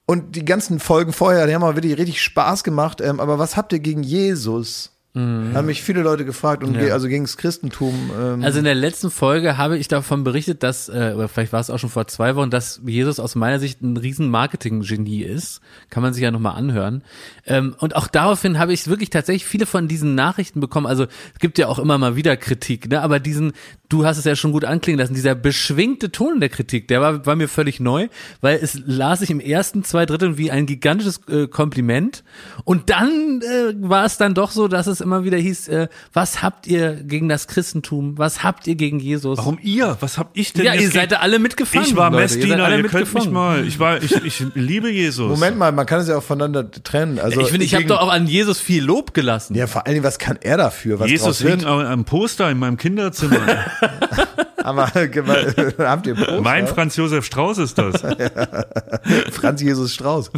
und 0.07 0.35
die 0.35 0.45
ganzen 0.45 0.79
Folgen 0.79 1.13
vorher, 1.13 1.45
die 1.47 1.53
haben 1.53 1.63
auch 1.63 1.75
wirklich 1.75 1.97
richtig 1.97 2.21
Spaß 2.21 2.63
gemacht. 2.63 3.01
Ähm, 3.01 3.19
aber 3.19 3.39
was 3.39 3.55
habt 3.55 3.71
ihr 3.73 3.79
gegen 3.79 4.03
Jesus? 4.03 4.91
Haben 5.13 5.65
mich 5.65 5.81
viele 5.81 6.01
Leute 6.03 6.23
gefragt 6.23 6.63
und 6.63 6.71
ge- 6.79 6.91
also 6.91 7.09
gegen 7.09 7.25
das 7.25 7.35
Christentum. 7.35 8.11
Ähm, 8.17 8.43
Also 8.43 8.59
in 8.59 8.63
der 8.65 8.75
letzten 8.75 9.11
Folge 9.11 9.57
habe 9.57 9.77
ich 9.77 9.89
davon 9.89 10.23
berichtet, 10.23 10.63
dass, 10.63 10.87
äh, 10.87 11.13
oder 11.15 11.27
vielleicht 11.27 11.51
war 11.51 11.59
es 11.59 11.69
auch 11.69 11.79
schon 11.79 11.89
vor 11.89 12.07
zwei 12.07 12.37
Wochen, 12.37 12.49
dass 12.49 12.79
Jesus 12.85 13.19
aus 13.19 13.35
meiner 13.35 13.59
Sicht 13.59 13.81
ein 13.81 13.97
riesen 13.97 14.29
Marketing-Genie 14.29 15.23
ist. 15.23 15.59
Kann 15.89 16.01
man 16.01 16.13
sich 16.13 16.23
ja 16.23 16.31
nochmal 16.31 16.55
anhören. 16.55 17.03
Ähm, 17.45 17.75
und 17.79 17.97
auch 17.97 18.07
daraufhin 18.07 18.57
habe 18.57 18.71
ich 18.71 18.87
wirklich 18.87 19.09
tatsächlich 19.09 19.45
viele 19.45 19.65
von 19.65 19.89
diesen 19.89 20.15
Nachrichten 20.15 20.61
bekommen. 20.61 20.87
Also 20.87 21.03
es 21.03 21.39
gibt 21.39 21.57
ja 21.57 21.67
auch 21.67 21.79
immer 21.79 21.97
mal 21.97 22.15
wieder 22.15 22.37
Kritik, 22.37 22.87
ne? 22.89 23.01
aber 23.01 23.19
diesen, 23.19 23.51
du 23.91 24.05
hast 24.05 24.17
es 24.17 24.25
ja 24.25 24.35
schon 24.35 24.51
gut 24.51 24.65
anklingen 24.65 24.99
lassen, 24.99 25.13
dieser 25.13 25.35
beschwingte 25.35 26.11
Ton 26.11 26.39
der 26.39 26.49
Kritik, 26.49 26.87
der 26.87 27.01
war, 27.01 27.25
war 27.25 27.35
mir 27.35 27.47
völlig 27.47 27.79
neu, 27.79 28.07
weil 28.39 28.59
es 28.61 28.79
las 28.85 29.19
sich 29.19 29.29
im 29.29 29.39
ersten 29.39 29.83
zwei 29.83 30.05
Dritteln 30.05 30.37
wie 30.37 30.49
ein 30.49 30.65
gigantisches 30.65 31.21
äh, 31.27 31.47
Kompliment. 31.47 32.23
Und 32.63 32.89
dann 32.89 33.41
äh, 33.41 33.73
war 33.77 34.05
es 34.05 34.17
dann 34.17 34.33
doch 34.33 34.51
so, 34.51 34.67
dass 34.67 34.87
es 34.87 35.01
immer 35.01 35.23
wieder 35.23 35.37
hieß, 35.37 35.67
äh, 35.67 35.87
was 36.13 36.41
habt 36.41 36.67
ihr 36.67 36.93
gegen 37.03 37.27
das 37.27 37.47
Christentum? 37.47 38.17
Was 38.17 38.43
habt 38.43 38.65
ihr 38.67 38.75
gegen 38.75 38.99
Jesus? 38.99 39.37
Warum 39.37 39.59
ihr? 39.61 39.97
Was 39.99 40.17
hab 40.17 40.31
ich 40.33 40.53
denn 40.53 40.65
Ja, 40.65 40.73
jetzt 40.73 40.83
ihr 40.83 40.91
seid 40.91 41.11
da 41.11 41.17
alle 41.17 41.39
mitgefangen. 41.39 41.85
Ich 41.85 41.95
war 41.95 42.09
Leute. 42.09 42.21
Ihr 42.21 42.37
Messdiener, 42.37 42.63
alle 42.63 42.77
ihr, 42.77 42.83
könnt 42.83 43.13
mich 43.13 43.29
mal. 43.29 43.67
Ich 43.67 43.79
war, 43.79 44.01
ich, 44.01 44.13
ich 44.23 44.45
liebe 44.55 44.89
Jesus. 44.89 45.29
Moment 45.29 45.57
mal, 45.57 45.71
man 45.71 45.85
kann 45.85 45.99
es 45.99 46.07
ja 46.07 46.17
auch 46.17 46.23
voneinander 46.23 46.71
trennen. 46.71 47.19
Also 47.19 47.41
ich 47.41 47.49
finde, 47.49 47.65
ich 47.65 47.75
habe 47.75 47.85
doch 47.85 47.99
auch 47.99 48.11
an 48.11 48.27
Jesus 48.27 48.59
viel 48.61 48.83
Lob 48.83 49.13
gelassen. 49.13 49.55
Ja, 49.55 49.67
vor 49.67 49.85
allen 49.85 49.95
Dingen, 49.95 50.05
was 50.05 50.17
kann 50.17 50.37
er 50.41 50.57
dafür? 50.57 50.99
Was 50.99 51.09
Jesus 51.09 51.41
hing 51.41 51.65
am 51.65 52.05
Poster 52.05 52.49
in 52.49 52.57
meinem 52.57 52.77
Kinderzimmer. 52.77 53.39
Aber 54.63 54.87
habt 55.79 56.07
ihr 56.07 56.13
Poster? 56.15 56.41
mein 56.41 56.67
Franz 56.67 56.95
Josef 56.95 57.25
Strauß 57.25 57.57
ist 57.57 57.77
das. 57.77 58.01
Franz 59.31 59.61
Jesus 59.61 59.93
Strauß. 59.93 60.31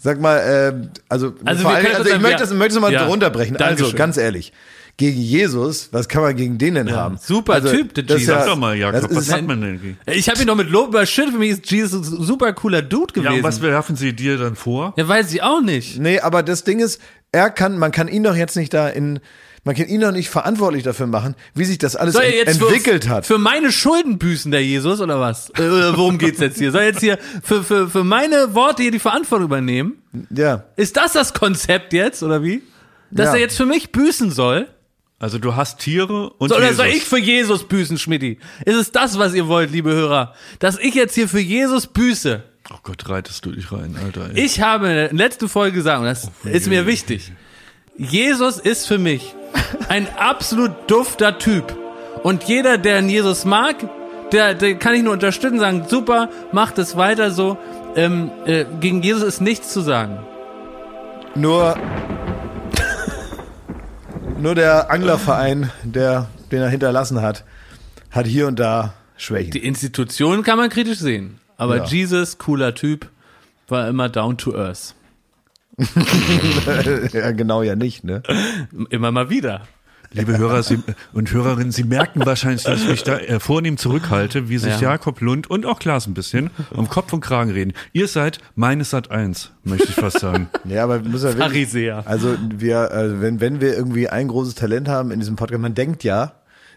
Sag 0.00 0.20
mal, 0.20 0.42
ähm, 0.46 0.90
also, 1.08 1.34
Also 1.44 1.64
können 1.68 1.94
also 1.96 2.10
ich 2.10 2.20
möchte 2.20 2.30
ja. 2.32 2.38
das, 2.38 2.52
möchte 2.52 2.74
das 2.74 2.80
mal 2.80 2.92
Ja. 2.92 3.06
runterbrechen. 3.06 3.56
Also 3.56 3.68
Dankeschön. 3.76 3.96
ganz 3.96 4.16
ehrlich, 4.18 4.52
gegen 4.96 5.20
Jesus, 5.20 5.88
was 5.92 6.08
kann 6.08 6.22
man 6.22 6.36
gegen 6.36 6.58
den 6.58 6.74
denn 6.74 6.92
haben? 6.92 7.18
super 7.20 7.54
also, 7.54 7.70
Typ, 7.70 7.94
der 7.94 8.04
Jesus. 8.04 8.26
Sag 8.26 8.46
doch 8.46 8.56
mal, 8.56 8.76
Jakob, 8.76 9.00
das 9.08 9.16
was 9.16 9.32
hat 9.32 9.42
man 9.46 9.60
denn 9.60 9.80
gegen? 9.80 9.98
Ich 10.06 10.28
habe 10.28 10.40
ihn 10.40 10.46
doch 10.46 10.54
mit 10.54 10.70
Lob 10.70 10.88
überschüttet. 10.88 11.32
Für 11.32 11.38
mich 11.38 11.50
ist 11.50 11.70
Jesus 11.70 12.12
ein 12.12 12.22
super 12.22 12.52
cooler 12.52 12.82
Dude 12.82 13.14
Ja, 13.16 13.22
gewesen. 13.22 13.38
und 13.38 13.42
was 13.42 13.62
werfen 13.62 13.96
sie 13.96 14.12
dir 14.14 14.36
dann 14.38 14.54
vor? 14.54 14.92
Ja, 14.96 15.08
weiß 15.08 15.32
ich 15.32 15.42
auch 15.42 15.62
nicht. 15.62 15.98
Nee, 15.98 16.20
aber 16.20 16.42
das 16.42 16.62
Ding 16.64 16.78
ist, 16.78 17.00
er 17.32 17.50
kann, 17.50 17.78
man 17.78 17.90
kann 17.90 18.06
ihn 18.06 18.22
doch 18.22 18.36
jetzt 18.36 18.54
nicht 18.56 18.72
da 18.74 18.88
in, 18.88 19.18
man 19.64 19.74
kann 19.74 19.86
ihn 19.88 20.00
doch 20.00 20.12
nicht 20.12 20.28
verantwortlich 20.28 20.82
dafür 20.82 21.06
machen, 21.06 21.34
wie 21.54 21.64
sich 21.64 21.78
das 21.78 21.96
alles 21.96 22.14
er 22.14 22.24
ent 22.26 22.34
jetzt 22.34 22.60
entwickelt 22.60 23.04
für, 23.04 23.10
hat. 23.10 23.26
für 23.26 23.38
meine 23.38 23.72
Schulden 23.72 24.18
büßen, 24.18 24.50
der 24.52 24.62
Jesus, 24.64 25.00
oder 25.00 25.18
was? 25.20 25.50
Äh, 25.56 25.62
Oder 25.62 25.96
worum 25.96 26.18
geht's 26.18 26.40
jetzt 26.40 26.58
hier? 26.58 26.70
Soll 26.70 26.82
er 26.82 26.86
jetzt 26.88 27.00
hier 27.00 27.18
für, 27.42 27.62
für, 27.64 27.88
für 27.88 28.04
meine 28.04 28.54
Worte 28.54 28.82
hier 28.82 28.92
die 28.92 28.98
Verantwortung 28.98 29.46
übernehmen? 29.46 29.94
ja. 30.30 30.64
Ist 30.76 30.96
das 30.96 31.12
das 31.12 31.34
Konzept 31.34 31.92
jetzt, 31.92 32.22
oder 32.22 32.42
wie? 32.42 32.62
Dass 33.10 33.28
Ja. 33.28 33.34
er 33.34 33.40
jetzt 33.40 33.56
für 33.56 33.66
mich 33.66 33.90
büßen 33.92 34.30
soll? 34.30 34.68
Also 35.18 35.38
du 35.38 35.54
hast 35.56 35.78
Tiere 35.78 36.30
und 36.30 36.48
So, 36.50 36.56
oder 36.56 36.64
Jesus. 36.64 36.76
soll 36.76 36.86
ich 36.88 37.04
für 37.04 37.18
Jesus 37.18 37.66
büßen, 37.66 37.96
Schmidti? 37.98 38.38
Ist 38.66 38.76
es 38.76 38.92
das, 38.92 39.16
was 39.18 39.32
ihr 39.34 39.46
wollt, 39.48 39.70
liebe 39.70 39.90
Hörer? 39.92 40.34
Dass 40.58 40.78
ich 40.78 40.94
jetzt 40.94 41.14
hier 41.14 41.28
für 41.28 41.40
Jesus 41.40 41.86
büße? 41.86 42.42
oh 42.70 42.76
Gott, 42.82 43.08
reitest 43.08 43.44
du 43.46 43.52
dich 43.52 43.70
rein, 43.72 43.96
Alter. 44.02 44.30
Ey. 44.34 44.44
Ich 44.44 44.60
habe 44.60 44.88
in 44.88 44.94
der 44.94 45.12
letzten 45.12 45.48
Folge 45.48 45.76
gesagt, 45.76 46.00
und 46.00 46.06
das 46.06 46.30
ist 46.44 46.66
mir 46.66 46.86
wichtig, 46.86 47.32
Jesus 47.96 48.58
ist 48.58 48.86
für 48.86 48.98
mich 48.98 49.34
ein 49.88 50.08
absolut 50.18 50.72
dufter 50.88 51.38
Typ. 51.38 51.76
Und 52.22 52.44
jeder, 52.44 52.78
der 52.78 52.96
einen 52.98 53.08
Jesus 53.08 53.44
mag, 53.44 53.76
der, 54.32 54.54
der 54.54 54.76
kann 54.76 54.94
ich 54.94 55.02
nur 55.02 55.12
unterstützen, 55.12 55.60
sagen, 55.60 55.84
super, 55.88 56.28
macht 56.52 56.78
es 56.78 56.96
weiter 56.96 57.30
so. 57.30 57.56
Ähm, 57.96 58.30
äh, 58.46 58.64
gegen 58.80 59.02
Jesus 59.02 59.22
ist 59.22 59.40
nichts 59.40 59.72
zu 59.72 59.80
sagen. 59.80 60.18
Nur, 61.36 61.76
nur 64.38 64.54
der 64.54 64.90
Anglerverein, 64.90 65.70
der, 65.84 66.26
den 66.50 66.62
er 66.62 66.68
hinterlassen 66.68 67.22
hat, 67.22 67.44
hat 68.10 68.26
hier 68.26 68.48
und 68.48 68.58
da 68.58 68.94
Schwächen. 69.16 69.52
Die 69.52 69.64
Institution 69.64 70.42
kann 70.42 70.58
man 70.58 70.70
kritisch 70.70 70.98
sehen. 70.98 71.38
Aber 71.56 71.76
Ja. 71.76 71.84
Jesus, 71.84 72.38
cooler 72.38 72.74
Typ, 72.74 73.08
war 73.68 73.88
immer 73.88 74.08
down 74.08 74.36
to 74.36 74.56
earth. 74.56 74.94
ja, 77.12 77.32
genau 77.32 77.62
ja 77.62 77.76
nicht, 77.76 78.04
ne? 78.04 78.22
Immer 78.90 79.10
mal 79.12 79.30
wieder. 79.30 79.62
Liebe 80.12 80.38
Hörer 80.38 80.62
Sie, 80.62 80.78
und 81.12 81.32
Hörerinnen, 81.32 81.72
Sie 81.72 81.82
merken 81.82 82.24
wahrscheinlich, 82.24 82.62
dass 82.62 82.82
ich 82.82 82.88
mich 82.88 83.02
da 83.02 83.18
äh, 83.18 83.40
vornehm 83.40 83.76
zurückhalte, 83.76 84.48
wie 84.48 84.58
sich 84.58 84.74
Ja. 84.80 84.92
Jakob 84.92 85.20
Lund 85.20 85.50
und 85.50 85.66
auch 85.66 85.80
Klaas 85.80 86.06
ein 86.06 86.14
bisschen 86.14 86.50
um 86.70 86.88
Kopf 86.88 87.12
und 87.12 87.20
Kragen 87.20 87.50
reden. 87.50 87.72
Ihr 87.92 88.06
seid 88.06 88.38
meines 88.54 88.90
Sat 88.90 89.10
1, 89.10 89.50
möchte 89.64 89.88
ich 89.88 89.94
fast 89.94 90.20
sagen. 90.20 90.48
Ja, 90.66 90.84
aber 90.84 91.00
muss 91.00 91.24
ja 91.24 91.36
wirklich. 91.36 91.92
Also 92.06 92.36
wir, 92.56 92.90
äh, 92.92 93.20
wenn, 93.20 93.40
wenn 93.40 93.60
wir 93.60 93.76
irgendwie 93.76 94.08
ein 94.08 94.28
großes 94.28 94.54
Talent 94.54 94.88
haben 94.88 95.10
in 95.10 95.18
diesem 95.18 95.34
Podcast, 95.36 95.60
man 95.60 95.74
denkt 95.74 96.04
ja, 96.04 96.32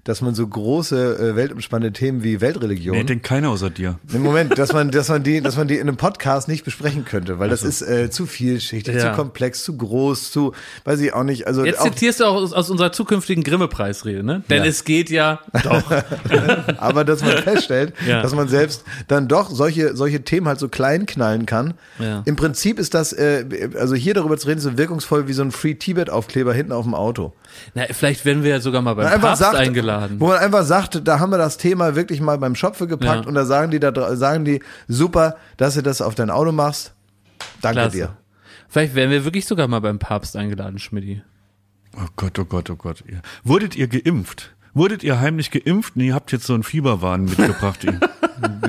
dass 0.07 0.21
man 0.21 0.33
so 0.35 0.47
große 0.47 1.31
äh, 1.31 1.35
weltumspannende 1.35 1.91
Themen 1.91 2.23
wie 2.23 2.39
Weltreligion. 2.39 2.95
Nee, 2.95 3.03
denkt 3.03 3.25
keiner 3.25 3.49
außer 3.49 3.69
dir. 3.69 3.99
Im 4.13 4.23
Moment, 4.23 4.57
dass 4.57 4.71
man, 4.71 4.89
dass 4.89 5.09
man 5.09 5.21
die, 5.21 5.41
dass 5.41 5.57
man 5.57 5.67
die 5.67 5.75
in 5.75 5.81
einem 5.81 5.97
Podcast 5.97 6.47
nicht 6.47 6.63
besprechen 6.63 7.03
könnte, 7.03 7.39
weil 7.39 7.49
das 7.49 7.63
ist 7.63 7.81
äh, 7.81 8.09
zu 8.09 8.25
vielschichtig, 8.25 8.95
Ja. 8.95 9.11
zu 9.11 9.17
komplex, 9.17 9.63
zu 9.65 9.75
groß, 9.75 10.31
zu, 10.31 10.53
weiß 10.85 11.01
ich 11.01 11.13
auch 11.13 11.23
nicht. 11.23 11.45
Also 11.45 11.65
Jetzt 11.65 11.79
auch, 11.81 11.83
zitierst 11.85 12.21
du 12.21 12.25
auch 12.25 12.35
aus, 12.35 12.53
aus 12.53 12.69
unserer 12.69 12.93
zukünftigen 12.93 13.43
Grimme-Preisrede, 13.43 14.23
ne? 14.23 14.43
Denn 14.49 14.63
Ja. 14.63 14.69
es 14.69 14.85
geht 14.85 15.09
ja 15.09 15.41
doch. 15.63 15.83
aber 16.77 17.03
dass 17.03 17.21
man 17.21 17.37
feststellt, 17.39 17.93
Ja. 18.07 18.21
dass 18.21 18.33
man 18.33 18.47
selbst 18.47 18.83
dann 19.09 19.27
doch 19.27 19.49
solche, 19.49 19.95
solche 19.95 20.21
Themen 20.23 20.47
halt 20.47 20.59
so 20.59 20.69
klein 20.69 21.05
knallen 21.05 21.45
kann. 21.45 21.73
Ja. 21.99 22.21
Im 22.25 22.37
Prinzip 22.37 22.79
ist 22.79 22.93
das, 22.93 23.11
äh, 23.11 23.69
also 23.77 23.95
hier 23.95 24.13
darüber 24.13 24.37
zu 24.37 24.47
reden, 24.47 24.61
so 24.61 24.77
wirkungsvoll 24.77 25.27
wie 25.27 25.33
so 25.33 25.41
ein 25.41 25.51
Free 25.51 25.75
Tibet 25.75 26.09
Aufkleber 26.09 26.53
hinten 26.53 26.71
auf 26.71 26.85
dem 26.85 26.95
Auto. 26.95 27.33
Na, 27.73 27.83
vielleicht 27.91 28.23
werden 28.25 28.43
wir 28.43 28.51
ja 28.51 28.59
sogar 28.59 28.81
mal 28.81 28.93
beim 28.93 29.07
einfach 29.07 29.29
Papst 29.29 29.41
sagt, 29.41 29.55
eingeladen. 29.55 29.96
Wo 30.17 30.27
man 30.27 30.37
einfach 30.39 30.63
sagt, 30.63 31.07
da 31.07 31.19
haben 31.19 31.31
wir 31.31 31.37
das 31.37 31.57
Thema 31.57 31.95
wirklich 31.95 32.21
mal 32.21 32.37
beim 32.37 32.55
Schopfe 32.55 32.87
gepackt 32.87 33.23
Ja. 33.23 33.27
und 33.27 33.35
da 33.35 33.45
sagen 33.45 33.71
die, 33.71 33.79
da 33.79 34.15
sagen 34.15 34.45
die, 34.45 34.61
super, 34.87 35.35
dass 35.57 35.75
du 35.75 35.81
das 35.83 36.01
auf 36.01 36.15
dein 36.15 36.29
Auto 36.29 36.51
machst. 36.51 36.93
Danke 37.61 37.79
Klasse. 37.81 37.97
dir. 37.97 38.17
Vielleicht 38.69 38.95
werden 38.95 39.11
wir 39.11 39.23
wirklich 39.25 39.45
sogar 39.45 39.67
mal 39.67 39.79
beim 39.81 39.99
Papst 39.99 40.35
eingeladen, 40.35 40.79
Schmidti. 40.79 41.21
Oh 41.95 42.07
Gott, 42.15 42.37
oh 42.39 42.45
Gott, 42.45 42.69
oh 42.69 42.75
Gott. 42.75 43.03
Wurdet 43.43 43.75
ihr 43.75 43.87
geimpft? 43.87 44.53
Wurdet 44.73 45.03
ihr 45.03 45.19
heimlich 45.19 45.49
geimpft? 45.51 45.95
Nee, 45.95 46.07
ihr 46.07 46.13
habt 46.15 46.31
jetzt 46.31 46.45
so 46.45 46.53
einen 46.53 46.63
Fieberwahn 46.63 47.25
mitgebracht. 47.25 47.83
ihr. 47.83 47.99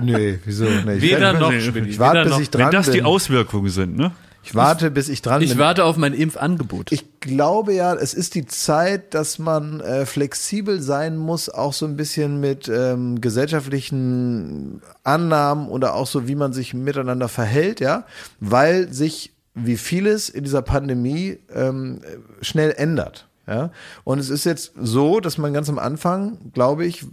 Nee, 0.03 0.39
wieso? 0.47 0.65
Nee, 0.65 0.95
ich, 0.95 1.03
Weder 1.03 1.21
werd- 1.21 1.41
noch, 1.41 1.51
nee, 1.51 1.61
Schmidti. 1.61 1.91
ich 1.91 1.99
warte, 1.99 2.23
bis 2.23 2.31
noch. 2.33 2.41
ich 2.41 2.49
dran 2.49 2.67
Wenn 2.67 2.71
das 2.73 2.87
bin. 2.87 2.95
die 2.95 3.03
Auswirkungen 3.03 3.69
sind, 3.69 3.99
ne? 3.99 4.13
Ich 4.43 4.55
warte, 4.55 4.91
bis 4.91 5.09
ich 5.09 5.21
dran 5.21 5.43
Ich 5.43 5.51
bin. 5.51 5.59
warte 5.59 5.85
auf 5.85 5.97
mein 5.97 6.15
Impfangebot. 6.15 6.93
Ich 6.93 7.21
glaube 7.21 7.75
ja, 7.75 7.95
es 7.95 8.15
ist 8.15 8.35
die 8.35 8.47
Zeit, 8.47 9.13
dass 9.15 9.39
man 9.39 9.81
äh, 9.81 10.07
flexibel 10.07 10.81
sein 10.81 11.17
muss, 11.17 11.49
auch 11.49 11.73
so 11.73 11.87
ein 11.87 11.97
bisschen 11.97 12.41
mit 12.41 12.69
ähm, 12.69 13.21
gesellschaftlichen 13.21 14.81
Annahmen 15.05 15.69
oder 15.69 15.95
auch 15.95 16.07
so, 16.07 16.29
wie 16.29 16.35
man 16.35 16.53
sich 16.53 16.73
miteinander 16.75 17.29
verhält, 17.29 17.81
ja, 17.81 18.07
weil 18.41 18.93
sich 18.93 19.33
wie 19.55 19.77
vieles 19.77 20.29
in 20.29 20.45
dieser 20.45 20.63
Pandemie 20.63 21.39
ähm, 21.55 22.01
schnell 22.41 22.73
ändert. 22.77 23.29
Ja? 23.47 23.71
Und 24.05 24.19
es 24.19 24.31
ist 24.31 24.45
jetzt 24.45 24.73
so, 24.81 25.21
dass 25.21 25.39
man 25.39 25.53
ganz 25.53 25.69
am 25.69 25.79
Anfang, 25.79 26.39
glaube 26.53 26.87
ich, 26.87 27.05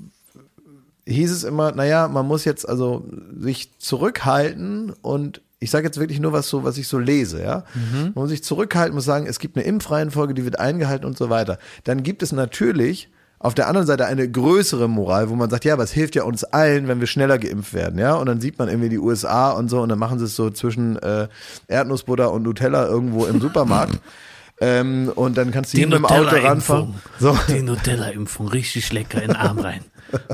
hieß 1.08 1.32
es 1.32 1.44
immer, 1.44 1.72
naja, 1.72 2.08
man 2.08 2.26
muss 2.26 2.46
jetzt 2.46 2.68
also 2.68 3.06
sich 3.38 3.78
zurückhalten 3.80 4.94
und 5.02 5.42
ich 5.60 5.72
sage 5.72 5.86
jetzt 5.86 6.00
wirklich 6.00 6.20
nur 6.20 6.34
was 6.34 6.50
so, 6.50 6.64
was 6.64 6.78
ich 6.78 6.88
so 6.88 7.00
lese, 7.00 7.42
ja. 7.42 7.64
Man 7.92 8.14
muss 8.14 8.30
sich 8.30 8.44
zurückhalten, 8.44 8.94
muss 8.94 9.06
sagen, 9.06 9.26
es 9.26 9.40
gibt 9.40 9.58
eine 9.58 9.66
Impfreihenfolge, 9.66 10.34
die 10.34 10.44
wird 10.44 10.60
eingehalten 10.60 11.06
und 11.06 11.18
so 11.18 11.30
weiter. 11.30 11.58
Dann 11.86 12.04
gibt 12.04 12.24
es 12.24 12.32
natürlich 12.32 13.10
auf 13.40 13.54
der 13.54 13.68
anderen 13.68 13.86
Seite 13.86 14.06
eine 14.06 14.30
größere 14.30 14.88
Moral, 14.88 15.30
wo 15.30 15.36
man 15.36 15.50
sagt, 15.50 15.66
ja, 15.66 15.76
es 15.78 15.92
hilft 15.92 16.16
ja 16.16 16.24
uns 16.24 16.44
allen, 16.44 16.88
wenn 16.88 17.00
wir 17.00 17.08
schneller 17.08 17.38
geimpft 17.38 17.74
werden, 17.74 18.00
ja. 18.00 18.16
Und 18.16 18.28
dann 18.28 18.42
sieht 18.42 18.58
man 18.60 18.70
irgendwie 18.70 18.90
die 18.90 19.00
USA 19.00 19.52
und 19.52 19.70
so 19.70 19.82
und 19.82 19.90
dann 19.90 20.00
machen 20.00 20.20
sie 20.20 20.26
es 20.26 20.36
so 20.36 20.50
zwischen 20.50 20.98
äh, 20.98 21.28
Erdnussbutter 21.68 22.32
und 22.32 22.44
Nutella 22.44 22.88
irgendwo 22.88 23.26
im 23.26 23.40
Supermarkt. 23.40 24.00
ähm, 24.62 25.12
und 25.16 25.38
dann 25.38 25.52
kannst 25.52 25.74
du 25.74 25.78
hier 25.78 25.88
mit 25.88 25.98
dem 25.98 26.06
Auto 26.06 26.36
ranfahren. 26.36 26.96
So. 27.20 27.38
Die 27.48 27.62
Nutella-Impfung, 27.62 28.48
richtig 28.48 28.92
lecker 28.92 29.22
in 29.22 29.30
den 29.30 29.38
Arm 29.38 29.60
rein. 29.60 29.82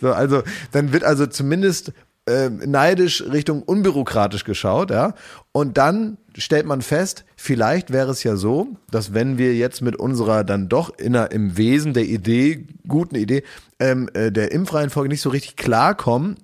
So, 0.00 0.12
also 0.12 0.42
dann 0.72 0.92
wird 0.92 1.04
also 1.04 1.24
zumindest 1.26 1.92
äh, 2.26 2.48
neidisch 2.50 3.22
Richtung 3.22 3.62
unbürokratisch 3.62 4.44
geschaut, 4.44 4.90
ja. 4.90 5.14
Und 5.52 5.76
dann 5.76 6.18
stellt 6.36 6.66
man 6.66 6.82
fest, 6.82 7.24
vielleicht 7.36 7.92
wäre 7.92 8.10
es 8.10 8.22
ja 8.22 8.36
so, 8.36 8.68
dass 8.90 9.12
wenn 9.12 9.38
wir 9.38 9.54
jetzt 9.54 9.82
mit 9.82 9.96
unserer 9.96 10.44
dann 10.44 10.68
doch 10.68 10.96
inner 10.98 11.32
im 11.32 11.56
Wesen 11.56 11.94
der 11.94 12.04
Idee, 12.04 12.66
guten 12.86 13.16
Idee, 13.16 13.42
ähm, 13.80 14.08
äh, 14.14 14.30
der 14.30 14.52
Impfreihenfolge 14.52 15.08
nicht 15.08 15.20
so 15.20 15.30
richtig 15.30 15.56
klarkommen, 15.56 16.36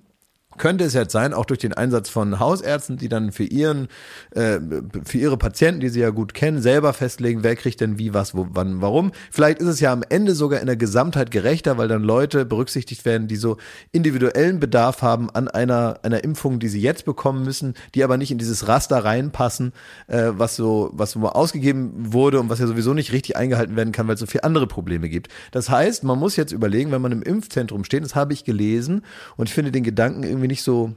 könnte 0.59 0.83
es 0.83 0.93
jetzt 0.93 1.11
sein, 1.11 1.33
auch 1.33 1.45
durch 1.45 1.59
den 1.59 1.73
Einsatz 1.73 2.09
von 2.09 2.39
Hausärzten, 2.39 2.97
die 2.97 3.09
dann 3.09 3.31
für 3.31 3.45
ihren, 3.45 3.87
äh, 4.31 4.59
für 5.03 5.17
ihre 5.17 5.37
Patienten, 5.37 5.79
die 5.79 5.89
sie 5.89 6.01
ja 6.01 6.11
gut 6.11 6.35
kennen, 6.35 6.61
selber 6.61 6.93
festlegen, 6.93 7.43
wer 7.43 7.55
kriegt 7.55 7.81
denn 7.81 7.97
wie, 7.97 8.13
was, 8.13 8.35
wo, 8.35 8.47
wann, 8.51 8.81
warum. 8.81 9.11
Vielleicht 9.31 9.59
ist 9.59 9.67
es 9.67 9.79
ja 9.79 9.91
am 9.91 10.03
Ende 10.07 10.35
sogar 10.35 10.59
in 10.59 10.67
der 10.67 10.75
Gesamtheit 10.75 11.31
gerechter, 11.31 11.77
weil 11.77 11.87
dann 11.87 12.03
Leute 12.03 12.45
berücksichtigt 12.45 13.05
werden, 13.05 13.27
die 13.27 13.37
so 13.37 13.57
individuellen 13.91 14.59
Bedarf 14.59 15.01
haben 15.01 15.29
an 15.29 15.47
einer, 15.47 15.99
einer 16.03 16.23
Impfung, 16.23 16.59
die 16.59 16.67
sie 16.67 16.81
jetzt 16.81 17.05
bekommen 17.05 17.43
müssen, 17.43 17.73
die 17.95 18.03
aber 18.03 18.17
nicht 18.17 18.31
in 18.31 18.37
dieses 18.37 18.67
Raster 18.67 19.03
reinpassen, 19.03 19.73
äh, 20.07 20.31
was 20.31 20.55
so, 20.55 20.91
was 20.93 21.11
so 21.11 21.21
ausgegeben 21.21 22.13
wurde 22.13 22.39
und 22.39 22.49
was 22.49 22.59
ja 22.59 22.67
sowieso 22.67 22.93
nicht 22.93 23.13
richtig 23.13 23.37
eingehalten 23.37 23.75
werden 23.77 23.93
kann, 23.93 24.07
weil 24.07 24.15
es 24.15 24.19
so 24.19 24.25
viele 24.25 24.43
andere 24.43 24.67
Probleme 24.67 25.07
gibt. 25.07 25.29
Das 25.51 25.69
heißt, 25.69 26.03
man 26.03 26.19
muss 26.19 26.35
jetzt 26.35 26.51
überlegen, 26.51 26.91
wenn 26.91 27.01
man 27.01 27.13
im 27.13 27.23
Impfzentrum 27.23 27.85
steht, 27.85 28.03
das 28.03 28.15
habe 28.15 28.33
ich 28.33 28.43
gelesen 28.43 29.03
und 29.37 29.47
ich 29.47 29.55
finde 29.55 29.71
den 29.71 29.83
Gedanken 29.83 30.23
irgendwie 30.23 30.48
nicht 30.49 30.63
so, 30.63 30.93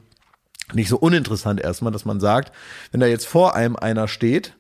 nicht 0.72 0.88
so 0.88 0.96
uninteressant 0.96 1.60
erstmal, 1.60 1.92
dass 1.92 2.04
man 2.04 2.18
sagt, 2.18 2.52
wenn 2.90 3.00
da 3.00 3.06
jetzt 3.06 3.26
vor 3.26 3.54
einem 3.54 3.76
einer 3.76 4.08
steht, 4.08 4.56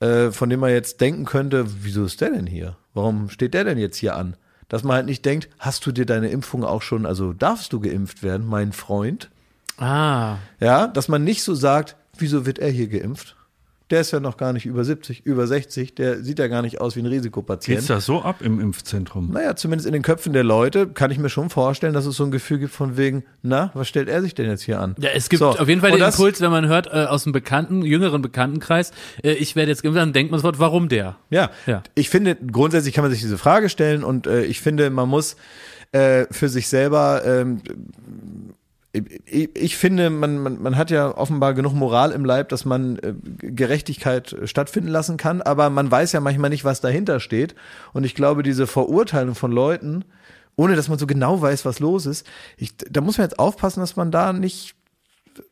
äh, 0.00 0.30
von 0.30 0.50
dem 0.50 0.60
man 0.60 0.70
jetzt 0.70 1.00
denken 1.00 1.24
könnte, 1.24 1.64
wieso 1.82 2.04
ist 2.04 2.20
der 2.20 2.30
denn 2.30 2.46
hier? 2.46 2.76
Warum 2.92 3.30
steht 3.30 3.54
der 3.54 3.64
denn 3.64 3.78
jetzt 3.78 3.96
hier 3.96 4.16
an? 4.16 4.36
Dass 4.68 4.84
man 4.84 4.96
halt 4.96 5.06
nicht 5.06 5.24
denkt, 5.24 5.48
hast 5.58 5.86
du 5.86 5.92
dir 5.92 6.06
deine 6.06 6.28
Impfung 6.28 6.64
auch 6.64 6.82
schon, 6.82 7.06
also 7.06 7.32
darfst 7.32 7.72
du 7.72 7.80
geimpft 7.80 8.22
werden, 8.22 8.46
mein 8.46 8.72
Freund? 8.72 9.30
Ah. 9.78 10.36
Ja, 10.60 10.86
dass 10.86 11.08
man 11.08 11.24
nicht 11.24 11.42
so 11.42 11.54
sagt, 11.54 11.96
wieso 12.18 12.46
wird 12.46 12.58
er 12.58 12.70
hier 12.70 12.88
geimpft? 12.88 13.36
Der 13.90 14.02
ist 14.02 14.12
ja 14.12 14.20
noch 14.20 14.36
gar 14.36 14.52
nicht 14.52 14.66
über 14.66 14.84
70, 14.84 15.26
über 15.26 15.46
60, 15.46 15.94
der 15.96 16.22
sieht 16.22 16.38
ja 16.38 16.46
gar 16.46 16.62
nicht 16.62 16.80
aus 16.80 16.94
wie 16.94 17.00
ein 17.00 17.06
Risikopatient. 17.06 17.78
Geht's 17.78 17.88
da 17.88 18.00
so 18.00 18.22
ab 18.22 18.36
im 18.40 18.60
Impfzentrum? 18.60 19.30
Naja, 19.32 19.56
zumindest 19.56 19.86
in 19.86 19.92
den 19.92 20.02
Köpfen 20.02 20.32
der 20.32 20.44
Leute 20.44 20.86
kann 20.86 21.10
ich 21.10 21.18
mir 21.18 21.28
schon 21.28 21.50
vorstellen, 21.50 21.92
dass 21.92 22.06
es 22.06 22.16
so 22.16 22.24
ein 22.24 22.30
Gefühl 22.30 22.58
gibt 22.58 22.72
von 22.72 22.96
wegen, 22.96 23.24
na, 23.42 23.70
was 23.74 23.88
stellt 23.88 24.08
er 24.08 24.22
sich 24.22 24.34
denn 24.34 24.46
jetzt 24.46 24.62
hier 24.62 24.80
an? 24.80 24.94
Ja, 24.98 25.10
es 25.14 25.28
gibt 25.28 25.40
So, 25.40 25.48
auf 25.50 25.68
jeden 25.68 25.80
Fall 25.80 25.90
und 25.90 25.98
den 25.98 26.04
das- 26.06 26.16
Impuls, 26.18 26.40
wenn 26.40 26.50
man 26.52 26.68
hört 26.68 26.86
äh, 26.86 27.06
aus 27.06 27.24
dem 27.24 27.32
bekannten, 27.32 27.82
jüngeren 27.82 28.22
Bekanntenkreis, 28.22 28.92
äh, 29.24 29.32
ich 29.32 29.56
werde 29.56 29.70
jetzt 29.70 29.82
geimpft, 29.82 29.98
dann 29.98 30.12
denkt 30.12 30.30
man 30.30 30.38
sofort, 30.40 30.58
warum 30.60 30.88
der? 30.88 31.16
Ja, 31.30 31.50
Ja. 31.66 31.82
ich 31.96 32.10
finde, 32.10 32.36
grundsätzlich 32.36 32.94
kann 32.94 33.02
man 33.02 33.10
sich 33.10 33.20
diese 33.20 33.38
Frage 33.38 33.68
stellen 33.68 34.04
und 34.04 34.26
äh, 34.28 34.44
ich 34.44 34.60
finde, 34.60 34.90
man 34.90 35.08
muss 35.08 35.36
äh, 35.92 36.26
für 36.30 36.48
sich 36.48 36.68
selber, 36.68 37.22
ähm, 37.24 37.60
ich, 38.92 39.56
ich 39.56 39.76
finde, 39.76 40.10
man, 40.10 40.38
man, 40.38 40.60
man 40.60 40.76
hat 40.76 40.90
ja 40.90 41.16
offenbar 41.16 41.54
genug 41.54 41.74
Moral 41.74 42.10
im 42.10 42.24
Leib, 42.24 42.48
dass 42.48 42.64
man 42.64 42.98
äh, 42.98 43.14
Gerechtigkeit 43.38 44.32
äh, 44.32 44.46
stattfinden 44.46 44.88
lassen 44.88 45.16
kann, 45.16 45.42
aber 45.42 45.70
man 45.70 45.90
weiß 45.90 46.12
ja 46.12 46.20
manchmal 46.20 46.50
nicht, 46.50 46.64
was 46.64 46.80
dahinter 46.80 47.20
steht. 47.20 47.54
Und 47.92 48.04
ich 48.04 48.14
glaube, 48.14 48.42
diese 48.42 48.66
Verurteilung 48.66 49.36
von 49.36 49.52
Leuten, 49.52 50.04
ohne 50.56 50.74
dass 50.74 50.88
man 50.88 50.98
so 50.98 51.06
genau 51.06 51.40
weiß, 51.40 51.64
was 51.64 51.78
los 51.78 52.06
ist, 52.06 52.26
ich, 52.56 52.76
da 52.76 53.00
muss 53.00 53.18
man 53.18 53.26
jetzt 53.26 53.38
aufpassen, 53.38 53.80
dass 53.80 53.94
man 53.94 54.10
da 54.10 54.32
nicht, 54.32 54.74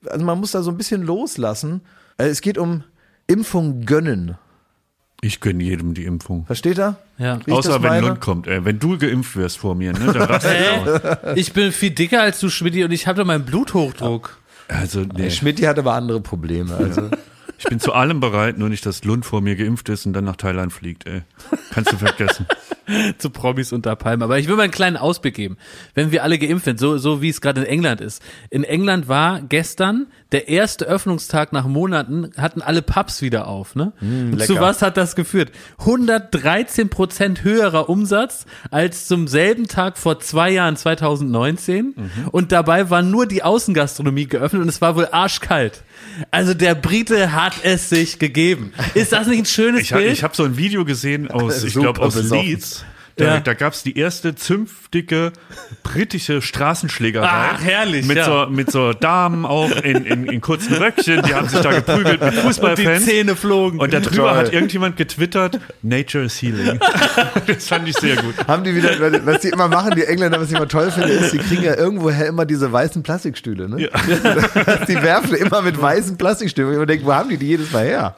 also 0.07 0.25
man 0.25 0.41
muss 0.41 0.51
da 0.51 0.63
so 0.63 0.71
ein 0.71 0.77
bisschen 0.77 1.03
loslassen. 1.03 1.83
Äh, 2.17 2.27
Es 2.27 2.41
geht 2.41 2.59
um 2.59 2.83
Impfung 3.29 3.85
gönnen. 3.85 4.37
Ich 5.21 5.41
gönne 5.41 5.65
jedem 5.65 5.95
die 5.95 6.05
Impfung. 6.05 6.47
Versteht 6.47 6.79
er? 6.79 6.97
Ja. 7.19 7.41
Ich 7.45 7.53
Außer 7.53 7.83
wenn 7.83 7.91
meine? 7.91 8.07
Lund 8.07 8.21
kommt. 8.21 8.47
Äh, 8.47 8.65
wenn 8.65 8.79
du 8.79 8.97
geimpft 8.99 9.35
wirst 9.37 9.59
vor 9.59 9.75
mir, 9.75 9.93
ne, 9.93 10.13
dann 10.13 10.23
raste 10.23 11.33
ich 11.35 11.53
bin 11.53 11.73
viel 11.73 11.91
dicker 11.91 12.23
als 12.23 12.39
du, 12.39 12.49
Schmidt, 12.49 12.77
und 12.85 12.93
ich 12.93 13.07
habe 13.07 13.19
doch 13.19 13.27
meinen 13.27 13.45
Bluthochdruck. 13.45 14.39
Also, 14.69 15.01
nee. 15.01 15.23
Der 15.23 15.31
Schmidt 15.31 15.65
hat 15.67 15.79
aber 15.79 15.95
andere 15.95 16.21
Probleme. 16.21 16.75
Also 16.75 17.11
Ich 17.59 17.65
bin 17.65 17.81
zu 17.81 17.93
allem 17.93 18.21
bereit, 18.21 18.57
nur 18.57 18.69
nicht, 18.69 18.87
dass 18.87 19.05
Lund 19.05 19.27
vor 19.27 19.41
mir 19.41 19.57
geimpft 19.57 19.89
ist 19.89 20.07
und 20.07 20.13
dann 20.13 20.25
nach 20.25 20.37
Thailand 20.37 20.73
fliegt, 20.73 21.07
ey. 21.07 21.23
Kannst 21.73 21.93
du 21.93 21.97
vergessen. 21.97 22.47
zu 23.19 23.31
Promis 23.31 23.73
unter 23.73 23.97
Palmen. 23.97 24.23
Aber 24.23 24.39
ich 24.39 24.49
will 24.49 24.57
mal 24.57 24.63
einen 24.63 24.73
kleinen 24.73 24.97
Ausblick 24.97 25.35
geben. 25.35 25.57
Wenn 25.95 26.11
wir 26.11 26.23
alle 26.23 26.39
geimpft 26.39 26.65
sind, 26.65 26.79
so, 26.79 26.99
so 26.99 27.23
wie 27.23 27.29
es 27.29 27.41
gerade 27.41 27.63
in 27.63 27.67
England 27.67 28.01
ist. 28.01 28.23
In 28.51 28.65
England 28.65 29.09
war 29.09 29.41
gestern 29.43 30.07
der 30.33 30.49
erste 30.49 30.85
Öffnungstag 30.85 31.53
nach 31.53 31.67
Monaten, 31.67 32.31
hatten 32.37 32.63
alle 32.63 32.83
Pubs 32.83 33.23
wieder 33.23 33.47
auf. 33.49 33.75
Ne? 33.75 33.93
Und 34.01 34.43
zu 34.43 34.61
was 34.61 34.83
hat 34.83 34.97
das 34.97 35.17
geführt? 35.17 35.51
113 35.79 36.89
Prozent 36.89 37.45
höherer 37.45 37.89
Umsatz 37.89 38.47
als 38.71 39.07
zum 39.07 39.29
selben 39.29 39.69
Tag 39.69 39.99
vor 39.99 40.21
zwei 40.21 40.51
Jahren, 40.51 40.77
2019. 40.77 41.95
Und 42.31 42.53
dabei 42.53 42.91
war 42.91 43.03
nur 43.03 43.27
die 43.27 43.43
Außengastronomie 43.43 44.27
geöffnet 44.27 44.63
und 44.63 44.69
es 44.69 44.81
war 44.81 44.97
wohl 44.97 45.09
arschkalt. 45.11 45.83
Also 46.31 46.55
der 46.55 46.75
Brite 46.75 47.33
hat 47.33 47.55
es 47.63 47.89
sich 47.89 48.19
gegeben. 48.19 48.73
Ist 48.95 49.13
das 49.13 49.27
nicht 49.27 49.39
ein 49.41 49.47
schönes 49.47 49.83
Ich, 49.83 49.91
Bild? 49.93 50.13
ich 50.13 50.25
habe 50.25 50.35
so 50.35 50.45
ein 50.45 50.57
Video 50.57 50.85
gesehen 50.85 51.31
aus, 51.31 51.63
ich 51.63 51.75
glaube, 51.75 52.01
aus 52.01 52.15
besoffen. 52.15 52.47
Leeds. 52.47 52.85
Da, 53.19 53.25
Ja. 53.25 53.41
da 53.41 53.55
gab's 53.55 53.83
die 53.83 53.99
erste 53.99 54.35
zünftige 54.35 55.33
britische 55.83 56.41
Straßenschlägerei. 56.41 57.27
Ach, 57.29 57.61
herrlich, 57.63 58.07
Mit, 58.07 58.17
ja. 58.17 58.25
so, 58.25 58.51
mit 58.51 58.71
so 58.71 58.93
Damen 58.93 59.45
auch 59.45 59.71
in, 59.71 60.05
in, 60.07 60.27
in 60.27 60.41
kurzen 60.41 60.75
Röckchen, 60.75 61.23
die 61.23 61.35
haben 61.35 61.49
sich 61.49 61.61
da 61.61 61.71
geprügelt 61.73 62.21
mit 62.21 62.23
und 62.23 62.37
die 62.37 62.41
Fußballfans. 62.41 63.05
Zähne 63.05 63.37
flogen. 63.37 63.79
Und 63.81 63.93
darüber 63.93 64.11
Toll. 64.11 64.31
hat 64.37 64.53
irgendjemand 64.53 64.97
getwittert, 64.97 65.59
Nature 65.83 66.25
is 66.25 66.41
healing. 66.41 66.79
das 67.47 67.69
fand 67.69 67.89
ich 67.89 67.97
sehr 67.97 68.17
gut. 68.17 68.35
haben 68.47 68.65
die 68.65 68.75
wieder, 68.75 68.91
was 69.27 69.41
die 69.41 69.49
immer 69.49 69.69
machen, 69.69 69.95
die 69.97 70.05
Engländer, 70.05 70.41
was 70.41 70.51
ich 70.51 70.57
immer 70.57 70.69
toll 70.69 70.91
finde, 70.91 71.09
ist, 71.11 71.33
die 71.33 71.39
kriegen 71.39 71.63
ja 71.65 71.77
irgendwoher 71.77 72.27
immer 72.27 72.47
diese 72.47 72.71
weißen 72.73 73.03
Plastikstühle. 73.03 73.69
Ne? 73.69 73.77
die 74.89 75.03
werfen 75.03 75.35
immer 75.35 75.63
mit 75.63 75.81
weißen 75.81 76.17
Plastikstühlen. 76.17 76.77
Und 76.77 76.83
ich 76.83 76.87
denke, 76.87 77.07
wo 77.07 77.13
haben 77.15 77.29
die 77.29 77.37
die 77.37 77.47
jedes 77.47 77.73
Mal 77.73 77.85
her? 77.85 78.17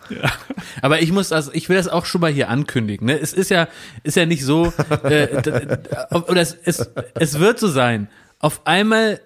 Aber 0.82 1.00
ich 1.00 1.10
muss 1.12 1.28
das, 1.30 1.50
ich 1.52 1.68
will 1.68 1.76
das 1.76 1.88
auch 1.88 2.04
schon 2.04 2.20
mal 2.20 2.30
hier 2.30 2.48
ankündigen. 2.48 3.06
Ne? 3.06 3.18
Es 3.18 3.32
ist 3.32 3.50
ja, 3.50 3.68
ist 4.02 4.16
ja 4.16 4.26
nicht 4.26 4.44
so, 4.44 4.72
äh, 4.90 5.42
oder 6.10 6.40
es, 6.40 6.56
es, 6.64 6.90
es 7.14 7.38
wird 7.38 7.58
so 7.58 7.68
sein. 7.68 8.08
Auf 8.38 8.66
einmal 8.66 9.20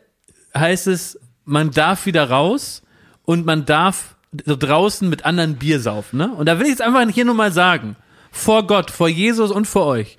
heißt 0.57 0.87
es, 0.87 1.19
man 1.45 1.71
darf 1.71 2.07
wieder 2.07 2.31
raus 2.31 2.83
und 3.25 3.47
man 3.47 3.65
darf 3.65 4.17
so 4.45 4.57
draußen 4.57 5.09
mit 5.09 5.25
anderen 5.25 5.57
Bier 5.57 5.81
saufen. 5.81 6.19
Ne? 6.19 6.33
Und 6.33 6.47
da 6.47 6.59
will 6.59 6.67
ich 6.67 6.73
jetzt 6.73 6.83
einfach 6.83 7.09
hier 7.09 7.25
nur 7.25 7.35
mal 7.35 7.53
sagen, 7.53 7.97
vor 8.31 8.67
Gott, 8.67 8.91
vor 8.91 9.09
Jesus 9.09 9.51
und 9.51 9.67
vor 9.67 9.87
euch. 9.87 10.19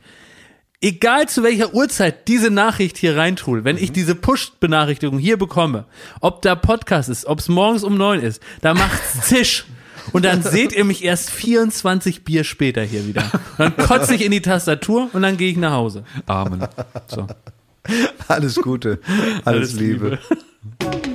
Egal 0.81 1.27
zu 1.27 1.41
welcher 1.43 1.73
Uhrzeit 1.73 2.27
diese 2.27 2.51
Nachricht 2.51 2.97
hier 2.97 3.17
reintue, 3.17 3.63
wenn 3.63 3.77
ich 3.77 3.91
diese 3.91 4.13
Push-Benachrichtigung 4.13 5.17
hier 5.17 5.37
bekomme, 5.37 5.85
ob 6.21 6.41
da 6.41 6.55
Podcast 6.55 7.09
ist, 7.09 7.25
ob 7.25 7.39
es 7.39 7.47
morgens 7.47 7.83
um 7.83 7.97
neun 7.97 8.19
ist, 8.19 8.41
da 8.61 8.73
macht's 8.73 9.21
Zisch. 9.21 9.65
Und 10.11 10.25
dann 10.25 10.43
seht 10.43 10.73
ihr 10.73 10.85
mich 10.85 11.03
erst 11.03 11.29
24 11.29 12.23
Bier 12.23 12.43
später 12.43 12.81
hier 12.83 13.07
wieder. 13.07 13.23
Und 13.57 13.59
dann 13.59 13.77
kotze 13.77 14.15
ich 14.15 14.23
in 14.23 14.31
die 14.31 14.41
Tastatur 14.41 15.09
und 15.13 15.21
dann 15.21 15.37
gehe 15.37 15.51
ich 15.51 15.57
nach 15.57 15.73
Hause. 15.73 16.03
Amen. 16.25 16.67
So. 17.07 17.27
Alles 18.27 18.55
Gute, 18.55 18.99
alles, 19.43 19.73
Liebe. 19.73 20.17
Baywatch 20.79 21.14